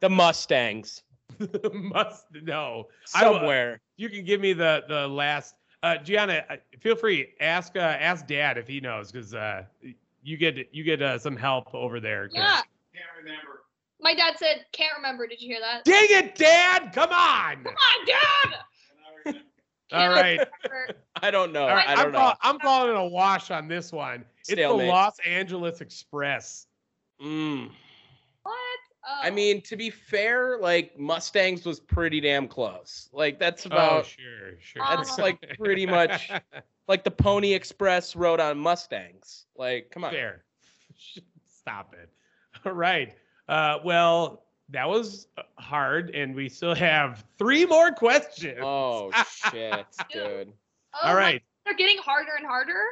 The 0.00 0.10
Mustangs. 0.10 1.02
Must 1.72 2.26
know. 2.42 2.88
I 3.14 3.28
will- 3.28 3.38
Somewhere. 3.38 3.80
you 3.96 4.08
can 4.08 4.24
give 4.24 4.40
me 4.40 4.52
the 4.52 4.84
the 4.88 5.06
last 5.08 5.54
uh 5.82 5.96
gianna 5.98 6.44
uh, 6.50 6.56
feel 6.80 6.96
free 6.96 7.34
ask 7.40 7.76
uh 7.76 7.80
ask 7.80 8.26
dad 8.26 8.58
if 8.58 8.66
he 8.66 8.80
knows 8.80 9.12
because 9.12 9.32
uh 9.34 9.62
you 10.22 10.36
get 10.36 10.56
you 10.74 10.82
get 10.84 11.00
uh, 11.00 11.18
some 11.18 11.36
help 11.36 11.72
over 11.74 12.00
there 12.00 12.26
'cause- 12.28 12.34
Yeah. 12.36 12.60
can't 12.92 13.06
remember. 13.24 13.62
My 14.00 14.14
dad 14.14 14.34
said, 14.38 14.64
"Can't 14.72 14.94
remember." 14.96 15.26
Did 15.26 15.40
you 15.42 15.48
hear 15.48 15.60
that? 15.60 15.84
dang 15.84 16.06
it 16.10 16.34
dad 16.36 16.90
come 16.92 17.10
on 17.10 17.64
Come 17.64 17.74
on, 17.74 18.06
Dad. 18.06 19.42
all 19.92 20.08
right 20.10 20.40
I 21.22 21.30
don't 21.30 21.52
know. 21.52 21.62
all 21.62 21.74
right 21.74 21.88
I 21.88 21.94
don't 21.94 22.06
I'm, 22.06 22.12
know. 22.12 22.18
call, 22.18 22.34
I'm 22.42 22.58
calling 22.58 22.90
it 22.90 22.98
a 22.98 23.04
wash 23.06 23.50
on 23.50 23.68
this 23.68 23.90
one 23.92 24.24
it's 24.40 24.48
the 24.50 24.66
los 24.68 25.18
angeles 25.24 25.80
express 25.80 26.66
Mm. 27.22 27.70
What? 29.08 29.16
Oh. 29.24 29.26
I 29.26 29.30
mean, 29.30 29.62
to 29.62 29.76
be 29.76 29.90
fair, 29.90 30.58
like 30.58 30.98
Mustangs 30.98 31.64
was 31.64 31.80
pretty 31.80 32.20
damn 32.20 32.46
close. 32.48 33.08
Like 33.12 33.38
that's 33.38 33.66
about 33.66 33.78
oh 33.78 33.94
about 33.96 34.06
sure 34.06 34.60
sure 34.60 34.82
that's 34.86 35.18
Uh, 35.18 35.22
like 35.22 35.56
pretty 35.58 35.86
much 35.86 36.30
like 36.88 37.04
the 37.04 37.10
Pony 37.10 37.54
Express 37.54 38.14
rode 38.14 38.40
on 38.40 38.58
Mustangs. 38.58 39.46
Like, 39.56 39.90
come 39.90 40.04
on. 40.04 40.10
fair 40.12 40.44
stop 41.44 41.94
it 41.94 42.08
all 42.64 42.72
right 42.72 43.14
uh 43.48 43.78
well 43.84 44.44
that 44.70 44.88
was 44.88 45.28
uh, 45.36 45.42
hard 45.58 46.10
and 46.14 46.34
we 46.34 46.48
still 46.48 46.74
have 46.74 47.24
three 47.38 47.64
more 47.66 47.92
questions 47.92 48.58
Oh 48.62 49.10
shit, 49.50 49.86
dude. 50.12 50.52
Oh, 50.94 51.08
all 51.08 51.14
like, 51.14 51.42
They're 51.64 51.76
getting 51.76 51.98
harder 51.98 52.32
and 52.36 52.46
harder. 52.46 52.82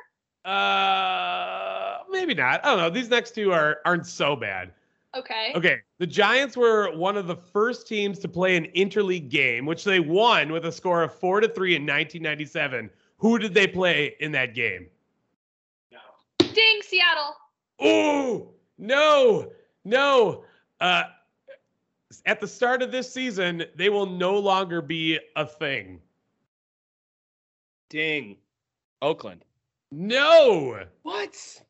Uh, 0.45 2.05
maybe 2.11 2.35
not. 2.35 2.65
I 2.65 2.71
don't 2.71 2.79
know. 2.79 2.91
These 2.91 3.11
next 3.11 3.35
two 3.35 3.53
are 3.53 3.79
aren't 3.85 4.07
so 4.07 4.37
bad. 4.37 4.73
Okay. 5.17 5.53
Okay, 5.55 5.79
the 5.99 6.07
Giants 6.07 6.57
were 6.57 6.95
one 6.97 7.17
of 7.17 7.27
the 7.27 7.37
first 7.37 7.87
teams 7.87 8.19
to 8.19 8.29
play 8.29 8.57
an 8.57 8.67
interleague 8.77 9.31
game, 9.31 9.65
which 9.65 9.83
they 9.83 9.99
won 9.99 10.53
with 10.53 10.67
a 10.67 10.73
score 10.73 11.03
of 11.03 11.15
four 11.15 11.41
to 11.41 11.49
three 11.49 11.75
in 11.75 11.83
1997. 11.83 12.91
Who 13.19 13.39
did 13.39 13.55
they 13.55 13.67
play 13.67 14.15
in 14.21 14.33
that 14.33 14.55
game? 14.55 14.89
No. 15.91 15.99
Ding, 16.39 16.81
Seattle. 16.83 17.35
Oh 17.81 18.51
no, 18.79 19.53
no. 19.85 20.45
Uh, 20.81 21.05
at 22.27 22.41
the 22.41 22.47
start 22.47 22.83
of 22.83 22.93
this 22.93 23.11
season, 23.11 23.65
they 23.75 23.89
will 23.89 24.07
no 24.07 24.39
longer 24.39 24.83
be 24.83 25.19
a 25.37 25.47
thing. 25.47 26.01
Ding. 27.89 28.37
Oakland. 29.01 29.45
No. 29.91 30.85
What? 31.03 31.63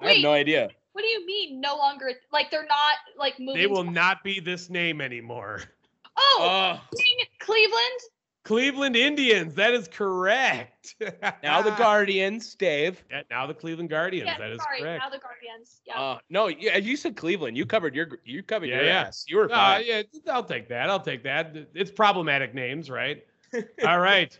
I 0.00 0.14
have 0.14 0.22
no 0.22 0.32
idea. 0.32 0.70
What 0.92 1.02
do 1.02 1.08
you 1.08 1.26
mean 1.26 1.60
no 1.60 1.76
longer 1.76 2.12
like 2.32 2.50
they're 2.50 2.66
not 2.66 2.96
like 3.18 3.38
moving? 3.38 3.60
They 3.60 3.66
will 3.66 3.84
to- 3.84 3.90
not 3.90 4.22
be 4.24 4.40
this 4.40 4.70
name 4.70 5.00
anymore. 5.00 5.62
Oh, 6.14 6.78
Oh, 6.78 6.96
Cleveland. 7.40 8.00
Cleveland 8.44 8.96
Indians. 8.96 9.54
That 9.54 9.72
is 9.72 9.88
correct. 9.88 10.94
now 11.42 11.62
the 11.62 11.70
Guardians, 11.70 12.54
Dave. 12.54 13.02
Yeah, 13.10 13.22
now 13.30 13.46
the 13.46 13.54
Cleveland 13.54 13.88
Guardians. 13.88 14.26
Yeah, 14.26 14.36
that 14.36 14.50
is 14.50 14.60
sorry. 14.62 14.80
correct. 14.80 15.02
Now 15.02 15.08
the 15.08 15.18
Guardians. 15.20 15.80
Yeah. 15.86 15.98
Uh, 15.98 16.18
no, 16.28 16.48
you, 16.48 16.68
as 16.68 16.84
you 16.84 16.98
said 16.98 17.16
Cleveland. 17.16 17.56
You 17.56 17.64
covered 17.64 17.94
your 17.94 18.08
you 18.26 18.42
covered 18.42 18.66
Yeah, 18.68 18.76
your 18.76 18.84
yeah. 18.84 19.00
ass. 19.06 19.24
You 19.26 19.38
were 19.38 19.46
No, 19.48 19.54
fine. 19.54 19.84
yeah, 19.86 20.02
I'll 20.30 20.44
take 20.44 20.68
that. 20.68 20.90
I'll 20.90 21.00
take 21.00 21.22
that. 21.22 21.56
It's 21.72 21.90
problematic 21.90 22.52
names, 22.52 22.90
right? 22.90 23.24
All 23.86 24.00
right. 24.00 24.38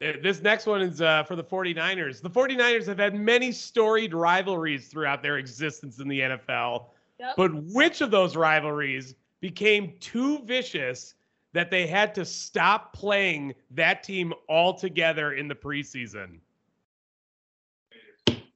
This 0.00 0.40
next 0.40 0.64
one 0.66 0.80
is 0.80 1.02
uh, 1.02 1.24
for 1.24 1.36
the 1.36 1.44
49ers. 1.44 2.22
The 2.22 2.30
49ers 2.30 2.86
have 2.86 2.98
had 2.98 3.14
many 3.14 3.52
storied 3.52 4.14
rivalries 4.14 4.88
throughout 4.88 5.22
their 5.22 5.36
existence 5.36 5.98
in 5.98 6.08
the 6.08 6.20
NFL, 6.20 6.86
Yep. 7.18 7.34
but 7.36 7.50
which 7.54 8.00
of 8.00 8.10
those 8.10 8.34
rivalries 8.34 9.14
became 9.40 9.92
too 10.00 10.38
vicious 10.44 11.14
that 11.52 11.70
they 11.70 11.86
had 11.86 12.14
to 12.14 12.24
stop 12.24 12.94
playing 12.94 13.54
that 13.72 14.02
team 14.02 14.32
altogether 14.48 15.34
in 15.34 15.48
the 15.48 15.54
preseason? 15.54 16.38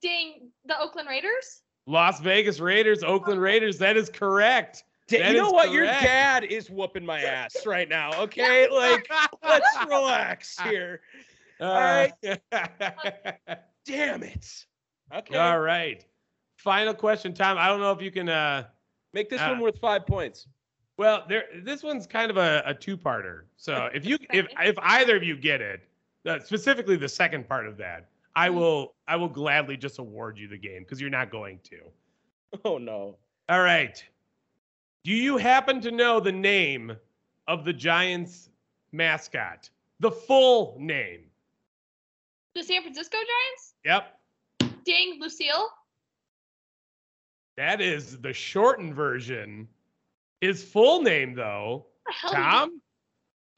Dang, 0.01 0.49
the 0.65 0.81
Oakland 0.81 1.09
Raiders. 1.09 1.61
Las 1.87 2.21
Vegas 2.21 2.61
Raiders, 2.61 3.03
Oakland 3.03 3.41
Raiders. 3.41 3.77
That 3.79 3.99
is 3.99 4.09
correct. 4.09 4.85
Da- 5.09 5.19
That 5.19 5.33
you 5.33 5.37
know 5.37 5.47
is 5.49 5.53
what? 5.53 5.71
Your 5.73 5.85
dad 5.85 6.45
is 6.45 6.71
whooping 6.71 7.05
my 7.05 7.21
ass 7.23 7.67
right 7.67 7.89
now. 7.89 8.19
Okay, 8.23 8.67
like 8.73 9.11
let's 9.43 9.77
relax 9.87 10.59
here. 10.61 11.03
All 11.61 12.07
Damn 13.87 14.23
it. 14.23 14.67
Okay. 15.15 15.37
All 15.37 15.61
right. 15.61 16.05
Final 16.57 16.95
question, 16.95 17.35
Tom. 17.35 17.59
I 17.59 17.69
don't 17.69 17.81
know 17.81 17.93
if 17.93 18.01
you 18.03 18.11
can. 18.11 18.29
uh 18.29 18.65
Make 19.13 19.31
this 19.31 19.41
Uh, 19.41 19.49
one 19.51 19.61
worth 19.61 19.79
five 19.79 20.07
points. 20.07 20.47
Well, 20.97 21.25
there. 21.29 21.45
This 21.63 21.83
one's 21.83 22.07
kind 22.07 22.31
of 22.31 22.37
a, 22.37 22.63
a 22.67 22.75
two-parter. 22.75 23.43
So 23.57 23.89
if 23.95 24.05
you, 24.07 24.19
if 24.33 24.47
if 24.61 24.77
either 24.81 25.17
of 25.17 25.23
you 25.23 25.37
get 25.37 25.61
it, 25.61 25.81
uh, 26.27 26.41
specifically 26.41 26.97
the 26.97 27.09
second 27.09 27.49
part 27.49 27.67
of 27.67 27.77
that, 27.79 28.09
I 28.35 28.51
will 28.51 28.95
I 29.07 29.17
will 29.17 29.29
gladly 29.29 29.77
just 29.77 29.99
award 29.99 30.39
you 30.39 30.49
the 30.49 30.59
game 30.59 30.83
because 30.83 31.01
you're 31.01 31.11
not 31.11 31.31
going 31.31 31.61
to. 31.65 31.77
Oh 32.65 32.79
no. 32.79 33.17
All 33.49 33.61
right. 33.63 34.03
Do 35.03 35.13
you 35.13 35.37
happen 35.37 35.81
to 35.81 35.91
know 35.91 36.21
the 36.21 36.31
name 36.33 36.97
of 37.49 37.65
the 37.65 37.73
Giants 37.73 38.49
mascot? 38.93 39.69
The 39.99 40.13
full 40.13 40.77
name. 40.79 41.25
The 42.55 42.63
San 42.63 42.83
Francisco 42.83 43.17
Giants. 43.17 43.75
Yep. 43.85 44.21
Dang, 44.85 45.19
Lou 45.21 45.29
Seal. 45.29 45.69
That 47.57 47.81
is 47.81 48.19
the 48.21 48.33
shortened 48.33 48.95
version. 48.95 49.69
His 50.41 50.63
full 50.63 51.03
name, 51.03 51.35
though, 51.35 51.87
the 52.07 52.13
hell? 52.13 52.33
Tom? 52.33 52.81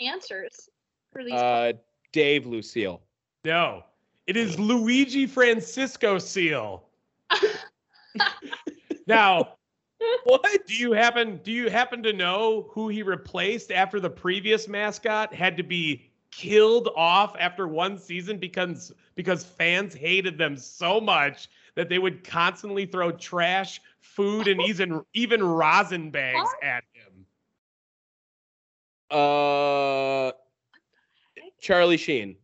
Answers 0.00 0.68
for 1.12 1.24
these. 1.24 1.32
Uh, 1.32 1.72
Dave 2.12 2.46
Lou 2.46 2.62
Seal. 2.62 3.02
No, 3.44 3.84
it 4.26 4.36
is 4.36 4.58
Luigi 4.58 5.26
Francisco 5.26 6.18
Seal. 6.18 6.84
now, 9.06 9.54
What? 10.24 10.66
do 10.66 10.74
you 10.74 10.92
happen 10.92 11.40
do 11.42 11.50
you 11.52 11.70
happen 11.70 12.02
to 12.02 12.12
know 12.12 12.68
who 12.70 12.88
he 12.88 13.02
replaced 13.02 13.72
after 13.72 13.98
the 13.98 14.10
previous 14.10 14.68
mascot 14.68 15.34
had 15.34 15.56
to 15.56 15.62
be 15.62 16.10
killed 16.36 16.90
off 16.94 17.34
after 17.40 17.66
one 17.66 17.96
season 17.96 18.36
because 18.36 18.92
because 19.14 19.42
fans 19.42 19.94
hated 19.94 20.36
them 20.36 20.54
so 20.54 21.00
much 21.00 21.48
that 21.76 21.88
they 21.88 21.98
would 21.98 22.22
constantly 22.22 22.84
throw 22.84 23.10
trash, 23.10 23.80
food, 24.00 24.46
and 24.46 24.60
even 24.60 25.02
even 25.14 25.42
rosin 25.42 26.10
bags 26.10 26.36
What? 26.36 26.62
at 26.62 26.84
him? 26.92 27.26
Uh, 29.10 30.32
Charlie 31.58 31.96
Sheen. 31.96 32.36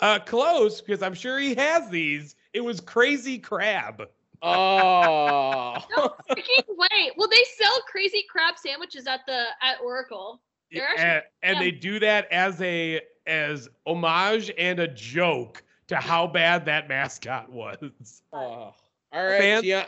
Uh, 0.00 0.18
close 0.18 0.80
because 0.80 1.02
I'm 1.02 1.14
sure 1.14 1.38
he 1.38 1.54
has 1.54 1.88
these. 1.88 2.34
It 2.52 2.62
was 2.62 2.80
Crazy 2.80 3.38
Crab. 3.38 4.08
Oh. 4.42 5.76
no 5.96 6.16
freaking 6.28 6.76
way. 6.76 7.12
Well, 7.16 7.28
they 7.28 7.44
sell 7.56 7.80
crazy 7.86 8.24
crab 8.28 8.58
sandwiches 8.58 9.06
at 9.06 9.20
the 9.26 9.44
at 9.62 9.76
Oracle. 9.80 10.40
They're 10.72 10.88
actually- 10.88 11.04
and, 11.04 11.22
and 11.42 11.54
yeah. 11.56 11.60
they 11.62 11.70
do 11.70 11.98
that 12.00 12.30
as 12.32 12.60
a 12.62 13.00
as 13.26 13.68
homage 13.86 14.50
and 14.58 14.80
a 14.80 14.88
joke 14.88 15.62
to 15.88 15.96
how 15.96 16.26
bad 16.26 16.64
that 16.66 16.88
mascot 16.88 17.50
was. 17.50 18.22
Oh. 18.32 18.74
All 19.14 19.24
right, 19.26 19.38
Fans- 19.40 19.64
Gian- 19.64 19.86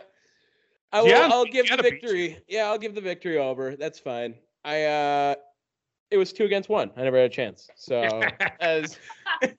I 0.93 1.01
will. 1.01 1.09
Gian- 1.09 1.32
I'll 1.32 1.44
give 1.47 1.66
the 1.69 1.77
victory. 1.78 2.39
Yeah, 2.47 2.66
I'll 2.66 2.78
give 2.78 2.94
the 2.94 3.01
victory 3.01 3.39
over. 3.39 3.74
That's 3.77 3.98
fine. 3.98 4.35
I. 4.65 4.85
uh 4.85 5.35
It 6.11 6.19
was 6.19 6.32
two 6.32 6.44
against 6.44 6.69
one. 6.69 6.90
I 6.97 7.02
never 7.05 7.16
had 7.16 7.27
a 7.31 7.35
chance. 7.35 7.69
So 7.74 8.02
as 8.61 8.98
Hey, 9.40 9.55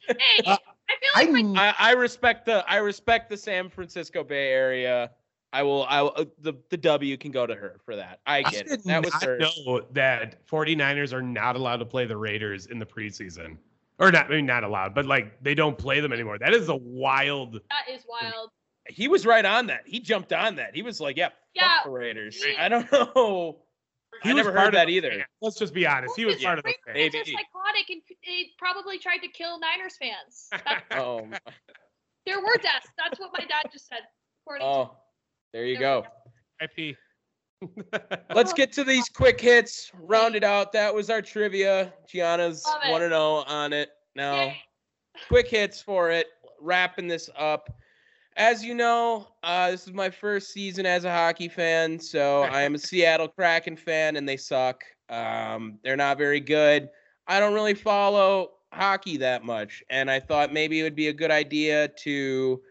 Uh, 0.46 0.58
I 0.88 0.94
feel 1.26 1.34
like 1.34 1.46
my 1.54 1.74
I, 1.80 1.90
I 1.90 1.92
respect 1.94 2.46
the 2.46 2.64
I 2.70 2.76
respect 2.78 3.30
the 3.32 3.38
San 3.38 3.70
Francisco 3.70 4.24
Bay 4.24 4.50
Area. 4.52 5.10
I 5.56 5.64
will. 5.64 5.86
I 5.86 6.02
will, 6.02 6.14
uh, 6.16 6.26
the 6.40 6.54
the 6.70 6.78
W 6.78 7.16
can 7.18 7.32
go 7.32 7.46
to 7.48 7.56
her 7.56 7.80
for 7.86 7.96
that. 7.96 8.20
I 8.26 8.40
I 8.40 8.42
get 8.52 8.68
it. 8.68 8.84
That 8.84 9.04
was 9.06 9.14
not 9.14 9.24
her. 9.24 9.38
know 9.40 9.82
that 9.92 10.46
49ers 10.48 11.14
are 11.14 11.22
not 11.22 11.56
allowed 11.56 11.78
to 11.78 11.86
play 11.86 12.06
the 12.06 12.18
Raiders 12.18 12.66
in 12.66 12.78
the 12.80 12.86
preseason. 12.86 13.58
Or 13.98 14.12
not, 14.12 14.26
I 14.26 14.30
mean, 14.36 14.46
not 14.46 14.66
allowed, 14.66 14.94
but 14.94 15.06
like 15.06 15.42
they 15.42 15.56
don't 15.56 15.78
play 15.78 16.02
them 16.02 16.12
anymore. 16.12 16.38
That 16.38 16.54
is 16.54 16.68
a 16.68 16.76
wild. 16.76 17.54
that 17.70 17.94
is 17.94 18.04
wild. 18.10 18.50
He 18.90 19.08
was 19.08 19.26
right 19.26 19.46
on 19.46 19.68
that. 19.68 19.84
He 19.86 20.00
jumped 20.02 20.34
on 20.34 20.56
that. 20.58 20.76
He 20.76 20.82
was 20.84 21.00
like, 21.00 21.16
"Yeah, 21.16 21.30
Yeah, 21.54 21.80
the 21.86 21.90
Raiders." 21.92 22.44
he- 22.44 22.58
I 22.58 22.68
don't 22.68 22.92
know. 23.16 23.60
He 24.24 24.30
I 24.32 24.34
never 24.34 24.52
heard 24.52 24.74
that 24.74 24.90
either. 24.90 25.10
fan. 25.12 25.24
Let's 25.42 25.58
just 25.58 25.74
be 25.74 25.88
honest. 25.88 26.16
He 26.18 26.26
was 26.26 26.42
Yeah. 26.42 26.48
part 26.50 26.60
of 26.60 26.66
the 26.66 26.74
fan. 26.86 26.96
Raiders 26.96 27.16
are 27.16 27.18
Maybe. 27.20 27.32
psychotic 27.32 27.90
and 27.90 28.02
they 28.26 28.46
probably 28.58 28.98
tried 29.00 29.20
to 29.20 29.28
kill 29.30 29.60
Niners 29.60 29.96
fans. 29.98 30.50
That- 30.66 30.84
Oh, 30.92 31.28
there 32.26 32.40
were 32.42 32.58
deaths. 32.62 32.88
That's 32.98 33.20
what 33.20 33.32
my 33.38 33.46
dad 33.46 33.68
just 33.72 33.88
said. 33.88 34.00
according 34.44 34.66
to- 34.66 34.72
oh, 34.72 34.98
there 35.56 35.66
you 35.66 35.78
There 35.78 36.04
we 36.60 36.68
go. 36.82 36.92
IP. 36.92 36.98
Let's 38.36 38.52
get 38.52 38.74
to 38.74 38.84
these 38.84 39.08
quick 39.08 39.40
hits. 39.40 39.90
Round 39.98 40.36
it 40.36 40.44
out. 40.44 40.74
That 40.74 40.94
was 40.94 41.10
our 41.10 41.22
trivia. 41.22 41.94
Gianna's 42.10 42.66
Love 42.66 42.82
it. 42.86 42.92
want 42.92 43.02
to 43.04 43.10
know 43.10 43.36
on 43.48 43.72
it 43.72 43.92
now. 44.16 44.36
Yay. 44.36 44.58
quick 45.30 45.48
hits 45.48 45.82
for 45.82 46.12
it. 46.12 46.28
Wrapping 46.60 47.08
this 47.08 47.30
up. 47.38 47.70
As 48.36 48.66
you 48.66 48.76
know, 48.76 49.30
uh, 49.44 49.72
this 49.72 49.88
is 49.88 49.94
my 49.94 50.10
first 50.10 50.52
season 50.52 50.86
as 50.86 51.06
a 51.06 51.12
hockey 51.12 51.48
fan, 51.48 51.98
so 52.00 52.44
I 52.44 52.64
am 52.64 52.76
a 52.76 52.78
Seattle 52.80 53.30
Kraken 53.30 53.78
fan, 53.78 54.18
and 54.18 54.28
they 54.28 54.36
suck. 54.36 54.84
Um, 55.10 55.80
they're 55.86 55.96
not 55.96 56.18
very 56.18 56.42
good. 56.42 56.90
I 57.28 57.40
don't 57.40 57.54
really 57.54 57.76
follow 57.76 58.56
hockey 58.74 59.16
that 59.18 59.46
much, 59.46 59.86
and 59.90 60.12
I 60.12 60.20
thought 60.20 60.52
maybe 60.52 60.82
it 60.82 60.84
would 60.84 60.96
be 60.96 61.08
a 61.08 61.14
good 61.14 61.32
idea 61.32 61.88
to 62.00 62.62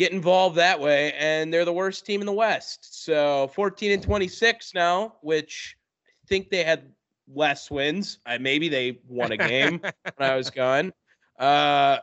get 0.00 0.12
involved 0.12 0.56
that 0.56 0.80
way. 0.80 1.12
And 1.12 1.52
they're 1.52 1.66
the 1.66 1.74
worst 1.74 2.06
team 2.06 2.20
in 2.20 2.26
the 2.26 2.32
West, 2.32 3.04
so 3.04 3.50
14 3.54 3.92
and 3.92 4.02
26 4.02 4.72
now, 4.74 5.16
which 5.20 5.76
I 6.08 6.26
think 6.26 6.48
they 6.48 6.64
had 6.64 6.90
less 7.28 7.70
wins. 7.70 8.18
I 8.24 8.38
maybe 8.38 8.70
they 8.70 8.98
won 9.06 9.32
a 9.32 9.36
game 9.36 9.78
when 10.16 10.30
I 10.30 10.36
was 10.36 10.48
gone. 10.64 10.94
Uh, 11.38 11.98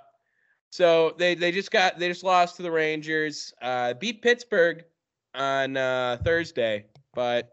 so 0.69 1.15
they 1.17 1.33
they 1.33 1.51
just 1.51 1.71
got 1.71 1.97
they 1.97 2.07
just 2.07 2.23
lost 2.23 2.57
to 2.57 2.61
the 2.61 2.69
Rangers. 2.71 3.51
Uh, 3.63 3.95
beat 3.95 4.21
Pittsburgh 4.21 4.85
on 5.33 5.75
uh, 5.75 6.19
Thursday, 6.23 6.85
but 7.15 7.49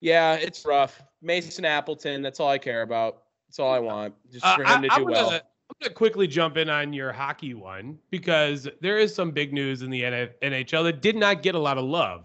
yeah, 0.00 0.34
it's 0.34 0.64
rough. 0.64 1.02
Mason 1.20 1.66
Appleton, 1.66 2.22
that's 2.22 2.40
all 2.40 2.48
I 2.48 2.58
care 2.58 2.80
about. 2.80 3.24
That's 3.48 3.58
all 3.58 3.72
I 3.72 3.78
want, 3.78 4.14
just 4.32 4.46
Uh, 4.46 4.56
for 4.56 4.66
I, 4.66 4.76
him 4.76 4.82
to 4.82 4.92
am 4.92 5.00
do 5.00 5.04
gonna, 5.04 5.26
well. 5.28 5.40
Gonna 5.80 5.94
quickly 5.94 6.26
jump 6.26 6.56
in 6.56 6.68
on 6.68 6.92
your 6.92 7.12
hockey 7.12 7.54
one 7.54 7.96
because 8.10 8.66
there 8.80 8.98
is 8.98 9.14
some 9.14 9.30
big 9.30 9.52
news 9.52 9.82
in 9.82 9.90
the 9.90 10.02
NHL 10.02 10.82
that 10.84 11.00
did 11.02 11.14
not 11.16 11.40
get 11.42 11.54
a 11.54 11.58
lot 11.58 11.78
of 11.78 11.84
love. 11.84 12.24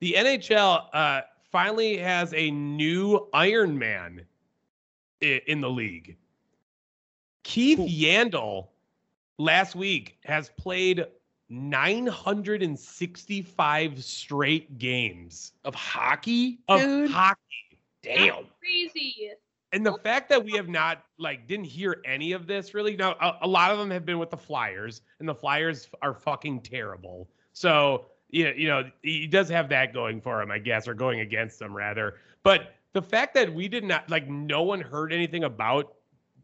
The 0.00 0.14
NHL 0.16 0.86
uh, 0.94 1.20
finally 1.52 1.98
has 1.98 2.32
a 2.32 2.50
new 2.50 3.28
Iron 3.34 3.78
Man 3.78 4.22
in 5.20 5.60
the 5.60 5.68
league. 5.68 6.16
Keith 7.42 7.78
Yandle 7.78 8.68
last 9.38 9.74
week 9.76 10.16
has 10.24 10.48
played 10.58 11.04
965 11.50 14.02
straight 14.02 14.78
games 14.78 15.52
Of 15.64 15.74
hockey, 15.74 16.60
of 16.68 16.80
dude. 16.80 17.10
hockey. 17.10 17.38
Damn. 18.02 18.46
Crazy. 18.60 19.30
And 19.74 19.84
the 19.84 19.98
fact 20.04 20.28
that 20.28 20.44
we 20.44 20.52
have 20.52 20.68
not 20.68 21.02
like 21.18 21.48
didn't 21.48 21.64
hear 21.66 22.00
any 22.04 22.30
of 22.30 22.46
this 22.46 22.74
really 22.74 22.96
now 22.96 23.16
a, 23.20 23.38
a 23.42 23.48
lot 23.48 23.72
of 23.72 23.78
them 23.78 23.90
have 23.90 24.06
been 24.06 24.20
with 24.20 24.30
the 24.30 24.36
Flyers 24.36 25.02
and 25.18 25.28
the 25.28 25.34
Flyers 25.34 25.88
are 26.00 26.14
fucking 26.14 26.60
terrible. 26.60 27.28
So 27.52 28.06
yeah, 28.30 28.52
you 28.56 28.68
know 28.68 28.88
he 29.02 29.26
does 29.26 29.48
have 29.48 29.68
that 29.70 29.92
going 29.92 30.20
for 30.20 30.40
him, 30.40 30.52
I 30.52 30.58
guess, 30.58 30.86
or 30.86 30.94
going 30.94 31.20
against 31.20 31.58
them 31.58 31.74
rather. 31.74 32.14
But 32.44 32.74
the 32.92 33.02
fact 33.02 33.34
that 33.34 33.52
we 33.52 33.66
did 33.66 33.82
not 33.82 34.08
like 34.08 34.28
no 34.28 34.62
one 34.62 34.80
heard 34.80 35.12
anything 35.12 35.42
about 35.42 35.94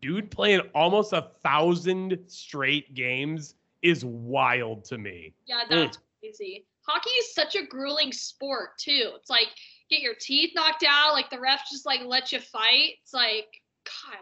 dude 0.03 0.29
playing 0.31 0.61
almost 0.75 1.13
a 1.13 1.31
thousand 1.45 2.19
straight 2.27 2.95
games 2.95 3.55
is 3.83 4.05
wild 4.05 4.85
to 4.87 4.99
me. 4.99 5.35
Yeah, 5.47 5.63
that's 5.71 5.99
mm. 5.99 6.01
crazy. 6.21 6.67
Hockey 6.83 7.11
is 7.11 7.33
such 7.33 7.55
a 7.55 7.65
grueling 7.65 8.13
sport 8.13 8.77
too. 8.77 9.13
It's 9.15 9.31
like 9.31 9.49
get 9.91 10.01
your 10.01 10.15
teeth 10.19 10.53
knocked 10.55 10.85
out, 10.89 11.13
like 11.13 11.31
the 11.31 11.41
ref 11.41 11.63
just 11.71 11.87
like 11.87 12.01
let 12.05 12.33
you 12.33 12.41
fight. 12.41 12.95
It's 13.03 13.13
like 13.13 13.47
God, 13.85 14.21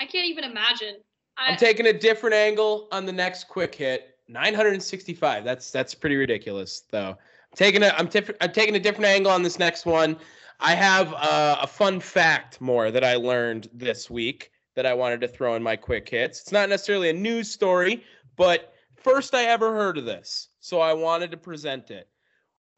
I 0.00 0.06
can't 0.06 0.26
even 0.26 0.44
imagine. 0.44 0.96
I, 1.38 1.50
I'm 1.50 1.56
taking 1.56 1.86
a 1.86 1.92
different 1.92 2.34
angle 2.34 2.88
on 2.92 3.06
the 3.06 3.12
next 3.12 3.48
quick 3.48 3.74
hit. 3.74 4.12
965. 4.28 5.44
That's 5.44 5.70
that's 5.70 5.94
pretty 5.94 6.16
ridiculous, 6.16 6.82
though. 6.90 7.10
I'm 7.10 7.56
taking 7.56 7.82
a 7.82 7.94
I'm, 7.96 8.08
tif- 8.08 8.36
I'm 8.40 8.52
taking 8.52 8.76
a 8.76 8.80
different 8.80 9.06
angle 9.06 9.30
on 9.30 9.42
this 9.42 9.58
next 9.58 9.86
one. 9.86 10.16
I 10.58 10.74
have 10.74 11.12
uh, 11.14 11.58
a 11.60 11.66
fun 11.66 12.00
fact 12.00 12.60
more 12.60 12.90
that 12.90 13.04
I 13.04 13.16
learned 13.16 13.68
this 13.72 14.10
week 14.10 14.50
that 14.74 14.86
I 14.86 14.94
wanted 14.94 15.20
to 15.22 15.28
throw 15.28 15.54
in 15.54 15.62
my 15.62 15.76
quick 15.76 16.08
hits. 16.08 16.40
It's 16.40 16.52
not 16.52 16.68
necessarily 16.68 17.10
a 17.10 17.12
news 17.12 17.50
story, 17.50 18.04
but 18.36 18.72
first 18.96 19.34
I 19.34 19.44
ever 19.44 19.72
heard 19.74 19.98
of 19.98 20.04
this, 20.04 20.48
so 20.60 20.80
I 20.80 20.92
wanted 20.92 21.30
to 21.30 21.36
present 21.36 21.90
it. 21.90 22.08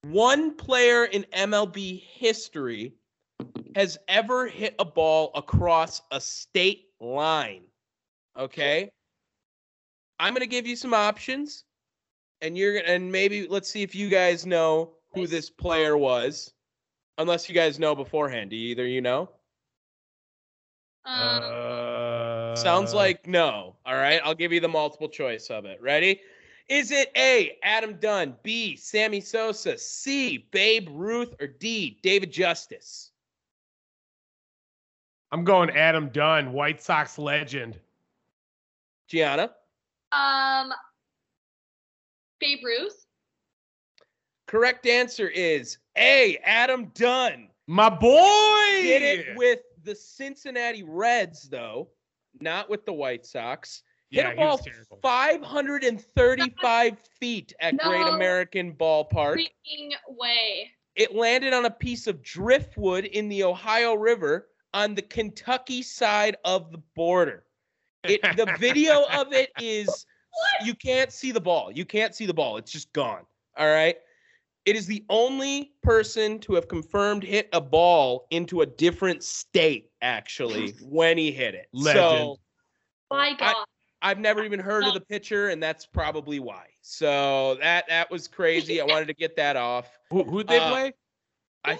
One 0.03 0.55
player 0.55 1.07
in 1.07 1.25
MLB 1.33 2.03
history 2.03 2.95
has 3.75 3.99
ever 4.09 4.47
hit 4.47 4.75
a 4.79 4.85
ball 4.85 5.31
across 5.35 6.03
a 6.11 6.20
state 6.20 6.87
line. 7.01 7.62
Okay? 8.39 8.91
I'm 10.20 10.33
going 10.33 10.41
to 10.41 10.47
give 10.47 10.66
you 10.66 10.77
some 10.77 10.95
options 10.95 11.65
and 12.41 12.57
you're 12.57 12.81
gonna 12.81 12.93
and 12.93 13.11
maybe 13.11 13.47
let's 13.49 13.69
see 13.69 13.83
if 13.83 13.95
you 13.95 14.09
guys 14.09 14.47
know 14.47 14.93
who 15.12 15.27
this 15.27 15.51
player 15.51 15.97
was. 15.97 16.53
Unless 17.19 17.49
you 17.49 17.55
guys 17.55 17.81
know 17.81 17.97
beforehand. 17.97 18.51
Do 18.51 18.57
either 18.57 18.87
you 18.87 19.01
know? 19.01 19.29
um, 21.05 21.43
Uh, 21.43 22.55
Sounds 22.55 22.95
like 22.95 23.27
no. 23.27 23.75
All 23.85 23.95
right, 23.97 24.20
I'll 24.25 24.35
give 24.35 24.53
you 24.53 24.61
the 24.61 24.69
multiple 24.69 25.09
choice 25.09 25.51
of 25.51 25.65
it. 25.65 25.81
Ready? 25.83 26.20
Is 26.69 26.90
it 26.90 27.11
A, 27.16 27.57
Adam 27.62 27.95
Dunn, 27.99 28.36
B, 28.43 28.77
Sammy 28.77 29.20
Sosa, 29.20 29.78
C, 29.78 30.47
Babe 30.51 30.89
Ruth, 30.90 31.35
or 31.40 31.47
D, 31.47 31.99
David 32.03 32.31
Justice? 32.31 33.11
I'm 35.32 35.45
going 35.45 35.70
Adam 35.70 36.11
Dunn, 36.11 36.53
White 36.53 36.82
Sox 36.82 37.19
legend. 37.19 37.78
Gianna? 39.09 39.51
um, 40.12 40.73
Babe 42.40 42.61
Ruth. 42.62 43.07
Correct 44.47 44.86
answer 44.86 45.28
is 45.28 45.78
A, 45.97 46.39
Adam 46.45 46.90
Dunn. 46.95 47.49
My 47.66 47.90
boy 47.90 48.82
Did 48.82 49.03
it 49.03 49.36
with 49.36 49.61
the 49.85 49.95
Cincinnati 49.95 50.82
Reds, 50.82 51.49
though, 51.49 51.89
not 52.40 52.70
with 52.70 52.86
the 52.86 52.93
White 52.93 53.27
Sox. 53.27 53.82
Hit 54.11 54.25
Yeah, 54.25 54.33
a 54.33 54.37
ball 54.37 54.59
535 55.03 56.99
feet 57.21 57.53
at 57.61 57.77
Great 57.77 58.07
American 58.07 58.73
Ballpark. 58.73 59.37
Freaking 59.37 59.93
way. 60.09 60.71
It 60.97 61.15
landed 61.15 61.53
on 61.53 61.67
a 61.67 61.71
piece 61.71 62.07
of 62.07 62.23
driftwood 62.23 63.05
in 63.05 63.29
the 63.29 63.45
Ohio 63.45 63.95
River 63.95 64.49
on 64.73 64.95
the 64.95 65.03
Kentucky 65.03 65.83
side 65.83 66.37
of 66.45 66.73
the 66.73 66.79
border. 66.97 67.45
It, 68.05 68.23
the 68.37 68.55
video 68.59 69.05
of 69.13 69.33
it 69.33 69.51
is 69.61 70.07
you 70.65 70.75
can't 70.75 71.13
see 71.13 71.31
the 71.31 71.41
ball. 71.41 71.71
You 71.71 71.85
can't 71.85 72.15
see 72.15 72.27
the 72.27 72.35
ball. 72.35 72.57
It's 72.57 72.73
just 72.73 72.93
gone. 72.93 73.25
All 73.57 73.69
right. 73.69 73.97
It 74.65 74.77
is 74.77 74.87
the 74.87 75.05
only 75.09 75.73
person 75.83 76.39
to 76.41 76.55
have 76.55 76.69
confirmed 76.69 77.23
hit 77.23 77.49
a 77.53 77.61
ball 77.61 78.27
into 78.31 78.63
a 78.63 78.67
different 78.67 79.23
state 79.23 79.91
actually 80.03 80.75
when 80.83 81.19
he 81.19 81.31
hit 81.31 81.55
it. 81.55 81.69
Legend. 81.73 82.03
So 82.03 82.37
My 83.11 83.35
God. 83.35 83.55
I've 84.01 84.19
never 84.19 84.45
even 84.45 84.61
heard 84.61 84.85
of 84.85 84.95
the 84.95 85.01
pitcher, 85.01 85.49
and 85.49 85.62
that's 85.62 85.85
probably 85.87 86.39
why. 86.39 86.66
So 86.83 87.57
that 87.61 87.87
that 87.89 88.11
was 88.11 88.29
crazy. 88.29 88.81
I 88.81 88.85
wanted 88.85 89.07
to 89.09 89.15
get 89.15 89.35
that 89.37 89.57
off. 89.57 89.99
Who, 90.11 90.23
who'd 90.25 90.47
they 90.49 90.59
Uh, 90.59 90.70
play? 90.70 90.93
I 91.65 91.79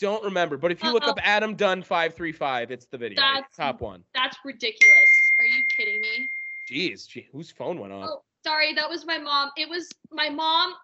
don't 0.00 0.22
remember, 0.22 0.56
but 0.56 0.70
if 0.70 0.82
you 0.82 0.92
look 0.92 1.04
Uh-oh. 1.04 1.10
up 1.12 1.18
Adam 1.22 1.56
Dunn 1.56 1.82
five 1.82 2.14
three 2.14 2.32
five, 2.32 2.70
it's 2.70 2.86
the 2.86 2.98
video. 2.98 3.16
That's- 3.20 3.44
Top 3.56 3.80
one. 3.80 4.04
That's 4.14 4.36
ridiculous. 4.44 5.10
Are 5.38 5.44
you 5.46 5.62
kidding 5.76 6.00
me? 6.00 6.28
Jeez, 6.70 7.08
gee, 7.08 7.26
whose 7.32 7.50
phone 7.50 7.78
went 7.80 7.92
off? 7.92 8.08
Oh, 8.10 8.22
sorry, 8.44 8.72
that 8.74 8.88
was 8.88 9.04
my 9.06 9.18
mom. 9.18 9.50
It 9.56 9.68
was 9.68 9.88
my 10.12 10.28
mom. 10.28 10.74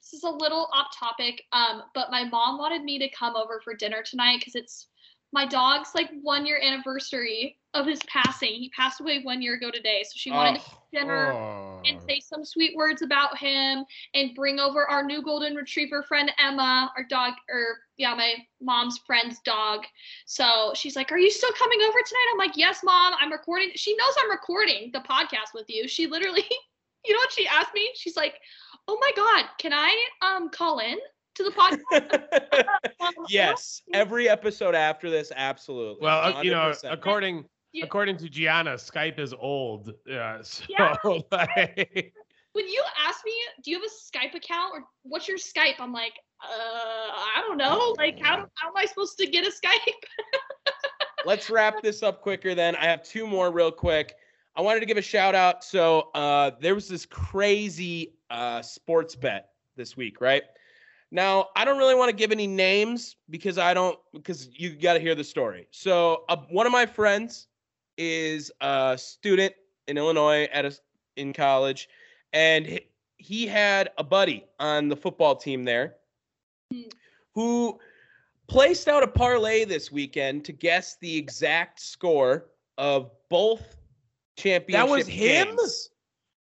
This 0.00 0.12
is 0.14 0.22
a 0.22 0.30
little 0.30 0.68
off 0.72 0.96
topic, 0.98 1.42
um, 1.52 1.82
but 1.94 2.10
my 2.10 2.24
mom 2.24 2.58
wanted 2.58 2.82
me 2.84 2.98
to 2.98 3.08
come 3.10 3.36
over 3.36 3.60
for 3.62 3.74
dinner 3.74 4.02
tonight 4.02 4.38
because 4.40 4.54
it's 4.54 4.88
my 5.32 5.44
dog's 5.46 5.90
like 5.94 6.10
one 6.22 6.46
year 6.46 6.60
anniversary 6.62 7.58
of 7.74 7.86
his 7.86 8.00
passing. 8.06 8.50
He 8.54 8.70
passed 8.70 9.00
away 9.00 9.20
one 9.22 9.42
year 9.42 9.54
ago 9.54 9.70
today, 9.70 10.02
so 10.04 10.12
she 10.14 10.30
wanted 10.30 10.60
to 10.60 10.66
Oh, 10.66 10.70
have 10.70 10.88
dinner 10.92 11.32
Oh. 11.32 11.82
and 11.84 12.00
say 12.02 12.20
some 12.20 12.44
sweet 12.44 12.74
words 12.76 13.02
about 13.02 13.36
him 13.36 13.84
and 14.14 14.34
bring 14.34 14.60
over 14.60 14.88
our 14.88 15.02
new 15.02 15.22
golden 15.22 15.54
retriever 15.56 16.02
friend 16.04 16.30
Emma, 16.38 16.92
our 16.96 17.02
dog, 17.04 17.34
or 17.50 17.78
yeah, 17.96 18.14
my 18.14 18.34
mom's 18.60 18.98
friend's 19.06 19.40
dog. 19.40 19.84
So 20.24 20.72
she's 20.74 20.94
like, 20.96 21.10
Are 21.12 21.18
you 21.18 21.30
still 21.30 21.52
coming 21.58 21.80
over 21.82 21.98
tonight? 21.98 22.26
I'm 22.32 22.38
like, 22.38 22.56
Yes, 22.56 22.80
mom, 22.84 23.14
I'm 23.20 23.32
recording. 23.32 23.70
She 23.74 23.94
knows 23.96 24.14
I'm 24.22 24.30
recording 24.30 24.90
the 24.92 25.00
podcast 25.00 25.52
with 25.52 25.66
you. 25.68 25.88
She 25.88 26.06
literally, 26.06 26.44
you 27.04 27.12
know 27.12 27.18
what 27.18 27.32
she 27.32 27.46
asked 27.48 27.74
me? 27.74 27.90
She's 27.94 28.16
like, 28.16 28.34
Oh 28.86 28.98
my 29.00 29.10
God, 29.16 29.46
can 29.58 29.72
I 29.72 29.94
um 30.22 30.48
call 30.48 30.78
in 30.78 30.98
to 31.34 31.42
the 31.42 31.50
podcast? 31.50 32.64
yes, 33.28 33.82
every 33.92 34.28
episode 34.28 34.74
after 34.76 35.10
this, 35.10 35.32
absolutely. 35.34 35.98
Well, 36.04 36.36
uh, 36.36 36.42
you 36.42 36.52
know, 36.52 36.72
according 36.84 37.44
Yeah. 37.74 37.84
according 37.84 38.16
to 38.18 38.28
Gianna, 38.28 38.74
Skype 38.74 39.18
is 39.18 39.34
old. 39.34 39.92
Yeah. 40.06 40.38
So 40.42 40.64
Yeah. 40.68 40.94
like, 41.32 42.14
when 42.52 42.68
you 42.68 42.82
ask 43.04 43.18
me, 43.26 43.32
do 43.64 43.72
you 43.72 43.80
have 43.80 43.84
a 43.84 44.16
Skype 44.16 44.34
account 44.36 44.74
or 44.74 44.84
what's 45.02 45.26
your 45.26 45.38
Skype? 45.38 45.80
I'm 45.80 45.92
like, 45.92 46.12
uh, 46.40 46.46
I 46.46 47.42
don't 47.46 47.58
know. 47.58 47.94
Like, 47.98 48.20
how, 48.22 48.46
how 48.54 48.68
am 48.68 48.76
I 48.76 48.86
supposed 48.86 49.18
to 49.18 49.26
get 49.26 49.44
a 49.44 49.50
Skype? 49.50 50.72
let's 51.26 51.50
wrap 51.50 51.82
this 51.82 52.04
up 52.04 52.20
quicker 52.22 52.54
then. 52.54 52.76
I 52.76 52.84
have 52.84 53.02
two 53.02 53.26
more 53.26 53.50
real 53.50 53.72
quick. 53.72 54.14
I 54.54 54.60
wanted 54.60 54.80
to 54.80 54.86
give 54.86 54.96
a 54.96 55.02
shout 55.02 55.34
out. 55.34 55.64
So 55.64 56.10
uh, 56.14 56.52
there 56.60 56.76
was 56.76 56.88
this 56.88 57.04
crazy 57.04 58.14
uh, 58.30 58.62
sports 58.62 59.16
bet 59.16 59.48
this 59.76 59.96
week, 59.96 60.20
right? 60.20 60.44
Now, 61.10 61.48
I 61.56 61.64
don't 61.64 61.78
really 61.78 61.96
want 61.96 62.10
to 62.10 62.16
give 62.16 62.30
any 62.30 62.46
names 62.46 63.16
because 63.30 63.58
I 63.58 63.74
don't, 63.74 63.98
because 64.12 64.48
you 64.52 64.76
got 64.76 64.94
to 64.94 65.00
hear 65.00 65.16
the 65.16 65.24
story. 65.24 65.66
So 65.72 66.24
uh, 66.28 66.36
one 66.50 66.66
of 66.66 66.72
my 66.72 66.86
friends 66.86 67.48
is 67.96 68.50
a 68.60 68.96
student 68.98 69.54
in 69.88 69.98
Illinois 69.98 70.48
at 70.52 70.64
a, 70.64 70.76
in 71.16 71.32
college, 71.32 71.88
and 72.32 72.80
he, 73.18 73.46
had 73.46 73.90
a 73.98 74.04
buddy 74.04 74.44
on 74.58 74.88
the 74.88 74.96
football 74.96 75.36
team 75.36 75.64
there 75.64 75.94
hmm. 76.72 76.82
who 77.34 77.78
placed 78.46 78.88
out 78.88 79.02
a 79.02 79.06
parlay 79.06 79.64
this 79.64 79.90
weekend 79.90 80.44
to 80.44 80.52
guess 80.52 80.96
the 81.00 81.16
exact 81.16 81.80
score 81.80 82.46
of 82.78 83.10
both 83.30 83.76
championship 84.36 84.86
That 84.86 84.90
was 84.90 85.06
him? 85.06 85.56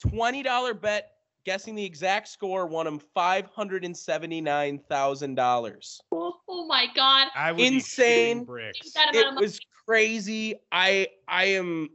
mo- 0.04 0.10
$20 0.10 0.74
bet 0.80 1.10
guessing 1.44 1.74
the 1.74 1.84
exact 1.84 2.28
score 2.28 2.66
won 2.66 2.86
him 2.86 3.00
$579,000. 3.16 6.00
Oh, 6.12 6.34
oh 6.48 6.66
my 6.66 6.86
God. 6.94 7.28
I 7.34 7.52
would 7.52 7.60
Insane. 7.60 8.38
shooting 8.38 8.44
bricks. 8.44 8.92
It 8.96 9.34
was 9.40 9.58
crazy. 9.86 10.54
I 10.72 11.08
I 11.28 11.44
am 11.46 11.88
I- 11.90 11.94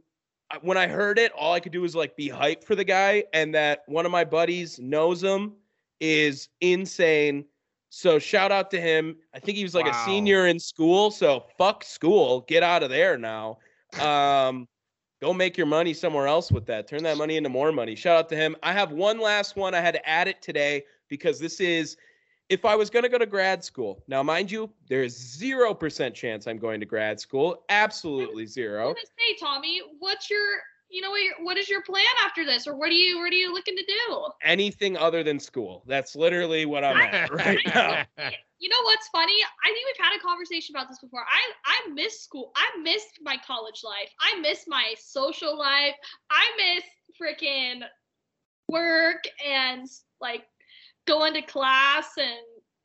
when 0.62 0.76
I 0.76 0.86
heard 0.86 1.18
it, 1.18 1.32
all 1.32 1.52
I 1.52 1.60
could 1.60 1.72
do 1.72 1.82
was 1.82 1.94
like 1.94 2.16
be 2.16 2.28
hyped 2.28 2.64
for 2.64 2.74
the 2.74 2.84
guy, 2.84 3.24
and 3.32 3.54
that 3.54 3.82
one 3.86 4.04
of 4.06 4.12
my 4.12 4.24
buddies 4.24 4.78
knows 4.78 5.22
him 5.22 5.52
is 6.00 6.48
insane. 6.60 7.44
So 7.90 8.18
shout 8.18 8.52
out 8.52 8.70
to 8.70 8.80
him. 8.80 9.16
I 9.34 9.40
think 9.40 9.56
he 9.56 9.64
was 9.64 9.74
like 9.74 9.86
Wow. 9.86 9.92
a 9.92 10.04
senior 10.04 10.46
in 10.46 10.58
school. 10.58 11.10
So 11.10 11.44
fuck 11.58 11.84
school, 11.84 12.42
get 12.42 12.62
out 12.62 12.82
of 12.82 12.90
there 12.90 13.18
now. 13.18 13.58
Um, 13.98 14.68
go 15.20 15.32
make 15.32 15.56
your 15.56 15.66
money 15.66 15.92
somewhere 15.92 16.26
else 16.26 16.50
with 16.52 16.66
that. 16.66 16.86
Turn 16.86 17.02
that 17.02 17.16
money 17.16 17.36
into 17.36 17.48
more 17.48 17.72
money. 17.72 17.94
Shout 17.96 18.16
out 18.16 18.28
to 18.30 18.36
him. 18.36 18.56
I 18.62 18.72
have 18.72 18.92
one 18.92 19.20
last 19.20 19.56
one. 19.56 19.74
I 19.74 19.80
had 19.80 19.94
to 19.94 20.08
add 20.08 20.28
it 20.28 20.40
today 20.40 20.84
because 21.08 21.38
this 21.40 21.60
is 21.60 21.96
if 22.50 22.64
I 22.64 22.74
was 22.74 22.90
going 22.90 23.04
to 23.04 23.08
go 23.08 23.16
to 23.16 23.26
grad 23.26 23.64
school. 23.64 24.02
Now, 24.08 24.22
mind 24.22 24.50
you, 24.50 24.68
there 24.88 25.04
is 25.04 25.16
0% 25.16 26.12
chance 26.12 26.46
I'm 26.46 26.58
going 26.58 26.80
to 26.80 26.86
grad 26.86 27.20
school. 27.20 27.64
Absolutely 27.70 28.42
I 28.42 28.44
was 28.44 28.52
zero. 28.52 28.84
gonna 28.88 28.98
say, 28.98 29.36
Tommy, 29.40 29.80
what's 30.00 30.28
your 30.28 30.44
you 30.92 31.00
know 31.00 31.12
what 31.44 31.56
is 31.56 31.68
your 31.68 31.82
plan 31.82 32.04
after 32.24 32.44
this, 32.44 32.66
or 32.66 32.76
what 32.76 32.88
are 32.88 32.94
you 32.94 33.18
what 33.20 33.32
are 33.32 33.36
you 33.36 33.54
looking 33.54 33.76
to 33.76 33.84
do? 33.84 34.26
Anything 34.42 34.96
other 34.96 35.22
than 35.22 35.38
school. 35.38 35.84
That's 35.86 36.16
literally 36.16 36.66
what 36.66 36.82
I'm 36.82 36.96
at 36.96 37.32
right 37.32 37.60
now. 37.66 38.04
You 38.58 38.68
know 38.68 38.82
what's 38.82 39.06
funny? 39.12 39.36
I 39.64 39.68
think 39.68 39.86
we've 39.86 40.04
had 40.04 40.18
a 40.18 40.20
conversation 40.20 40.74
about 40.74 40.88
this 40.88 40.98
before. 40.98 41.20
I 41.20 41.52
I 41.64 41.90
miss 41.92 42.20
school. 42.20 42.50
I 42.56 42.76
missed 42.82 43.20
my 43.22 43.36
college 43.46 43.82
life. 43.84 44.10
I 44.20 44.40
miss 44.40 44.64
my 44.66 44.94
social 44.98 45.56
life. 45.56 45.94
I 46.28 46.44
miss 46.56 46.84
freaking 47.22 47.82
work 48.68 49.22
and 49.46 49.86
like 50.20 50.42
going 51.06 51.34
to 51.34 51.42
class 51.42 52.06
and 52.18 52.38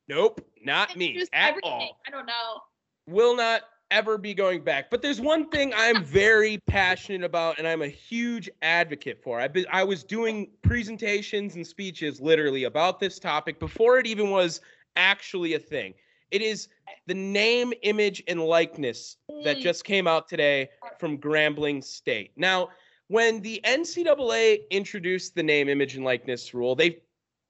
Nope, 0.08 0.40
not 0.64 0.96
me 0.96 1.20
at 1.32 1.48
everything. 1.48 1.70
all. 1.70 2.00
I 2.06 2.10
don't 2.10 2.26
know. 2.26 2.60
Will 3.08 3.34
not 3.36 3.62
ever 3.90 4.18
be 4.18 4.34
going 4.34 4.62
back. 4.62 4.90
But 4.90 5.02
there's 5.02 5.20
one 5.20 5.48
thing 5.50 5.72
I'm 5.76 6.02
very 6.04 6.58
passionate 6.66 7.24
about 7.24 7.58
and 7.58 7.66
I'm 7.66 7.82
a 7.82 7.88
huge 7.88 8.48
advocate 8.62 9.20
for. 9.22 9.40
I've 9.40 9.52
been 9.52 9.66
I 9.72 9.84
was 9.84 10.04
doing 10.04 10.48
presentations 10.62 11.56
and 11.56 11.66
speeches 11.66 12.20
literally 12.20 12.64
about 12.64 13.00
this 13.00 13.18
topic 13.18 13.58
before 13.60 13.98
it 13.98 14.06
even 14.06 14.30
was 14.30 14.60
actually 14.96 15.54
a 15.54 15.58
thing. 15.58 15.94
It 16.30 16.42
is 16.42 16.68
the 17.06 17.14
name, 17.14 17.72
image, 17.82 18.22
and 18.28 18.40
likeness 18.42 19.16
that 19.44 19.58
Mm. 19.58 19.62
just 19.62 19.84
came 19.84 20.06
out 20.08 20.28
today 20.28 20.68
from 20.98 21.18
Grambling 21.18 21.82
State. 21.84 22.32
Now, 22.36 22.70
when 23.08 23.40
the 23.40 23.60
NCAA 23.64 24.68
introduced 24.70 25.36
the 25.36 25.42
name, 25.42 25.68
image, 25.68 25.94
and 25.94 26.04
likeness 26.04 26.52
rule, 26.54 26.74
they 26.74 26.98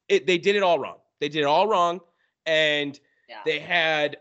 it, 0.09 0.27
they 0.27 0.39
did 0.39 0.57
it 0.57 0.63
all 0.63 0.79
wrong. 0.79 0.99
They 1.21 1.29
did 1.29 1.41
it 1.41 1.47
all 1.47 1.67
wrong, 1.67 2.01
and 2.45 2.99
Yeah. 3.29 3.41
they 3.45 3.59
had 3.59 4.19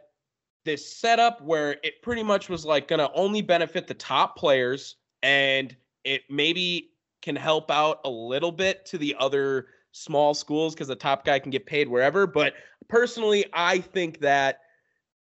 this 0.64 0.98
setup 0.98 1.42
where 1.42 1.78
it 1.84 2.02
pretty 2.02 2.24
much 2.24 2.50
was 2.50 2.66
like 2.66 2.88
going 2.88 3.00
to 3.00 3.12
only 3.14 3.42
benefit 3.42 3.88
the 3.88 3.94
top 3.94 4.36
players 4.36 4.96
and 5.22 5.76
it 6.04 6.24
maybe 6.30 6.92
can 7.22 7.36
help 7.36 7.70
out 7.72 8.00
a 8.04 8.10
little 8.10 8.52
bit 8.52 8.86
to 8.88 8.98
the 8.98 9.16
other 9.20 9.68
small 9.92 10.34
schools 10.34 10.74
because 10.74 10.88
the 10.88 10.96
top 10.96 11.24
guy 11.24 11.40
can 11.40 11.52
get 11.52 11.66
paid 11.66 11.88
wherever 11.88 12.28
but 12.28 12.54
personally 12.90 13.46
i 13.54 13.80
think 13.80 14.20
that 14.20 14.60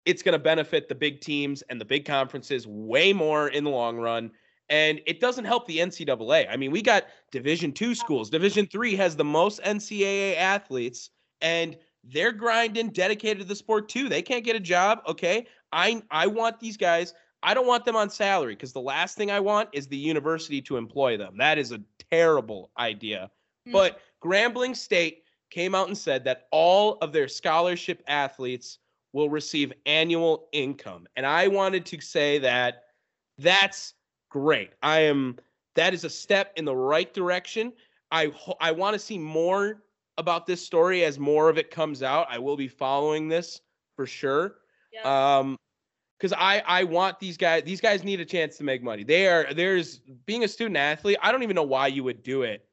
it's 0.07 0.23
going 0.23 0.33
to 0.33 0.39
benefit 0.39 0.89
the 0.89 0.95
big 0.95 1.21
teams 1.21 1.63
and 1.69 1.81
the 1.81 1.85
big 1.85 2.05
conferences 2.05 2.67
way 2.67 3.13
more 3.13 3.49
in 3.49 3.63
the 3.63 3.71
long 3.71 3.97
run 3.99 4.31
and 4.69 5.01
it 5.07 5.21
doesn't 5.21 5.45
help 5.45 5.67
the 5.67 5.79
ncaa 5.79 6.47
i 6.51 6.57
mean 6.57 6.71
we 6.71 6.83
got 6.83 7.05
division 7.31 7.73
two 7.73 7.95
schools 7.95 8.31
division 8.31 8.67
three 8.67 8.97
has 8.97 9.17
the 9.17 9.25
most 9.25 9.61
ncaa 9.63 10.37
athletes 10.37 11.11
and 11.41 11.77
they're 12.13 12.33
grinding, 12.33 12.91
dedicated 12.91 13.41
to 13.41 13.45
the 13.45 13.57
sport 13.57 13.89
too. 13.89 14.09
They 14.09 14.23
can't 14.23 14.45
get 14.45 14.57
a 14.57 14.61
job. 14.61 15.03
Okay. 15.07 15.47
I 15.73 16.03
I 16.11 16.27
want 16.27 16.61
these 16.61 16.77
guys. 16.77 17.15
I 17.43 17.55
don't 17.55 17.67
want 17.67 17.85
them 17.85 17.97
on 17.97 18.11
salary 18.11 18.55
because 18.55 18.73
the 18.73 18.81
last 18.81 19.17
thing 19.17 19.31
I 19.31 19.41
want 19.41 19.69
is 19.73 19.87
the 19.87 19.97
university 19.97 20.63
to 20.63 20.77
employ 20.77 21.17
them. 21.17 21.37
That 21.37 21.59
is 21.59 21.73
a 21.73 21.81
terrible 22.11 22.71
idea. 22.79 23.31
Mm. 23.69 23.73
But 23.73 24.01
Grambling 24.25 24.75
State 24.75 25.25
came 25.51 25.75
out 25.75 25.89
and 25.89 25.97
said 25.99 26.25
that 26.25 26.49
all 26.51 26.99
of 27.03 27.13
their 27.13 27.29
scholarship 27.29 28.03
athletes 28.09 28.79
will 29.13 29.31
receive 29.31 29.73
annual 29.85 30.49
income. 30.53 31.07
And 31.17 31.27
I 31.27 31.49
wanted 31.49 31.87
to 31.87 32.01
say 32.01 32.39
that 32.39 32.85
that's 33.39 33.95
great. 34.29 34.73
I 34.83 35.01
am 35.01 35.37
that 35.75 35.95
is 35.95 36.05
a 36.05 36.11
step 36.11 36.53
in 36.57 36.65
the 36.65 36.77
right 36.77 37.13
direction. 37.13 37.73
I 38.11 38.33
I 38.61 38.73
want 38.73 38.95
to 38.95 38.99
see 38.99 39.19
more 39.19 39.85
about 40.19 40.47
this 40.47 40.65
story 40.65 41.05
as 41.05 41.19
more 41.19 41.49
of 41.49 41.59
it 41.59 41.71
comes 41.71 42.03
out. 42.03 42.27
I 42.31 42.39
will 42.39 42.57
be 42.57 42.69
following 42.69 43.29
this 43.29 43.61
for 43.97 44.07
sure. 44.07 44.59
Yeah. 44.93 45.39
Um 45.39 45.57
because 46.19 46.33
I 46.33 46.61
I 46.67 46.85
want 46.85 47.21
these 47.21 47.37
guys 47.37 47.65
these 47.65 47.81
guys 47.81 48.05
need 48.05 48.21
a 48.21 48.25
chance 48.25 48.57
to 48.59 48.65
make 48.65 48.83
money. 48.83 49.05
They 49.05 49.29
are 49.29 49.53
there's 49.53 49.99
being 50.27 50.45
a 50.45 50.49
student 50.49 50.77
athlete. 50.77 51.19
I 51.23 51.33
don't 51.33 51.43
even 51.43 51.57
know 51.57 51.63
why 51.65 51.89
you 51.89 52.05
would 52.05 52.23
do 52.23 52.43
it 52.43 52.69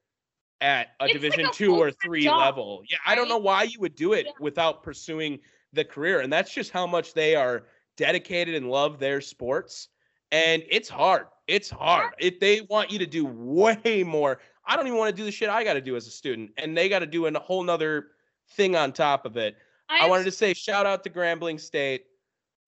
at 0.60 0.88
a 1.00 1.08
It's 1.08 1.28
like 1.28 1.40
division 1.40 1.44
a 1.44 1.48
2 1.50 1.76
or 1.76 1.90
3 1.90 2.24
job, 2.24 2.38
level. 2.38 2.82
Yeah, 2.88 2.98
I 3.06 3.14
don't 3.14 3.28
know 3.28 3.38
why 3.38 3.64
you 3.64 3.80
would 3.80 3.94
do 3.94 4.12
it 4.14 4.26
Yeah. 4.26 4.32
without 4.38 4.82
pursuing 4.82 5.40
the 5.72 5.84
career. 5.84 6.20
And 6.20 6.32
that's 6.32 6.52
just 6.52 6.70
how 6.70 6.86
much 6.86 7.14
they 7.14 7.34
are 7.36 7.66
dedicated 7.96 8.54
and 8.54 8.70
love 8.70 8.98
their 8.98 9.20
sports. 9.20 9.88
And 10.30 10.64
it's 10.70 10.88
hard. 10.88 11.26
It's 11.46 11.68
hard. 11.68 12.12
If 12.18 12.40
they 12.40 12.62
want 12.62 12.90
you 12.90 12.98
to 12.98 13.06
do 13.06 13.26
way 13.26 14.02
more, 14.04 14.40
I 14.66 14.76
don't 14.76 14.86
even 14.86 14.98
want 14.98 15.14
to 15.14 15.16
do 15.16 15.24
the 15.24 15.32
shit 15.32 15.48
I 15.48 15.62
got 15.64 15.74
to 15.74 15.80
do 15.80 15.96
as 15.96 16.06
a 16.06 16.10
student. 16.10 16.50
And 16.56 16.76
they 16.76 16.88
got 16.88 17.00
to 17.00 17.06
do 17.06 17.26
a 17.26 17.38
whole 17.38 17.62
nother 17.62 18.06
thing 18.52 18.76
on 18.76 18.92
top 18.92 19.26
of 19.26 19.36
it. 19.36 19.56
I 19.88 19.98
have 19.98 20.10
wanted 20.10 20.24
to 20.24 20.30
say 20.30 20.54
shout 20.54 20.86
out 20.86 21.04
to 21.04 21.10
Grambling 21.10 21.60
State. 21.60 22.04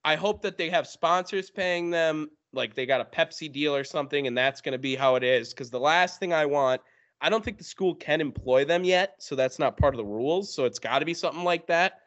I 0.05 0.15
hope 0.15 0.43
that 0.43 0.59
they 0.59 0.69
have 0.71 0.87
sponsors 0.87 1.51
paying 1.51 1.91
them, 1.91 2.31
like 2.53 2.75
they 2.75 2.87
got 2.87 3.01
a 3.01 3.05
Pepsi 3.05 3.53
deal 3.53 3.75
or 3.75 3.83
something, 3.83 4.27
and 4.27 4.37
that's 4.37 4.61
going 4.61 4.73
to 4.73 4.79
be 4.79 4.95
how 4.95 5.17
it 5.17 5.25
is. 5.25 5.51
Because 5.51 5.71
the 5.71 5.81
last 5.81 6.21
thing 6.21 6.33
I 6.33 6.47
want, 6.47 6.81
I 7.21 7.31
don't 7.31 7.45
think 7.45 7.59
the 7.59 7.65
school 7.65 7.95
can 7.95 8.21
employ 8.21 8.65
them 8.67 8.85
yet, 8.85 9.15
so 9.19 9.35
that's 9.35 9.59
not 9.59 9.79
part 9.79 9.95
of 9.95 9.99
the 9.99 10.05
rules. 10.05 10.55
So 10.55 10.65
it's 10.65 10.79
got 10.79 10.99
to 10.99 11.07
be 11.07 11.15
something 11.15 11.45
like 11.45 11.67
that. 11.69 12.01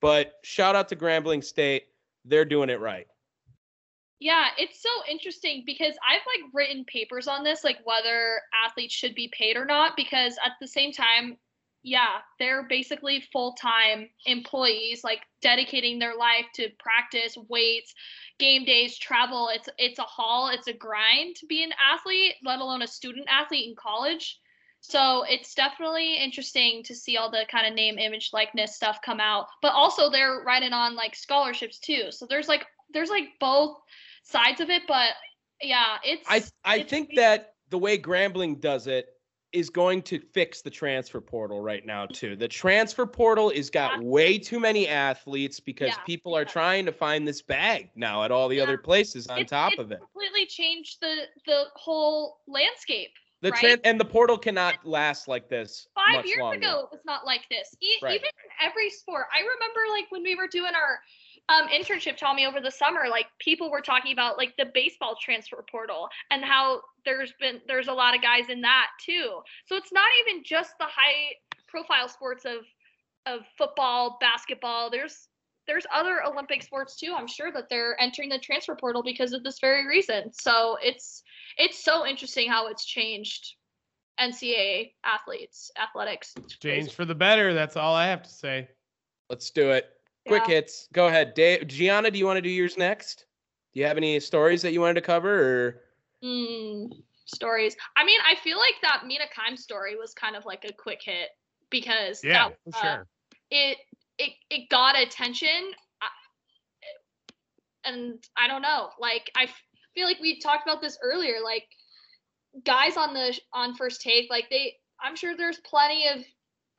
But 0.00 0.34
shout 0.44 0.76
out 0.76 0.88
to 0.90 0.96
Grambling 0.96 1.42
State, 1.42 1.84
they're 2.24 2.44
doing 2.44 2.70
it 2.70 2.80
right. 2.80 3.06
Yeah, 4.20 4.48
it's 4.58 4.82
so 4.82 4.90
interesting 5.10 5.62
because 5.64 5.94
I've 6.06 6.20
like 6.26 6.52
written 6.52 6.84
papers 6.84 7.26
on 7.26 7.42
this, 7.42 7.64
like 7.64 7.78
whether 7.84 8.42
athletes 8.64 8.94
should 8.94 9.14
be 9.14 9.32
paid 9.32 9.56
or 9.56 9.64
not, 9.64 9.96
because 9.96 10.36
at 10.44 10.52
the 10.60 10.68
same 10.68 10.92
time, 10.92 11.38
yeah, 11.82 12.18
they're 12.38 12.64
basically 12.68 13.24
full 13.32 13.54
time 13.54 14.10
employees, 14.26 15.02
like 15.02 15.22
dedicating 15.40 15.98
their 15.98 16.14
life 16.14 16.44
to 16.56 16.68
practice, 16.78 17.38
weights, 17.48 17.94
game 18.38 18.66
days, 18.66 18.98
travel. 18.98 19.48
It's 19.48 19.70
it's 19.78 19.98
a 19.98 20.02
haul, 20.02 20.48
it's 20.48 20.68
a 20.68 20.74
grind 20.74 21.36
to 21.36 21.46
be 21.46 21.64
an 21.64 21.72
athlete, 21.80 22.34
let 22.44 22.58
alone 22.58 22.82
a 22.82 22.86
student 22.86 23.26
athlete 23.30 23.68
in 23.70 23.74
college. 23.74 24.38
So 24.82 25.24
it's 25.28 25.54
definitely 25.54 26.16
interesting 26.16 26.82
to 26.84 26.94
see 26.94 27.16
all 27.16 27.30
the 27.30 27.46
kind 27.50 27.66
of 27.66 27.74
name, 27.74 27.98
image, 27.98 28.30
likeness 28.34 28.76
stuff 28.76 29.00
come 29.02 29.20
out. 29.20 29.46
But 29.62 29.72
also 29.72 30.10
they're 30.10 30.42
writing 30.44 30.74
on 30.74 30.94
like 30.94 31.14
scholarships 31.14 31.78
too. 31.78 32.10
So 32.10 32.26
there's 32.26 32.48
like 32.48 32.66
there's 32.92 33.10
like 33.10 33.28
both 33.40 33.78
sides 34.30 34.60
of 34.60 34.70
it, 34.70 34.82
but 34.88 35.10
yeah, 35.62 35.96
it's 36.04 36.24
I 36.28 36.42
I 36.64 36.76
it's 36.78 36.90
think 36.90 37.10
really- 37.10 37.22
that 37.22 37.54
the 37.70 37.78
way 37.78 37.98
Grambling 37.98 38.60
does 38.60 38.86
it 38.86 39.06
is 39.52 39.68
going 39.68 40.00
to 40.00 40.20
fix 40.32 40.62
the 40.62 40.70
transfer 40.70 41.20
portal 41.20 41.60
right 41.60 41.84
now 41.84 42.06
too. 42.06 42.36
The 42.36 42.46
transfer 42.46 43.04
portal 43.04 43.50
is 43.50 43.68
got 43.68 43.94
Yeah. 44.00 44.06
way 44.06 44.38
too 44.38 44.60
many 44.60 44.86
athletes 44.86 45.58
because 45.58 45.88
Yeah, 45.88 46.02
people 46.04 46.36
are 46.36 46.42
yeah. 46.42 46.52
trying 46.52 46.86
to 46.86 46.92
find 46.92 47.26
this 47.26 47.42
bag 47.42 47.90
now 47.96 48.22
at 48.22 48.30
all 48.30 48.46
the 48.48 48.60
other 48.60 48.78
places 48.78 49.26
on 49.26 49.44
top 49.46 49.72
of 49.78 49.90
it. 49.90 49.98
completely 49.98 50.46
changed 50.46 50.98
the 51.00 51.26
the 51.46 51.64
whole 51.74 52.38
landscape. 52.46 53.10
The 53.42 53.50
right? 53.50 53.64
tran- 53.64 53.80
and 53.84 53.98
the 53.98 54.04
portal 54.04 54.36
cannot 54.38 54.84
last 54.86 55.26
like 55.26 55.48
this 55.48 55.88
Five 55.94 56.26
years 56.26 56.38
longer. 56.40 56.58
ago, 56.58 56.80
it 56.84 56.90
was 56.92 57.04
not 57.04 57.24
like 57.26 57.48
this. 57.48 57.74
E- 57.80 57.96
Right. 58.02 58.16
Even 58.16 58.26
in 58.28 58.66
every 58.68 58.90
sport, 58.90 59.26
I 59.34 59.40
remember 59.40 59.80
like 59.90 60.10
when 60.12 60.22
we 60.22 60.34
were 60.36 60.46
doing 60.46 60.74
our 60.74 61.00
um, 61.50 61.68
internship, 61.68 62.16
me 62.34 62.46
over 62.46 62.60
the 62.60 62.70
summer, 62.70 63.08
like 63.10 63.26
people 63.40 63.70
were 63.70 63.80
talking 63.80 64.12
about 64.12 64.38
like 64.38 64.54
the 64.56 64.66
baseball 64.72 65.16
transfer 65.20 65.64
portal 65.70 66.08
and 66.30 66.44
how 66.44 66.80
there's 67.04 67.32
been 67.40 67.60
there's 67.66 67.88
a 67.88 67.92
lot 67.92 68.14
of 68.14 68.22
guys 68.22 68.48
in 68.48 68.60
that 68.60 68.86
too. 69.04 69.40
So 69.66 69.76
it's 69.76 69.92
not 69.92 70.08
even 70.20 70.44
just 70.44 70.72
the 70.78 70.86
high 70.86 71.34
profile 71.66 72.08
sports 72.08 72.44
of 72.44 72.64
of 73.26 73.40
football, 73.58 74.18
basketball. 74.20 74.90
There's 74.90 75.28
there's 75.66 75.86
other 75.92 76.24
Olympic 76.24 76.62
sports 76.62 76.96
too. 76.96 77.14
I'm 77.16 77.26
sure 77.26 77.50
that 77.52 77.68
they're 77.68 78.00
entering 78.00 78.28
the 78.28 78.38
transfer 78.38 78.76
portal 78.76 79.02
because 79.02 79.32
of 79.32 79.42
this 79.42 79.58
very 79.60 79.86
reason. 79.88 80.32
So 80.32 80.78
it's 80.82 81.22
it's 81.58 81.82
so 81.82 82.06
interesting 82.06 82.48
how 82.48 82.68
it's 82.68 82.84
changed 82.84 83.54
NCAA 84.20 84.92
athletes, 85.04 85.72
athletics. 85.80 86.32
It's 86.36 86.54
crazy. 86.56 86.80
Change 86.82 86.92
for 86.92 87.04
the 87.04 87.14
better. 87.14 87.54
That's 87.54 87.76
all 87.76 87.94
I 87.94 88.06
have 88.06 88.22
to 88.22 88.30
say. 88.30 88.68
Let's 89.28 89.50
do 89.50 89.70
it. 89.70 89.88
Quick 90.30 90.46
Yeah. 90.46 90.54
hits. 90.54 90.88
Go 90.92 91.08
ahead. 91.08 91.34
Dave, 91.34 91.66
Gianna, 91.66 92.10
do 92.10 92.18
you 92.18 92.26
want 92.26 92.36
to 92.36 92.42
do 92.42 92.48
yours 92.48 92.78
next? 92.78 93.26
Do 93.74 93.80
you 93.80 93.86
have 93.86 93.96
any 93.96 94.20
stories 94.20 94.62
that 94.62 94.72
you 94.72 94.80
wanted 94.80 94.94
to 94.94 95.00
cover 95.02 95.28
or 95.42 95.82
Mm, 96.22 96.90
stories. 97.24 97.76
I 97.96 98.04
mean, 98.04 98.20
I 98.26 98.34
feel 98.36 98.58
like 98.58 98.74
that 98.82 99.06
Mina 99.06 99.24
Kimes 99.34 99.58
story 99.58 99.96
was 99.96 100.12
kind 100.14 100.36
of 100.36 100.44
like 100.44 100.64
a 100.64 100.72
quick 100.72 101.00
hit 101.02 101.30
because 101.70 102.20
Yeah, 102.22 102.48
that, 102.48 102.56
for 102.64 102.72
uh, 102.72 102.96
sure. 102.96 103.06
it 103.50 103.78
it 104.18 104.32
it 104.50 104.68
got 104.68 105.00
attention, 105.00 105.72
and 107.84 108.22
I 108.36 108.46
don't 108.48 108.62
know. 108.62 108.90
Like 108.98 109.30
I 109.36 109.48
feel 109.94 110.06
like 110.06 110.20
we 110.20 110.38
talked 110.40 110.66
about 110.68 110.82
this 110.82 110.98
earlier. 111.02 111.36
Like 111.42 111.64
guys 112.64 112.96
on 112.96 113.14
the 113.14 113.38
on 113.52 113.74
first 113.74 114.02
take, 114.02 114.28
like 114.30 114.50
they, 114.50 114.74
I'm 115.02 115.16
sure 115.16 115.36
there's 115.36 115.58
plenty 115.58 116.08
of 116.08 116.24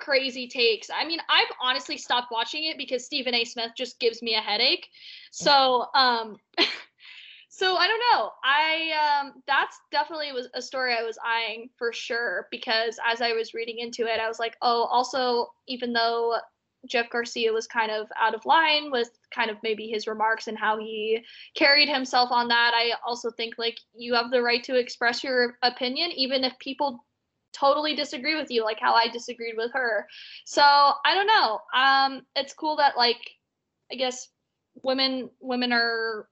crazy 0.01 0.47
takes. 0.47 0.89
I 0.93 1.05
mean, 1.05 1.19
I've 1.29 1.51
honestly 1.61 1.97
stopped 1.97 2.31
watching 2.31 2.65
it 2.65 2.77
because 2.77 3.05
Stephen 3.05 3.33
A. 3.33 3.45
Smith 3.45 3.71
just 3.77 3.99
gives 3.99 4.21
me 4.21 4.35
a 4.35 4.41
headache. 4.41 4.87
So 5.31 5.87
um. 5.95 6.37
So 7.53 7.75
I 7.75 7.85
don't 7.85 8.01
know. 8.13 8.31
I 8.45 9.19
um 9.21 9.43
that's 9.45 9.77
definitely 9.91 10.31
was 10.31 10.47
a 10.53 10.61
story 10.61 10.95
I 10.97 11.03
was 11.03 11.19
eyeing 11.23 11.69
for 11.77 11.91
sure 11.91 12.47
because 12.49 12.97
as 13.05 13.21
I 13.21 13.33
was 13.33 13.53
reading 13.53 13.79
into 13.79 14.05
it, 14.07 14.21
I 14.21 14.29
was 14.29 14.39
like, 14.39 14.55
oh, 14.61 14.85
also 14.85 15.47
even 15.67 15.91
though 15.91 16.37
Jeff 16.87 17.09
Garcia 17.09 17.51
was 17.51 17.67
kind 17.67 17.91
of 17.91 18.07
out 18.19 18.33
of 18.33 18.45
line 18.45 18.89
with 18.89 19.09
kind 19.35 19.51
of 19.51 19.57
maybe 19.63 19.87
his 19.87 20.07
remarks 20.07 20.47
and 20.47 20.57
how 20.57 20.79
he 20.79 21.23
carried 21.53 21.89
himself 21.89 22.31
on 22.31 22.47
that. 22.47 22.71
I 22.73 22.93
also 23.05 23.29
think 23.29 23.55
like 23.57 23.77
you 23.93 24.13
have 24.15 24.31
the 24.31 24.41
right 24.41 24.63
to 24.63 24.79
express 24.79 25.23
your 25.23 25.57
opinion, 25.61 26.11
even 26.11 26.43
if 26.43 26.57
people 26.59 27.03
totally 27.53 27.95
disagree 27.95 28.35
with 28.35 28.51
you, 28.51 28.63
like 28.63 28.79
how 28.79 28.93
I 28.93 29.07
disagreed 29.07 29.55
with 29.57 29.71
her. 29.73 30.07
So 30.45 30.61
I 30.61 31.13
don't 31.13 31.27
know. 31.27 31.59
Um, 31.75 32.21
it's 32.35 32.53
cool 32.53 32.77
that 32.77 32.97
like 32.97 33.19
I 33.91 33.95
guess 33.95 34.27
women 34.83 35.29
women 35.39 35.73
are 35.73 36.27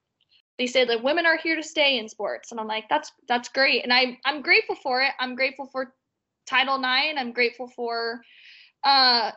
they 0.58 0.68
say 0.68 0.86
that 0.86 1.04
women 1.04 1.26
are 1.26 1.38
here 1.38 1.56
to 1.56 1.64
stay 1.64 2.00
in 2.00 2.08
sports 2.08 2.52
and 2.52 2.60
i'm 2.60 2.68
like 2.68 2.88
that's 2.90 3.12
that's 3.28 3.50
great 3.50 3.84
and 3.84 3.92
i 3.94 4.18
i'm 4.24 4.42
grateful 4.42 4.76
for 4.76 5.02
it 5.02 5.12
i'm 5.20 5.36
grateful 5.36 5.66
for 5.66 5.94
title 6.48 6.78
ix 6.78 7.20
i'm 7.20 7.34
grateful 7.34 7.68
for 7.68 8.22
uh 8.86 9.30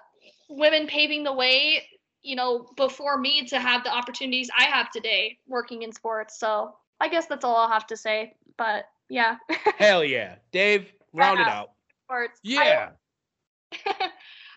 women 0.48 0.86
paving 0.86 1.24
the 1.24 1.32
way 1.32 1.82
you 2.22 2.36
know 2.36 2.68
before 2.76 3.18
me 3.18 3.44
to 3.44 3.58
have 3.58 3.82
the 3.82 3.92
opportunities 3.92 4.48
i 4.56 4.64
have 4.64 4.88
today 4.92 5.36
working 5.48 5.82
in 5.82 5.90
sports 5.90 6.38
so 6.38 6.72
i 7.00 7.08
guess 7.08 7.26
that's 7.26 7.44
all 7.44 7.56
i'll 7.56 7.68
have 7.68 7.86
to 7.88 7.96
say 7.96 8.32
but 8.56 8.84
yeah 9.08 9.36
Hell 9.78 10.04
yeah. 10.04 10.36
Dave, 10.52 10.92
round 11.12 11.40
it 11.40 11.48
out. 11.48 11.71
Sports 12.12 12.40
I- 12.56 12.64
Yeah. 12.64 12.90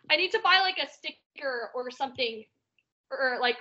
I 0.10 0.18
need 0.18 0.32
to 0.32 0.40
buy 0.44 0.60
like 0.60 0.78
a 0.78 0.88
sticker 0.92 1.72
or 1.74 1.90
something, 1.90 2.44
or 3.10 3.38
like 3.42 3.58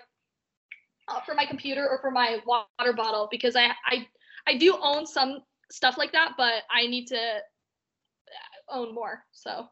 uh, 1.09 1.21
for 1.21 1.35
my 1.35 1.47
computer 1.47 1.89
or 1.89 1.99
for 2.01 2.11
my 2.11 2.39
water 2.45 2.93
bottle 2.93 3.29
because 3.31 3.57
I 3.57 3.69
I 3.87 4.07
I 4.47 4.59
do 4.59 4.77
own 4.83 5.07
some 5.07 5.43
stuff 5.71 5.97
like 5.97 6.13
that, 6.13 6.33
but 6.37 6.65
I 6.71 6.87
need 6.87 7.07
to 7.07 7.17
uh, 7.17 8.73
own 8.73 8.95
more. 8.95 9.25
So 9.33 9.69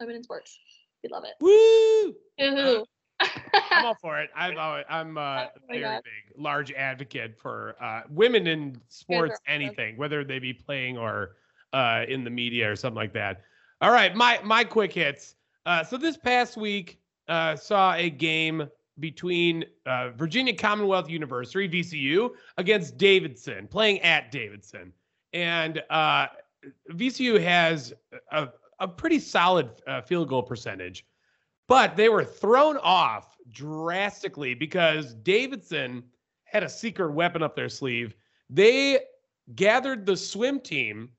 women 0.00 0.16
in 0.16 0.22
sports, 0.24 0.58
we 1.02 1.10
love 1.10 1.24
it. 1.24 1.34
Woo! 1.40 2.14
Woohoo! 2.40 2.84
I'm 3.70 3.84
all 3.84 3.94
for 3.94 4.20
it. 4.20 4.30
I'm 4.34 4.58
uh, 4.58 4.80
I'm 4.88 5.16
uh, 5.18 5.20
Oh 5.20 5.48
my 5.68 5.78
very 5.78 5.96
big, 6.02 6.40
large 6.42 6.72
advocate 6.72 7.36
for 7.38 7.76
uh, 7.80 8.02
women 8.08 8.46
in 8.48 8.80
sports, 8.88 9.38
anything, 9.46 9.96
whether 9.96 10.24
they 10.24 10.40
be 10.40 10.52
playing 10.52 10.98
or 10.98 11.36
uh, 11.74 12.04
in 12.08 12.24
the 12.24 12.30
media 12.30 12.70
or 12.70 12.76
something 12.76 12.96
like 12.96 13.12
that. 13.12 13.42
All 13.80 13.90
right, 13.90 14.14
my 14.14 14.40
my 14.42 14.64
quick 14.64 14.92
hits. 14.92 15.34
Uh, 15.66 15.84
so 15.84 15.96
this 15.96 16.16
past 16.16 16.56
week 16.56 16.98
uh, 17.28 17.56
saw 17.56 17.94
a 17.94 18.08
game 18.08 18.68
between 19.00 19.64
uh, 19.86 20.10
Virginia 20.10 20.54
Commonwealth 20.54 21.10
University 21.10 21.68
(VCU) 21.68 22.30
against 22.56 22.96
Davidson, 22.96 23.66
playing 23.68 24.00
at 24.00 24.30
Davidson, 24.30 24.92
and 25.32 25.82
uh, 25.90 26.28
VCU 26.92 27.42
has 27.42 27.92
a, 28.30 28.48
a 28.78 28.88
pretty 28.88 29.18
solid 29.18 29.68
uh, 29.86 30.00
field 30.00 30.28
goal 30.28 30.42
percentage 30.42 31.04
but 31.66 31.96
they 31.96 32.08
were 32.08 32.24
thrown 32.24 32.76
off 32.78 33.36
drastically 33.50 34.54
because 34.54 35.14
Davidson 35.14 36.02
had 36.44 36.62
a 36.62 36.68
secret 36.68 37.12
weapon 37.12 37.42
up 37.42 37.56
their 37.56 37.68
sleeve. 37.68 38.14
They 38.50 39.00
gathered 39.54 40.06
the 40.06 40.16
swim 40.16 40.60
team 40.60 41.10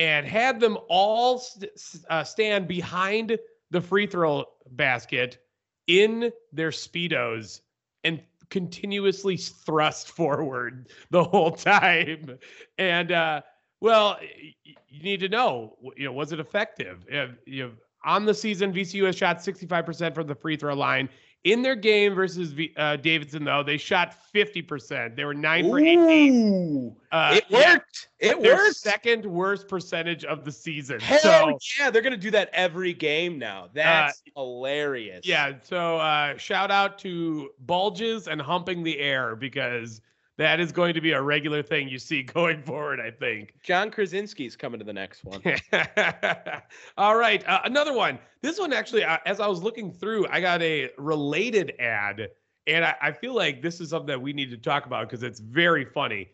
and 0.00 0.26
had 0.26 0.58
them 0.58 0.78
all 0.88 1.38
st- 1.38 1.70
uh, 2.08 2.24
stand 2.24 2.66
behind 2.66 3.38
the 3.70 3.80
free 3.82 4.06
throw 4.06 4.46
basket 4.70 5.44
in 5.88 6.32
their 6.54 6.70
speedos 6.70 7.60
and 8.02 8.22
continuously 8.48 9.36
thrust 9.36 10.10
forward 10.16 10.88
the 11.10 11.22
whole 11.22 11.50
time. 11.50 12.38
And 12.78 13.12
uh, 13.12 13.42
well, 13.82 14.18
you 14.64 15.02
need 15.02 15.20
to 15.20 15.28
know, 15.28 15.76
you 15.98 16.06
know, 16.06 16.12
was 16.12 16.32
it 16.32 16.40
effective? 16.40 17.04
You 17.44 17.64
know, 17.64 17.70
on 18.02 18.24
the 18.24 18.32
season, 18.32 18.72
VCU 18.72 19.04
has 19.04 19.16
shot 19.16 19.40
65% 19.40 20.14
from 20.14 20.26
the 20.26 20.34
free 20.34 20.56
throw 20.56 20.72
line. 20.72 21.10
In 21.44 21.62
their 21.62 21.74
game 21.74 22.14
versus 22.14 22.52
uh, 22.76 22.96
Davidson, 22.96 23.44
though, 23.44 23.62
they 23.62 23.78
shot 23.78 24.14
50%. 24.34 25.16
They 25.16 25.24
were 25.24 25.32
nine 25.32 25.70
for 25.70 25.78
18. 25.78 26.34
Ooh, 26.34 26.96
Uh, 27.10 27.32
it 27.38 27.44
yeah, 27.48 27.72
worked. 27.74 28.08
It 28.18 28.42
their 28.42 28.56
worked. 28.56 28.76
second 28.76 29.24
worst 29.24 29.66
percentage 29.66 30.22
of 30.26 30.44
the 30.44 30.52
season. 30.52 31.00
Hell 31.00 31.18
so, 31.20 31.58
yeah, 31.78 31.88
they're 31.90 32.02
gonna 32.02 32.18
do 32.18 32.30
that 32.32 32.50
every 32.52 32.92
game 32.92 33.38
now. 33.38 33.70
That's 33.72 34.22
hilarious. 34.36 35.26
yeah. 35.26 35.54
So, 35.62 35.96
uh, 35.96 36.36
shout 36.36 36.70
out 36.70 36.98
to 36.98 37.48
bulges 37.60 38.28
and 38.28 38.38
humping 38.42 38.82
the 38.82 38.98
air 38.98 39.34
because 39.34 40.02
that 40.40 40.58
is 40.58 40.72
going 40.72 40.94
to 40.94 41.02
be 41.02 41.12
a 41.12 41.20
regular 41.20 41.62
thing 41.62 41.86
you 41.86 41.98
see 41.98 42.22
going 42.34 42.62
forward, 42.62 42.98
I 42.98 43.10
think. 43.10 43.52
John 43.62 43.90
Krasinski's 43.90 44.56
coming 44.56 44.78
to 44.80 44.86
the 44.86 44.92
next 44.92 45.22
one. 45.22 45.42
All 46.96 47.14
right, 47.14 47.46
uh, 47.46 47.60
another 47.64 47.92
one. 47.92 48.18
This 48.40 48.58
one 48.58 48.72
actually, 48.72 49.04
uh, 49.04 49.18
as 49.26 49.38
I 49.38 49.46
was 49.46 49.62
looking 49.62 49.92
through, 49.92 50.26
I 50.28 50.40
got 50.40 50.62
a 50.62 50.90
related 50.96 51.74
ad, 51.78 52.28
and 52.66 52.86
I, 52.86 52.94
I 53.02 53.12
feel 53.12 53.34
like 53.34 53.60
this 53.60 53.82
is 53.82 53.90
something 53.90 54.06
that 54.06 54.22
we 54.22 54.32
need 54.32 54.50
to 54.50 54.56
talk 54.56 54.86
about 54.86 55.10
because 55.10 55.22
it's 55.22 55.40
very 55.40 55.84
funny. 55.84 56.30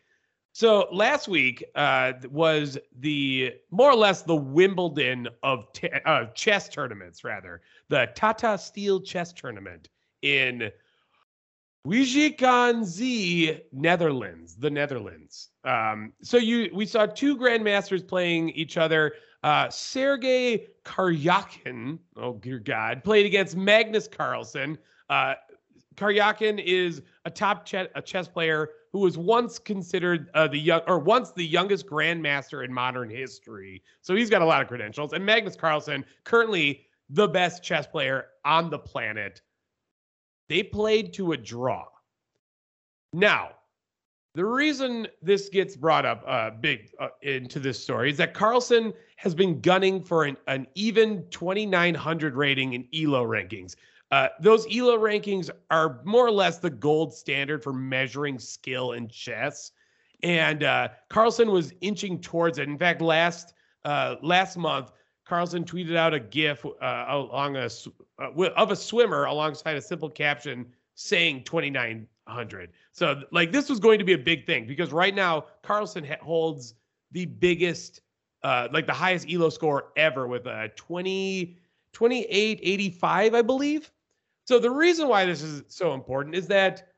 So 0.53 0.87
last 0.93 1.27
week 1.27 1.65
uh, 1.75 2.13
was 2.31 2.79
the 3.01 3.55
more 3.73 3.91
or 3.91 3.97
less 3.97 4.23
the 4.23 4.37
Wimbledon 4.37 5.27
of 5.43 5.73
t- 5.73 5.91
uh, 6.05 6.27
chess 6.27 6.69
tournaments, 6.69 7.25
rather 7.25 7.61
the 7.89 8.09
Tata 8.15 8.57
Steel 8.57 9.01
Chess 9.01 9.33
Tournament 9.33 9.89
in 10.23 10.71
Wijk 11.87 12.43
aan 12.43 12.85
Zee, 12.85 13.63
Netherlands, 13.73 14.57
the 14.57 14.71
Netherlands. 14.71 15.51
Um, 15.65 16.13
so 16.21 16.37
you 16.37 16.71
we 16.75 16.85
saw 16.85 17.07
two 17.07 17.37
grandmasters 17.37 18.07
playing 18.07 18.51
each 18.51 18.77
other. 18.77 19.13
Uh, 19.45 19.71
Sergey 19.71 20.67
Karyakin, 20.85 21.99
oh 22.17 22.35
dear 22.35 22.59
God, 22.59 23.05
played 23.05 23.25
against 23.25 23.57
Magnus 23.57 24.09
Carlsen. 24.09 24.77
Uh, 25.09 25.35
Karyakin 25.95 26.61
is 26.63 27.03
a 27.25 27.31
top 27.31 27.65
ch- 27.65 27.75
a 27.75 28.03
chess 28.03 28.27
player 28.27 28.71
who 28.93 28.99
was 29.01 29.17
once 29.17 29.59
considered 29.59 30.29
uh, 30.35 30.49
the 30.49 30.59
young 30.59 30.81
or 30.89 30.99
once 30.99 31.31
the 31.33 31.47
youngest 31.47 31.87
grandmaster 31.87 32.65
in 32.65 32.73
modern 32.73 33.09
history. 33.09 33.83
So 34.03 34.17
he's 34.17 34.31
got 34.31 34.43
a 34.43 34.47
lot 34.47 34.61
of 34.61 34.69
credentials. 34.69 35.13
And 35.13 35.25
Magnus 35.25 35.55
Carlsen, 35.55 36.05
currently 36.25 36.87
the 37.11 37.29
best 37.29 37.63
chess 37.63 37.87
player 37.87 38.27
on 38.45 38.71
the 38.71 38.79
planet. 38.79 39.43
They 40.49 40.63
played 40.63 41.13
to 41.15 41.33
a 41.33 41.37
draw. 41.37 41.87
Now, 43.13 43.51
the 44.35 44.45
reason 44.45 45.09
this 45.23 45.49
gets 45.49 45.77
brought 45.77 46.05
up 46.05 46.23
uh, 46.27 46.51
big 46.51 46.91
uh, 47.01 47.09
into 47.23 47.59
this 47.59 47.83
story 47.83 48.11
is 48.11 48.19
that 48.19 48.35
Carlsen 48.35 48.93
has 49.17 49.35
been 49.35 49.61
gunning 49.61 50.03
for 50.03 50.25
an, 50.25 50.37
an 50.47 50.67
even 50.75 51.25
2,900 51.31 52.37
rating 52.37 52.75
in 52.75 52.87
ELO 52.95 53.25
rankings. 53.25 53.77
Uh, 54.11 54.29
those 54.39 54.67
ELO 54.67 54.99
rankings 54.99 55.51
are 55.71 56.01
more 56.05 56.27
or 56.27 56.31
less 56.31 56.59
the 56.59 56.71
gold 56.71 57.15
standard 57.15 57.63
for 57.63 57.73
measuring 57.73 58.39
skill 58.39 58.93
in 58.93 59.09
chess, 59.09 59.73
and 60.23 60.63
uh, 60.63 60.89
Carlsen 61.09 61.51
was 61.51 61.73
inching 61.81 62.21
towards 62.21 62.59
it. 62.59 62.69
In 62.69 62.79
fact, 62.79 63.01
last 63.01 63.55
uh, 63.85 64.17
last 64.23 64.57
month, 64.57 64.93
Carlsen 65.27 65.65
tweeted 65.65 65.97
out 65.97 66.15
a 66.15 66.21
GIF 66.21 66.65
uh, 66.65 67.05
along 67.09 67.57
a 67.57 67.69
uh, 68.19 68.51
of 68.57 68.71
a 68.71 68.77
swimmer 68.77 69.25
alongside 69.25 69.77
a 69.77 69.83
simple 69.83 70.09
caption 70.09 70.67
saying 70.95 71.43
2,900. 71.45 72.71
So, 72.93 73.23
like, 73.33 73.53
this 73.53 73.69
was 73.69 73.81
going 73.81 73.99
to 73.99 74.05
be 74.05 74.13
a 74.13 74.19
big 74.19 74.47
thing 74.47 74.67
because 74.67 74.93
right 74.93 75.15
now 75.15 75.47
Carlsen 75.63 76.05
ha- 76.05 76.17
holds 76.23 76.75
the 77.11 77.27
biggest, 77.27 78.01
uh, 78.45 78.69
like 78.73 78.87
the 78.87 78.93
highest 78.93 79.29
ELO 79.29 79.51
score 79.51 79.93
ever 79.97 80.27
with 80.29 80.47
a 80.47 80.71
20, 80.77 81.59
2885, 81.93 83.35
I 83.35 83.43
believe. 83.43 83.91
So, 84.47 84.61
the 84.61 84.71
reason 84.71 85.09
why 85.09 85.25
this 85.27 85.43
is 85.43 85.65
so 85.67 85.93
important 85.93 86.37
is 86.37 86.47
that 86.47 86.93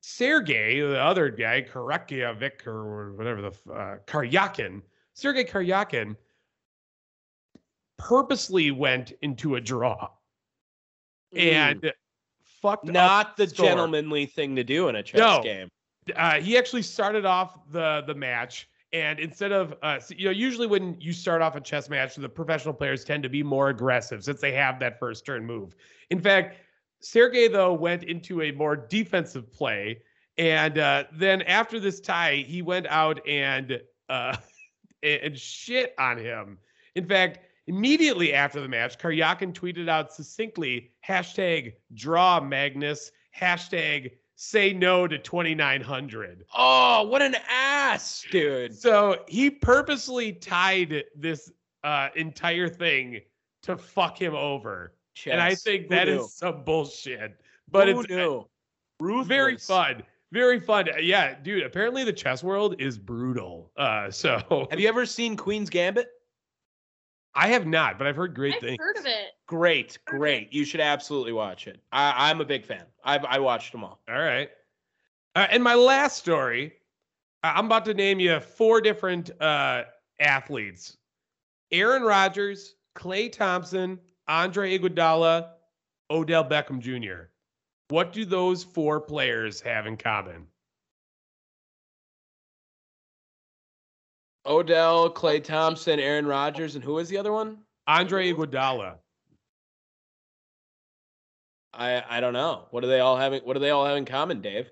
Sergey, 0.00 0.80
the 0.80 1.00
other 1.00 1.28
guy, 1.28 1.62
Karakievich 1.62 2.66
or 2.66 3.12
whatever 3.12 3.42
the 3.42 3.72
uh, 3.72 3.96
Karyakin, 4.06 4.80
Sergey 5.12 5.44
Karyakin, 5.44 6.16
purposely 7.98 8.70
went 8.70 9.12
into 9.22 9.56
a 9.56 9.60
draw 9.60 10.08
and 11.34 11.92
fucked 12.62 12.88
up 12.88 12.94
Not 12.94 13.36
the 13.36 13.46
score. 13.48 13.66
gentlemanly 13.66 14.26
thing 14.26 14.56
to 14.56 14.64
do 14.64 14.88
in 14.88 14.96
a 14.96 15.02
chess 15.02 15.18
No. 15.18 15.42
game. 15.42 15.68
Uh, 16.14 16.40
he 16.40 16.56
actually 16.56 16.82
started 16.82 17.24
off 17.24 17.58
the 17.72 18.04
the 18.06 18.14
match, 18.14 18.68
and 18.92 19.18
instead 19.18 19.50
of 19.50 19.74
uh, 19.82 19.98
you 20.16 20.26
know, 20.26 20.30
usually 20.30 20.68
when 20.68 20.96
you 21.00 21.12
start 21.12 21.42
off 21.42 21.56
a 21.56 21.60
chess 21.60 21.88
match, 21.90 22.14
the 22.14 22.28
professional 22.28 22.72
players 22.72 23.04
tend 23.04 23.24
to 23.24 23.28
be 23.28 23.42
more 23.42 23.70
aggressive 23.70 24.22
since 24.22 24.40
they 24.40 24.52
have 24.52 24.78
that 24.78 25.00
first 25.00 25.26
turn 25.26 25.44
move. 25.44 25.74
In 26.10 26.20
fact, 26.20 26.58
Sergey 27.00 27.48
though 27.48 27.72
went 27.72 28.04
into 28.04 28.42
a 28.42 28.52
more 28.52 28.76
defensive 28.76 29.52
play, 29.52 30.00
and 30.38 30.78
uh, 30.78 31.04
then 31.12 31.42
after 31.42 31.80
this 31.80 32.00
tie, 32.00 32.44
he 32.46 32.62
went 32.62 32.86
out 32.86 33.26
and 33.26 33.80
uh, 34.08 34.36
and 35.02 35.22
and 35.24 35.36
shit 35.38 35.92
on 35.98 36.18
him. 36.18 36.58
In 36.94 37.04
fact, 37.08 37.40
immediately 37.66 38.32
after 38.34 38.60
the 38.60 38.68
match, 38.68 38.98
Karyakin 38.98 39.52
tweeted 39.52 39.88
out 39.88 40.12
succinctly 40.12 40.90
hashtag 41.06 41.74
draw 41.94 42.40
Magnus, 42.40 43.10
hashtag 43.38 44.12
say 44.36 44.72
no 44.72 45.06
to 45.06 45.18
2900. 45.18 46.44
Oh, 46.56 47.04
what 47.08 47.22
an 47.22 47.36
ass, 47.48 48.24
dude. 48.30 48.74
So 48.74 49.24
he 49.28 49.50
purposely 49.50 50.32
tied 50.32 51.04
this 51.16 51.50
uh, 51.84 52.08
entire 52.16 52.68
thing 52.68 53.20
to 53.62 53.76
fuck 53.76 54.20
him 54.20 54.34
over. 54.34 54.94
Chess. 55.14 55.32
and 55.32 55.40
I 55.40 55.54
think 55.54 55.84
Who 55.84 55.88
that 55.90 56.08
is 56.08 56.18
knew? 56.18 56.28
some 56.28 56.64
bullshit. 56.64 57.40
But 57.70 57.88
Who 57.88 58.00
it's 58.00 58.10
knew? 58.10 58.46
very 59.24 59.56
fun. 59.56 60.02
Very 60.32 60.60
fun. 60.60 60.88
Yeah, 61.00 61.34
dude. 61.40 61.62
Apparently 61.62 62.04
the 62.04 62.12
chess 62.12 62.44
world 62.44 62.74
is 62.78 62.98
brutal. 62.98 63.70
Uh, 63.76 64.10
so 64.10 64.66
Have 64.70 64.78
you 64.80 64.88
ever 64.88 65.06
seen 65.06 65.36
Queen's 65.36 65.70
Gambit? 65.70 66.08
I 67.36 67.48
have 67.48 67.66
not, 67.66 67.98
but 67.98 68.06
I've 68.06 68.16
heard 68.16 68.34
great 68.34 68.54
I've 68.54 68.60
things. 68.60 68.78
heard 68.80 68.96
of 68.96 69.06
it. 69.06 69.32
Great, 69.46 69.98
Heard 70.06 70.18
great. 70.18 70.42
it. 70.48 70.52
You 70.54 70.64
should 70.64 70.80
absolutely 70.80 71.32
watch 71.32 71.66
it. 71.66 71.80
I, 71.92 72.30
I'm 72.30 72.40
a 72.40 72.44
big 72.44 72.64
fan. 72.64 72.84
I've 73.04 73.24
I 73.24 73.38
watched 73.38 73.72
them 73.72 73.84
all. 73.84 74.00
All 74.08 74.18
right. 74.18 74.48
Uh, 75.34 75.46
and 75.50 75.62
my 75.62 75.74
last 75.74 76.16
story, 76.16 76.72
I- 77.42 77.52
I'm 77.58 77.66
about 77.66 77.84
to 77.84 77.94
name 77.94 78.18
you 78.20 78.40
four 78.40 78.80
different 78.80 79.30
uh, 79.40 79.84
athletes: 80.18 80.96
Aaron 81.70 82.02
Rodgers, 82.02 82.74
Klay 82.96 83.30
Thompson, 83.30 84.00
Andre 84.28 84.76
Iguodala, 84.78 85.50
Odell 86.10 86.44
Beckham 86.44 86.80
Jr. 86.80 87.28
What 87.88 88.12
do 88.12 88.24
those 88.24 88.64
four 88.64 89.00
players 89.00 89.60
have 89.60 89.86
in 89.86 89.96
common? 89.96 90.46
Odell, 94.46 95.10
Klay 95.12 95.42
Thompson, 95.42 95.98
Aaron 96.00 96.26
Rodgers, 96.26 96.74
and 96.74 96.84
who 96.84 96.94
was 96.94 97.08
the 97.08 97.18
other 97.18 97.32
one? 97.32 97.58
Andre 97.86 98.32
Iguodala. 98.32 98.96
I 101.74 102.02
I 102.08 102.20
don't 102.20 102.32
know. 102.32 102.66
What 102.70 102.80
do 102.80 102.86
they 102.88 103.00
all 103.00 103.16
have? 103.16 103.32
in- 103.32 103.42
What 103.42 103.54
do 103.54 103.60
they 103.60 103.70
all 103.70 103.84
have 103.84 103.96
in 103.96 104.04
common, 104.04 104.40
Dave? 104.40 104.70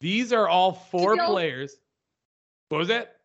These 0.00 0.32
are 0.32 0.48
all 0.48 0.72
four 0.72 1.16
they 1.16 1.22
all- 1.22 1.30
players. 1.32 1.76
What 2.68 2.78
was 2.78 2.88
that? 2.88 3.16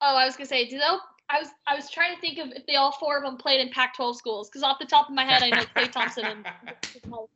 Oh, 0.00 0.16
I 0.16 0.26
was 0.26 0.36
gonna 0.36 0.46
say, 0.46 0.68
do 0.68 0.78
they? 0.78 0.84
all- 0.84 1.00
I 1.30 1.40
was 1.40 1.48
I 1.66 1.74
was 1.74 1.90
trying 1.90 2.14
to 2.14 2.20
think 2.20 2.38
of 2.38 2.48
if 2.52 2.66
they 2.66 2.76
all 2.76 2.92
four 2.92 3.16
of 3.16 3.24
them 3.24 3.38
played 3.38 3.60
in 3.60 3.70
Pac-12 3.70 4.16
schools 4.16 4.50
because 4.50 4.62
off 4.62 4.78
the 4.78 4.84
top 4.84 5.08
of 5.08 5.14
my 5.14 5.24
head 5.24 5.42
I 5.42 5.48
know 5.50 5.62
Klay 5.74 5.90
Thompson 5.90 6.26
and. 6.26 6.46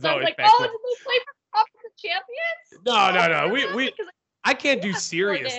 So 0.00 0.08
I 0.10 0.14
was 0.14 0.22
like, 0.24 0.36
Pac-12. 0.36 0.50
oh, 0.52 0.62
did 0.62 0.70
they 0.70 1.04
play 1.04 1.18
for 1.24 1.34
Conference 1.52 1.94
champions? 2.00 2.86
No, 2.86 3.10
no, 3.12 3.46
no. 3.48 3.52
We 3.52 3.74
we 3.74 3.90
'cause 3.90 4.06
I 4.44 4.54
can't 4.54 4.80
do 4.80 4.92
serious. 4.92 5.54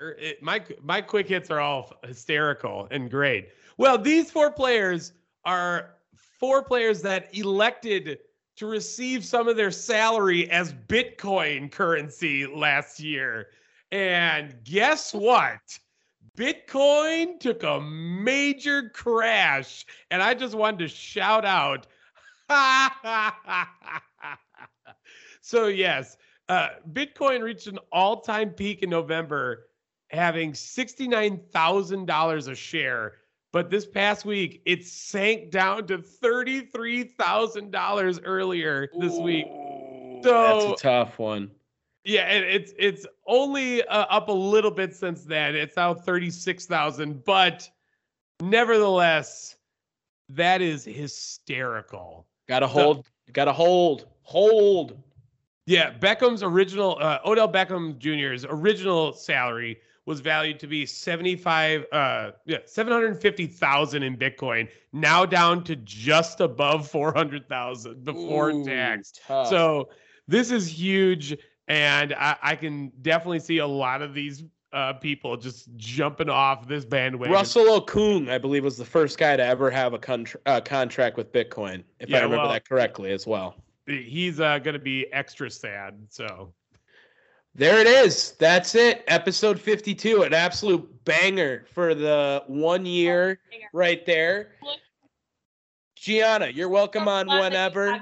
Er, 0.00 0.16
it- 0.18 0.42
my 0.42 0.62
my 0.82 1.00
quick 1.00 1.28
hits 1.28 1.50
are 1.50 1.60
all 1.60 1.92
hysterical 2.04 2.88
and 2.90 3.10
great. 3.10 3.48
Well, 3.78 3.98
these 3.98 4.30
four 4.30 4.50
players 4.50 5.12
are 5.44 5.94
four 6.38 6.62
players 6.62 7.02
that 7.02 7.34
elected 7.36 8.18
to 8.56 8.66
receive 8.66 9.24
some 9.24 9.48
of 9.48 9.56
their 9.56 9.70
salary 9.70 10.50
as 10.50 10.72
Bitcoin 10.72 11.70
currency 11.70 12.46
last 12.46 13.00
year. 13.00 13.48
And 13.92 14.54
guess 14.64 15.14
what? 15.14 15.78
Bitcoin 16.36 17.40
took 17.40 17.62
a 17.62 17.80
major 17.80 18.90
crash, 18.90 19.86
and 20.10 20.22
I 20.22 20.34
just 20.34 20.54
wanted 20.54 20.78
to 20.80 20.88
shout 20.88 21.44
out. 21.44 21.86
so 25.40 25.66
yes, 25.66 26.16
uh, 26.48 26.68
Bitcoin 26.92 27.42
reached 27.42 27.66
an 27.66 27.78
all-time 27.92 28.50
peak 28.50 28.82
in 28.82 28.90
November, 28.90 29.68
having 30.10 30.54
sixty-nine 30.54 31.40
thousand 31.52 32.06
dollars 32.06 32.48
a 32.48 32.54
share. 32.54 33.14
But 33.52 33.70
this 33.70 33.86
past 33.86 34.24
week, 34.24 34.60
it 34.66 34.84
sank 34.86 35.50
down 35.50 35.86
to 35.88 35.98
thirty-three 35.98 37.04
thousand 37.04 37.70
dollars 37.70 38.20
earlier 38.24 38.88
this 38.98 39.16
week. 39.18 39.46
So- 40.22 40.70
that's 40.70 40.80
a 40.80 40.82
tough 40.82 41.18
one. 41.18 41.50
Yeah, 42.04 42.22
and 42.22 42.42
it's 42.44 42.72
it's 42.78 43.06
only 43.26 43.82
uh, 43.84 44.06
up 44.08 44.28
a 44.28 44.32
little 44.32 44.70
bit 44.70 44.94
since 44.94 45.24
then. 45.24 45.54
It's 45.54 45.76
now 45.76 45.92
thirty-six 45.92 46.64
thousand, 46.64 47.22
but 47.24 47.68
nevertheless, 48.40 49.56
that 50.30 50.62
is 50.62 50.84
hysterical. 50.84 52.26
Got 52.48 52.60
to 52.60 52.66
hold. 52.66 53.06
Got 53.32 53.44
to 53.46 53.52
hold. 53.52 54.06
Hold. 54.22 55.02
Yeah, 55.68 55.92
Beckham's 55.92 56.42
original 56.42 56.96
uh, 56.98 57.18
Odell 57.26 57.52
Beckham 57.52 57.98
Jr.'s 57.98 58.46
original 58.48 59.12
salary 59.12 59.80
was 60.06 60.20
valued 60.20 60.58
to 60.60 60.66
be 60.66 60.86
75 60.86 61.84
uh 61.92 62.30
yeah, 62.46 62.58
750,000 62.64 64.02
in 64.02 64.16
Bitcoin, 64.16 64.68
now 64.94 65.26
down 65.26 65.62
to 65.64 65.76
just 65.76 66.40
above 66.40 66.88
400,000 66.88 68.02
before 68.02 68.50
Ooh, 68.50 68.64
tax. 68.64 69.12
tough. 69.26 69.48
So 69.48 69.90
this 70.26 70.50
is 70.50 70.66
huge 70.66 71.36
and 71.68 72.14
I, 72.14 72.36
I 72.42 72.56
can 72.56 72.90
definitely 73.02 73.40
see 73.40 73.58
a 73.58 73.66
lot 73.66 74.00
of 74.00 74.14
these 74.14 74.44
uh 74.72 74.94
people 74.94 75.36
just 75.36 75.68
jumping 75.76 76.30
off 76.30 76.66
this 76.66 76.86
bandwagon. 76.86 77.32
Russell 77.34 77.78
Okung, 77.78 78.30
I 78.30 78.38
believe, 78.38 78.64
was 78.64 78.78
the 78.78 78.86
first 78.86 79.18
guy 79.18 79.36
to 79.36 79.44
ever 79.44 79.70
have 79.70 79.92
a 79.92 80.26
uh, 80.46 80.60
contract 80.62 81.18
with 81.18 81.30
Bitcoin, 81.30 81.84
if 82.00 82.08
Yeah, 82.08 82.18
I 82.18 82.22
remember 82.22 82.44
well- 82.44 82.52
that 82.52 82.66
correctly 82.66 83.12
as 83.12 83.26
well. 83.26 83.54
He's 83.88 84.40
uh, 84.40 84.58
going 84.58 84.74
to 84.74 84.80
be 84.80 85.06
extra 85.12 85.50
sad. 85.50 85.98
So 86.10 86.52
There 87.54 87.78
it 87.80 87.86
is. 87.86 88.32
That's 88.38 88.74
it. 88.74 89.04
Episode 89.08 89.58
52. 89.60 90.22
An 90.22 90.34
absolute 90.34 91.04
banger 91.04 91.64
for 91.72 91.94
the 91.94 92.44
one 92.46 92.84
year 92.86 93.40
banger. 93.50 93.66
right 93.72 94.04
there. 94.06 94.52
Gianna, 95.96 96.48
you're 96.48 96.68
welcome 96.68 97.08
on 97.08 97.26
Glad 97.26 97.36
you 97.36 97.42
whenever. 97.42 98.00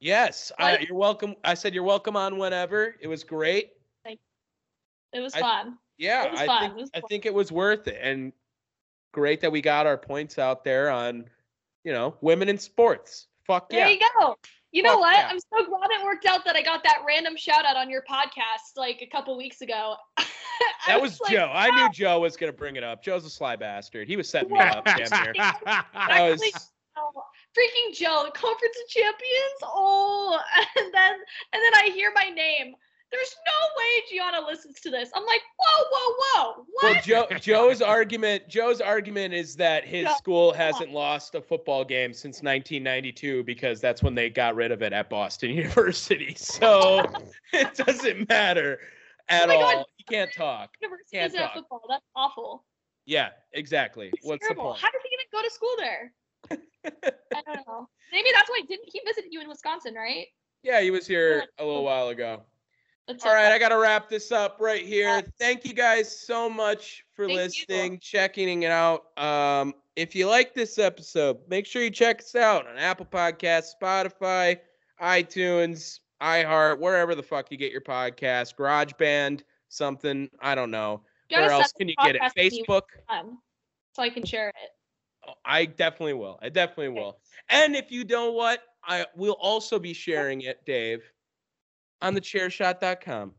Yes, 0.00 0.50
I, 0.58 0.78
you're 0.78 0.96
welcome. 0.96 1.36
I 1.44 1.54
said 1.54 1.74
you're 1.74 1.84
welcome 1.84 2.16
on 2.16 2.38
whenever. 2.38 2.96
It 3.00 3.06
was 3.06 3.22
great. 3.22 3.70
It 5.12 5.20
was 5.20 5.34
I- 5.34 5.40
fun. 5.40 5.78
Yeah, 5.98 6.24
It 6.24 6.30
was 6.32 6.40
I 6.40 6.46
fun. 6.46 6.60
think 6.62 6.72
It 6.72 6.80
was 6.80 6.90
I 6.94 7.00
think 7.08 7.26
it 7.26 7.34
was 7.34 7.52
worth 7.52 7.86
it, 7.86 7.98
and 8.00 8.32
great 9.12 9.42
that 9.42 9.52
we 9.52 9.60
got 9.60 9.84
our 9.86 9.98
points 9.98 10.38
out 10.38 10.64
there 10.64 10.88
on, 10.88 11.26
you 11.84 11.92
know, 11.92 12.16
women 12.22 12.48
in 12.48 12.56
sports. 12.56 13.26
Fuck 13.46 13.68
There 13.68 13.80
yeah. 13.80 13.88
you 13.92 14.00
go. 14.18 14.36
You 14.72 14.82
know 14.82 14.92
Fuck 14.92 15.00
what? 15.00 15.16
yeah. 15.16 15.28
I'm 15.30 15.40
so 15.40 15.66
glad 15.68 15.90
it 15.90 16.04
worked 16.04 16.26
out 16.26 16.44
that 16.44 16.54
I 16.54 16.62
got 16.62 16.84
that 16.84 16.98
random 17.06 17.36
shout 17.36 17.64
out 17.64 17.76
on 17.76 17.90
your 17.90 18.02
podcast 18.02 18.76
like 18.76 19.02
a 19.02 19.06
couple 19.06 19.36
weeks 19.36 19.60
ago. 19.60 19.96
That 20.86 21.00
was 21.00 21.18
like, 21.22 21.32
Joe. 21.32 21.50
I 21.50 21.70
knew 21.70 21.90
Joe 21.90 22.20
was 22.20 22.36
gonna 22.36 22.52
bring 22.52 22.76
it 22.76 22.84
up. 22.84 23.02
Joe's 23.02 23.24
a 23.24 23.30
sly 23.30 23.56
bastard. 23.56 24.06
He 24.06 24.16
was 24.16 24.28
setting 24.28 24.52
me 24.52 24.58
up. 24.58 24.84
Damn 24.84 25.24
near. 25.24 25.32
That 25.64 25.84
was 25.94 26.42
freaking 27.56 27.94
Joe, 27.94 28.24
the 28.26 28.38
Conference 28.38 28.76
of 28.82 28.90
Champions. 28.90 29.60
Oh, 29.62 30.38
and 30.76 30.92
then 30.92 31.12
and 31.52 31.62
then 31.62 31.74
I 31.74 31.90
hear 31.94 32.12
my 32.14 32.28
name. 32.28 32.74
There's 33.10 33.34
no 33.44 33.52
way 33.76 34.02
Gianna 34.08 34.46
listens 34.46 34.80
to 34.80 34.90
this. 34.90 35.10
I'm 35.14 35.26
like, 35.26 35.40
whoa, 35.58 35.84
whoa, 35.90 36.14
whoa. 36.18 36.64
What? 36.72 36.94
well. 36.94 37.02
Joe 37.02 37.26
Joe's 37.38 37.82
argument. 37.82 38.48
Joe's 38.48 38.80
argument 38.80 39.34
is 39.34 39.56
that 39.56 39.84
his 39.84 40.04
Yeah, 40.04 40.14
school 40.14 40.52
hasn't 40.52 40.92
lost 40.92 41.34
a 41.34 41.40
football 41.42 41.84
game 41.84 42.12
since 42.12 42.36
1992 42.42 43.42
because 43.44 43.80
that's 43.80 44.02
when 44.02 44.14
they 44.14 44.30
got 44.30 44.54
rid 44.54 44.70
of 44.70 44.82
it 44.82 44.92
at 44.92 45.10
Boston 45.10 45.50
University. 45.54 46.34
So 46.36 47.04
it 47.52 47.74
doesn't 47.74 48.28
matter 48.28 48.78
oh 48.80 49.34
at 49.34 49.44
Oh 49.44 49.46
my 49.48 49.54
all. 49.56 49.74
God. 49.74 49.84
He 49.96 50.04
can't 50.04 50.32
talk. 50.32 50.70
University 50.80 51.16
can't 51.18 51.34
talk. 51.34 51.54
football. 51.54 51.82
That's 51.88 52.04
awful. 52.14 52.64
Yeah, 53.06 53.30
exactly. 53.54 54.10
It's 54.12 54.24
What's 54.24 54.46
terrible. 54.46 54.64
the 54.64 54.68
point? 54.70 54.82
How 54.82 54.90
did 54.92 55.00
he 55.02 55.14
even 55.14 55.26
go 55.32 55.42
to 55.42 55.50
school 55.50 55.74
there? 55.78 56.12
I 57.34 57.42
don't 57.54 57.66
know. 57.66 57.88
Maybe 58.12 58.28
that's 58.32 58.48
why 58.48 58.60
didn't 58.68 58.88
he 58.92 59.00
visit 59.04 59.24
you 59.30 59.40
in 59.40 59.48
Wisconsin, 59.48 59.94
right? 59.94 60.26
Yeah, 60.62 60.80
he 60.80 60.90
was 60.90 61.06
here 61.06 61.44
a 61.58 61.64
little 61.64 61.80
oh. 61.80 61.82
while 61.82 62.08
ago. 62.08 62.42
That's 63.10 63.24
All 63.26 63.32
it. 63.32 63.34
right, 63.34 63.50
I 63.50 63.58
got 63.58 63.70
to 63.70 63.78
wrap 63.78 64.08
this 64.08 64.30
up 64.30 64.58
right 64.60 64.86
here. 64.86 65.20
Thank 65.36 65.64
you 65.64 65.74
guys 65.74 66.16
so 66.16 66.48
much 66.48 67.04
for 67.12 67.26
Thank 67.26 67.36
you. 67.38 67.44
listening, 67.44 67.98
checking 67.98 68.62
it 68.62 68.70
out. 68.70 69.18
Um, 69.18 69.74
if 69.96 70.14
you 70.14 70.28
like 70.28 70.54
this 70.54 70.78
episode, 70.78 71.38
make 71.48 71.66
sure 71.66 71.82
you 71.82 71.90
check 71.90 72.20
us 72.20 72.36
out 72.36 72.68
on 72.68 72.78
Apple 72.78 73.06
Podcasts, 73.06 73.70
Spotify, 73.82 74.58
iTunes, 75.02 75.98
iHeart, 76.22 76.78
wherever 76.78 77.16
the 77.16 77.22
fuck 77.22 77.50
you 77.50 77.56
get 77.56 77.72
your 77.72 77.80
podcast, 77.80 78.54
GarageBand, 78.54 79.42
something 79.68 80.30
I 80.40 80.54
don't 80.54 80.70
know. 80.70 81.02
Where 81.30 81.50
else 81.50 81.72
can 81.72 81.88
you 81.88 81.96
get 82.04 82.14
it? 82.14 82.22
podcast 82.22 82.34
to 82.34 82.42
me 82.42 82.64
Facebook. 82.68 82.82
so 83.92 84.02
I 84.04 84.08
can 84.08 84.24
share 84.24 84.50
it. 84.50 84.70
Oh, 85.26 85.32
I 85.44 85.64
definitely 85.64 86.14
will. 86.14 86.38
I 86.40 86.48
definitely 86.48 86.90
will. 86.90 87.18
And 87.48 87.74
if 87.74 87.90
you 87.90 88.04
don't 88.04 88.28
know 88.28 88.32
what, 88.32 88.60
I 88.84 89.04
will 89.16 89.36
also 89.40 89.80
be 89.80 89.94
sharing 89.94 90.42
it, 90.42 90.64
Dave, 90.64 91.02
on 92.02 92.14
thechairshot.com. 92.14 93.32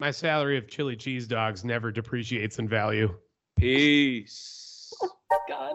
My 0.00 0.10
salary 0.10 0.56
of 0.56 0.68
chili 0.68 0.96
cheese 0.96 1.26
dogs 1.26 1.64
never 1.64 1.90
depreciates 1.90 2.58
in 2.58 2.68
value. 2.68 3.14
Peace. 3.56 4.92
God. 5.48 5.74